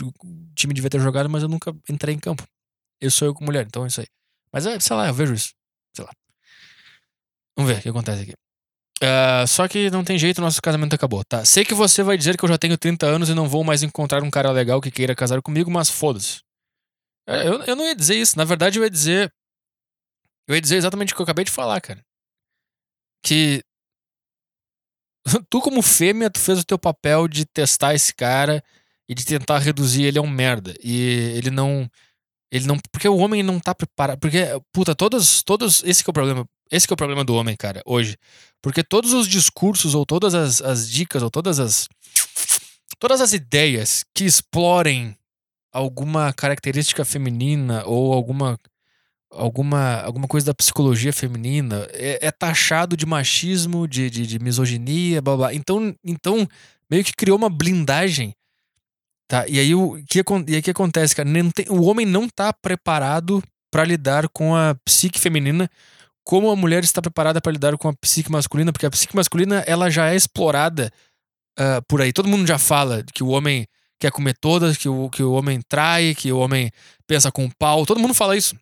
time 0.55 0.73
devia 0.73 0.89
ter 0.89 0.99
jogado, 0.99 1.29
mas 1.29 1.41
eu 1.41 1.49
nunca 1.49 1.75
entrei 1.89 2.13
em 2.13 2.19
campo. 2.19 2.45
Eu 2.99 3.09
sou 3.09 3.27
eu 3.27 3.33
com 3.33 3.43
mulher, 3.43 3.65
então 3.65 3.83
é 3.83 3.87
isso 3.87 4.01
aí. 4.01 4.07
Mas, 4.53 4.65
é, 4.65 4.79
sei 4.79 4.95
lá, 4.95 5.07
eu 5.07 5.13
vejo 5.13 5.33
isso. 5.33 5.53
Sei 5.95 6.05
lá. 6.05 6.11
Vamos 7.57 7.71
ver 7.71 7.79
o 7.79 7.81
que 7.81 7.89
acontece 7.89 8.21
aqui. 8.23 8.33
Uh, 9.03 9.47
só 9.47 9.67
que 9.67 9.89
não 9.89 10.03
tem 10.03 10.17
jeito, 10.19 10.41
nosso 10.41 10.61
casamento 10.61 10.93
acabou, 10.93 11.23
tá? 11.23 11.43
Sei 11.43 11.65
que 11.65 11.73
você 11.73 12.03
vai 12.03 12.15
dizer 12.17 12.37
que 12.37 12.45
eu 12.45 12.49
já 12.49 12.57
tenho 12.57 12.77
30 12.77 13.07
anos 13.07 13.29
e 13.29 13.33
não 13.33 13.49
vou 13.49 13.63
mais 13.63 13.81
encontrar 13.81 14.21
um 14.21 14.29
cara 14.29 14.51
legal 14.51 14.79
que 14.79 14.91
queira 14.91 15.15
casar 15.15 15.41
comigo, 15.41 15.71
mas 15.71 15.89
foda-se. 15.89 16.41
É, 17.27 17.47
eu, 17.47 17.63
eu 17.63 17.75
não 17.75 17.85
ia 17.85 17.95
dizer 17.95 18.15
isso. 18.15 18.37
Na 18.37 18.45
verdade, 18.45 18.77
eu 18.77 18.83
ia 18.83 18.89
dizer. 18.89 19.33
Eu 20.47 20.55
ia 20.55 20.61
dizer 20.61 20.75
exatamente 20.75 21.13
o 21.13 21.15
que 21.15 21.21
eu 21.21 21.23
acabei 21.23 21.45
de 21.45 21.51
falar, 21.51 21.81
cara. 21.81 22.03
Que. 23.23 23.63
Tu, 25.49 25.61
como 25.61 25.81
fêmea, 25.81 26.31
tu 26.31 26.39
fez 26.39 26.59
o 26.59 26.65
teu 26.65 26.79
papel 26.79 27.27
de 27.27 27.45
testar 27.45 27.93
esse 27.93 28.13
cara 28.13 28.63
e 29.07 29.13
de 29.13 29.23
tentar 29.23 29.59
reduzir 29.59 30.03
ele 30.03 30.17
a 30.17 30.21
um 30.21 30.29
merda. 30.29 30.73
E 30.83 31.33
ele 31.37 31.49
não. 31.51 31.89
Ele 32.51 32.67
não. 32.67 32.77
Porque 32.91 33.07
o 33.07 33.17
homem 33.17 33.41
não 33.41 33.59
tá 33.59 33.73
preparado. 33.73 34.19
Porque, 34.19 34.39
puta, 34.73 34.95
todos. 34.95 35.41
todos 35.43 35.83
esse 35.83 36.03
é 36.05 36.09
o 36.09 36.13
problema. 36.13 36.47
Esse 36.71 36.87
é 36.89 36.93
o 36.93 36.97
problema 36.97 37.23
do 37.23 37.35
homem, 37.35 37.55
cara, 37.55 37.81
hoje. 37.85 38.17
Porque 38.61 38.83
todos 38.83 39.11
os 39.13 39.27
discursos, 39.27 39.93
ou 39.93 40.05
todas 40.05 40.33
as, 40.33 40.61
as 40.61 40.89
dicas, 40.89 41.21
ou 41.21 41.29
todas 41.29 41.59
as. 41.59 41.89
Todas 42.97 43.19
as 43.19 43.33
ideias 43.33 44.05
que 44.13 44.23
explorem 44.23 45.17
alguma 45.71 46.31
característica 46.33 47.03
feminina 47.03 47.83
ou 47.85 48.13
alguma 48.13 48.59
alguma, 49.31 50.01
alguma 50.01 50.27
coisa 50.27 50.47
da 50.47 50.53
psicologia 50.53 51.13
feminina 51.13 51.87
é, 51.93 52.27
é 52.27 52.31
taxado 52.31 52.97
de 52.97 53.05
machismo, 53.05 53.87
de, 53.87 54.09
de, 54.09 54.27
de, 54.27 54.39
misoginia, 54.39 55.21
blá 55.21 55.37
blá. 55.37 55.53
Então, 55.53 55.95
então, 56.03 56.47
meio 56.89 57.03
que 57.03 57.13
criou 57.13 57.37
uma 57.37 57.49
blindagem. 57.49 58.35
Tá? 59.27 59.47
E 59.47 59.59
aí 59.59 59.73
o 59.73 60.03
que, 60.07 60.19
e 60.47 60.55
aí, 60.55 60.61
que 60.61 60.71
acontece, 60.71 61.15
cara? 61.15 61.29
Tem, 61.55 61.65
o 61.69 61.83
homem 61.83 62.05
não 62.05 62.27
tá 62.27 62.51
preparado 62.51 63.41
para 63.71 63.85
lidar 63.85 64.27
com 64.27 64.53
a 64.53 64.75
psique 64.83 65.19
feminina 65.19 65.69
como 66.23 66.49
a 66.49 66.55
mulher 66.55 66.83
está 66.83 67.01
preparada 67.01 67.41
para 67.41 67.51
lidar 67.51 67.77
com 67.77 67.87
a 67.87 67.93
psique 67.93 68.31
masculina, 68.31 68.71
porque 68.71 68.85
a 68.85 68.89
psique 68.89 69.15
masculina 69.15 69.63
ela 69.67 69.89
já 69.89 70.11
é 70.11 70.15
explorada 70.15 70.91
uh, 71.59 71.81
por 71.87 72.01
aí. 72.01 72.13
Todo 72.13 72.29
mundo 72.29 72.47
já 72.47 72.57
fala 72.57 73.03
que 73.13 73.23
o 73.23 73.29
homem 73.29 73.67
quer 73.99 74.11
comer 74.11 74.35
todas, 74.39 74.77
que 74.77 74.89
o, 74.89 75.09
que 75.09 75.23
o 75.23 75.31
homem 75.33 75.61
trai, 75.67 76.15
que 76.15 76.31
o 76.31 76.39
homem 76.39 76.71
pensa 77.07 77.31
com 77.31 77.45
o 77.45 77.51
pau. 77.57 77.85
Todo 77.85 77.99
mundo 77.99 78.13
fala 78.13 78.35
isso. 78.35 78.55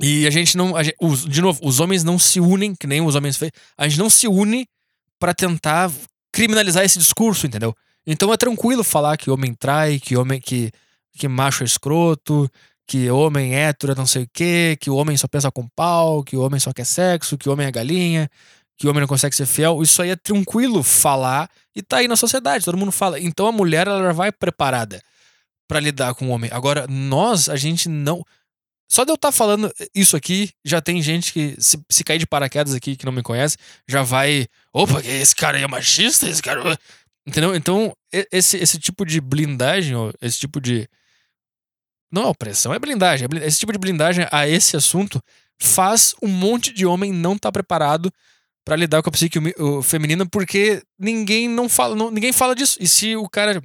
E 0.00 0.26
a 0.26 0.30
gente 0.30 0.56
não. 0.56 0.76
A 0.76 0.82
gente, 0.82 0.96
os, 1.00 1.24
de 1.24 1.40
novo, 1.40 1.60
os 1.62 1.80
homens 1.80 2.04
não 2.04 2.18
se 2.18 2.40
unem, 2.40 2.74
que 2.74 2.86
nem 2.86 3.00
os 3.00 3.14
homens 3.14 3.36
fez. 3.36 3.50
A 3.76 3.88
gente 3.88 3.98
não 3.98 4.08
se 4.08 4.28
une 4.28 4.66
para 5.18 5.34
tentar 5.34 5.90
criminalizar 6.32 6.84
esse 6.84 6.98
discurso, 6.98 7.46
entendeu? 7.46 7.74
Então 8.06 8.32
é 8.32 8.36
tranquilo 8.36 8.84
falar 8.84 9.16
que 9.16 9.30
homem 9.30 9.54
trai, 9.54 9.98
que 9.98 10.16
homem 10.16 10.40
que, 10.40 10.70
que 11.12 11.28
macho 11.28 11.62
é 11.62 11.66
escroto, 11.66 12.50
que 12.88 13.10
homem 13.10 13.54
hétero 13.54 13.92
é 13.92 13.94
não 13.94 14.06
sei 14.06 14.22
o 14.22 14.30
quê, 14.32 14.76
que 14.80 14.90
o 14.90 14.96
homem 14.96 15.14
só 15.16 15.28
pensa 15.28 15.50
com 15.52 15.68
pau, 15.68 16.24
que 16.24 16.34
o 16.34 16.40
homem 16.40 16.58
só 16.58 16.72
quer 16.72 16.86
sexo, 16.86 17.36
que 17.36 17.46
o 17.46 17.52
homem 17.52 17.66
é 17.66 17.70
galinha, 17.70 18.30
que 18.78 18.86
o 18.86 18.90
homem 18.90 19.02
não 19.02 19.06
consegue 19.06 19.36
ser 19.36 19.44
fiel. 19.44 19.82
Isso 19.82 20.00
aí 20.00 20.08
é 20.08 20.16
tranquilo 20.16 20.82
falar 20.82 21.50
e 21.76 21.82
tá 21.82 21.98
aí 21.98 22.08
na 22.08 22.16
sociedade, 22.16 22.64
todo 22.64 22.78
mundo 22.78 22.90
fala. 22.90 23.20
Então 23.20 23.46
a 23.46 23.52
mulher 23.52 23.86
ela 23.86 24.12
vai 24.14 24.32
preparada 24.32 25.02
para 25.68 25.80
lidar 25.80 26.14
com 26.14 26.28
o 26.28 26.30
homem. 26.30 26.50
Agora, 26.50 26.86
nós, 26.88 27.50
a 27.50 27.56
gente 27.56 27.90
não. 27.90 28.24
Só 28.90 29.04
de 29.04 29.10
eu 29.10 29.16
estar 29.16 29.28
tá 29.28 29.32
falando 29.32 29.70
isso 29.94 30.16
aqui, 30.16 30.50
já 30.64 30.80
tem 30.80 31.02
gente 31.02 31.30
que, 31.30 31.54
se, 31.58 31.78
se 31.90 32.02
cair 32.02 32.18
de 32.18 32.26
paraquedas 32.26 32.74
aqui, 32.74 32.96
que 32.96 33.04
não 33.04 33.12
me 33.12 33.22
conhece, 33.22 33.58
já 33.86 34.02
vai. 34.02 34.46
Opa, 34.72 35.02
esse 35.04 35.36
cara 35.36 35.58
aí 35.58 35.62
é 35.62 35.68
machista, 35.68 36.26
esse 36.26 36.40
cara. 36.40 36.78
Entendeu? 37.26 37.54
Então, 37.54 37.94
esse, 38.32 38.56
esse 38.56 38.78
tipo 38.78 39.04
de 39.04 39.20
blindagem, 39.20 39.94
esse 40.22 40.38
tipo 40.38 40.58
de. 40.58 40.88
Não 42.10 42.22
é 42.22 42.26
opressão, 42.26 42.72
é 42.72 42.78
blindagem. 42.78 43.28
Esse 43.42 43.58
tipo 43.58 43.72
de 43.72 43.78
blindagem 43.78 44.26
a 44.30 44.48
esse 44.48 44.76
assunto 44.76 45.22
faz 45.58 46.14
um 46.22 46.28
monte 46.28 46.72
de 46.72 46.86
homem 46.86 47.12
não 47.12 47.34
estar 47.34 47.48
tá 47.48 47.52
preparado 47.52 48.12
para 48.64 48.76
lidar 48.76 49.02
com 49.02 49.08
a 49.08 49.12
psique 49.12 49.38
feminina 49.82 50.26
porque 50.26 50.82
ninguém 50.98 51.48
não 51.48 51.68
fala, 51.68 51.94
não, 51.94 52.10
ninguém 52.10 52.32
fala 52.32 52.54
disso. 52.54 52.78
E 52.80 52.88
se 52.88 53.16
o 53.16 53.28
cara 53.28 53.62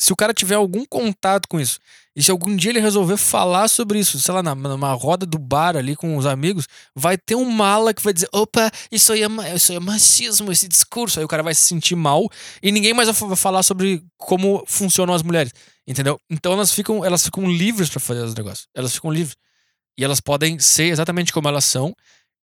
se 0.00 0.12
o 0.12 0.16
cara 0.16 0.32
tiver 0.32 0.54
algum 0.54 0.84
contato 0.84 1.48
com 1.48 1.58
isso, 1.58 1.80
e 2.18 2.22
se 2.24 2.32
algum 2.32 2.56
dia 2.56 2.72
ele 2.72 2.80
resolver 2.80 3.16
falar 3.16 3.68
sobre 3.68 4.00
isso, 4.00 4.18
sei 4.18 4.34
lá, 4.34 4.42
numa 4.42 4.92
roda 4.92 5.24
do 5.24 5.38
bar 5.38 5.76
ali 5.76 5.94
com 5.94 6.16
os 6.16 6.26
amigos, 6.26 6.66
vai 6.92 7.16
ter 7.16 7.36
um 7.36 7.48
mala 7.48 7.94
que 7.94 8.02
vai 8.02 8.12
dizer: 8.12 8.28
opa, 8.32 8.72
isso 8.90 9.12
aí, 9.12 9.22
é, 9.22 9.54
isso 9.54 9.70
aí 9.70 9.76
é 9.76 9.80
machismo, 9.80 10.50
esse 10.50 10.66
discurso. 10.66 11.20
Aí 11.20 11.24
o 11.24 11.28
cara 11.28 11.44
vai 11.44 11.54
se 11.54 11.60
sentir 11.60 11.94
mal 11.94 12.28
e 12.60 12.72
ninguém 12.72 12.92
mais 12.92 13.08
vai 13.08 13.36
falar 13.36 13.62
sobre 13.62 14.02
como 14.16 14.64
funcionam 14.66 15.14
as 15.14 15.22
mulheres, 15.22 15.52
entendeu? 15.86 16.20
Então 16.28 16.52
elas 16.52 16.72
ficam, 16.72 17.04
elas 17.04 17.22
ficam 17.22 17.48
livres 17.48 17.88
para 17.88 18.00
fazer 18.00 18.24
os 18.24 18.34
negócios. 18.34 18.66
Elas 18.74 18.92
ficam 18.92 19.12
livres. 19.12 19.36
E 19.96 20.02
elas 20.02 20.20
podem 20.20 20.58
ser 20.58 20.86
exatamente 20.86 21.32
como 21.32 21.46
elas 21.46 21.66
são, 21.66 21.94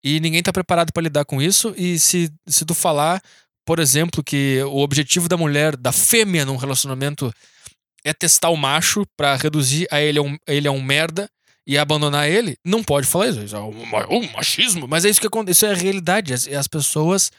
e 0.04 0.20
ninguém 0.20 0.40
tá 0.40 0.52
preparado 0.52 0.92
para 0.92 1.02
lidar 1.02 1.24
com 1.24 1.42
isso. 1.42 1.74
E 1.76 1.98
se, 1.98 2.32
se 2.46 2.64
tu 2.64 2.74
falar 2.74 3.20
por 3.64 3.78
exemplo, 3.78 4.22
que 4.22 4.62
o 4.64 4.78
objetivo 4.78 5.28
da 5.28 5.36
mulher, 5.36 5.74
da 5.74 5.90
fêmea 5.90 6.44
num 6.44 6.56
relacionamento 6.56 7.32
é 8.04 8.12
testar 8.12 8.50
o 8.50 8.56
macho 8.56 9.06
para 9.16 9.34
reduzir 9.34 9.88
a 9.90 10.00
ele 10.00 10.18
a, 10.18 10.22
um, 10.22 10.36
ele 10.46 10.68
a 10.68 10.72
um 10.72 10.82
merda 10.82 11.28
e 11.66 11.78
abandonar 11.78 12.28
ele, 12.28 12.58
não 12.62 12.84
pode 12.84 13.06
falar 13.06 13.28
isso. 13.28 13.40
Isso 13.40 13.56
é 13.56 13.60
um, 13.60 14.32
machismo. 14.32 14.86
Mas 14.86 15.04
é 15.04 15.08
isso 15.08 15.20
que 15.20 15.26
acontece, 15.26 15.58
isso 15.58 15.66
é 15.66 15.70
a 15.70 15.74
realidade. 15.74 16.34
As, 16.34 16.46
as 16.46 16.68
pessoas. 16.68 17.32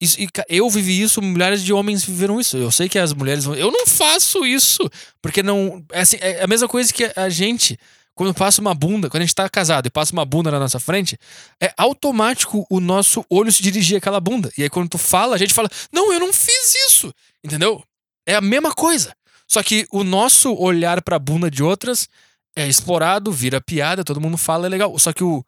Isso, 0.00 0.16
eu 0.48 0.70
vivi 0.70 1.02
isso, 1.02 1.20
milhares 1.20 1.64
de 1.64 1.72
homens 1.72 2.04
viveram 2.04 2.40
isso. 2.40 2.56
Eu 2.56 2.70
sei 2.70 2.88
que 2.88 3.00
as 3.00 3.12
mulheres 3.12 3.44
vão. 3.44 3.56
Eu 3.56 3.72
não 3.72 3.84
faço 3.84 4.46
isso! 4.46 4.88
Porque 5.20 5.42
não. 5.42 5.84
É, 5.90 6.00
assim, 6.02 6.16
é 6.20 6.44
a 6.44 6.46
mesma 6.46 6.68
coisa 6.68 6.92
que 6.92 7.10
a 7.16 7.28
gente 7.28 7.76
quando 8.14 8.34
passa 8.34 8.60
uma 8.60 8.74
bunda, 8.74 9.08
quando 9.08 9.22
a 9.22 9.24
gente 9.24 9.34
tá 9.34 9.48
casado 9.48 9.86
e 9.86 9.90
passa 9.90 10.12
uma 10.12 10.24
bunda 10.24 10.50
na 10.50 10.58
nossa 10.58 10.80
frente, 10.80 11.16
é 11.62 11.72
automático 11.76 12.66
o 12.68 12.80
nosso 12.80 13.24
olho 13.30 13.52
se 13.52 13.62
dirigir 13.62 13.96
àquela 13.96 14.18
bunda. 14.18 14.50
E 14.58 14.64
aí 14.64 14.68
quando 14.68 14.88
tu 14.88 14.98
fala, 14.98 15.36
a 15.36 15.38
gente 15.38 15.54
fala: 15.54 15.68
"Não, 15.92 16.12
eu 16.12 16.18
não 16.18 16.32
fiz 16.32 16.74
isso". 16.88 17.14
Entendeu? 17.44 17.82
É 18.26 18.34
a 18.34 18.40
mesma 18.40 18.72
coisa. 18.72 19.14
Só 19.48 19.62
que 19.62 19.86
o 19.90 20.04
nosso 20.04 20.54
olhar 20.54 21.02
para 21.02 21.16
a 21.16 21.18
bunda 21.18 21.50
de 21.50 21.62
outras 21.62 22.08
é 22.54 22.66
explorado, 22.66 23.32
vira 23.32 23.60
piada, 23.60 24.04
todo 24.04 24.20
mundo 24.20 24.36
fala, 24.36 24.66
é 24.66 24.68
legal. 24.68 24.98
Só 24.98 25.12
que 25.12 25.24
o, 25.24 25.44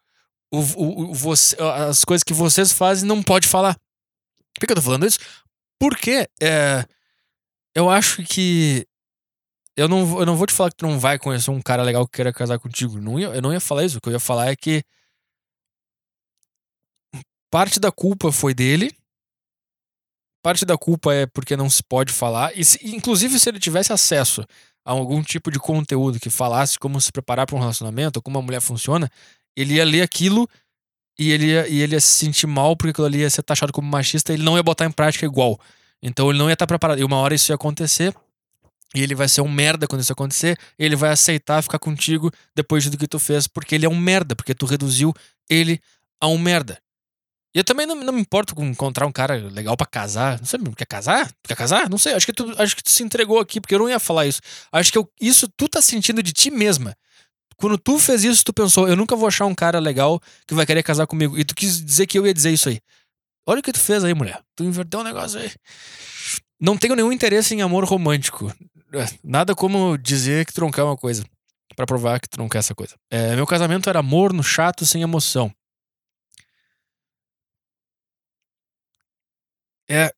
o, 0.51 0.59
o, 0.59 1.11
o 1.11 1.13
você, 1.13 1.55
as 1.61 2.03
coisas 2.03 2.23
que 2.23 2.33
vocês 2.33 2.71
fazem 2.71 3.07
não 3.07 3.21
pode 3.21 3.47
falar. 3.47 3.75
Por 4.55 4.65
que 4.65 4.71
eu 4.71 4.75
tô 4.75 4.81
falando 4.81 5.05
isso? 5.05 5.19
Porque 5.79 6.27
é, 6.41 6.85
eu 7.75 7.89
acho 7.89 8.23
que 8.23 8.85
eu 9.75 9.87
não, 9.87 10.19
eu 10.19 10.25
não 10.25 10.35
vou 10.35 10.45
te 10.45 10.53
falar 10.53 10.69
que 10.69 10.77
tu 10.77 10.87
não 10.87 10.99
vai 10.99 11.17
conhecer 11.17 11.51
um 11.51 11.61
cara 11.61 11.83
legal 11.83 12.05
que 12.05 12.17
queira 12.17 12.33
casar 12.33 12.59
contigo. 12.59 12.99
Não 12.99 13.19
ia, 13.19 13.27
eu 13.27 13.41
não 13.41 13.53
ia 13.53 13.59
falar 13.59 13.85
isso. 13.85 13.97
O 13.97 14.01
que 14.01 14.09
eu 14.09 14.13
ia 14.13 14.19
falar 14.19 14.51
é 14.51 14.55
que 14.55 14.83
parte 17.49 17.79
da 17.79 17.91
culpa 17.91 18.31
foi 18.31 18.53
dele. 18.53 18.95
Parte 20.41 20.65
da 20.65 20.77
culpa 20.77 21.13
é 21.13 21.25
porque 21.25 21.55
não 21.55 21.69
se 21.69 21.83
pode 21.83 22.11
falar. 22.11 22.51
E 22.57 22.65
se, 22.65 22.79
inclusive, 22.83 23.39
se 23.39 23.49
ele 23.49 23.59
tivesse 23.59 23.93
acesso 23.93 24.43
a 24.83 24.91
algum 24.91 25.21
tipo 25.21 25.51
de 25.51 25.59
conteúdo 25.59 26.19
que 26.19 26.29
falasse 26.29 26.79
como 26.79 26.99
se 26.99 27.11
preparar 27.11 27.45
para 27.45 27.55
um 27.55 27.59
relacionamento, 27.59 28.21
como 28.21 28.39
a 28.39 28.41
mulher 28.41 28.61
funciona, 28.61 29.09
ele 29.55 29.75
ia 29.75 29.85
ler 29.85 30.01
aquilo 30.01 30.47
e 31.19 31.31
ele 31.31 31.47
ia, 31.47 31.67
e 31.67 31.81
ele 31.81 31.95
ia 31.95 32.01
se 32.01 32.07
sentir 32.07 32.47
mal 32.47 32.75
porque 32.75 32.89
aquilo 32.89 33.05
ali 33.05 33.19
ia 33.19 33.29
ser 33.29 33.43
taxado 33.43 33.71
como 33.71 33.87
machista 33.87 34.31
e 34.31 34.35
ele 34.35 34.43
não 34.43 34.57
ia 34.57 34.63
botar 34.63 34.85
em 34.85 34.91
prática 34.91 35.25
igual. 35.25 35.59
Então 36.01 36.29
ele 36.29 36.39
não 36.39 36.47
ia 36.47 36.53
estar 36.53 36.65
preparado. 36.65 36.99
E 36.99 37.03
uma 37.03 37.17
hora 37.17 37.35
isso 37.35 37.51
ia 37.51 37.55
acontecer 37.55 38.15
e 38.93 39.01
ele 39.01 39.15
vai 39.15 39.27
ser 39.29 39.41
um 39.41 39.49
merda 39.49 39.87
quando 39.87 40.01
isso 40.01 40.11
acontecer. 40.11 40.57
ele 40.77 40.95
vai 40.95 41.11
aceitar 41.11 41.61
ficar 41.61 41.79
contigo 41.79 42.31
depois 42.55 42.89
do 42.89 42.97
que 42.97 43.07
tu 43.07 43.19
fez, 43.19 43.47
porque 43.47 43.75
ele 43.75 43.85
é 43.85 43.89
um 43.89 43.95
merda, 43.95 44.35
porque 44.35 44.53
tu 44.53 44.65
reduziu 44.65 45.13
ele 45.49 45.79
a 46.19 46.27
um 46.27 46.37
merda. 46.37 46.79
E 47.53 47.59
eu 47.59 47.63
também 47.63 47.85
não, 47.85 47.95
não 47.95 48.13
me 48.13 48.21
importo 48.21 48.55
com 48.55 48.65
encontrar 48.65 49.05
um 49.05 49.11
cara 49.11 49.35
legal 49.35 49.75
para 49.75 49.85
casar. 49.85 50.39
Não 50.39 50.45
sei, 50.45 50.59
quer 50.75 50.85
casar? 50.85 51.31
Quer 51.43 51.55
casar? 51.55 51.89
Não 51.89 51.97
sei. 51.97 52.13
Acho 52.13 52.25
que, 52.25 52.33
tu, 52.33 52.53
acho 52.57 52.75
que 52.75 52.83
tu 52.83 52.89
se 52.89 53.03
entregou 53.03 53.39
aqui, 53.39 53.59
porque 53.59 53.75
eu 53.75 53.79
não 53.79 53.89
ia 53.89 53.99
falar 53.99 54.25
isso. 54.25 54.39
Acho 54.71 54.91
que 54.91 54.97
eu, 54.97 55.09
isso 55.19 55.49
tu 55.57 55.67
tá 55.67 55.81
sentindo 55.81 56.23
de 56.23 56.31
ti 56.31 56.49
mesma. 56.49 56.95
Quando 57.57 57.77
tu 57.77 57.99
fez 57.99 58.23
isso, 58.23 58.43
tu 58.43 58.53
pensou, 58.53 58.87
eu 58.87 58.95
nunca 58.95 59.15
vou 59.15 59.27
achar 59.27 59.45
um 59.45 59.53
cara 59.53 59.79
legal 59.79 60.19
que 60.47 60.53
vai 60.53 60.65
querer 60.65 60.81
casar 60.81 61.05
comigo. 61.05 61.37
E 61.37 61.43
tu 61.43 61.53
quis 61.53 61.83
dizer 61.83 62.07
que 62.07 62.17
eu 62.17 62.25
ia 62.25 62.33
dizer 62.33 62.51
isso 62.51 62.69
aí. 62.69 62.79
Olha 63.45 63.59
o 63.59 63.63
que 63.63 63.71
tu 63.71 63.79
fez 63.79 64.03
aí, 64.03 64.13
mulher. 64.13 64.41
Tu 64.55 64.63
inverteu 64.63 65.01
um 65.01 65.03
negócio 65.03 65.39
aí. 65.39 65.51
Não 66.59 66.77
tenho 66.77 66.95
nenhum 66.95 67.11
interesse 67.11 67.53
em 67.53 67.61
amor 67.61 67.83
romântico. 67.83 68.53
Nada 69.23 69.53
como 69.53 69.97
dizer 69.97 70.45
que 70.45 70.53
troncar 70.53 70.85
uma 70.85 70.97
coisa. 70.97 71.23
para 71.75 71.85
provar 71.85 72.19
que 72.19 72.29
troncar 72.29 72.59
essa 72.59 72.73
coisa. 72.75 72.95
É, 73.09 73.35
meu 73.35 73.45
casamento 73.45 73.89
era 73.89 74.01
morno, 74.01 74.43
chato, 74.43 74.85
sem 74.85 75.01
emoção. 75.01 75.51
É. 79.91 80.09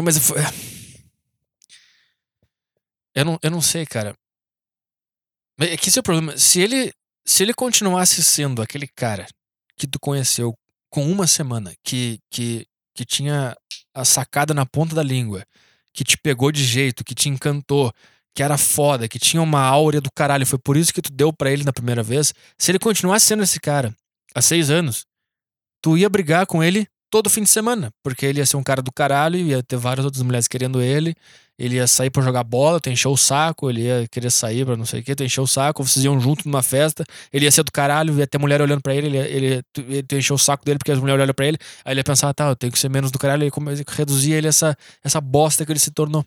Mas 0.00 0.16
foi. 0.18 0.38
É. 0.40 0.44
Eu 3.14 3.24
não, 3.24 3.38
eu 3.42 3.50
não 3.50 3.60
sei, 3.60 3.84
cara. 3.84 4.14
É 5.58 5.76
que 5.76 5.90
esse 5.90 5.98
é 5.98 6.00
o 6.00 6.02
problema. 6.02 6.36
Se 6.38 6.60
ele, 6.62 6.90
se 7.26 7.42
ele 7.42 7.52
continuasse 7.52 8.24
sendo 8.24 8.62
aquele 8.62 8.88
cara 8.88 9.26
que 9.76 9.86
tu 9.86 9.98
conheceu 10.00 10.54
com 10.88 11.10
uma 11.10 11.26
semana, 11.26 11.74
que, 11.84 12.18
que, 12.30 12.66
que 12.94 13.04
tinha 13.04 13.54
a 13.94 14.04
sacada 14.04 14.54
na 14.54 14.64
ponta 14.64 14.94
da 14.94 15.02
língua, 15.02 15.44
que 15.92 16.02
te 16.02 16.16
pegou 16.16 16.50
de 16.50 16.64
jeito, 16.64 17.04
que 17.04 17.14
te 17.14 17.28
encantou, 17.28 17.92
que 18.34 18.42
era 18.42 18.56
foda, 18.56 19.08
que 19.08 19.18
tinha 19.18 19.42
uma 19.42 19.60
áurea 19.60 20.00
do 20.00 20.10
caralho, 20.10 20.46
foi 20.46 20.58
por 20.58 20.76
isso 20.76 20.94
que 20.94 21.02
tu 21.02 21.12
deu 21.12 21.32
para 21.32 21.50
ele 21.50 21.64
na 21.64 21.72
primeira 21.72 22.02
vez, 22.02 22.32
se 22.56 22.70
ele 22.70 22.78
continuasse 22.78 23.26
sendo 23.26 23.42
esse 23.42 23.60
cara 23.60 23.94
há 24.34 24.40
seis 24.40 24.70
anos, 24.70 25.04
tu 25.82 25.98
ia 25.98 26.08
brigar 26.08 26.46
com 26.46 26.62
ele 26.62 26.88
todo 27.10 27.28
fim 27.28 27.42
de 27.42 27.50
semana, 27.50 27.92
porque 28.02 28.24
ele 28.24 28.38
ia 28.38 28.46
ser 28.46 28.56
um 28.56 28.62
cara 28.62 28.80
do 28.80 28.92
caralho, 28.92 29.36
ia 29.36 29.62
ter 29.62 29.76
várias 29.76 30.04
outras 30.04 30.22
mulheres 30.22 30.46
querendo 30.46 30.80
ele, 30.80 31.14
ele 31.58 31.76
ia 31.76 31.86
sair 31.86 32.08
para 32.08 32.22
jogar 32.22 32.42
bola, 32.44 32.80
tu 32.80 32.88
encheu 32.88 33.10
o 33.10 33.16
saco, 33.16 33.68
ele 33.68 33.82
ia 33.82 34.08
querer 34.08 34.30
sair 34.30 34.64
pra 34.64 34.76
não 34.76 34.86
sei 34.86 35.00
o 35.00 35.02
que, 35.02 35.14
tu 35.14 35.24
encheu 35.24 35.44
o 35.44 35.46
saco, 35.46 35.84
vocês 35.84 36.04
iam 36.04 36.18
junto 36.20 36.48
numa 36.48 36.62
festa, 36.62 37.04
ele 37.32 37.44
ia 37.44 37.50
ser 37.50 37.62
do 37.64 37.72
caralho, 37.72 38.16
ia 38.18 38.26
ter 38.26 38.38
mulher 38.38 38.62
olhando 38.62 38.80
para 38.80 38.94
ele, 38.94 39.08
ele, 39.08 39.18
ele, 39.18 39.62
ele 39.76 40.02
tu 40.02 40.16
encheu 40.16 40.36
o 40.36 40.38
saco 40.38 40.64
dele 40.64 40.78
porque 40.78 40.92
as 40.92 40.98
mulheres 40.98 41.22
olham 41.22 41.34
para 41.34 41.46
ele, 41.46 41.58
aí 41.84 41.92
ele 41.92 42.00
ia 42.00 42.04
pensar, 42.04 42.32
tá, 42.32 42.48
eu 42.48 42.56
tenho 42.56 42.72
que 42.72 42.78
ser 42.78 42.88
menos 42.88 43.10
do 43.10 43.18
caralho, 43.18 43.42
aí 43.42 43.50
reduzir 43.88 44.32
ele 44.32 44.48
essa, 44.48 44.76
essa 45.04 45.20
bosta 45.20 45.66
que 45.66 45.72
ele 45.72 45.80
se 45.80 45.90
tornou. 45.90 46.24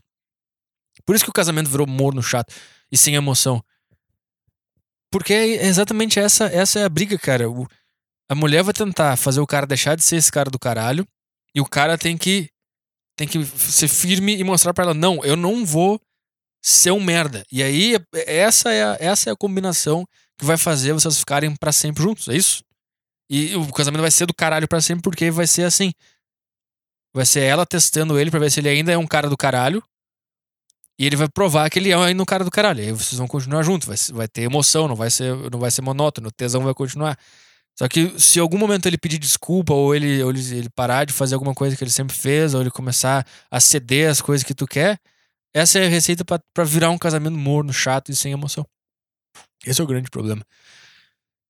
Por 1.06 1.16
isso 1.16 1.24
que 1.24 1.32
o 1.32 1.34
casamento 1.34 1.70
virou 1.70 1.88
morno, 1.88 2.22
chato 2.22 2.54
e 2.92 2.98
sem 2.98 3.16
emoção. 3.16 3.64
Porque 5.12 5.34
é 5.34 5.66
exatamente 5.68 6.20
essa, 6.20 6.46
essa 6.46 6.80
é 6.80 6.84
a 6.84 6.90
briga, 6.90 7.18
cara. 7.18 7.50
O, 7.50 7.68
a 8.30 8.36
mulher 8.36 8.64
vai 8.64 8.74
tentar 8.74 9.18
fazer 9.18 9.40
o 9.40 9.48
cara 9.48 9.66
deixar 9.66 9.96
de 9.96 10.04
ser 10.04 10.18
esse 10.18 10.32
cara 10.32 10.50
do 10.50 10.60
caralho. 10.60 11.08
E 11.56 11.62
o 11.62 11.66
cara 11.66 11.98
tem 11.98 12.18
que 12.18 12.50
tem 13.16 13.28
que 13.28 13.46
ser 13.46 13.88
firme 13.88 14.36
e 14.36 14.44
mostrar 14.44 14.74
para 14.74 14.86
ela: 14.86 14.94
não, 14.94 15.24
eu 15.24 15.36
não 15.36 15.66
vou 15.66 16.02
ser 16.62 16.92
um 16.92 17.04
merda. 17.04 17.44
E 17.52 17.62
aí, 17.62 17.96
essa 18.26 18.72
é 18.72 18.84
a, 18.84 18.98
essa 19.00 19.30
é 19.30 19.34
a 19.34 19.36
combinação 19.36 20.06
que 20.38 20.46
vai 20.46 20.58
fazer 20.58 20.94
vocês 20.94 21.20
ficarem 21.20 21.56
para 21.56 21.72
sempre 21.72 22.02
juntos, 22.02 22.28
é 22.28 22.36
isso? 22.36 22.64
E 23.30 23.56
o 23.56 23.72
casamento 23.72 24.02
vai 24.02 24.12
ser 24.12 24.26
do 24.26 24.34
caralho 24.34 24.68
para 24.68 24.82
sempre 24.82 25.04
porque 25.04 25.30
vai 25.30 25.48
ser 25.48 25.64
assim. 25.64 25.92
Vai 27.14 27.26
ser 27.26 27.42
ela 27.42 27.66
testando 27.66 28.20
ele 28.20 28.32
para 28.32 28.40
ver 28.40 28.52
se 28.52 28.60
ele 28.60 28.70
ainda 28.70 28.92
é 28.92 28.98
um 28.98 29.06
cara 29.06 29.30
do 29.30 29.38
caralho. 29.38 29.84
E 30.98 31.06
ele 31.06 31.16
vai 31.16 31.28
provar 31.28 31.70
que 31.70 31.80
ele 31.80 31.92
é 31.92 31.96
ainda 31.96 32.22
um 32.22 32.26
cara 32.26 32.44
do 32.44 32.52
caralho. 32.52 32.80
E 32.80 32.88
aí 32.88 32.92
vocês 32.92 33.18
vão 33.18 33.28
continuar 33.28 33.64
juntos, 33.64 33.88
vai, 33.88 33.98
vai 34.16 34.28
ter 34.28 34.44
emoção, 34.44 34.88
não 34.88 34.96
vai 34.96 35.10
ser, 35.10 35.36
não 35.52 35.60
vai 35.60 35.72
ser 35.72 35.82
monótono, 35.82 36.30
o 36.30 36.32
tesão 36.32 36.64
vai 36.64 36.74
continuar. 36.74 37.18
Só 37.78 37.88
que 37.88 38.20
se 38.20 38.38
em 38.38 38.42
algum 38.42 38.58
momento 38.58 38.86
ele 38.86 38.98
pedir 38.98 39.18
desculpa, 39.18 39.74
ou 39.74 39.96
ele, 39.96 40.22
ou 40.24 40.30
ele, 40.30 40.70
parar 40.76 41.06
de 41.06 41.14
fazer 41.14 41.34
alguma 41.34 41.56
coisa 41.56 41.76
que 41.76 41.84
ele 41.84 41.92
sempre 41.92 42.16
fez, 42.16 42.54
ou 42.54 42.62
ele 42.62 42.70
começar 42.70 43.26
a 43.50 43.60
ceder 43.60 44.10
as 44.10 44.22
coisas 44.22 44.46
que 44.46 44.54
tu 44.54 44.68
quer, 44.68 45.00
essa 45.54 45.80
é 45.80 45.86
a 45.86 45.90
receita 45.90 46.24
para 46.26 46.64
virar 46.64 46.90
um 46.90 46.98
casamento 46.98 47.38
morno, 47.38 47.74
chato 47.74 48.12
e 48.12 48.16
sem 48.16 48.32
emoção. 48.32 48.66
Esse 49.66 49.82
é 49.82 49.84
o 49.84 49.88
grande 49.88 50.10
problema. 50.10 50.44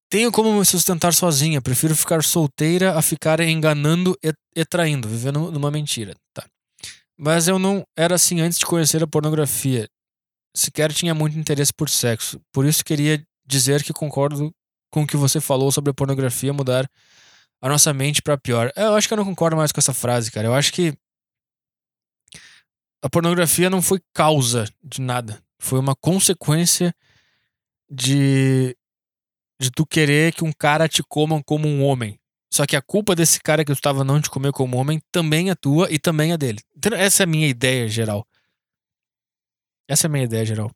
Tenho 0.09 0.32
como 0.32 0.59
me 0.59 0.65
sustentar 0.65 1.13
sozinha, 1.13 1.61
prefiro 1.61 1.95
ficar 1.95 2.24
solteira 2.24 2.97
a 2.97 3.01
ficar 3.01 3.39
enganando 3.39 4.15
e, 4.24 4.32
e 4.55 4.63
traindo, 4.63 5.07
vivendo 5.07 5.51
numa 5.51 5.71
mentira. 5.71 6.13
Tá. 6.34 6.45
Mas 7.17 7.47
eu 7.47 7.57
não 7.57 7.84
era 7.97 8.15
assim 8.15 8.39
antes 8.39 8.59
de 8.59 8.65
conhecer 8.65 9.01
a 9.01 9.07
pornografia. 9.07 9.89
Sequer 10.55 10.93
tinha 10.93 11.15
muito 11.15 11.38
interesse 11.38 11.74
por 11.74 11.89
sexo. 11.89 12.39
Por 12.51 12.65
isso 12.65 12.86
queria 12.86 13.26
dizer 13.45 13.84
que 13.84 13.91
concordo 13.91 14.53
com 14.93 15.01
o 15.01 15.07
que 15.07 15.17
você 15.17 15.41
falou 15.41 15.71
sobre 15.71 15.89
a 15.89 15.93
pornografia 15.93 16.53
mudar 16.53 16.87
a 17.59 17.67
nossa 17.67 17.91
mente 17.91 18.21
para 18.21 18.37
pior. 18.37 18.71
Eu 18.75 18.93
acho 18.93 19.07
que 19.07 19.13
eu 19.13 19.17
não 19.17 19.25
concordo 19.25 19.57
mais 19.57 19.71
com 19.71 19.79
essa 19.79 19.93
frase, 19.93 20.31
cara. 20.31 20.47
Eu 20.47 20.53
acho 20.53 20.71
que 20.71 20.93
a 23.01 23.09
pornografia 23.09 23.71
não 23.71 23.81
foi 23.81 23.99
causa 24.13 24.65
de 24.83 25.01
nada. 25.01 25.43
Foi 25.59 25.79
uma 25.79 25.95
consequência 25.95 26.93
de 27.89 28.77
de 29.59 29.71
tu 29.71 29.85
querer 29.85 30.33
que 30.33 30.43
um 30.43 30.51
cara 30.51 30.87
te 30.87 31.01
coma 31.01 31.41
como 31.43 31.67
um 31.67 31.83
homem. 31.83 32.19
Só 32.53 32.65
que 32.67 32.75
a 32.75 32.81
culpa 32.81 33.15
desse 33.15 33.39
cara 33.41 33.63
que 33.63 33.71
tu 33.71 33.75
estava 33.75 34.03
não 34.03 34.21
te 34.21 34.29
comer 34.29 34.51
como 34.51 34.77
homem 34.77 35.01
também 35.11 35.49
é 35.49 35.55
tua 35.55 35.87
e 35.89 35.97
também 35.97 36.33
é 36.33 36.37
dele. 36.37 36.59
Então, 36.75 36.95
essa 36.95 37.23
é 37.23 37.25
a 37.25 37.27
minha 37.27 37.47
ideia 37.47 37.87
geral. 37.87 38.27
Essa 39.87 40.05
é 40.05 40.09
a 40.09 40.11
minha 40.11 40.25
ideia 40.25 40.45
geral. 40.45 40.69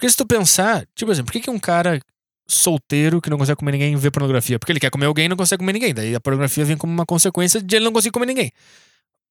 Porque 0.00 0.08
se 0.08 0.16
tu 0.16 0.24
pensar, 0.24 0.86
tipo 0.94 1.12
assim, 1.12 1.22
por 1.22 1.30
que, 1.30 1.40
que 1.40 1.50
um 1.50 1.58
cara 1.58 2.00
solteiro 2.48 3.20
que 3.20 3.28
não 3.28 3.36
consegue 3.36 3.58
comer 3.58 3.72
ninguém 3.72 3.94
vê 3.96 4.10
pornografia? 4.10 4.58
Porque 4.58 4.72
ele 4.72 4.80
quer 4.80 4.90
comer 4.90 5.04
alguém 5.04 5.26
e 5.26 5.28
não 5.28 5.36
consegue 5.36 5.60
comer 5.60 5.74
ninguém. 5.74 5.92
Daí 5.92 6.14
a 6.14 6.20
pornografia 6.20 6.64
vem 6.64 6.74
como 6.74 6.90
uma 6.90 7.04
consequência 7.04 7.60
de 7.60 7.76
ele 7.76 7.84
não 7.84 7.92
conseguir 7.92 8.10
comer 8.10 8.24
ninguém. 8.24 8.50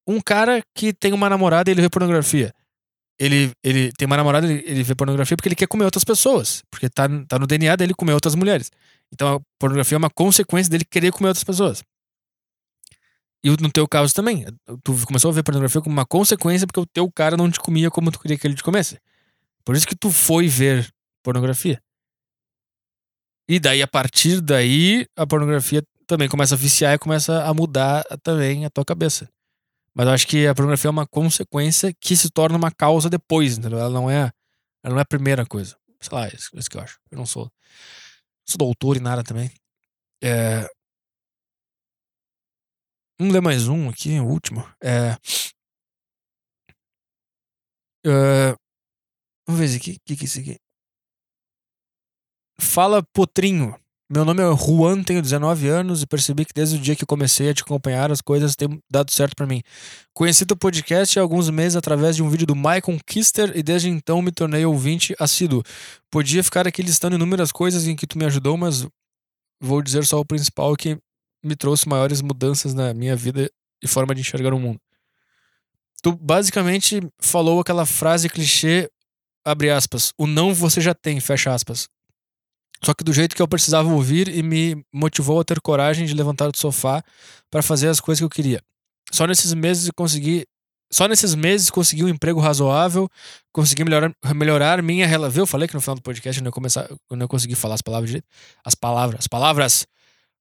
Um 0.07 0.21
cara 0.21 0.61
que 0.75 0.93
tem 0.93 1.11
uma 1.11 1.27
namorada 1.27 1.71
e 1.71 1.73
ele 1.73 1.81
vê 1.81 1.89
pornografia. 1.89 2.53
Ele, 3.17 3.51
ele 3.63 3.91
tem 3.93 4.05
uma 4.05 4.15
namorada 4.15 4.45
ele, 4.45 4.63
ele 4.63 4.83
vê 4.83 4.93
pornografia 4.93 5.35
porque 5.35 5.49
ele 5.49 5.55
quer 5.55 5.65
comer 5.65 5.85
outras 5.85 6.03
pessoas. 6.03 6.61
Porque 6.69 6.87
tá, 6.87 7.09
tá 7.27 7.39
no 7.39 7.47
DNA 7.47 7.75
dele 7.75 7.95
comer 7.95 8.13
outras 8.13 8.35
mulheres. 8.35 8.69
Então 9.11 9.37
a 9.37 9.39
pornografia 9.57 9.95
é 9.95 9.97
uma 9.97 10.11
consequência 10.11 10.69
dele 10.69 10.85
querer 10.85 11.11
comer 11.11 11.29
outras 11.29 11.43
pessoas. 11.43 11.83
E 13.43 13.49
no 13.49 13.71
teu 13.71 13.87
caso 13.87 14.13
também. 14.13 14.45
Tu 14.83 14.93
começou 15.07 15.31
a 15.31 15.33
ver 15.33 15.41
pornografia 15.41 15.81
como 15.81 15.93
uma 15.93 16.05
consequência 16.05 16.67
porque 16.67 16.79
o 16.79 16.85
teu 16.85 17.11
cara 17.11 17.35
não 17.35 17.49
te 17.49 17.59
comia 17.59 17.89
como 17.89 18.11
tu 18.11 18.19
queria 18.19 18.37
que 18.37 18.45
ele 18.45 18.53
te 18.53 18.61
comesse. 18.61 18.99
Por 19.65 19.75
isso 19.75 19.87
que 19.87 19.95
tu 19.95 20.11
foi 20.11 20.47
ver 20.47 20.89
pornografia. 21.23 21.81
E 23.47 23.59
daí, 23.59 23.81
a 23.81 23.87
partir 23.87 24.41
daí, 24.41 25.07
a 25.15 25.25
pornografia 25.25 25.81
também 26.05 26.29
começa 26.29 26.55
a 26.55 26.57
viciar 26.57 26.93
e 26.93 26.99
começa 26.99 27.43
a 27.43 27.53
mudar 27.53 28.03
também 28.23 28.65
a 28.65 28.69
tua 28.69 28.85
cabeça. 28.85 29.29
Mas 29.93 30.07
eu 30.07 30.13
acho 30.13 30.27
que 30.27 30.47
a 30.47 30.55
pornografia 30.55 30.87
é 30.87 30.91
uma 30.91 31.07
consequência 31.07 31.93
que 31.99 32.15
se 32.15 32.29
torna 32.29 32.57
uma 32.57 32.71
causa 32.71 33.09
depois, 33.09 33.57
entendeu? 33.57 33.79
Ela 33.79 33.89
não 33.89 34.09
é, 34.09 34.31
ela 34.83 34.93
não 34.93 34.99
é 34.99 35.01
a 35.01 35.05
primeira 35.05 35.45
coisa. 35.45 35.75
Sei 36.01 36.17
lá, 36.17 36.25
é 36.27 36.33
isso, 36.33 36.49
é 36.55 36.59
isso 36.59 36.69
que 36.69 36.77
eu 36.77 36.81
acho. 36.81 36.99
Eu 37.11 37.17
não 37.17 37.25
sou, 37.25 37.51
sou 38.47 38.57
doutor 38.57 38.97
em 38.97 39.01
nada 39.01 39.23
também. 39.23 39.51
É... 40.23 40.67
Vamos 43.19 43.33
ler 43.33 43.41
mais 43.41 43.67
um 43.67 43.89
aqui, 43.89 44.19
o 44.19 44.25
último. 44.25 44.63
É... 44.81 45.17
é 48.05 48.55
Vamos 49.49 49.67
ver 49.67 49.77
aqui. 49.77 49.93
O 49.93 49.99
que, 50.05 50.15
que 50.15 50.23
é 50.23 50.27
isso 50.27 50.39
aqui? 50.39 50.57
Fala 52.59 53.01
Potrinho. 53.01 53.75
Meu 54.07 54.23
nome 54.23 54.43
é 54.43 54.55
Juan, 54.55 55.01
tenho 55.01 55.23
19 55.23 55.67
anos 55.67 56.03
e 56.03 56.07
percebi 56.07 56.45
que 56.45 56.53
desde 56.53 56.75
o 56.75 56.79
dia 56.79 56.95
que 56.95 57.03
comecei 57.03 57.49
a 57.49 57.53
te 57.53 57.63
acompanhar 57.63 58.11
as 58.11 58.21
coisas 58.21 58.55
têm 58.55 58.79
dado 58.87 59.11
certo 59.11 59.35
para 59.35 59.47
mim. 59.47 59.63
Conheci 60.13 60.45
teu 60.45 60.55
podcast 60.55 61.17
há 61.17 61.23
alguns 61.23 61.49
meses 61.49 61.75
através 61.75 62.15
de 62.15 62.21
um 62.21 62.29
vídeo 62.29 62.45
do 62.45 62.55
Michael 62.55 62.99
Kister 63.07 63.51
e 63.55 63.63
desde 63.63 63.89
então 63.89 64.21
me 64.21 64.31
tornei 64.31 64.63
ouvinte 64.65 65.15
assíduo. 65.19 65.63
Podia 66.11 66.43
ficar 66.43 66.67
aqui 66.67 66.83
listando 66.83 67.15
inúmeras 67.15 67.51
coisas 67.51 67.87
em 67.87 67.95
que 67.95 68.05
tu 68.05 68.19
me 68.19 68.25
ajudou, 68.25 68.55
mas 68.55 68.85
vou 69.59 69.81
dizer 69.81 70.05
só 70.05 70.19
o 70.19 70.25
principal 70.25 70.75
que 70.75 70.95
me 71.43 71.55
trouxe 71.55 71.89
maiores 71.89 72.21
mudanças 72.21 72.75
na 72.75 72.93
minha 72.93 73.15
vida 73.15 73.49
e 73.81 73.87
forma 73.87 74.13
de 74.13 74.21
enxergar 74.21 74.53
o 74.53 74.59
mundo. 74.59 74.79
Tu 76.03 76.15
basicamente 76.15 77.01
falou 77.19 77.59
aquela 77.59 77.85
frase 77.87 78.29
clichê 78.29 78.87
abre 79.49 79.69
aspas, 79.69 80.13
o 80.17 80.27
não 80.27 80.53
você 80.53 80.79
já 80.79 80.93
tem, 80.93 81.19
fecha 81.19 81.53
aspas. 81.53 81.87
Só 82.83 82.93
que 82.93 83.03
do 83.03 83.11
jeito 83.11 83.35
que 83.35 83.41
eu 83.41 83.47
precisava 83.47 83.89
ouvir 83.89 84.27
e 84.29 84.41
me 84.41 84.83
motivou 84.93 85.39
a 85.39 85.43
ter 85.43 85.59
coragem 85.59 86.05
de 86.05 86.13
levantar 86.13 86.49
do 86.49 86.57
sofá 86.57 87.03
para 87.51 87.61
fazer 87.61 87.89
as 87.89 87.99
coisas 87.99 88.19
que 88.19 88.25
eu 88.25 88.29
queria. 88.29 88.61
Só 89.11 89.27
nesses 89.27 89.53
meses 89.53 89.89
consegui 89.95 90.45
só 90.91 91.07
nesses 91.07 91.35
meses 91.35 91.69
consegui 91.69 92.03
um 92.03 92.09
emprego 92.09 92.39
razoável, 92.39 93.07
consegui 93.53 93.83
melhorar, 93.83 94.11
melhorar 94.33 94.81
minha 94.81 95.05
relação. 95.05 95.43
Eu 95.43 95.45
falei 95.45 95.67
que 95.67 95.75
no 95.75 95.81
final 95.81 95.95
do 95.95 96.01
podcast 96.01 96.41
eu 96.41 96.43
não, 96.43 96.51
começar, 96.51 96.89
eu 96.89 97.15
não 97.15 97.27
consegui 97.27 97.53
falar 97.53 97.75
as 97.75 97.81
palavras 97.81 98.09
de, 98.09 98.23
as 98.65 98.73
palavras, 98.73 99.19
as 99.19 99.27
palavras. 99.27 99.87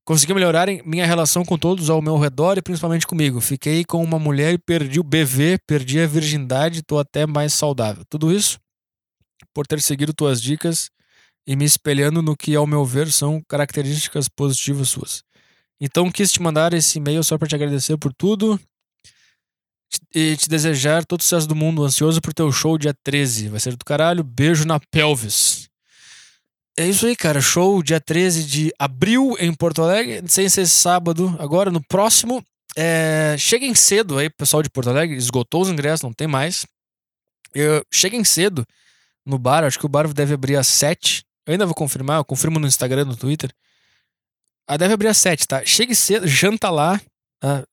Consegui 0.06 0.32
melhorar 0.32 0.68
minha 0.86 1.04
relação 1.04 1.44
com 1.44 1.58
todos 1.58 1.90
ao 1.90 2.00
meu 2.00 2.16
redor 2.16 2.56
e 2.56 2.62
principalmente 2.62 3.06
comigo. 3.06 3.42
Fiquei 3.42 3.84
com 3.84 4.02
uma 4.02 4.18
mulher 4.18 4.54
e 4.54 4.58
perdi 4.58 4.98
o 4.98 5.02
BV, 5.02 5.58
perdi 5.66 6.00
a 6.00 6.06
virgindade, 6.06 6.82
tô 6.82 6.98
até 6.98 7.26
mais 7.26 7.52
saudável. 7.52 8.02
Tudo 8.08 8.32
isso 8.32 8.58
por 9.54 9.66
ter 9.66 9.80
seguido 9.80 10.12
tuas 10.12 10.40
dicas 10.40 10.90
e 11.46 11.56
me 11.56 11.64
espelhando 11.64 12.20
no 12.20 12.36
que, 12.36 12.54
ao 12.54 12.66
meu 12.66 12.84
ver, 12.84 13.10
são 13.10 13.42
características 13.48 14.28
positivas 14.28 14.88
suas. 14.88 15.24
Então 15.80 16.10
quis 16.10 16.30
te 16.32 16.42
mandar 16.42 16.74
esse 16.74 16.98
e-mail 16.98 17.22
só 17.22 17.38
para 17.38 17.48
te 17.48 17.54
agradecer 17.54 17.96
por 17.96 18.12
tudo 18.12 18.60
e 20.14 20.36
te 20.36 20.48
desejar 20.48 21.04
todo 21.04 21.20
o 21.20 21.22
sucesso 21.22 21.46
do 21.46 21.54
mundo. 21.54 21.84
Ansioso 21.84 22.20
por 22.20 22.34
teu 22.34 22.50
show 22.52 22.76
dia 22.76 22.94
13. 23.02 23.48
Vai 23.48 23.60
ser 23.60 23.76
do 23.76 23.84
caralho. 23.84 24.22
Beijo 24.22 24.66
na 24.66 24.78
pelvis. 24.78 25.68
É 26.76 26.86
isso 26.86 27.06
aí, 27.06 27.16
cara. 27.16 27.40
Show 27.40 27.82
dia 27.82 28.00
13 28.00 28.44
de 28.44 28.72
abril 28.78 29.36
em 29.38 29.52
Porto 29.54 29.82
Alegre. 29.82 30.22
Sem 30.28 30.48
ser 30.48 30.66
sábado. 30.66 31.34
Agora, 31.38 31.70
no 31.70 31.82
próximo. 31.82 32.44
É... 32.76 33.36
Cheguem 33.38 33.74
cedo 33.74 34.18
aí, 34.18 34.28
pessoal 34.28 34.62
de 34.62 34.70
Porto 34.70 34.90
Alegre. 34.90 35.16
Esgotou 35.16 35.62
os 35.62 35.68
ingressos, 35.68 36.02
não 36.02 36.12
tem 36.12 36.26
mais. 36.26 36.66
Eu... 37.54 37.84
Cheguem 37.90 38.24
cedo 38.24 38.66
no 39.26 39.38
bar. 39.38 39.64
Acho 39.64 39.78
que 39.78 39.86
o 39.86 39.88
bar 39.88 40.12
deve 40.12 40.34
abrir 40.34 40.56
às 40.56 40.66
7. 40.68 41.24
Eu 41.46 41.52
ainda 41.52 41.66
vou 41.66 41.74
confirmar, 41.74 42.18
eu 42.18 42.24
confirmo 42.24 42.58
no 42.58 42.66
Instagram, 42.66 43.04
no 43.04 43.16
Twitter. 43.16 43.50
Ah, 44.66 44.76
deve 44.76 44.94
abrir 44.94 45.08
às 45.08 45.18
7, 45.18 45.46
tá? 45.46 45.64
Chegue 45.64 45.94
cedo, 45.94 46.26
janta 46.26 46.70
lá. 46.70 47.00
Tá? 47.40 47.64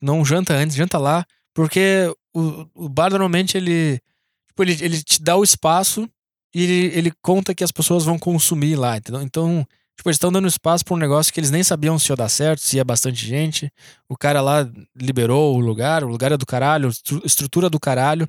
Não 0.00 0.24
janta 0.24 0.54
antes, 0.54 0.76
janta 0.76 0.98
lá. 0.98 1.24
Porque 1.54 2.12
o, 2.34 2.66
o 2.74 2.88
bar 2.88 3.10
normalmente 3.10 3.56
ele, 3.56 4.00
tipo, 4.48 4.62
ele. 4.62 4.72
Ele 4.80 5.02
te 5.02 5.22
dá 5.22 5.36
o 5.36 5.44
espaço 5.44 6.08
e 6.54 6.62
ele, 6.62 6.98
ele 6.98 7.12
conta 7.22 7.54
que 7.54 7.62
as 7.62 7.72
pessoas 7.72 8.04
vão 8.04 8.18
consumir 8.18 8.76
lá, 8.76 8.96
entendeu? 8.96 9.22
Então, 9.22 9.66
Tipo, 9.96 10.08
eles 10.08 10.16
estão 10.16 10.32
dando 10.32 10.48
espaço 10.48 10.84
pra 10.84 10.94
um 10.94 10.98
negócio 10.98 11.32
que 11.32 11.38
eles 11.38 11.50
nem 11.50 11.62
sabiam 11.62 11.98
se 11.98 12.10
ia 12.10 12.16
dar 12.16 12.28
certo, 12.28 12.60
se 12.60 12.76
ia 12.76 12.84
bastante 12.84 13.24
gente. 13.24 13.70
O 14.08 14.16
cara 14.16 14.40
lá 14.40 14.68
liberou 14.96 15.56
o 15.56 15.60
lugar, 15.60 16.02
o 16.02 16.08
lugar 16.08 16.32
é 16.32 16.36
do 16.36 16.46
caralho, 16.46 16.90
estrutura 17.24 17.68
do 17.68 17.78
caralho. 17.78 18.26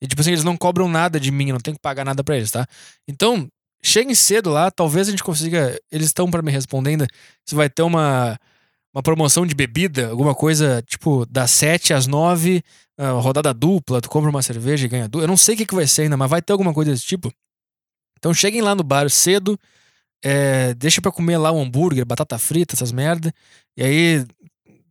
E, 0.00 0.06
tipo 0.06 0.20
assim, 0.20 0.30
eles 0.30 0.44
não 0.44 0.56
cobram 0.56 0.88
nada 0.88 1.18
de 1.18 1.30
mim, 1.30 1.52
não 1.52 1.60
tenho 1.60 1.76
que 1.76 1.82
pagar 1.82 2.04
nada 2.04 2.22
pra 2.22 2.36
eles, 2.36 2.50
tá? 2.50 2.66
Então, 3.06 3.48
cheguem 3.82 4.14
cedo 4.14 4.50
lá, 4.50 4.70
talvez 4.70 5.08
a 5.08 5.10
gente 5.10 5.24
consiga. 5.24 5.78
Eles 5.90 6.06
estão 6.06 6.30
para 6.30 6.42
me 6.42 6.52
responder 6.52 6.90
ainda 6.90 7.06
se 7.44 7.54
vai 7.54 7.68
ter 7.68 7.82
uma, 7.82 8.38
uma 8.94 9.02
promoção 9.02 9.46
de 9.46 9.54
bebida, 9.54 10.08
alguma 10.10 10.34
coisa, 10.34 10.82
tipo, 10.86 11.26
das 11.26 11.50
7 11.50 11.94
às 11.94 12.06
9, 12.06 12.62
uh, 12.98 13.20
rodada 13.20 13.52
dupla, 13.52 14.00
tu 14.00 14.08
compra 14.08 14.30
uma 14.30 14.42
cerveja 14.42 14.86
e 14.86 14.88
ganha 14.88 15.08
duas. 15.08 15.22
Eu 15.22 15.28
não 15.28 15.36
sei 15.36 15.54
o 15.54 15.58
que, 15.58 15.66
que 15.66 15.74
vai 15.74 15.86
ser 15.86 16.02
ainda, 16.02 16.16
mas 16.16 16.30
vai 16.30 16.42
ter 16.42 16.52
alguma 16.52 16.72
coisa 16.72 16.90
desse 16.90 17.04
tipo. 17.04 17.32
Então 18.18 18.34
cheguem 18.34 18.60
lá 18.60 18.74
no 18.74 18.82
bar 18.82 19.08
cedo, 19.10 19.58
é, 20.24 20.74
deixa 20.74 21.00
pra 21.00 21.12
comer 21.12 21.38
lá 21.38 21.52
um 21.52 21.62
hambúrguer, 21.62 22.04
batata 22.04 22.38
frita, 22.38 22.74
essas 22.74 22.92
merda. 22.92 23.32
E 23.76 23.82
aí 23.82 24.26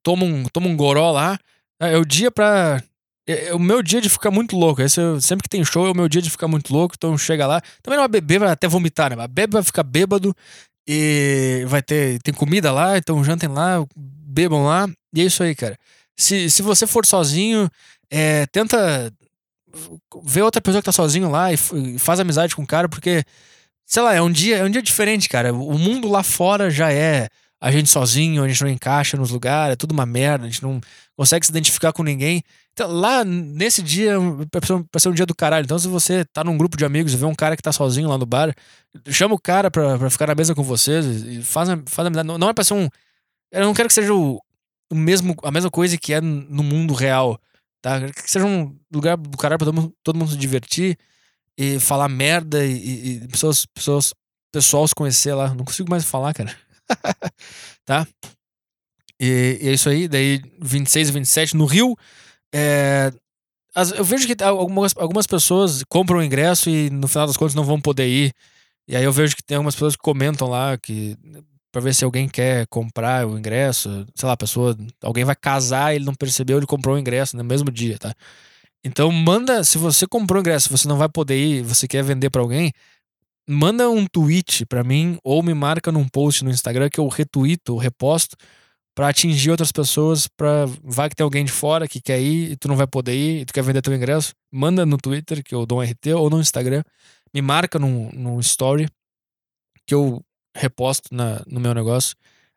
toma 0.02 0.24
um, 0.24 0.46
toma 0.46 0.68
um 0.68 0.78
goró 0.78 1.12
lá. 1.12 1.38
É 1.80 1.98
o 1.98 2.06
dia 2.06 2.32
pra 2.32 2.82
é, 3.28 3.48
é, 3.48 3.54
o 3.54 3.60
meu 3.60 3.84
dia 3.84 4.00
de 4.00 4.10
ficar 4.10 4.32
muito 4.32 4.56
louco. 4.56 4.82
Esse, 4.82 5.02
sempre 5.22 5.44
que 5.44 5.50
tem 5.50 5.64
show 5.66 5.86
é 5.86 5.92
o 5.92 5.96
meu 5.96 6.08
dia 6.08 6.22
de 6.22 6.30
ficar 6.30 6.48
muito 6.48 6.74
louco. 6.74 6.96
Então 6.98 7.18
chega 7.18 7.46
lá. 7.46 7.62
Também 7.84 7.98
não 7.98 8.04
vai 8.04 8.22
beber, 8.22 8.40
vai 8.40 8.50
até 8.50 8.68
vomitar, 8.68 9.10
né? 9.10 9.16
Mas 9.16 9.28
bebe, 9.28 9.54
vai 9.54 9.64
ficar 9.64 9.84
bêbado. 9.84 10.36
E 10.88 11.66
vai 11.68 11.82
ter. 11.82 12.22
Tem 12.22 12.34
comida 12.34 12.72
lá, 12.72 12.98
então 12.98 13.24
jantem 13.24 13.50
lá, 13.50 13.86
bebam 13.96 14.64
lá. 14.64 14.88
E 15.14 15.22
é 15.22 15.26
isso 15.26 15.44
aí, 15.44 15.54
cara. 15.54 15.78
Se, 16.18 16.50
se 16.50 16.62
você 16.62 16.88
for 16.88 17.06
sozinho, 17.06 17.70
é, 18.10 18.46
tenta 18.48 19.12
ver 20.24 20.42
outra 20.42 20.62
pessoa 20.62 20.82
que 20.82 20.86
tá 20.86 20.92
sozinho 20.92 21.30
lá 21.30 21.52
e, 21.52 21.56
e 21.56 22.00
faz 22.00 22.20
amizade 22.20 22.56
com 22.56 22.64
o 22.64 22.68
cara, 22.68 22.90
porque, 22.90 23.24
sei 23.86 24.02
lá, 24.02 24.14
é 24.14 24.22
um 24.22 24.32
dia, 24.32 24.58
é 24.58 24.64
um 24.64 24.70
dia 24.70 24.82
diferente, 24.82 25.30
cara. 25.30 25.54
O 25.54 25.78
mundo 25.78 26.08
lá 26.08 26.24
fora 26.24 26.72
já 26.72 26.92
é 26.92 27.28
a 27.60 27.72
gente 27.72 27.90
sozinho, 27.90 28.44
a 28.44 28.48
gente 28.48 28.62
não 28.62 28.70
encaixa 28.70 29.18
nos 29.18 29.32
lugares, 29.32 29.74
é 29.74 29.76
tudo 29.76 29.92
uma 29.92 30.06
merda, 30.06 30.46
a 30.46 30.50
gente 30.50 30.64
não 30.64 30.80
consegue 31.16 31.46
se 31.46 31.52
identificar 31.52 31.92
com 31.92 32.04
ninguém. 32.04 32.44
Então, 32.78 32.92
lá, 32.92 33.26
nesse 33.26 33.82
dia, 33.82 34.20
vai 34.20 35.00
ser 35.00 35.10
um 35.10 35.12
dia 35.12 35.26
do 35.26 35.34
caralho. 35.34 35.64
Então, 35.66 35.80
se 35.80 35.88
você 35.88 36.24
tá 36.26 36.44
num 36.44 36.56
grupo 36.56 36.78
de 36.78 36.86
amigos 36.86 37.12
e 37.12 37.18
vê 37.18 37.26
um 37.26 37.34
cara 37.34 37.56
que 37.58 37.64
tá 37.64 37.72
sozinho 37.72 38.08
lá 38.08 38.20
no 38.20 38.26
bar, 38.28 38.54
chama 39.10 39.34
o 39.34 39.40
cara 39.40 39.72
pra, 39.72 39.98
pra 39.98 40.12
ficar 40.12 40.28
na 40.28 40.36
mesa 40.36 40.54
com 40.54 40.62
vocês 40.62 41.04
e 41.26 41.42
faz, 41.42 41.70
faz 41.88 42.06
amizade. 42.06 42.28
Não, 42.28 42.38
não 42.38 42.50
é 42.50 42.54
pra 42.54 42.64
ser 42.64 42.76
um. 42.76 42.88
Eu 43.52 43.62
não 43.62 43.74
quero 43.74 43.88
que 43.88 43.96
seja 43.96 44.14
o, 44.14 44.40
o 44.92 44.96
mesmo, 44.96 45.36
a 45.42 45.50
mesma 45.50 45.72
coisa 45.72 45.98
que 45.98 46.14
é 46.14 46.22
no 46.22 46.62
mundo 46.62 46.94
real. 46.94 47.42
Tá? 47.82 48.00
Que 48.12 48.30
seja 48.30 48.46
um 48.46 48.78
lugar 48.94 49.18
do 49.18 49.36
caralho 49.40 49.58
pra 49.58 49.66
todo 49.66 49.76
mundo, 49.76 49.94
todo 50.04 50.20
mundo 50.20 50.30
se 50.30 50.38
divertir 50.38 51.00
e 51.58 51.80
falar 51.80 52.08
merda 52.08 52.64
e, 52.64 53.24
e 53.24 53.28
pessoas, 53.28 53.66
pessoas, 53.66 54.14
pessoal 54.52 54.88
se 54.88 54.94
conhecer 54.94 55.34
lá. 55.34 55.52
Não 55.52 55.66
consigo 55.66 55.90
mais 55.90 56.06
falar, 56.06 56.32
cara. 56.32 56.56
tá? 57.84 58.08
E, 59.20 59.58
e, 59.64 59.68
é 59.68 59.74
isso 59.74 59.90
aí. 59.90 60.08
Daí, 60.08 60.44
26 60.62 61.10
e 61.10 61.12
27 61.12 61.58
no 61.58 61.66
Rio. 61.66 61.98
É, 62.54 63.12
as, 63.76 63.92
eu 63.92 64.04
vejo 64.04 64.28
que 64.28 64.44
algumas, 64.44 64.94
algumas 64.98 65.28
pessoas 65.28 65.84
compram 65.88 66.20
o 66.20 66.24
ingresso 66.24 66.70
e 66.70 66.90
no 66.90 67.08
final 67.08 67.28
das 67.28 67.38
contas 67.38 67.56
não 67.56 67.64
vão 67.64 67.80
poder 67.80 68.08
ir. 68.08 68.34
E 68.88 68.96
aí 68.96 69.04
eu 69.04 69.12
vejo 69.12 69.36
que 69.36 69.44
tem 69.44 69.58
algumas 69.58 69.76
pessoas 69.76 69.96
que 69.96 70.02
comentam 70.02 70.48
lá 70.50 70.78
que 70.78 71.18
para 71.72 71.82
ver 71.82 71.94
se 71.94 72.04
alguém 72.04 72.28
quer 72.28 72.66
comprar 72.68 73.28
o 73.28 73.38
ingresso, 73.38 74.08
sei 74.16 74.26
lá, 74.26 74.34
a 74.34 74.38
pessoa, 74.38 74.76
alguém 75.02 75.24
vai 75.24 75.36
casar, 75.36 75.94
ele 75.94 76.06
não 76.06 76.16
percebeu, 76.16 76.58
ele 76.58 76.66
comprou 76.66 76.96
o 76.96 77.00
ingresso 77.00 77.38
no 77.38 77.44
mesmo 77.44 77.70
dia, 77.70 78.00
tá? 78.00 78.16
Então 78.84 79.12
manda, 79.12 79.64
se 79.64 79.78
você 79.78 80.08
comprou 80.08 80.38
o 80.38 80.42
ingresso, 80.42 80.76
você 80.76 80.88
não 80.88 80.98
vai 80.98 81.10
poder 81.10 81.38
ir, 81.38 81.62
você 81.62 81.88
quer 81.88 82.04
vender 82.04 82.30
para 82.30 82.42
alguém, 82.42 82.72
manda 83.48 83.90
um 83.90 84.06
tweet 84.08 84.66
para 84.66 84.84
mim 84.84 85.20
ou 85.24 85.44
me 85.44 85.54
marca 85.54 85.92
num 85.92 86.08
post 86.08 86.44
no 86.44 86.50
Instagram 86.50 86.90
que 86.90 87.00
eu 87.00 87.08
retuito, 87.08 87.74
ou 87.74 87.80
reposto 87.80 88.36
para 88.98 89.10
atingir 89.10 89.52
outras 89.52 89.72
pessoas, 89.72 90.28
para 90.28 90.66
vai 90.84 91.08
que 91.08 91.16
tem 91.16 91.24
alguém 91.24 91.46
de 91.46 91.52
fora 91.52 91.88
que 91.88 92.02
quer 92.02 92.20
ir 92.20 92.54
e 92.54 92.56
tu 92.58 92.68
não 92.68 92.76
vai 92.76 92.88
poder 92.88 93.14
ir 93.14 93.42
e 93.42 93.46
tu 93.46 93.54
quer 93.54 93.62
vender 93.62 93.80
teu 93.80 93.94
ingresso, 93.94 94.34
manda 94.52 94.88
no 94.88 94.98
Twitter 94.98 95.44
que 95.44 95.54
eu 95.54 95.68
dou 95.68 95.78
um 95.78 95.84
RT 95.84 96.16
ou 96.16 96.32
no 96.32 96.40
Instagram, 96.40 96.82
me 97.32 97.40
marca 97.40 97.78
num, 97.78 98.10
num 98.12 98.40
story 98.40 98.90
que 99.86 99.94
eu 99.94 100.26
reposto 100.56 101.14
na, 101.14 101.44
no 101.46 101.60
meu 101.60 101.76
negócio. 101.76 102.16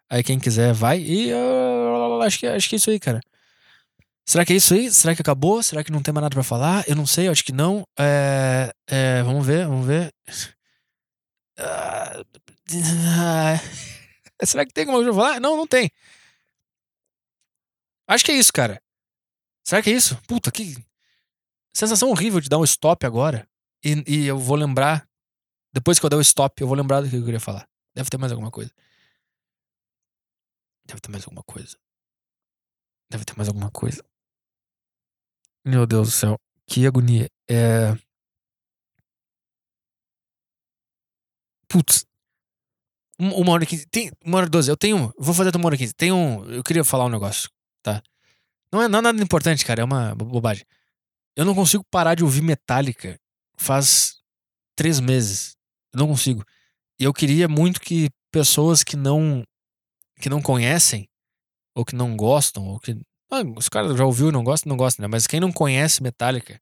Aí 0.09 0.23
quem 0.23 0.39
quiser 0.39 0.73
vai 0.73 0.99
e 1.03 1.31
uh, 1.31 2.23
acho 2.23 2.39
que 2.39 2.47
acho 2.47 2.71
que 2.71 2.77
é 2.77 2.79
isso 2.79 2.89
aí, 2.89 2.99
cara. 2.99 3.21
Será 4.27 4.43
que 4.43 4.55
é 4.55 4.57
isso 4.57 4.73
aí? 4.73 4.91
Será 4.91 5.15
que 5.15 5.21
acabou? 5.21 5.63
Será 5.63 5.85
que 5.85 5.93
não 5.93 6.01
tem 6.01 6.15
mais 6.15 6.23
nada 6.23 6.35
para 6.35 6.43
falar? 6.43 6.85
Eu 6.89 6.97
não 6.97 7.05
sei, 7.05 7.29
acho 7.29 7.45
que 7.45 7.53
não. 7.53 7.85
É, 7.99 8.73
é, 8.87 9.23
vamos 9.25 9.47
ver, 9.47 9.67
vamos 9.67 9.87
ver. 9.87 10.11
Uh, 11.59 12.25
será 14.43 14.65
que 14.65 14.73
tem 14.73 14.89
alguma 14.89 15.05
pra 15.05 15.13
falar? 15.13 15.39
Não, 15.39 15.55
não 15.55 15.67
tem. 15.67 15.91
Acho 18.11 18.25
que 18.25 18.33
é 18.33 18.35
isso, 18.35 18.53
cara. 18.53 18.83
Será 19.65 19.81
que 19.81 19.89
é 19.89 19.93
isso? 19.93 20.21
Puta, 20.23 20.51
que 20.51 20.75
sensação 21.73 22.11
horrível 22.11 22.41
de 22.41 22.49
dar 22.49 22.59
um 22.59 22.65
stop 22.65 23.07
agora. 23.07 23.49
E, 23.85 24.03
e 24.05 24.27
eu 24.27 24.37
vou 24.37 24.57
lembrar. 24.57 25.09
Depois 25.73 26.01
que 26.01 26.05
eu 26.05 26.11
der 26.11 26.17
o 26.17 26.21
stop, 26.21 26.61
eu 26.61 26.67
vou 26.67 26.77
lembrar 26.77 27.03
do 27.03 27.09
que 27.09 27.15
eu 27.15 27.25
queria 27.25 27.39
falar. 27.39 27.69
Deve 27.95 28.11
ter 28.11 28.19
mais 28.19 28.33
alguma 28.33 28.51
coisa. 28.51 28.73
Deve 30.85 31.01
ter 31.01 31.09
mais 31.09 31.23
alguma 31.23 31.45
coisa. 31.45 31.79
Deve 33.09 33.25
ter 33.25 33.37
mais 33.37 33.49
alguma 33.49 33.71
coisa. 33.71 34.05
Meu 35.65 35.87
Deus 35.87 36.09
do 36.09 36.13
céu. 36.13 36.41
Que 36.67 36.89
agonia. 36.89 37.31
É. 37.49 37.95
Putz. 41.69 42.05
Uma 43.21 43.53
hora 43.53 43.63
e 43.63 43.67
quinze. 43.69 43.87
Tem 43.87 44.11
uma 44.25 44.39
hora 44.39 44.47
e 44.49 44.51
doze. 44.51 44.69
Eu 44.69 44.77
tenho. 44.77 45.15
Vou 45.17 45.33
fazer 45.33 45.51
até 45.51 45.59
uma 45.59 45.67
hora 45.67 45.77
e 45.77 45.79
quinze. 45.79 45.95
Tem 45.95 46.11
um. 46.11 46.45
Eu 46.51 46.65
queria 46.65 46.83
falar 46.83 47.05
um 47.05 47.09
negócio 47.09 47.49
tá? 47.83 48.03
Não 48.73 48.83
é, 48.83 48.89
não 48.89 48.99
é 49.01 49.03
nada 49.03 49.23
importante, 49.23 49.65
cara, 49.65 49.83
é 49.83 49.85
uma 49.85 50.15
bobagem. 50.15 50.65
Eu 51.37 51.45
não 51.45 51.55
consigo 51.55 51.85
parar 51.91 52.15
de 52.15 52.25
ouvir 52.25 52.43
Metallica 52.43 53.19
faz 53.57 54.17
três 54.77 55.01
meses. 55.01 55.57
Eu 55.93 56.01
não 56.01 56.09
consigo. 56.09 56.45
E 56.99 57.05
eu 57.05 57.13
queria 57.13 57.49
muito 57.49 57.81
que 57.81 58.09
pessoas 58.31 58.85
que 58.85 58.97
não 58.97 59.45
que 60.21 60.29
não 60.29 60.43
conhecem 60.43 61.09
ou 61.75 61.85
que 61.85 61.97
não 61.97 62.17
gostam 62.17 62.67
ou 62.67 62.79
que 62.79 62.95
ah, 63.31 63.43
os 63.57 63.69
caras 63.69 63.97
já 63.97 64.05
ouviu 64.05 64.29
e 64.29 64.33
não 64.33 64.45
gostam, 64.45 64.69
não 64.69 64.77
gostam, 64.77 65.03
né? 65.03 65.09
Mas 65.09 65.27
quem 65.27 65.41
não 65.41 65.53
conhece 65.53 66.03
Metallica 66.03 66.61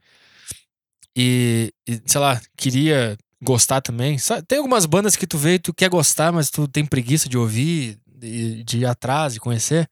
e, 1.17 1.73
e 1.87 2.01
sei 2.07 2.21
lá, 2.21 2.41
queria 2.57 3.19
gostar 3.43 3.81
também. 3.81 4.19
Sabe? 4.19 4.43
Tem 4.47 4.59
algumas 4.59 4.87
bandas 4.87 5.17
que 5.17 5.27
tu 5.27 5.39
vê 5.39 5.55
e 5.55 5.59
tu 5.59 5.75
quer 5.75 5.89
gostar, 5.89 6.33
mas 6.33 6.51
tu 6.51 6.69
tem 6.69 6.87
preguiça 6.87 7.29
de 7.29 7.37
ouvir, 7.37 7.99
de, 8.07 8.63
de 8.65 8.79
ir 8.79 8.87
atrás 8.87 9.35
e 9.35 9.41
conhecer. 9.41 9.89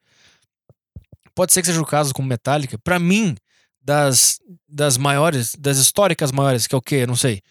Pode 1.36 1.52
ser 1.52 1.60
que 1.60 1.66
seja 1.66 1.82
o 1.82 1.86
caso 1.86 2.14
com 2.14 2.22
Metallica. 2.22 2.78
Para 2.78 2.98
mim, 2.98 3.36
das, 3.82 4.40
das 4.66 4.96
maiores, 4.96 5.54
das 5.54 5.76
históricas 5.76 6.32
maiores, 6.32 6.66
que 6.66 6.74
é 6.74 6.78
o 6.78 6.82
quê? 6.82 7.06
Não 7.06 7.14
sei. 7.14 7.42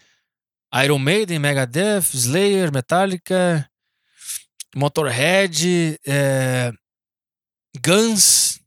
Iron 0.84 0.98
Maiden, 0.98 1.38
Megadeth, 1.38 2.16
Slayer, 2.16 2.74
Metallica, 2.74 3.70
Motorhead, 4.76 6.00
é, 6.06 6.74
Guns. 7.86 8.60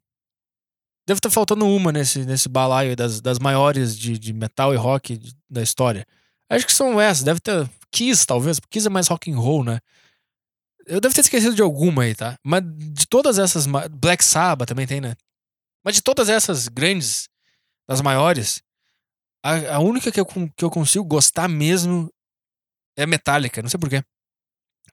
Deve 1.05 1.19
estar 1.19 1.31
faltando 1.31 1.67
uma 1.67 1.91
nesse, 1.91 2.21
nesse 2.25 2.49
balaio 2.49 2.95
das, 2.95 3.21
das 3.21 3.41
maiores 3.41 3.99
de, 3.99 4.17
de 4.17 4.33
metal 4.33 4.73
e 4.73 4.77
rock 4.77 5.21
da 5.51 5.63
história. 5.63 6.07
Acho 6.49 6.65
que 6.65 6.73
são 6.73 7.01
essas. 7.01 7.25
Deve 7.25 7.41
ter 7.41 7.69
Kiss, 7.91 8.25
talvez. 8.25 8.61
Kiss 8.71 8.87
é 8.87 8.91
mais 8.91 9.09
rock 9.09 9.33
and 9.33 9.37
roll, 9.37 9.65
né? 9.65 9.81
Eu 10.89 11.01
devo 11.01 11.15
ter 11.15 11.21
esquecido 11.21 11.55
de 11.55 11.63
alguma 11.63 12.03
aí, 12.03 12.15
tá? 12.15 12.37
Mas 12.43 12.63
de 12.65 13.07
todas 13.07 13.39
essas. 13.39 13.67
Black 13.91 14.25
Sabbath 14.25 14.69
também 14.69 14.87
tem, 14.87 15.01
né? 15.01 15.15
Mas 15.85 15.95
de 15.95 16.03
todas 16.03 16.29
essas 16.29 16.67
grandes, 16.69 17.29
das 17.87 18.01
maiores, 18.01 18.63
a, 19.43 19.77
a 19.77 19.79
única 19.79 20.11
que 20.11 20.21
eu, 20.21 20.27
que 20.27 20.65
eu 20.65 20.71
consigo 20.71 21.05
gostar 21.05 21.49
mesmo 21.49 22.13
é 22.97 23.07
Metallica. 23.07 23.63
Não 23.63 23.69
sei 23.69 23.79
porquê. 23.79 24.03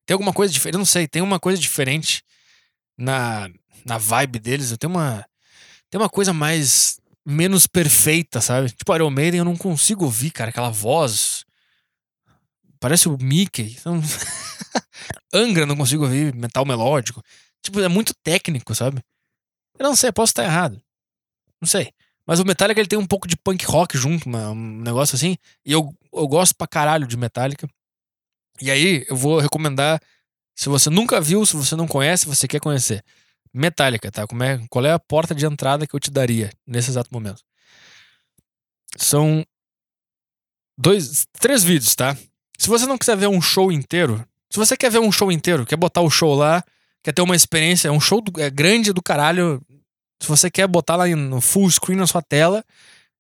Tem 0.06 0.14
alguma 0.14 0.34
coisa 0.34 0.54
diferente. 0.54 0.78
Não 0.78 0.86
sei. 0.86 1.08
Tem 1.08 1.22
uma 1.22 1.40
coisa 1.40 1.60
diferente 1.60 2.24
na, 2.98 3.50
na 3.86 3.98
vibe 3.98 4.40
deles. 4.40 4.76
Tenho 4.78 4.92
uma. 4.92 5.26
Tem 5.90 6.00
uma 6.00 6.10
coisa 6.10 6.34
mais. 6.34 7.00
menos 7.26 7.68
perfeita, 7.68 8.42
sabe? 8.42 8.70
Tipo, 8.70 8.96
Iron 8.96 9.10
Maiden 9.10 9.40
eu 9.40 9.46
não 9.46 9.58
consigo 9.58 10.06
ouvir, 10.06 10.32
cara. 10.32 10.50
Aquela 10.50 10.70
voz. 10.70 11.45
Parece 12.80 13.10
o 13.10 13.18
Mickey. 13.18 13.78
Então... 13.80 14.02
Angra 15.34 15.66
não 15.66 15.76
consigo 15.76 16.04
ouvir 16.04 16.34
metal 16.34 16.66
melódico. 16.66 17.22
Tipo, 17.62 17.80
é 17.82 17.88
muito 17.88 18.14
técnico, 18.24 18.74
sabe? 18.74 19.02
Eu 19.78 19.84
não 19.84 19.96
sei, 19.96 20.12
posso 20.12 20.32
estar 20.32 20.44
errado. 20.44 20.82
Não 21.62 21.68
sei. 21.68 21.92
Mas 22.26 22.40
o 22.40 22.46
Metallica 22.46 22.80
ele 22.80 22.88
tem 22.88 22.98
um 22.98 23.06
pouco 23.06 23.28
de 23.28 23.36
punk 23.38 23.66
rock 23.66 23.98
junto, 23.98 24.30
um 24.30 24.82
negócio 24.82 25.16
assim. 25.16 25.38
E 25.66 25.72
eu, 25.72 25.94
eu 26.14 26.28
gosto 26.28 26.56
pra 26.56 26.68
caralho 26.68 27.06
de 27.06 27.18
Metallica. 27.18 27.68
E 28.62 28.72
aí, 28.72 29.06
eu 29.10 29.16
vou 29.16 29.40
recomendar. 29.40 30.02
Se 30.56 30.70
você 30.70 30.90
nunca 30.90 31.20
viu, 31.20 31.46
se 31.46 31.56
você 31.56 31.76
não 31.76 31.88
conhece, 31.88 32.26
você 32.26 32.48
quer 32.48 32.60
conhecer. 32.60 33.04
Metallica, 33.54 34.12
tá? 34.12 34.26
Como 34.26 34.44
é, 34.44 34.66
qual 34.70 34.86
é 34.86 34.92
a 34.92 35.00
porta 35.00 35.36
de 35.36 35.46
entrada 35.46 35.86
que 35.86 35.96
eu 35.96 36.00
te 36.00 36.10
daria 36.10 36.52
nesse 36.66 36.90
exato 36.90 37.10
momento? 37.12 37.42
São 38.98 39.46
dois, 40.78 41.26
três 41.40 41.64
vídeos, 41.64 41.96
tá? 41.96 42.18
Se 42.58 42.68
você 42.68 42.86
não 42.86 42.98
quiser 42.98 43.18
ver 43.18 43.28
um 43.28 43.42
show 43.42 43.72
inteiro, 43.72 44.26
Se 44.50 44.58
você 44.58 44.78
quer 44.78 44.90
ver 44.90 45.00
um 45.00 45.12
show 45.12 45.32
inteiro, 45.32 45.66
quer 45.66 45.76
botar 45.76 46.02
o 46.02 46.10
show 46.10 46.34
lá, 46.34 46.64
quer 47.04 47.12
ter 47.12 47.22
uma 47.22 47.36
experiência, 47.36 47.90
é 47.90 47.92
um 47.92 48.00
show 48.00 48.22
do, 48.22 48.40
é 48.40 48.50
grande 48.50 48.94
do 48.94 49.02
caralho. 49.02 49.62
Se 50.22 50.30
você 50.30 50.50
quer 50.50 50.66
botar 50.68 50.96
lá 50.96 51.08
no 51.08 51.42
full 51.42 51.70
screen 51.70 51.98
na 51.98 52.08
sua 52.08 52.22
tela 52.22 52.64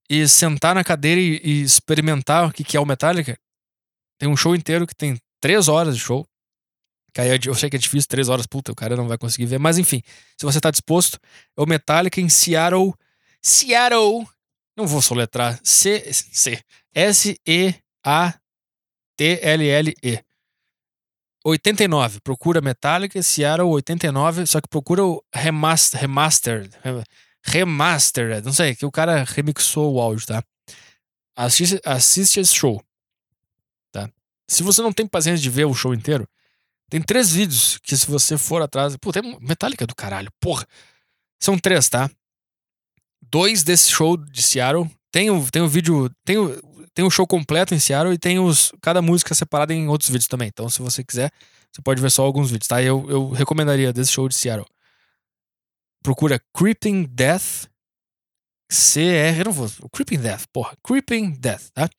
e 0.09 0.27
sentar 0.29 0.73
na 0.73 0.83
cadeira 0.83 1.19
e, 1.19 1.41
e 1.43 1.61
experimentar 1.61 2.47
o 2.47 2.53
que, 2.53 2.63
que 2.63 2.77
é 2.77 2.79
o 2.79 2.85
Metallica, 2.85 3.37
tem 4.17 4.29
um 4.29 4.37
show 4.37 4.55
inteiro 4.55 4.87
que 4.87 4.95
tem 4.95 5.17
três 5.41 5.67
horas 5.67 5.95
de 5.95 6.01
show. 6.01 6.25
Que 7.13 7.21
aí 7.21 7.39
eu 7.45 7.55
sei 7.55 7.69
que 7.69 7.75
é 7.75 7.79
difícil, 7.79 8.07
três 8.09 8.29
horas, 8.29 8.45
puta, 8.45 8.71
o 8.71 8.75
cara 8.75 8.95
não 8.95 9.07
vai 9.07 9.17
conseguir 9.17 9.45
ver. 9.45 9.59
Mas 9.59 9.77
enfim, 9.77 10.01
se 10.37 10.45
você 10.45 10.59
tá 10.59 10.71
disposto, 10.71 11.19
é 11.57 11.61
o 11.61 11.65
Metallica 11.65 12.21
em 12.21 12.29
Seattle. 12.29 12.93
Seattle! 13.41 14.27
Não 14.77 14.85
vou 14.85 15.01
soletrar. 15.01 15.59
C. 15.63 16.11
C. 16.13 16.61
S-E-A-T-L-L-E. 19.19 20.23
89. 21.43 22.19
Procura 22.21 22.61
Metallica, 22.61 23.21
Seattle 23.21 23.69
89. 23.69 24.45
Só 24.45 24.59
que 24.59 24.67
procura 24.67 25.05
o 25.05 25.23
remaster, 25.33 26.01
remastered. 26.01 26.69
Remastered. 27.43 28.45
Não 28.45 28.53
sei, 28.53 28.75
que 28.75 28.85
o 28.85 28.91
cara 28.91 29.23
remixou 29.23 29.93
o 29.93 30.01
áudio, 30.01 30.27
tá? 30.27 30.43
Assiste, 31.35 31.79
assiste 31.85 32.39
esse 32.39 32.55
show. 32.55 32.83
Tá? 33.91 34.09
Se 34.47 34.63
você 34.63 34.81
não 34.81 34.91
tem 34.91 35.07
paciência 35.07 35.41
de 35.41 35.49
ver 35.49 35.65
o 35.65 35.73
show 35.73 35.93
inteiro, 35.93 36.27
tem 36.89 37.01
três 37.01 37.31
vídeos 37.31 37.77
que 37.79 37.95
se 37.95 38.07
você 38.07 38.37
for 38.37 38.61
atrás. 38.61 38.95
Pô, 38.97 39.11
tem 39.11 39.37
Metallica 39.41 39.85
do 39.85 39.95
caralho, 39.95 40.31
porra. 40.39 40.65
São 41.39 41.57
três, 41.57 41.89
tá? 41.89 42.09
Dois 43.21 43.63
desse 43.63 43.91
show 43.91 44.17
de 44.17 44.41
Seattle. 44.41 44.89
Tem 45.11 45.29
o, 45.29 45.49
tem 45.51 45.61
o 45.61 45.67
vídeo. 45.67 46.09
Tem 46.23 46.37
o, 46.37 46.59
tem 46.95 47.03
o 47.03 47.11
show 47.11 47.27
completo 47.27 47.75
em 47.75 47.79
Seattle 47.79 48.13
e 48.13 48.17
tem 48.17 48.39
os, 48.39 48.71
cada 48.81 49.01
música 49.01 49.35
separada 49.35 49.73
em 49.73 49.89
outros 49.89 50.09
vídeos 50.09 50.29
também. 50.29 50.47
Então, 50.47 50.69
se 50.69 50.81
você 50.81 51.03
quiser, 51.03 51.29
você 51.69 51.81
pode 51.81 52.01
ver 52.01 52.09
só 52.09 52.23
alguns 52.23 52.49
vídeos, 52.49 52.69
tá? 52.69 52.81
Eu, 52.81 53.05
eu 53.09 53.29
recomendaria 53.29 53.91
desse 53.91 54.13
show 54.13 54.29
de 54.29 54.33
Seattle. 54.33 54.65
Procura 56.01 56.41
Creeping 56.55 57.03
Death. 57.03 57.67
CR, 58.71 59.43
não 59.43 59.51
vou. 59.51 59.69
Creeping 59.91 60.19
Death, 60.19 60.45
porra. 60.53 60.75
Creeping 60.81 61.31
Death, 61.31 61.69
tá? 61.73 61.89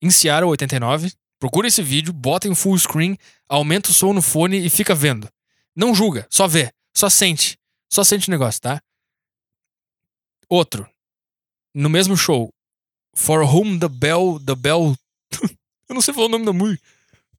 Em 0.00 0.10
Seattle 0.10 0.50
89. 0.50 1.12
Procura 1.40 1.66
esse 1.66 1.82
vídeo, 1.82 2.12
bota 2.12 2.46
em 2.46 2.54
full 2.54 2.78
screen, 2.78 3.18
aumenta 3.48 3.90
o 3.90 3.92
som 3.92 4.12
no 4.12 4.22
fone 4.22 4.64
e 4.64 4.70
fica 4.70 4.94
vendo. 4.94 5.28
Não 5.74 5.94
julga, 5.94 6.26
só 6.30 6.46
vê, 6.46 6.72
só 6.96 7.10
sente. 7.10 7.58
Só 7.92 8.04
sente 8.04 8.28
o 8.28 8.30
negócio, 8.30 8.60
tá? 8.60 8.80
Outro. 10.48 10.88
No 11.74 11.90
mesmo 11.90 12.16
show. 12.16 12.48
For 13.16 13.42
Whom 13.42 13.78
the 13.78 13.88
Bell. 13.88 14.38
The 14.38 14.54
Bell. 14.54 14.94
eu 15.88 15.94
não 15.94 16.00
sei 16.00 16.12
falar 16.12 16.26
o 16.26 16.30
nome 16.30 16.44
da 16.44 16.52
música. 16.52 16.82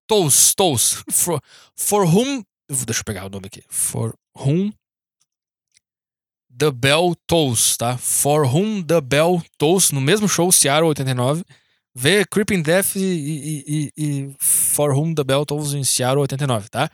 Tolls, 0.08 0.56
Tolls. 0.56 1.04
For, 1.12 1.41
for 1.76 2.04
Whom. 2.06 2.44
Deixa 2.68 3.02
eu 3.02 3.06
pegar 3.06 3.26
o 3.28 3.30
nome 3.30 3.48
aqui. 3.48 3.64
For 3.70 4.14
Whom 4.36 4.72
The 6.58 6.72
Bell 6.72 7.16
Tolls, 7.28 7.78
tá? 7.78 7.98
For 7.98 8.45
Whom 8.45 8.82
the 8.82 8.99
Bell 8.99 9.44
Tolls. 9.58 9.94
No 9.94 10.02
mesmo 10.02 10.28
show, 10.28 10.52
Seattle 10.52 10.90
89. 10.90 11.44
Vê 11.95 12.26
Creeping 12.26 12.62
Death 12.62 12.95
e, 12.95 12.99
e, 12.99 13.64
e, 13.68 13.91
e 13.98 14.36
For 14.40 14.91
Whom 14.91 15.14
the 15.14 15.24
Bell 15.24 15.45
Tolls 15.45 15.76
em 15.76 15.84
Seattle 15.84 16.22
89, 16.22 16.70
tá? 16.70 16.90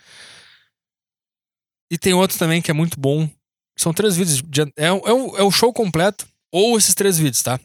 E 1.89 1.97
tem 1.97 2.13
outro 2.13 2.37
também 2.37 2.61
que 2.61 2.71
é 2.71 2.73
muito 2.73 2.99
bom. 2.99 3.29
São 3.77 3.93
três 3.93 4.17
vídeos. 4.17 4.41
De, 4.41 4.61
é, 4.61 4.87
é, 4.87 4.87
é 4.87 5.43
o 5.43 5.51
show 5.51 5.71
completo, 5.73 6.27
ou 6.51 6.77
esses 6.77 6.93
três 6.93 7.17
vídeos, 7.17 7.41
tá? 7.41 7.59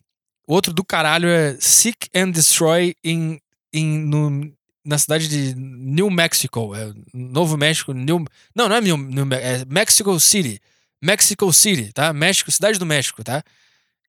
Outro 0.48 0.72
do 0.72 0.82
caralho 0.82 1.28
é 1.28 1.58
Seek 1.60 2.08
and 2.14 2.30
Destroy 2.30 2.94
em, 3.04 3.38
em, 3.70 3.98
no, 3.98 4.50
na 4.82 4.96
cidade 4.96 5.28
de 5.28 5.54
New 5.54 6.08
Mexico. 6.08 6.74
É 6.74 6.90
Novo 7.12 7.58
México. 7.58 7.92
New, 7.92 8.24
não, 8.54 8.66
não 8.66 8.76
é 8.76 8.80
New, 8.80 8.96
New 8.96 9.26
é 9.34 9.62
Mexico 9.66 10.18
City. 10.18 10.58
Mexico 11.02 11.52
City, 11.52 11.92
tá? 11.92 12.14
México, 12.14 12.50
cidade 12.50 12.78
do 12.78 12.86
México, 12.86 13.22
tá? 13.22 13.44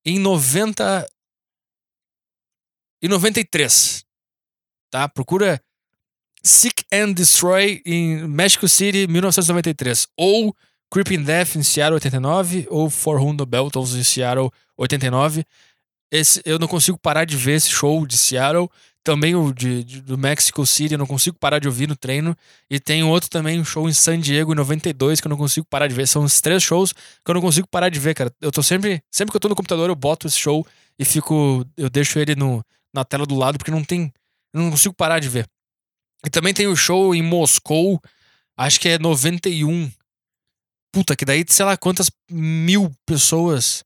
Em 0.06 0.18
90 0.18 1.06
e 3.02 3.10
93. 3.10 4.06
Tá? 4.90 5.10
Procura 5.10 5.62
Seek 6.42 6.86
and 6.90 7.12
Destroy 7.12 7.82
em 7.86 8.26
Mexico 8.30 8.70
City, 8.70 9.08
1993. 9.08 10.08
Ou 10.16 10.56
Creeping 10.90 11.22
Death 11.22 11.58
em 11.58 11.64
Seattle 11.64 11.96
89, 11.96 12.66
ou 12.70 12.90
For 12.90 13.22
Whom 13.22 13.36
the 13.36 13.44
em 13.46 14.04
Seattle 14.04 14.52
89. 14.78 15.46
Esse, 16.12 16.42
eu 16.46 16.58
não 16.58 16.68
consigo 16.68 16.98
parar 16.98 17.26
de 17.26 17.38
ver 17.38 17.54
esse 17.54 17.70
show 17.70 18.06
de 18.06 18.18
Seattle. 18.18 18.70
Também 19.04 19.36
o 19.36 19.54
de, 19.54 19.84
de, 19.84 20.02
do 20.02 20.18
Mexico 20.18 20.66
City, 20.66 20.94
eu 20.94 20.98
não 20.98 21.06
consigo 21.06 21.38
parar 21.40 21.60
de 21.60 21.68
ouvir 21.68 21.88
no 21.88 21.96
treino. 21.96 22.36
E 22.70 22.80
tem 22.80 23.04
outro 23.04 23.30
também, 23.30 23.60
um 23.60 23.66
show 23.66 23.88
em 23.88 23.94
San 23.94 24.20
Diego 24.20 24.52
em 24.52 24.56
92, 24.56 25.22
que 25.22 25.28
eu 25.28 25.30
não 25.30 25.38
consigo 25.38 25.66
parar 25.70 25.88
de 25.88 25.96
ver. 25.96 26.08
São 26.08 26.24
os 26.24 26.42
três 26.42 26.62
shows 26.62 26.92
que 26.94 27.30
eu 27.32 27.34
não 27.34 27.42
consigo 27.42 27.68
parar 27.68 27.90
de 27.90 28.00
ver, 28.00 28.14
cara. 28.14 28.32
Eu 28.42 28.52
tô 28.52 28.62
sempre. 28.62 29.02
Sempre 29.10 29.32
que 29.32 29.38
eu 29.38 29.42
tô 29.42 29.50
no 29.50 29.56
computador, 29.56 29.90
eu 29.90 29.96
boto 29.96 30.28
esse 30.28 30.38
show 30.38 30.66
e 30.98 31.06
fico. 31.06 31.66
Eu 31.78 31.90
deixo 31.90 32.20
ele 32.20 32.36
no, 32.36 32.64
na 32.94 33.06
tela 33.06 33.26
do 33.26 33.36
lado, 33.36 33.58
porque 33.58 33.72
não 33.72 33.84
tem. 33.84 34.12
Eu 34.54 34.62
não 34.62 34.72
consigo 34.72 34.94
parar 34.94 35.20
de 35.20 35.30
ver. 35.30 35.48
E 36.26 36.30
também 36.30 36.54
tem 36.54 36.68
o 36.68 36.76
show 36.76 37.16
em 37.16 37.22
Moscou, 37.22 38.02
acho 38.58 38.80
que 38.80 38.90
é 38.90 39.00
91. 39.00 39.90
Puta, 40.92 41.16
que 41.16 41.24
daí, 41.24 41.46
sei 41.48 41.66
lá 41.66 41.78
quantas 41.78 42.12
mil 42.30 42.92
pessoas 43.06 43.84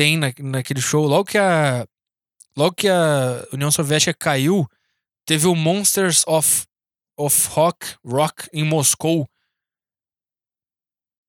tem 0.00 0.16
na, 0.16 0.32
naquele 0.38 0.80
show. 0.80 1.06
Logo 1.06 1.26
que 1.26 1.36
a. 1.36 1.86
Logo 2.56 2.74
que 2.74 2.88
a 2.88 3.46
União 3.52 3.70
Soviética 3.70 4.14
caiu, 4.14 4.66
teve 5.26 5.46
o 5.46 5.54
Monsters 5.54 6.24
of, 6.26 6.66
of 7.16 7.48
Rock, 7.48 7.96
Rock 8.04 8.48
em 8.52 8.64
Moscou. 8.64 9.28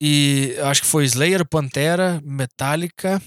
E 0.01 0.55
acho 0.63 0.81
que 0.81 0.87
foi 0.87 1.03
Slayer, 1.05 1.47
Pantera, 1.47 2.21
Metallica. 2.23 3.21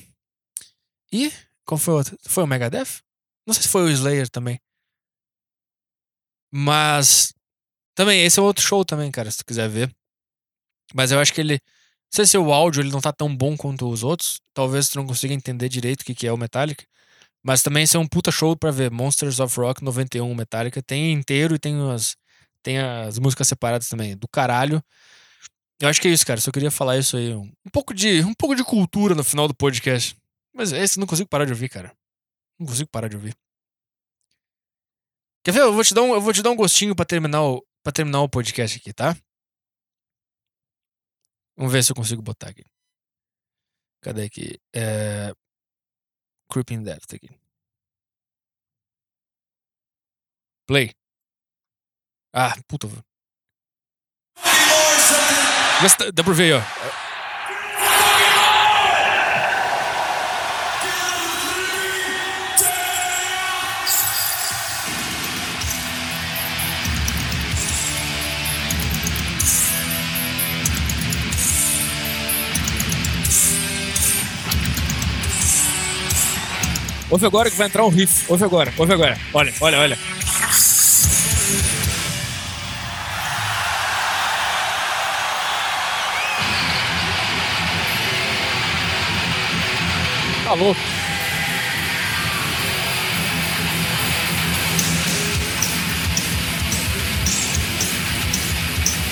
E. 1.12 1.30
Qual 1.64 1.78
foi 1.78 1.94
o 1.94 1.96
outro? 1.98 2.18
Foi 2.26 2.42
o 2.42 2.46
Megadeth? 2.46 3.02
Não 3.46 3.52
sei 3.52 3.62
se 3.64 3.68
foi 3.68 3.82
o 3.82 3.90
Slayer 3.90 4.28
também. 4.30 4.58
Mas. 6.50 7.34
Também, 7.94 8.24
esse 8.24 8.40
é 8.40 8.42
outro 8.42 8.64
show 8.64 8.82
também, 8.82 9.10
cara, 9.10 9.30
se 9.30 9.38
tu 9.38 9.44
quiser 9.44 9.68
ver. 9.68 9.94
Mas 10.94 11.12
eu 11.12 11.20
acho 11.20 11.34
que 11.34 11.40
ele. 11.42 11.60
Se 12.10 12.38
o 12.38 12.52
áudio 12.52 12.80
ele 12.80 12.90
não 12.90 13.00
tá 13.00 13.12
tão 13.12 13.34
bom 13.34 13.56
quanto 13.56 13.88
os 13.88 14.02
outros. 14.04 14.40
Talvez 14.52 14.88
tu 14.88 14.96
não 14.96 15.06
consiga 15.06 15.34
entender 15.34 15.68
direito 15.68 16.02
o 16.02 16.04
que, 16.04 16.14
que 16.14 16.26
é 16.26 16.32
o 16.32 16.36
Metallica. 16.36 16.84
Mas 17.42 17.62
também 17.62 17.82
esse 17.82 17.96
é 17.96 18.00
um 18.00 18.06
puta 18.06 18.30
show 18.30 18.56
pra 18.56 18.70
ver. 18.70 18.90
Monsters 18.90 19.40
of 19.40 19.58
Rock 19.58 19.82
91 19.82 20.34
Metallica. 20.34 20.82
Tem 20.82 21.12
inteiro 21.12 21.56
e 21.56 21.58
tem 21.58 21.74
as, 21.90 22.16
tem 22.62 22.78
as 22.78 23.18
músicas 23.18 23.48
separadas 23.48 23.88
também. 23.88 24.16
Do 24.16 24.28
caralho. 24.28 24.82
Eu 25.80 25.88
acho 25.88 26.00
que 26.00 26.08
é 26.08 26.12
isso, 26.12 26.24
cara. 26.24 26.40
Só 26.40 26.50
queria 26.52 26.70
falar 26.70 26.98
isso 26.98 27.16
aí. 27.16 27.34
Um, 27.34 27.52
um 27.66 27.70
pouco 27.72 27.92
de, 27.92 28.22
um 28.24 28.32
pouco 28.34 28.54
de 28.54 28.62
cultura 28.62 29.14
no 29.14 29.24
final 29.24 29.48
do 29.48 29.54
podcast. 29.54 30.16
Mas 30.54 30.72
esse 30.72 31.00
não 31.00 31.06
consigo 31.06 31.28
parar 31.28 31.44
de 31.44 31.52
ouvir, 31.52 31.68
cara. 31.68 31.92
Não 32.58 32.66
consigo 32.66 32.88
parar 32.90 33.08
de 33.08 33.16
ouvir. 33.16 33.34
Quer 35.44 35.52
ver? 35.52 35.60
Eu 35.60 35.72
vou 35.74 35.84
te 35.84 35.92
dar 35.92 36.02
um, 36.02 36.14
eu 36.14 36.20
vou 36.20 36.32
te 36.32 36.42
dar 36.42 36.50
um 36.50 36.56
gostinho 36.56 36.94
para 36.94 37.04
terminar 37.04 37.42
o 37.42 37.62
para 37.82 37.92
terminar 37.92 38.22
o 38.22 38.28
podcast 38.28 38.78
aqui, 38.78 38.94
tá? 38.94 39.14
Vamos 41.56 41.72
ver 41.72 41.82
se 41.84 41.92
eu 41.92 41.96
consigo 41.96 42.22
botar 42.22 42.48
aqui. 42.48 42.64
Cadê 44.00 44.24
aqui? 44.24 44.60
É... 44.74 45.32
Creeping 46.50 46.82
Death 46.82 47.14
aqui. 47.14 47.30
Play. 50.66 50.94
Ah, 52.32 52.54
puta. 52.66 52.88
Dá 56.14 56.24
pra 56.24 56.32
ver 56.32 56.44
aí, 56.44 56.52
ó. 56.52 57.03
Ouve 77.10 77.26
agora 77.26 77.50
que 77.50 77.56
vai 77.56 77.66
entrar 77.66 77.84
um 77.84 77.88
riff. 77.88 78.24
Ouve 78.28 78.44
agora, 78.44 78.72
ouve 78.76 78.92
agora. 78.92 79.18
Olha, 79.32 79.52
olha, 79.60 79.78
olha. 79.78 79.98
Tá 90.44 90.52
louco. 90.54 90.80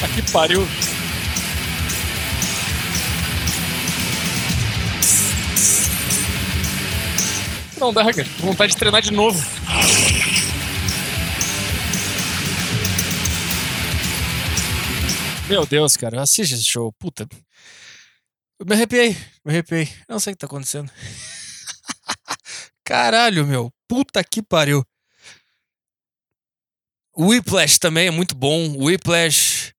Aqui 0.02 0.32
pariu. 0.32 0.66
Não 7.83 7.93
dá, 7.93 8.05
cara. 8.15 8.29
Vontade 8.39 8.75
de 8.75 8.79
treinar 8.79 9.03
de 9.03 9.11
novo. 9.11 9.37
Meu 15.49 15.67
Deus, 15.67 15.97
cara, 15.97 16.23
assiste 16.23 16.55
esse 16.55 16.63
show. 16.63 16.93
Puta. 16.93 17.27
Eu 18.61 18.67
me 18.67 18.77
arrepiei, 18.77 19.17
me 19.45 19.51
arrepiei. 19.51 19.93
Não 20.09 20.21
sei 20.21 20.33
o 20.33 20.37
que 20.37 20.39
tá 20.39 20.47
acontecendo. 20.47 20.89
Caralho, 22.87 23.45
meu. 23.45 23.69
Puta 23.89 24.23
que 24.23 24.41
pariu. 24.41 24.87
Whiplash 27.19 27.81
também 27.81 28.07
é 28.07 28.13
muito 28.13 28.37
bom. 28.37 28.77
Whiplash. 28.77 29.73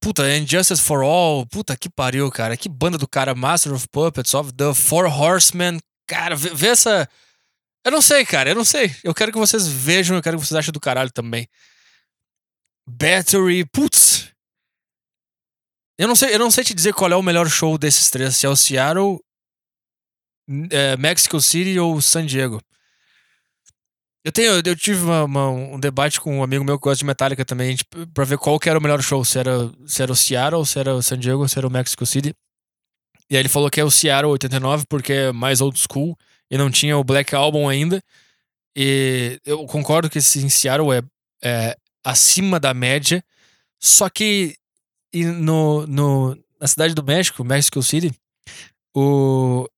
Puta, 0.00 0.36
Injustice 0.36 0.82
for 0.82 1.04
All. 1.04 1.46
Puta 1.46 1.76
que 1.76 1.88
pariu, 1.88 2.28
cara. 2.32 2.56
Que 2.56 2.68
banda 2.68 2.98
do 2.98 3.06
cara. 3.06 3.32
Master 3.32 3.72
of 3.72 3.86
Puppets, 3.90 4.34
of 4.34 4.52
the 4.54 4.74
Four 4.74 5.06
Horsemen. 5.06 5.78
Cara, 6.06 6.36
vê, 6.36 6.50
vê 6.54 6.68
essa. 6.68 7.08
Eu 7.84 7.92
não 7.92 8.00
sei, 8.00 8.24
cara. 8.24 8.50
Eu 8.50 8.54
não 8.54 8.64
sei. 8.64 8.94
Eu 9.02 9.14
quero 9.14 9.32
que 9.32 9.38
vocês 9.38 9.66
vejam. 9.66 10.16
Eu 10.16 10.22
quero 10.22 10.38
que 10.38 10.46
vocês 10.46 10.58
achem 10.58 10.72
do 10.72 10.80
caralho 10.80 11.10
também. 11.10 11.48
Battery. 12.86 13.64
Putz. 13.66 14.32
Eu 15.98 16.08
não 16.08 16.16
sei, 16.16 16.34
eu 16.34 16.38
não 16.38 16.50
sei 16.50 16.64
te 16.64 16.74
dizer 16.74 16.92
qual 16.92 17.10
é 17.12 17.16
o 17.16 17.22
melhor 17.22 17.48
show 17.48 17.78
desses 17.78 18.10
três. 18.10 18.36
Se 18.36 18.46
é 18.46 18.48
o 18.48 18.56
Seattle, 18.56 19.20
é, 20.70 20.96
Mexico 20.96 21.40
City 21.40 21.78
ou 21.78 22.00
San 22.02 22.26
Diego. 22.26 22.60
Eu 24.24 24.32
tenho, 24.32 24.52
eu 24.64 24.76
tive 24.76 25.04
uma, 25.04 25.24
uma, 25.24 25.48
um 25.50 25.78
debate 25.78 26.18
com 26.20 26.38
um 26.38 26.42
amigo 26.42 26.64
meu 26.64 26.78
que 26.78 26.84
gosta 26.84 26.98
de 26.98 27.04
Metallica 27.04 27.44
também, 27.44 27.76
tipo, 27.76 28.06
pra 28.08 28.24
ver 28.24 28.38
qual 28.38 28.58
que 28.58 28.70
era 28.70 28.78
o 28.78 28.82
melhor 28.82 29.02
show, 29.02 29.22
se 29.22 29.38
era, 29.38 29.70
se 29.86 30.02
era 30.02 30.10
o 30.10 30.16
Seattle, 30.16 30.64
se 30.64 30.78
era 30.78 30.94
o 30.94 31.02
San 31.02 31.18
Diego, 31.18 31.46
se 31.46 31.58
era 31.58 31.66
o 31.66 31.70
Mexico 31.70 32.06
City. 32.06 32.34
E 33.30 33.36
aí 33.36 33.42
ele 33.42 33.48
falou 33.48 33.70
que 33.70 33.80
é 33.80 33.84
o 33.84 33.90
Seattle 33.90 34.32
89 34.32 34.84
porque 34.88 35.12
é 35.12 35.32
mais 35.32 35.60
old 35.60 35.78
school 35.78 36.16
e 36.50 36.58
não 36.58 36.70
tinha 36.70 36.96
o 36.96 37.04
Black 37.04 37.34
Album 37.34 37.68
ainda. 37.68 38.02
E 38.76 39.40
eu 39.44 39.64
concordo 39.66 40.10
que 40.10 40.18
esse 40.18 40.48
Seattle 40.50 40.92
é, 40.92 41.02
é 41.42 41.76
acima 42.04 42.58
da 42.58 42.74
média, 42.74 43.24
só 43.80 44.08
que 44.10 44.56
no, 45.14 45.86
no, 45.86 46.36
na 46.60 46.66
cidade 46.66 46.94
do 46.94 47.02
México, 47.02 47.44
Mexico 47.44 47.82
City, 47.82 48.12
o, 48.96 49.68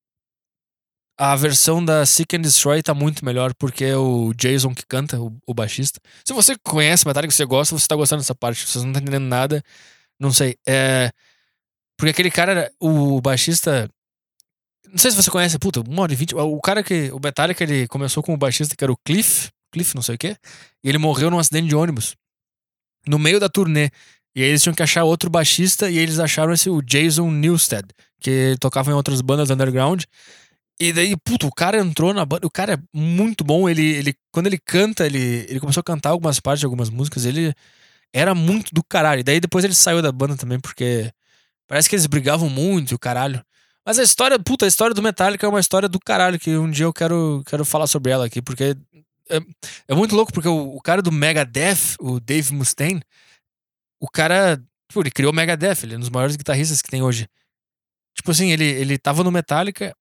a 1.18 1.34
versão 1.34 1.84
da 1.84 2.04
Seek 2.04 2.36
and 2.36 2.42
Destroy 2.42 2.82
tá 2.82 2.94
muito 2.94 3.24
melhor, 3.24 3.54
porque 3.54 3.84
é 3.84 3.96
o 3.96 4.32
Jason 4.34 4.74
que 4.74 4.84
canta, 4.86 5.20
o, 5.20 5.34
o 5.46 5.54
baixista. 5.54 6.00
Se 6.24 6.32
você 6.32 6.56
conhece 6.58 7.06
Metallica, 7.06 7.32
você 7.32 7.44
gosta, 7.44 7.76
você 7.76 7.86
tá 7.86 7.96
gostando 7.96 8.20
dessa 8.20 8.34
parte. 8.34 8.66
Se 8.66 8.78
você 8.78 8.86
não 8.86 8.92
tá 8.92 9.00
entendendo 9.00 9.24
nada, 9.24 9.62
não 10.20 10.32
sei. 10.32 10.56
É. 10.66 11.10
Porque 11.96 12.10
aquele 12.10 12.30
cara, 12.30 12.70
o 12.80 13.20
baixista. 13.20 13.90
Não 14.88 14.98
sei 14.98 15.10
se 15.10 15.16
você 15.16 15.30
conhece, 15.30 15.58
puta, 15.58 15.80
uma 15.80 16.02
hora 16.02 16.12
e 16.12 16.16
vinte. 16.16 16.34
O 16.34 16.60
cara 16.60 16.82
que. 16.82 17.10
O 17.12 17.20
Metallica, 17.22 17.64
ele 17.64 17.88
começou 17.88 18.22
com 18.22 18.34
o 18.34 18.36
baixista 18.36 18.76
que 18.76 18.84
era 18.84 18.92
o 18.92 18.96
Cliff. 19.04 19.50
Cliff, 19.72 19.94
não 19.94 20.02
sei 20.02 20.14
o 20.14 20.18
quê. 20.18 20.36
E 20.84 20.88
ele 20.88 20.98
morreu 20.98 21.30
num 21.30 21.38
acidente 21.38 21.68
de 21.68 21.74
ônibus. 21.74 22.14
No 23.06 23.18
meio 23.18 23.40
da 23.40 23.48
turnê. 23.48 23.90
E 24.34 24.42
aí 24.42 24.48
eles 24.48 24.62
tinham 24.62 24.74
que 24.74 24.82
achar 24.82 25.04
outro 25.04 25.30
baixista 25.30 25.90
e 25.90 25.96
eles 25.96 26.18
acharam 26.18 26.52
esse, 26.52 26.68
o 26.68 26.82
Jason 26.82 27.30
Newsted, 27.30 27.86
que 28.20 28.54
tocava 28.60 28.90
em 28.90 28.94
outras 28.94 29.22
bandas 29.22 29.48
underground. 29.48 30.04
E 30.78 30.92
daí, 30.92 31.16
puto, 31.16 31.46
o 31.46 31.52
cara 31.52 31.78
entrou 31.78 32.12
na 32.12 32.24
banda. 32.24 32.46
O 32.46 32.50
cara 32.50 32.74
é 32.74 32.78
muito 32.92 33.42
bom. 33.42 33.68
Ele, 33.68 33.82
ele, 33.82 34.14
quando 34.30 34.46
ele 34.46 34.58
canta, 34.58 35.06
ele, 35.06 35.46
ele 35.48 35.58
começou 35.58 35.80
a 35.80 35.84
cantar 35.84 36.10
algumas 36.10 36.38
partes 36.38 36.60
de 36.60 36.66
algumas 36.66 36.90
músicas. 36.90 37.24
Ele 37.24 37.54
era 38.12 38.34
muito 38.34 38.74
do 38.74 38.84
caralho. 38.84 39.20
E 39.20 39.22
daí 39.22 39.40
depois 39.40 39.64
ele 39.64 39.74
saiu 39.74 40.02
da 40.02 40.12
banda 40.12 40.36
também, 40.36 40.60
porque 40.60 41.10
parece 41.66 41.88
que 41.88 41.94
eles 41.94 42.06
brigavam 42.06 42.48
muito, 42.48 42.94
o 42.94 42.98
caralho. 42.98 43.44
Mas 43.84 43.98
a 43.98 44.02
história, 44.02 44.38
puta, 44.38 44.64
a 44.64 44.68
história 44.68 44.94
do 44.94 45.02
Metallica 45.02 45.46
é 45.46 45.48
uma 45.48 45.60
história 45.60 45.88
do 45.88 46.00
caralho, 46.00 46.38
que 46.38 46.56
um 46.56 46.70
dia 46.70 46.84
eu 46.84 46.92
quero, 46.92 47.42
quero 47.46 47.64
falar 47.64 47.86
sobre 47.86 48.10
ela 48.10 48.26
aqui, 48.26 48.42
porque 48.42 48.76
é, 49.30 49.38
é 49.88 49.94
muito 49.94 50.14
louco, 50.16 50.32
porque 50.32 50.48
o, 50.48 50.74
o, 50.74 50.80
cara 50.80 51.00
do 51.00 51.12
Megadeth, 51.12 51.96
o 52.00 52.18
Dave 52.18 52.52
Mustaine, 52.52 53.02
o 54.00 54.08
cara, 54.08 54.56
tipo, 54.88 55.00
ele 55.00 55.10
criou 55.10 55.32
o 55.32 55.34
Megadeth, 55.34 55.84
ele 55.84 55.94
é 55.94 55.96
um 55.96 56.00
dos 56.00 56.10
maiores 56.10 56.36
guitarristas 56.36 56.82
que 56.82 56.90
tem 56.90 57.02
hoje. 57.02 57.28
Tipo 58.14 58.30
assim, 58.30 58.50
ele, 58.50 58.64
ele 58.64 58.98
tava 58.98 59.22
no 59.22 59.30
Metallica, 59.30 59.94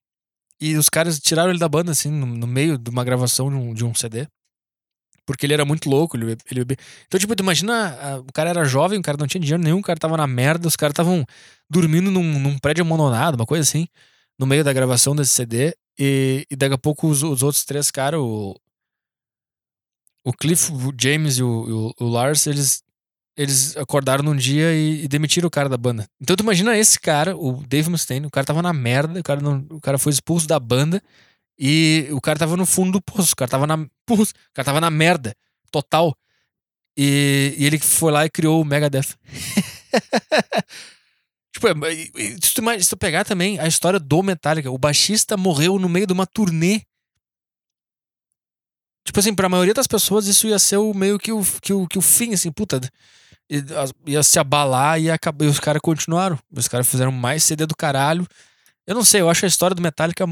e 0.60 0.76
os 0.78 0.90
caras 0.90 1.20
tiraram 1.20 1.50
ele 1.50 1.60
da 1.60 1.68
banda, 1.68 1.92
assim, 1.92 2.10
no, 2.10 2.26
no 2.26 2.48
meio 2.48 2.78
de 2.78 2.90
uma 2.90 3.04
gravação 3.04 3.50
de 3.50 3.56
um, 3.56 3.74
de 3.74 3.86
um, 3.86 3.94
CD. 3.94 4.28
Porque 5.26 5.46
ele 5.46 5.54
era 5.54 5.66
muito 5.66 5.90
louco. 5.90 6.16
Ele, 6.16 6.38
ele... 6.52 6.66
Então, 7.08 7.20
tipo, 7.20 7.36
tu 7.36 7.42
imagina, 7.42 7.98
a, 8.00 8.20
o 8.20 8.32
cara 8.34 8.50
era 8.50 8.66
jovem, 8.66 9.00
o 9.00 9.02
cara 9.02 9.18
não 9.18 9.28
tinha 9.28 9.42
dinheiro 9.42 9.64
nenhum, 9.64 9.80
o 9.80 9.84
cara 9.84 10.00
tava 10.00 10.16
na 10.16 10.28
merda, 10.28 10.68
os 10.68 10.76
caras 10.76 10.94
estavam 10.94 11.26
dormindo 11.70 12.12
num, 12.12 12.40
num, 12.40 12.58
prédio 12.60 12.86
abandonado, 12.86 13.36
uma 13.36 13.46
coisa 13.46 13.64
assim, 13.64 13.88
no 14.38 14.46
meio 14.46 14.64
da 14.64 14.74
gravação 14.74 15.16
desse 15.16 15.32
CD. 15.32 15.76
E, 15.98 16.46
e 16.50 16.56
daqui 16.56 16.76
a 16.76 16.78
pouco 16.78 17.08
os, 17.08 17.24
os 17.24 17.42
outros 17.42 17.66
três 17.66 17.90
caras, 17.90 18.20
o, 18.20 18.56
o 20.24 20.34
Cliff, 20.34 20.72
o 20.72 20.94
James 21.00 21.38
e 21.38 21.44
o, 21.44 21.94
o, 22.00 22.06
o 22.06 22.10
Lars, 22.10 22.48
eles 22.48 22.84
eles 23.38 23.76
acordaram 23.76 24.24
num 24.24 24.36
dia 24.36 24.74
e, 24.74 25.04
e, 25.04 25.08
demitiram 25.08 25.48
o 25.48 25.52
cara 25.52 25.68
da 25.68 25.78
banda. 25.78 26.08
Então 26.22 26.36
tu 26.36 26.42
imagina 26.42 26.78
esse 26.78 27.00
cara, 27.00 27.36
o 27.36 27.62
Dave 27.68 27.90
Mustaine, 27.90 28.26
o 28.26 28.32
cara 28.32 28.46
tava 28.46 28.62
na 28.62 28.72
merda, 28.72 29.20
o 29.20 29.24
cara, 29.24 29.42
não, 29.42 29.66
o 29.70 29.82
cara 29.82 29.98
foi 29.98 30.14
expulso 30.14 30.48
da 30.48 30.58
banda 30.58 31.02
e 31.58 32.08
o 32.12 32.22
cara 32.22 32.40
tava 32.40 32.58
no 32.58 32.66
fundo 32.66 32.94
do 32.94 33.02
poço, 33.02 33.34
o 33.34 33.36
cara 33.36 33.50
tava 33.50 33.68
na, 33.68 33.86
poço, 34.06 34.32
o 34.32 34.54
cara 34.54 34.66
tava 34.66 34.82
na 34.82 34.90
merda, 34.90 35.36
total. 35.72 36.16
E, 36.98 37.54
e 37.58 37.66
ele 37.66 37.78
foi 37.80 38.12
lá 38.12 38.26
e 38.26 38.30
criou 38.30 38.62
o 38.62 38.66
Megadeth. 38.66 39.16
tipo, 41.54 41.68
se 42.42 42.54
tu, 42.54 42.62
se 42.82 42.90
tu 42.90 42.98
pegar 42.98 43.26
também 43.26 43.60
a 43.60 43.68
história 43.68 44.00
do 44.00 44.24
Metallica, 44.24 44.72
o 44.72 44.78
baixista 44.78 45.36
morreu 45.36 45.78
no 45.78 45.90
meio 45.90 46.08
de 46.08 46.14
uma 46.14 46.26
turnê 46.26 46.84
Tipo 49.06 49.20
assim, 49.20 49.36
pra 49.36 49.48
maioria 49.48 49.74
das 49.74 49.86
pessoas 49.86 50.26
isso 50.26 50.48
ia 50.48 50.58
ser 50.58 50.78
o 50.78 50.94
meio 50.94 51.20
que 51.20 51.32
o, 51.32 51.46
que 51.62 51.72
o, 51.72 51.88
que 51.88 51.98
o 51.98 52.02
fim, 52.02 52.34
assim, 52.34 52.52
puta 52.52 52.82
ia 54.08 54.24
se 54.24 54.40
abalar 54.40 54.98
acabou, 55.14 55.48
e 55.48 55.50
os 55.50 55.60
caras 55.60 55.80
continuaram. 55.80 56.40
Os 56.52 56.68
caras 56.68 56.90
fizeram 56.90 57.12
mais 57.12 57.44
CD 57.44 57.68
do 57.68 57.76
caralho. 57.76 58.28
Eu 58.88 58.96
não 58.96 59.04
sei, 59.04 59.22
eu 59.22 59.30
acho 59.30 59.46
a 59.46 59.48
história 59.48 59.76
do 59.76 59.82
Metallica 59.82 60.26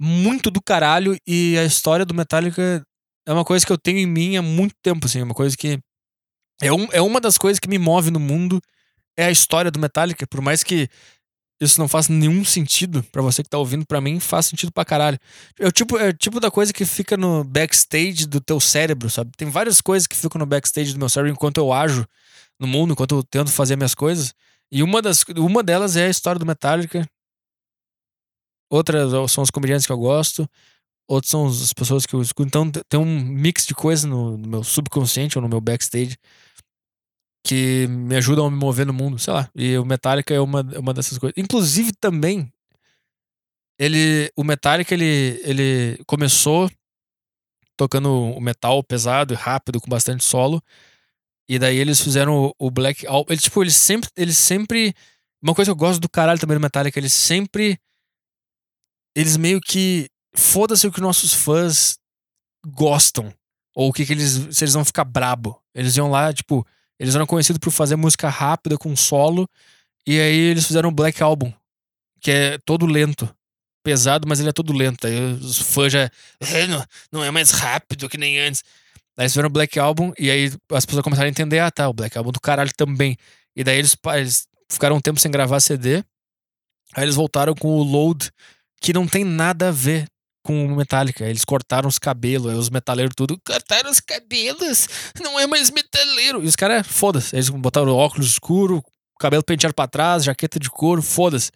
muito 0.00 0.50
do 0.50 0.62
caralho 0.62 1.16
e 1.26 1.58
a 1.58 1.64
história 1.64 2.04
do 2.04 2.14
Metallica 2.14 2.82
é 3.26 3.32
uma 3.32 3.44
coisa 3.44 3.66
que 3.66 3.72
eu 3.72 3.78
tenho 3.78 3.98
em 3.98 4.06
mim 4.06 4.36
há 4.36 4.42
muito 4.42 4.74
tempo, 4.82 5.06
assim, 5.06 5.20
é 5.20 5.24
uma 5.24 5.34
coisa 5.34 5.56
que 5.56 5.78
é, 6.62 6.72
um, 6.72 6.88
é 6.92 7.00
uma 7.00 7.20
das 7.20 7.38
coisas 7.38 7.58
que 7.58 7.68
me 7.68 7.78
move 7.78 8.10
no 8.10 8.20
mundo 8.20 8.60
é 9.16 9.24
a 9.24 9.30
história 9.30 9.70
do 9.70 9.78
Metallica, 9.78 10.26
por 10.26 10.40
mais 10.40 10.62
que 10.62 10.88
isso 11.60 11.80
não 11.80 11.88
faz 11.88 12.08
nenhum 12.08 12.44
sentido 12.44 13.02
para 13.10 13.20
você 13.20 13.42
que 13.42 13.48
tá 13.48 13.58
ouvindo, 13.58 13.84
para 13.84 14.00
mim 14.00 14.20
faz 14.20 14.46
sentido 14.46 14.70
pra 14.72 14.84
caralho. 14.84 15.18
É 15.58 15.66
o, 15.66 15.72
tipo, 15.72 15.98
é 15.98 16.08
o 16.10 16.12
tipo 16.12 16.38
da 16.38 16.50
coisa 16.50 16.72
que 16.72 16.84
fica 16.84 17.16
no 17.16 17.42
backstage 17.42 18.26
do 18.26 18.40
teu 18.40 18.60
cérebro, 18.60 19.10
sabe? 19.10 19.32
Tem 19.36 19.50
várias 19.50 19.80
coisas 19.80 20.06
que 20.06 20.14
ficam 20.14 20.38
no 20.38 20.46
backstage 20.46 20.92
do 20.92 20.98
meu 21.00 21.08
cérebro 21.08 21.32
enquanto 21.32 21.58
eu 21.58 21.72
ajo 21.72 22.06
no 22.60 22.66
mundo, 22.66 22.92
enquanto 22.92 23.16
eu 23.16 23.22
tento 23.24 23.50
fazer 23.50 23.76
minhas 23.76 23.94
coisas. 23.94 24.32
E 24.70 24.82
uma, 24.82 25.02
das, 25.02 25.24
uma 25.36 25.62
delas 25.62 25.96
é 25.96 26.06
a 26.06 26.10
história 26.10 26.38
do 26.38 26.46
Metallica. 26.46 27.04
Outras 28.70 29.12
são 29.30 29.42
os 29.42 29.50
comediantes 29.50 29.86
que 29.86 29.92
eu 29.92 29.98
gosto. 29.98 30.48
Outras 31.08 31.30
são 31.30 31.46
as 31.46 31.72
pessoas 31.72 32.06
que 32.06 32.14
eu 32.14 32.22
escuto. 32.22 32.48
Então 32.48 32.70
tem 32.88 33.00
um 33.00 33.20
mix 33.20 33.66
de 33.66 33.74
coisas 33.74 34.04
no, 34.04 34.36
no 34.36 34.48
meu 34.48 34.64
subconsciente 34.64 35.38
ou 35.38 35.42
no 35.42 35.48
meu 35.48 35.60
backstage 35.60 36.16
que 37.44 37.86
me 37.88 38.16
ajudam 38.16 38.46
a 38.46 38.50
me 38.50 38.56
mover 38.56 38.84
no 38.84 38.92
mundo, 38.92 39.18
sei 39.18 39.32
lá. 39.32 39.50
E 39.54 39.78
o 39.78 39.84
Metallica 39.84 40.34
é 40.34 40.40
uma, 40.40 40.60
uma 40.78 40.92
dessas 40.92 41.16
coisas. 41.18 41.34
Inclusive 41.36 41.92
também 41.98 42.52
ele 43.78 44.30
o 44.36 44.44
Metallica 44.44 44.92
ele 44.94 45.40
ele 45.44 46.02
começou 46.06 46.70
tocando 47.78 48.10
o 48.12 48.40
metal 48.40 48.82
pesado 48.82 49.32
e 49.32 49.36
rápido 49.36 49.80
com 49.80 49.88
bastante 49.88 50.24
solo. 50.24 50.60
E 51.48 51.58
daí 51.58 51.78
eles 51.78 52.00
fizeram 52.00 52.52
o, 52.58 52.70
Black 52.70 53.06
Album. 53.06 53.34
Tipo, 53.36 53.62
eles 53.62 53.76
sempre, 53.76 54.10
eles 54.16 54.36
sempre. 54.36 54.92
Uma 55.40 55.54
coisa 55.54 55.70
que 55.70 55.72
eu 55.72 55.76
gosto 55.76 56.00
do 56.00 56.08
caralho 56.08 56.38
também 56.38 56.58
do 56.58 56.60
Metallica, 56.60 56.98
eles 56.98 57.12
sempre. 57.12 57.78
Eles 59.18 59.36
meio 59.36 59.60
que. 59.60 60.08
Foda-se 60.32 60.86
o 60.86 60.92
que 60.92 61.00
nossos 61.00 61.34
fãs 61.34 61.98
gostam. 62.64 63.34
Ou 63.74 63.88
o 63.88 63.92
que, 63.92 64.06
que 64.06 64.12
eles. 64.12 64.46
Se 64.52 64.62
eles 64.62 64.74
vão 64.74 64.84
ficar 64.84 65.02
brabo. 65.02 65.60
Eles 65.74 65.96
iam 65.96 66.08
lá, 66.08 66.32
tipo. 66.32 66.64
Eles 67.00 67.16
eram 67.16 67.26
conhecidos 67.26 67.58
por 67.58 67.72
fazer 67.72 67.96
música 67.96 68.28
rápida 68.28 68.78
com 68.78 68.94
solo. 68.94 69.48
E 70.06 70.20
aí 70.20 70.36
eles 70.36 70.64
fizeram 70.64 70.90
um 70.90 70.94
Black 70.94 71.20
Album, 71.20 71.52
que 72.20 72.30
é 72.30 72.58
todo 72.58 72.86
lento. 72.86 73.28
Pesado, 73.84 74.28
mas 74.28 74.38
ele 74.38 74.50
é 74.50 74.52
todo 74.52 74.72
lento. 74.72 75.04
Aí 75.06 75.32
os 75.34 75.58
fãs 75.58 75.92
já. 75.92 76.08
É, 76.40 76.66
não, 76.68 76.84
não 77.10 77.24
é 77.24 77.30
mais 77.32 77.50
rápido 77.50 78.08
que 78.08 78.16
nem 78.16 78.38
antes. 78.38 78.62
Aí 79.16 79.24
eles 79.24 79.32
fizeram 79.32 79.48
o 79.48 79.52
Black 79.52 79.80
Album 79.80 80.12
e 80.16 80.30
aí 80.30 80.52
as 80.72 80.86
pessoas 80.86 81.02
começaram 81.02 81.26
a 81.26 81.30
entender: 81.30 81.58
ah, 81.58 81.72
tá, 81.72 81.88
o 81.88 81.92
Black 81.92 82.16
Album 82.16 82.30
do 82.30 82.40
caralho 82.40 82.70
também. 82.76 83.16
E 83.56 83.64
daí 83.64 83.78
eles, 83.78 83.96
eles 84.14 84.46
ficaram 84.70 84.94
um 84.94 85.00
tempo 85.00 85.18
sem 85.18 85.30
gravar 85.30 85.58
CD. 85.58 86.04
Aí 86.94 87.04
eles 87.04 87.16
voltaram 87.16 87.54
com 87.54 87.68
o 87.68 87.82
Load, 87.82 88.30
que 88.80 88.92
não 88.92 89.06
tem 89.06 89.24
nada 89.24 89.68
a 89.68 89.72
ver 89.72 90.06
com 90.42 90.74
Metallica. 90.74 91.26
Eles 91.26 91.44
cortaram 91.44 91.88
os 91.88 91.98
cabelos, 91.98 92.54
os 92.54 92.70
metaleiros 92.70 93.14
tudo. 93.16 93.38
Cortaram 93.44 93.90
os 93.90 94.00
cabelos, 94.00 94.88
não 95.22 95.38
é 95.38 95.46
mais 95.46 95.70
metaleiro. 95.70 96.42
E 96.42 96.46
os 96.46 96.56
caras, 96.56 96.86
foda-se. 96.86 97.36
Eles 97.36 97.48
botaram 97.50 97.88
óculos 97.94 98.28
escuro, 98.28 98.82
cabelo 99.18 99.44
penteado 99.44 99.74
pra 99.74 99.86
trás, 99.86 100.24
jaqueta 100.24 100.58
de 100.58 100.70
couro, 100.70 101.02
foda-se. 101.02 101.50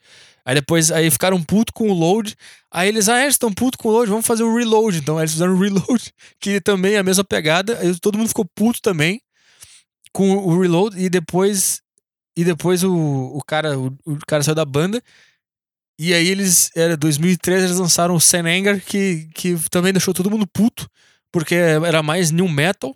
Aí 0.44 0.56
depois 0.56 0.90
aí 0.90 1.10
ficaram 1.10 1.42
puto 1.42 1.72
com 1.72 1.88
o 1.88 1.94
load. 1.94 2.34
Aí 2.70 2.88
eles, 2.88 3.08
ah, 3.08 3.22
eles 3.22 3.34
estão 3.34 3.52
puto 3.52 3.78
com 3.78 3.88
o 3.88 3.92
load, 3.92 4.10
vamos 4.10 4.26
fazer 4.26 4.42
o 4.42 4.54
reload. 4.56 4.98
Então 4.98 5.16
aí 5.16 5.22
eles 5.22 5.32
fizeram 5.32 5.54
o 5.54 5.58
reload, 5.58 6.12
que 6.40 6.60
também 6.60 6.94
é 6.94 6.98
a 6.98 7.02
mesma 7.04 7.24
pegada. 7.24 7.78
Aí 7.78 7.98
todo 7.98 8.18
mundo 8.18 8.28
ficou 8.28 8.44
puto 8.44 8.80
também. 8.82 9.20
com 10.12 10.36
o 10.36 10.60
Reload 10.60 10.98
e 10.98 11.08
depois 11.08 11.80
e 12.36 12.44
depois 12.44 12.82
o, 12.84 12.92
o 12.94 13.40
cara 13.46 13.78
o, 13.78 13.86
o 14.06 14.18
cara 14.26 14.42
saiu 14.42 14.54
da 14.54 14.64
banda 14.64 15.02
e 16.08 16.14
aí 16.14 16.28
eles 16.28 16.70
era 16.74 16.96
2013 16.96 17.66
eles 17.66 17.78
lançaram 17.78 18.14
o 18.14 18.20
Sen 18.20 18.40
Anger 18.40 18.84
que 18.84 19.28
que 19.34 19.56
também 19.70 19.92
deixou 19.92 20.14
todo 20.14 20.30
mundo 20.30 20.46
puto 20.46 20.88
porque 21.32 21.54
era 21.54 22.02
mais 22.02 22.30
new 22.30 22.48
metal. 22.48 22.94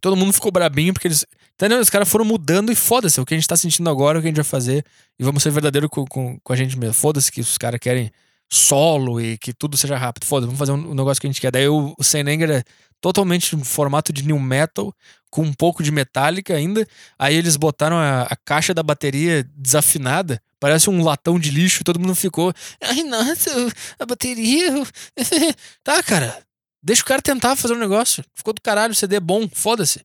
Todo 0.00 0.16
mundo 0.16 0.32
ficou 0.32 0.52
brabinho 0.52 0.92
porque 0.92 1.08
eles 1.08 1.26
Entendeu? 1.60 1.78
Os 1.78 1.90
caras 1.90 2.08
foram 2.08 2.24
mudando 2.24 2.72
e 2.72 2.74
foda-se. 2.74 3.20
O 3.20 3.26
que 3.26 3.34
a 3.34 3.36
gente 3.36 3.46
tá 3.46 3.54
sentindo 3.54 3.90
agora, 3.90 4.18
o 4.18 4.22
que 4.22 4.28
a 4.28 4.30
gente 4.30 4.36
vai 4.36 4.44
fazer. 4.44 4.82
E 5.18 5.22
vamos 5.22 5.42
ser 5.42 5.50
verdadeiro 5.50 5.90
com, 5.90 6.06
com, 6.06 6.38
com 6.42 6.52
a 6.54 6.56
gente 6.56 6.78
mesmo. 6.78 6.94
Foda-se 6.94 7.30
que 7.30 7.42
os 7.42 7.58
caras 7.58 7.78
querem 7.78 8.10
solo 8.50 9.20
e 9.20 9.36
que 9.36 9.52
tudo 9.52 9.76
seja 9.76 9.94
rápido. 9.98 10.24
Foda-se, 10.24 10.46
vamos 10.46 10.58
fazer 10.58 10.72
um, 10.72 10.92
um, 10.92 10.94
negócio 10.94 11.20
que 11.20 11.26
a 11.26 11.30
gente 11.30 11.38
quer. 11.38 11.52
Daí 11.52 11.68
o, 11.68 11.94
o 11.98 12.02
Senenger 12.02 12.50
é 12.50 12.64
totalmente 12.98 13.54
no 13.54 13.62
formato 13.62 14.10
de 14.10 14.26
new 14.26 14.38
metal, 14.38 14.90
com 15.30 15.42
um 15.42 15.52
pouco 15.52 15.82
de 15.82 15.90
metálica 15.90 16.54
ainda. 16.54 16.88
Aí 17.18 17.36
eles 17.36 17.58
botaram 17.58 17.98
a, 17.98 18.22
a 18.22 18.36
caixa 18.36 18.72
da 18.72 18.82
bateria 18.82 19.46
desafinada. 19.54 20.40
Parece 20.60 20.90
um 20.90 21.02
latão 21.02 21.40
de 21.40 21.50
lixo. 21.50 21.82
Todo 21.82 21.98
mundo 21.98 22.14
ficou. 22.14 22.52
Ai, 22.82 23.02
nossa, 23.02 23.50
a 23.98 24.04
bateria. 24.04 24.70
tá, 25.82 26.02
cara. 26.02 26.44
Deixa 26.82 27.02
o 27.02 27.04
cara 27.06 27.22
tentar 27.22 27.56
fazer 27.56 27.74
um 27.74 27.78
negócio. 27.78 28.22
Ficou 28.34 28.52
do 28.52 28.60
caralho, 28.60 28.92
o 28.92 28.94
CD 28.94 29.16
é 29.16 29.20
bom, 29.20 29.48
foda-se. 29.52 30.04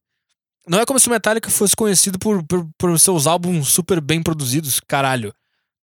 Não 0.68 0.80
é 0.80 0.86
como 0.86 1.00
se 1.00 1.08
o 1.08 1.12
Metallica 1.12 1.50
fosse 1.50 1.76
conhecido 1.76 2.18
por, 2.18 2.44
por, 2.44 2.68
por, 2.78 3.00
seus 3.00 3.28
álbuns 3.28 3.68
super 3.70 4.02
bem 4.02 4.22
produzidos, 4.22 4.80
caralho. 4.80 5.34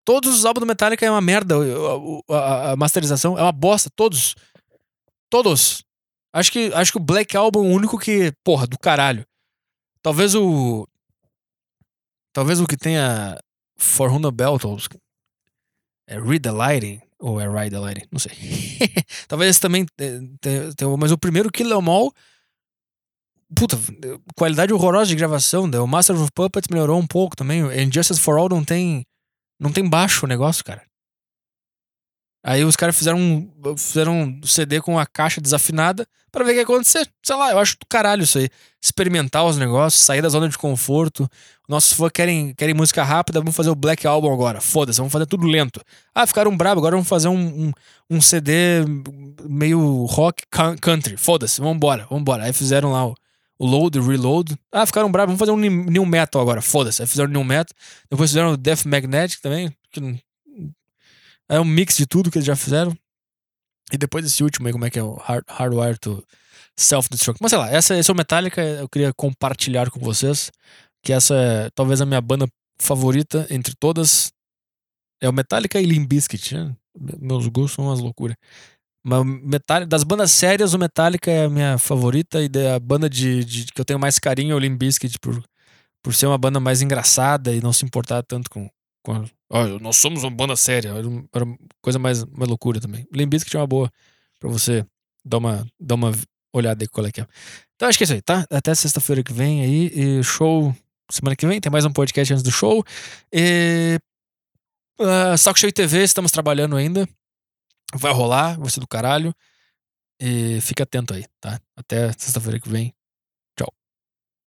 Todos 0.06 0.34
os 0.34 0.46
álbuns 0.46 0.62
do 0.62 0.68
Metallica 0.68 1.06
é 1.06 1.12
uma 1.12 1.22
merda. 1.22 1.56
A, 1.56 2.36
a, 2.36 2.72
a, 2.72 2.76
masterização 2.76 3.38
é 3.38 3.42
uma 3.42 3.52
bosta, 3.52 3.90
todos. 3.96 4.36
Todos. 5.30 5.84
Acho 6.34 6.52
que, 6.52 6.72
acho 6.74 6.92
que 6.92 6.98
o 6.98 7.04
Black 7.04 7.36
Album 7.36 7.66
é 7.66 7.70
o 7.70 7.76
único 7.76 8.00
que, 8.00 8.32
porra, 8.44 8.66
do 8.66 8.80
caralho. 8.80 9.26
Talvez 10.02 10.34
o. 10.34 10.88
Talvez 12.32 12.62
o 12.62 12.68
que 12.68 12.78
tenha 12.78 13.38
Forruna 13.80 14.32
Beltles. 14.32 14.88
É 16.08 16.20
Read 16.20 16.42
the 16.42 16.52
Lighting. 16.52 17.02
Ou 17.20 17.40
é 17.40 17.48
Ride 17.48 17.72
the 17.72 17.80
Lighting? 17.80 18.08
Não 18.12 18.20
sei. 18.20 18.32
Talvez 19.28 19.52
esse 19.52 19.60
também 19.60 19.86
tenha. 19.96 20.72
Mas 20.98 21.12
o 21.12 21.18
primeiro 21.18 21.52
Kill 21.52 21.70
Em 21.70 21.90
All 21.90 22.14
Puta, 23.56 23.78
qualidade 24.36 24.72
horrorosa 24.72 25.10
de 25.10 25.16
gravação. 25.16 25.66
Né? 25.68 25.80
O 25.80 25.88
Master 25.88 26.16
of 26.16 26.32
Puppets 26.34 26.68
melhorou 26.70 27.00
um 27.00 27.08
pouco 27.08 27.36
também. 27.36 27.62
Injustice 27.82 28.20
for 28.20 28.38
All 28.38 28.50
não 28.50 28.64
tem. 28.64 29.06
Não 29.60 29.72
tem 29.72 29.88
baixo 29.88 30.26
o 30.26 30.30
negócio, 30.30 30.64
cara. 30.64 30.84
Aí 32.44 32.64
os 32.64 32.76
caras 32.76 32.98
fizeram 32.98 33.20
um, 33.20 33.76
fizeram 33.78 34.22
um 34.22 34.42
CD 34.44 34.82
com 34.82 34.98
a 34.98 35.06
caixa 35.06 35.42
desafinada 35.42 36.08
para 36.32 36.46
ver 36.46 36.52
o 36.52 36.54
que 36.54 36.60
ia 36.60 36.64
acontecer. 36.64 37.08
Sei 37.22 37.36
lá, 37.36 37.52
eu 37.52 37.60
acho 37.60 37.78
do 37.78 37.86
caralho 37.88 38.24
isso 38.24 38.38
aí. 38.38 38.50
Experimentar 38.82 39.46
os 39.46 39.58
negócios, 39.58 40.02
sair 40.02 40.22
da 40.22 40.30
zona 40.30 40.48
de 40.48 40.58
conforto. 40.58 41.30
Nossos 41.68 41.94
fãs 41.94 42.12
querem, 42.14 42.54
querem 42.56 42.74
música 42.74 43.04
rápida, 43.04 43.40
vamos 43.40 43.56
fazer 43.56 43.70
o 43.70 43.76
Black 43.76 44.08
Album 44.08 44.32
agora. 44.32 44.62
Foda-se, 44.62 45.00
vamos 45.00 45.12
fazer 45.12 45.26
tudo 45.26 45.46
lento. 45.46 45.82
Ah, 46.16 46.26
ficaram 46.26 46.56
bravos, 46.56 46.82
agora 46.82 46.96
vamos 46.96 47.10
fazer 47.10 47.28
um, 47.28 47.68
um, 47.68 47.72
um 48.10 48.22
CD 48.22 48.86
meio 49.48 50.06
rock 50.06 50.44
country. 50.82 51.18
Foda-se, 51.18 51.60
vambora, 51.60 52.08
vambora. 52.10 52.46
Aí 52.46 52.54
fizeram 52.54 52.92
lá 52.92 53.06
o 53.06 53.16
o 53.60 53.68
load, 53.68 54.00
o 54.00 54.08
reload. 54.08 54.58
Ah, 54.72 54.86
ficaram 54.86 55.12
bravos, 55.12 55.36
vamos 55.36 55.40
fazer 55.40 55.52
um 55.52 55.58
new 55.58 56.06
metal 56.06 56.42
agora. 56.42 56.62
Foda-se. 56.62 57.02
Aí 57.02 57.08
fizeram 57.08 57.30
new 57.30 57.44
metal. 57.44 57.76
Depois 58.10 58.30
fizeram 58.30 58.54
o 58.54 58.58
Death 58.58 58.86
Magnetic 58.86 59.42
também. 59.42 59.70
Que 59.92 60.00
é 61.50 61.60
um 61.60 61.66
mix 61.66 61.98
de 61.98 62.06
tudo 62.06 62.30
que 62.32 62.38
eles 62.38 62.46
já 62.46 62.56
fizeram. 62.56 62.96
E 63.92 63.98
depois 63.98 64.24
esse 64.26 64.44
último 64.44 64.68
aí, 64.68 64.74
como 64.74 64.86
é 64.86 64.90
que 64.90 65.00
é? 65.00 65.04
O 65.04 65.16
Hard, 65.16 65.44
Hardwire 65.50 65.98
to 65.98 66.24
Self-Destruct. 66.78 67.40
Mas 67.42 67.50
sei 67.50 67.60
lá, 67.60 67.70
essa, 67.70 67.96
essa 67.96 68.12
é 68.12 68.14
o 68.14 68.16
Metallica. 68.16 68.62
Eu 68.62 68.88
queria 68.88 69.12
compartilhar 69.14 69.90
com 69.90 70.00
vocês. 70.00 70.52
Que 71.04 71.12
essa 71.14 71.36
é 71.36 71.70
talvez 71.74 72.02
a 72.02 72.06
minha 72.06 72.22
banda 72.22 72.48
favorita 72.80 73.48
entre 73.50 73.74
todas. 73.80 74.32
É 75.22 75.28
o 75.28 75.34
Metallica 75.34 75.82
e 75.82 75.86
Limp 75.86 76.08
Bizkit. 76.08 76.56
Né? 76.56 76.76
Meus 77.20 77.48
gostos 77.48 77.74
são 77.74 77.86
umas 77.86 78.00
loucuras. 78.00 78.38
Mas 79.04 79.26
Metallica, 79.26 79.88
das 79.88 80.04
bandas 80.04 80.32
sérias, 80.32 80.74
o 80.74 80.80
Metallica 80.80 81.32
é 81.32 81.46
a 81.46 81.50
minha 81.50 81.78
favorita. 81.78 82.42
E 82.44 82.48
da 82.48 82.80
banda 82.80 83.10
de, 83.10 83.44
de 83.44 83.66
que 83.66 83.82
eu 83.82 83.86
tenho 83.86 84.00
mais 84.00 84.20
carinho 84.20 84.54
é 84.54 84.56
o 84.56 84.60
Limp 84.60 84.78
Bizkit 84.80 85.18
por, 85.20 85.44
por 86.04 86.14
ser 86.14 86.28
uma 86.28 86.38
banda 86.38 86.60
mais 86.60 86.82
engraçada 86.82 87.54
e 87.54 87.62
não 87.62 87.74
se 87.74 87.86
importar 87.86 88.22
tanto 88.24 88.50
com. 88.50 88.70
Nós 89.82 89.98
somos 89.98 90.24
uma 90.24 90.32
banda 90.32 90.56
séria. 90.56 90.90
Era, 90.90 91.08
era 91.34 91.46
coisa 91.82 91.98
mais, 91.98 92.24
mais 92.26 92.48
loucura 92.50 92.80
também. 92.80 93.08
Limp 93.14 93.32
Bizkit 93.32 93.56
é 93.56 93.60
uma 93.60 93.68
boa 93.68 93.92
pra 94.40 94.50
você 94.50 94.86
dar 95.26 95.38
uma, 95.38 95.68
dar 95.80 95.96
uma 95.96 96.12
olhada 96.54 96.84
aí 96.84 96.88
qual 96.88 97.06
é 97.06 97.12
que 97.12 97.22
é. 97.22 97.28
Então 97.76 97.88
acho 97.88 97.98
que 97.98 98.04
é 98.04 98.06
isso 98.06 98.14
aí, 98.14 98.22
tá? 98.22 98.46
Até 98.50 98.74
sexta-feira 98.76 99.24
que 99.24 99.34
vem 99.34 99.62
aí. 99.62 100.24
Show 100.24 100.76
semana 101.12 101.36
que 101.36 101.46
vem. 101.46 101.60
Tem 101.60 101.72
mais 101.72 101.86
um 101.86 101.92
podcast 101.92 102.34
antes 102.34 102.44
do 102.44 102.52
show. 102.52 102.84
E. 103.32 104.00
Uh, 105.00 105.38
Saco 105.38 105.58
Cheio 105.58 105.72
TV, 105.72 106.04
estamos 106.04 106.32
trabalhando 106.32 106.76
ainda. 106.76 107.08
Vai 107.96 108.12
rolar, 108.12 108.60
vai 108.60 108.70
ser 108.70 108.82
do 108.82 108.88
caralho. 108.88 109.34
E 110.22 110.60
fica 110.62 110.84
atento 110.84 111.14
aí, 111.14 111.26
tá? 111.40 111.60
Até 111.76 112.12
sexta-feira 112.12 112.60
que 112.60 112.68
vem. 112.68 112.94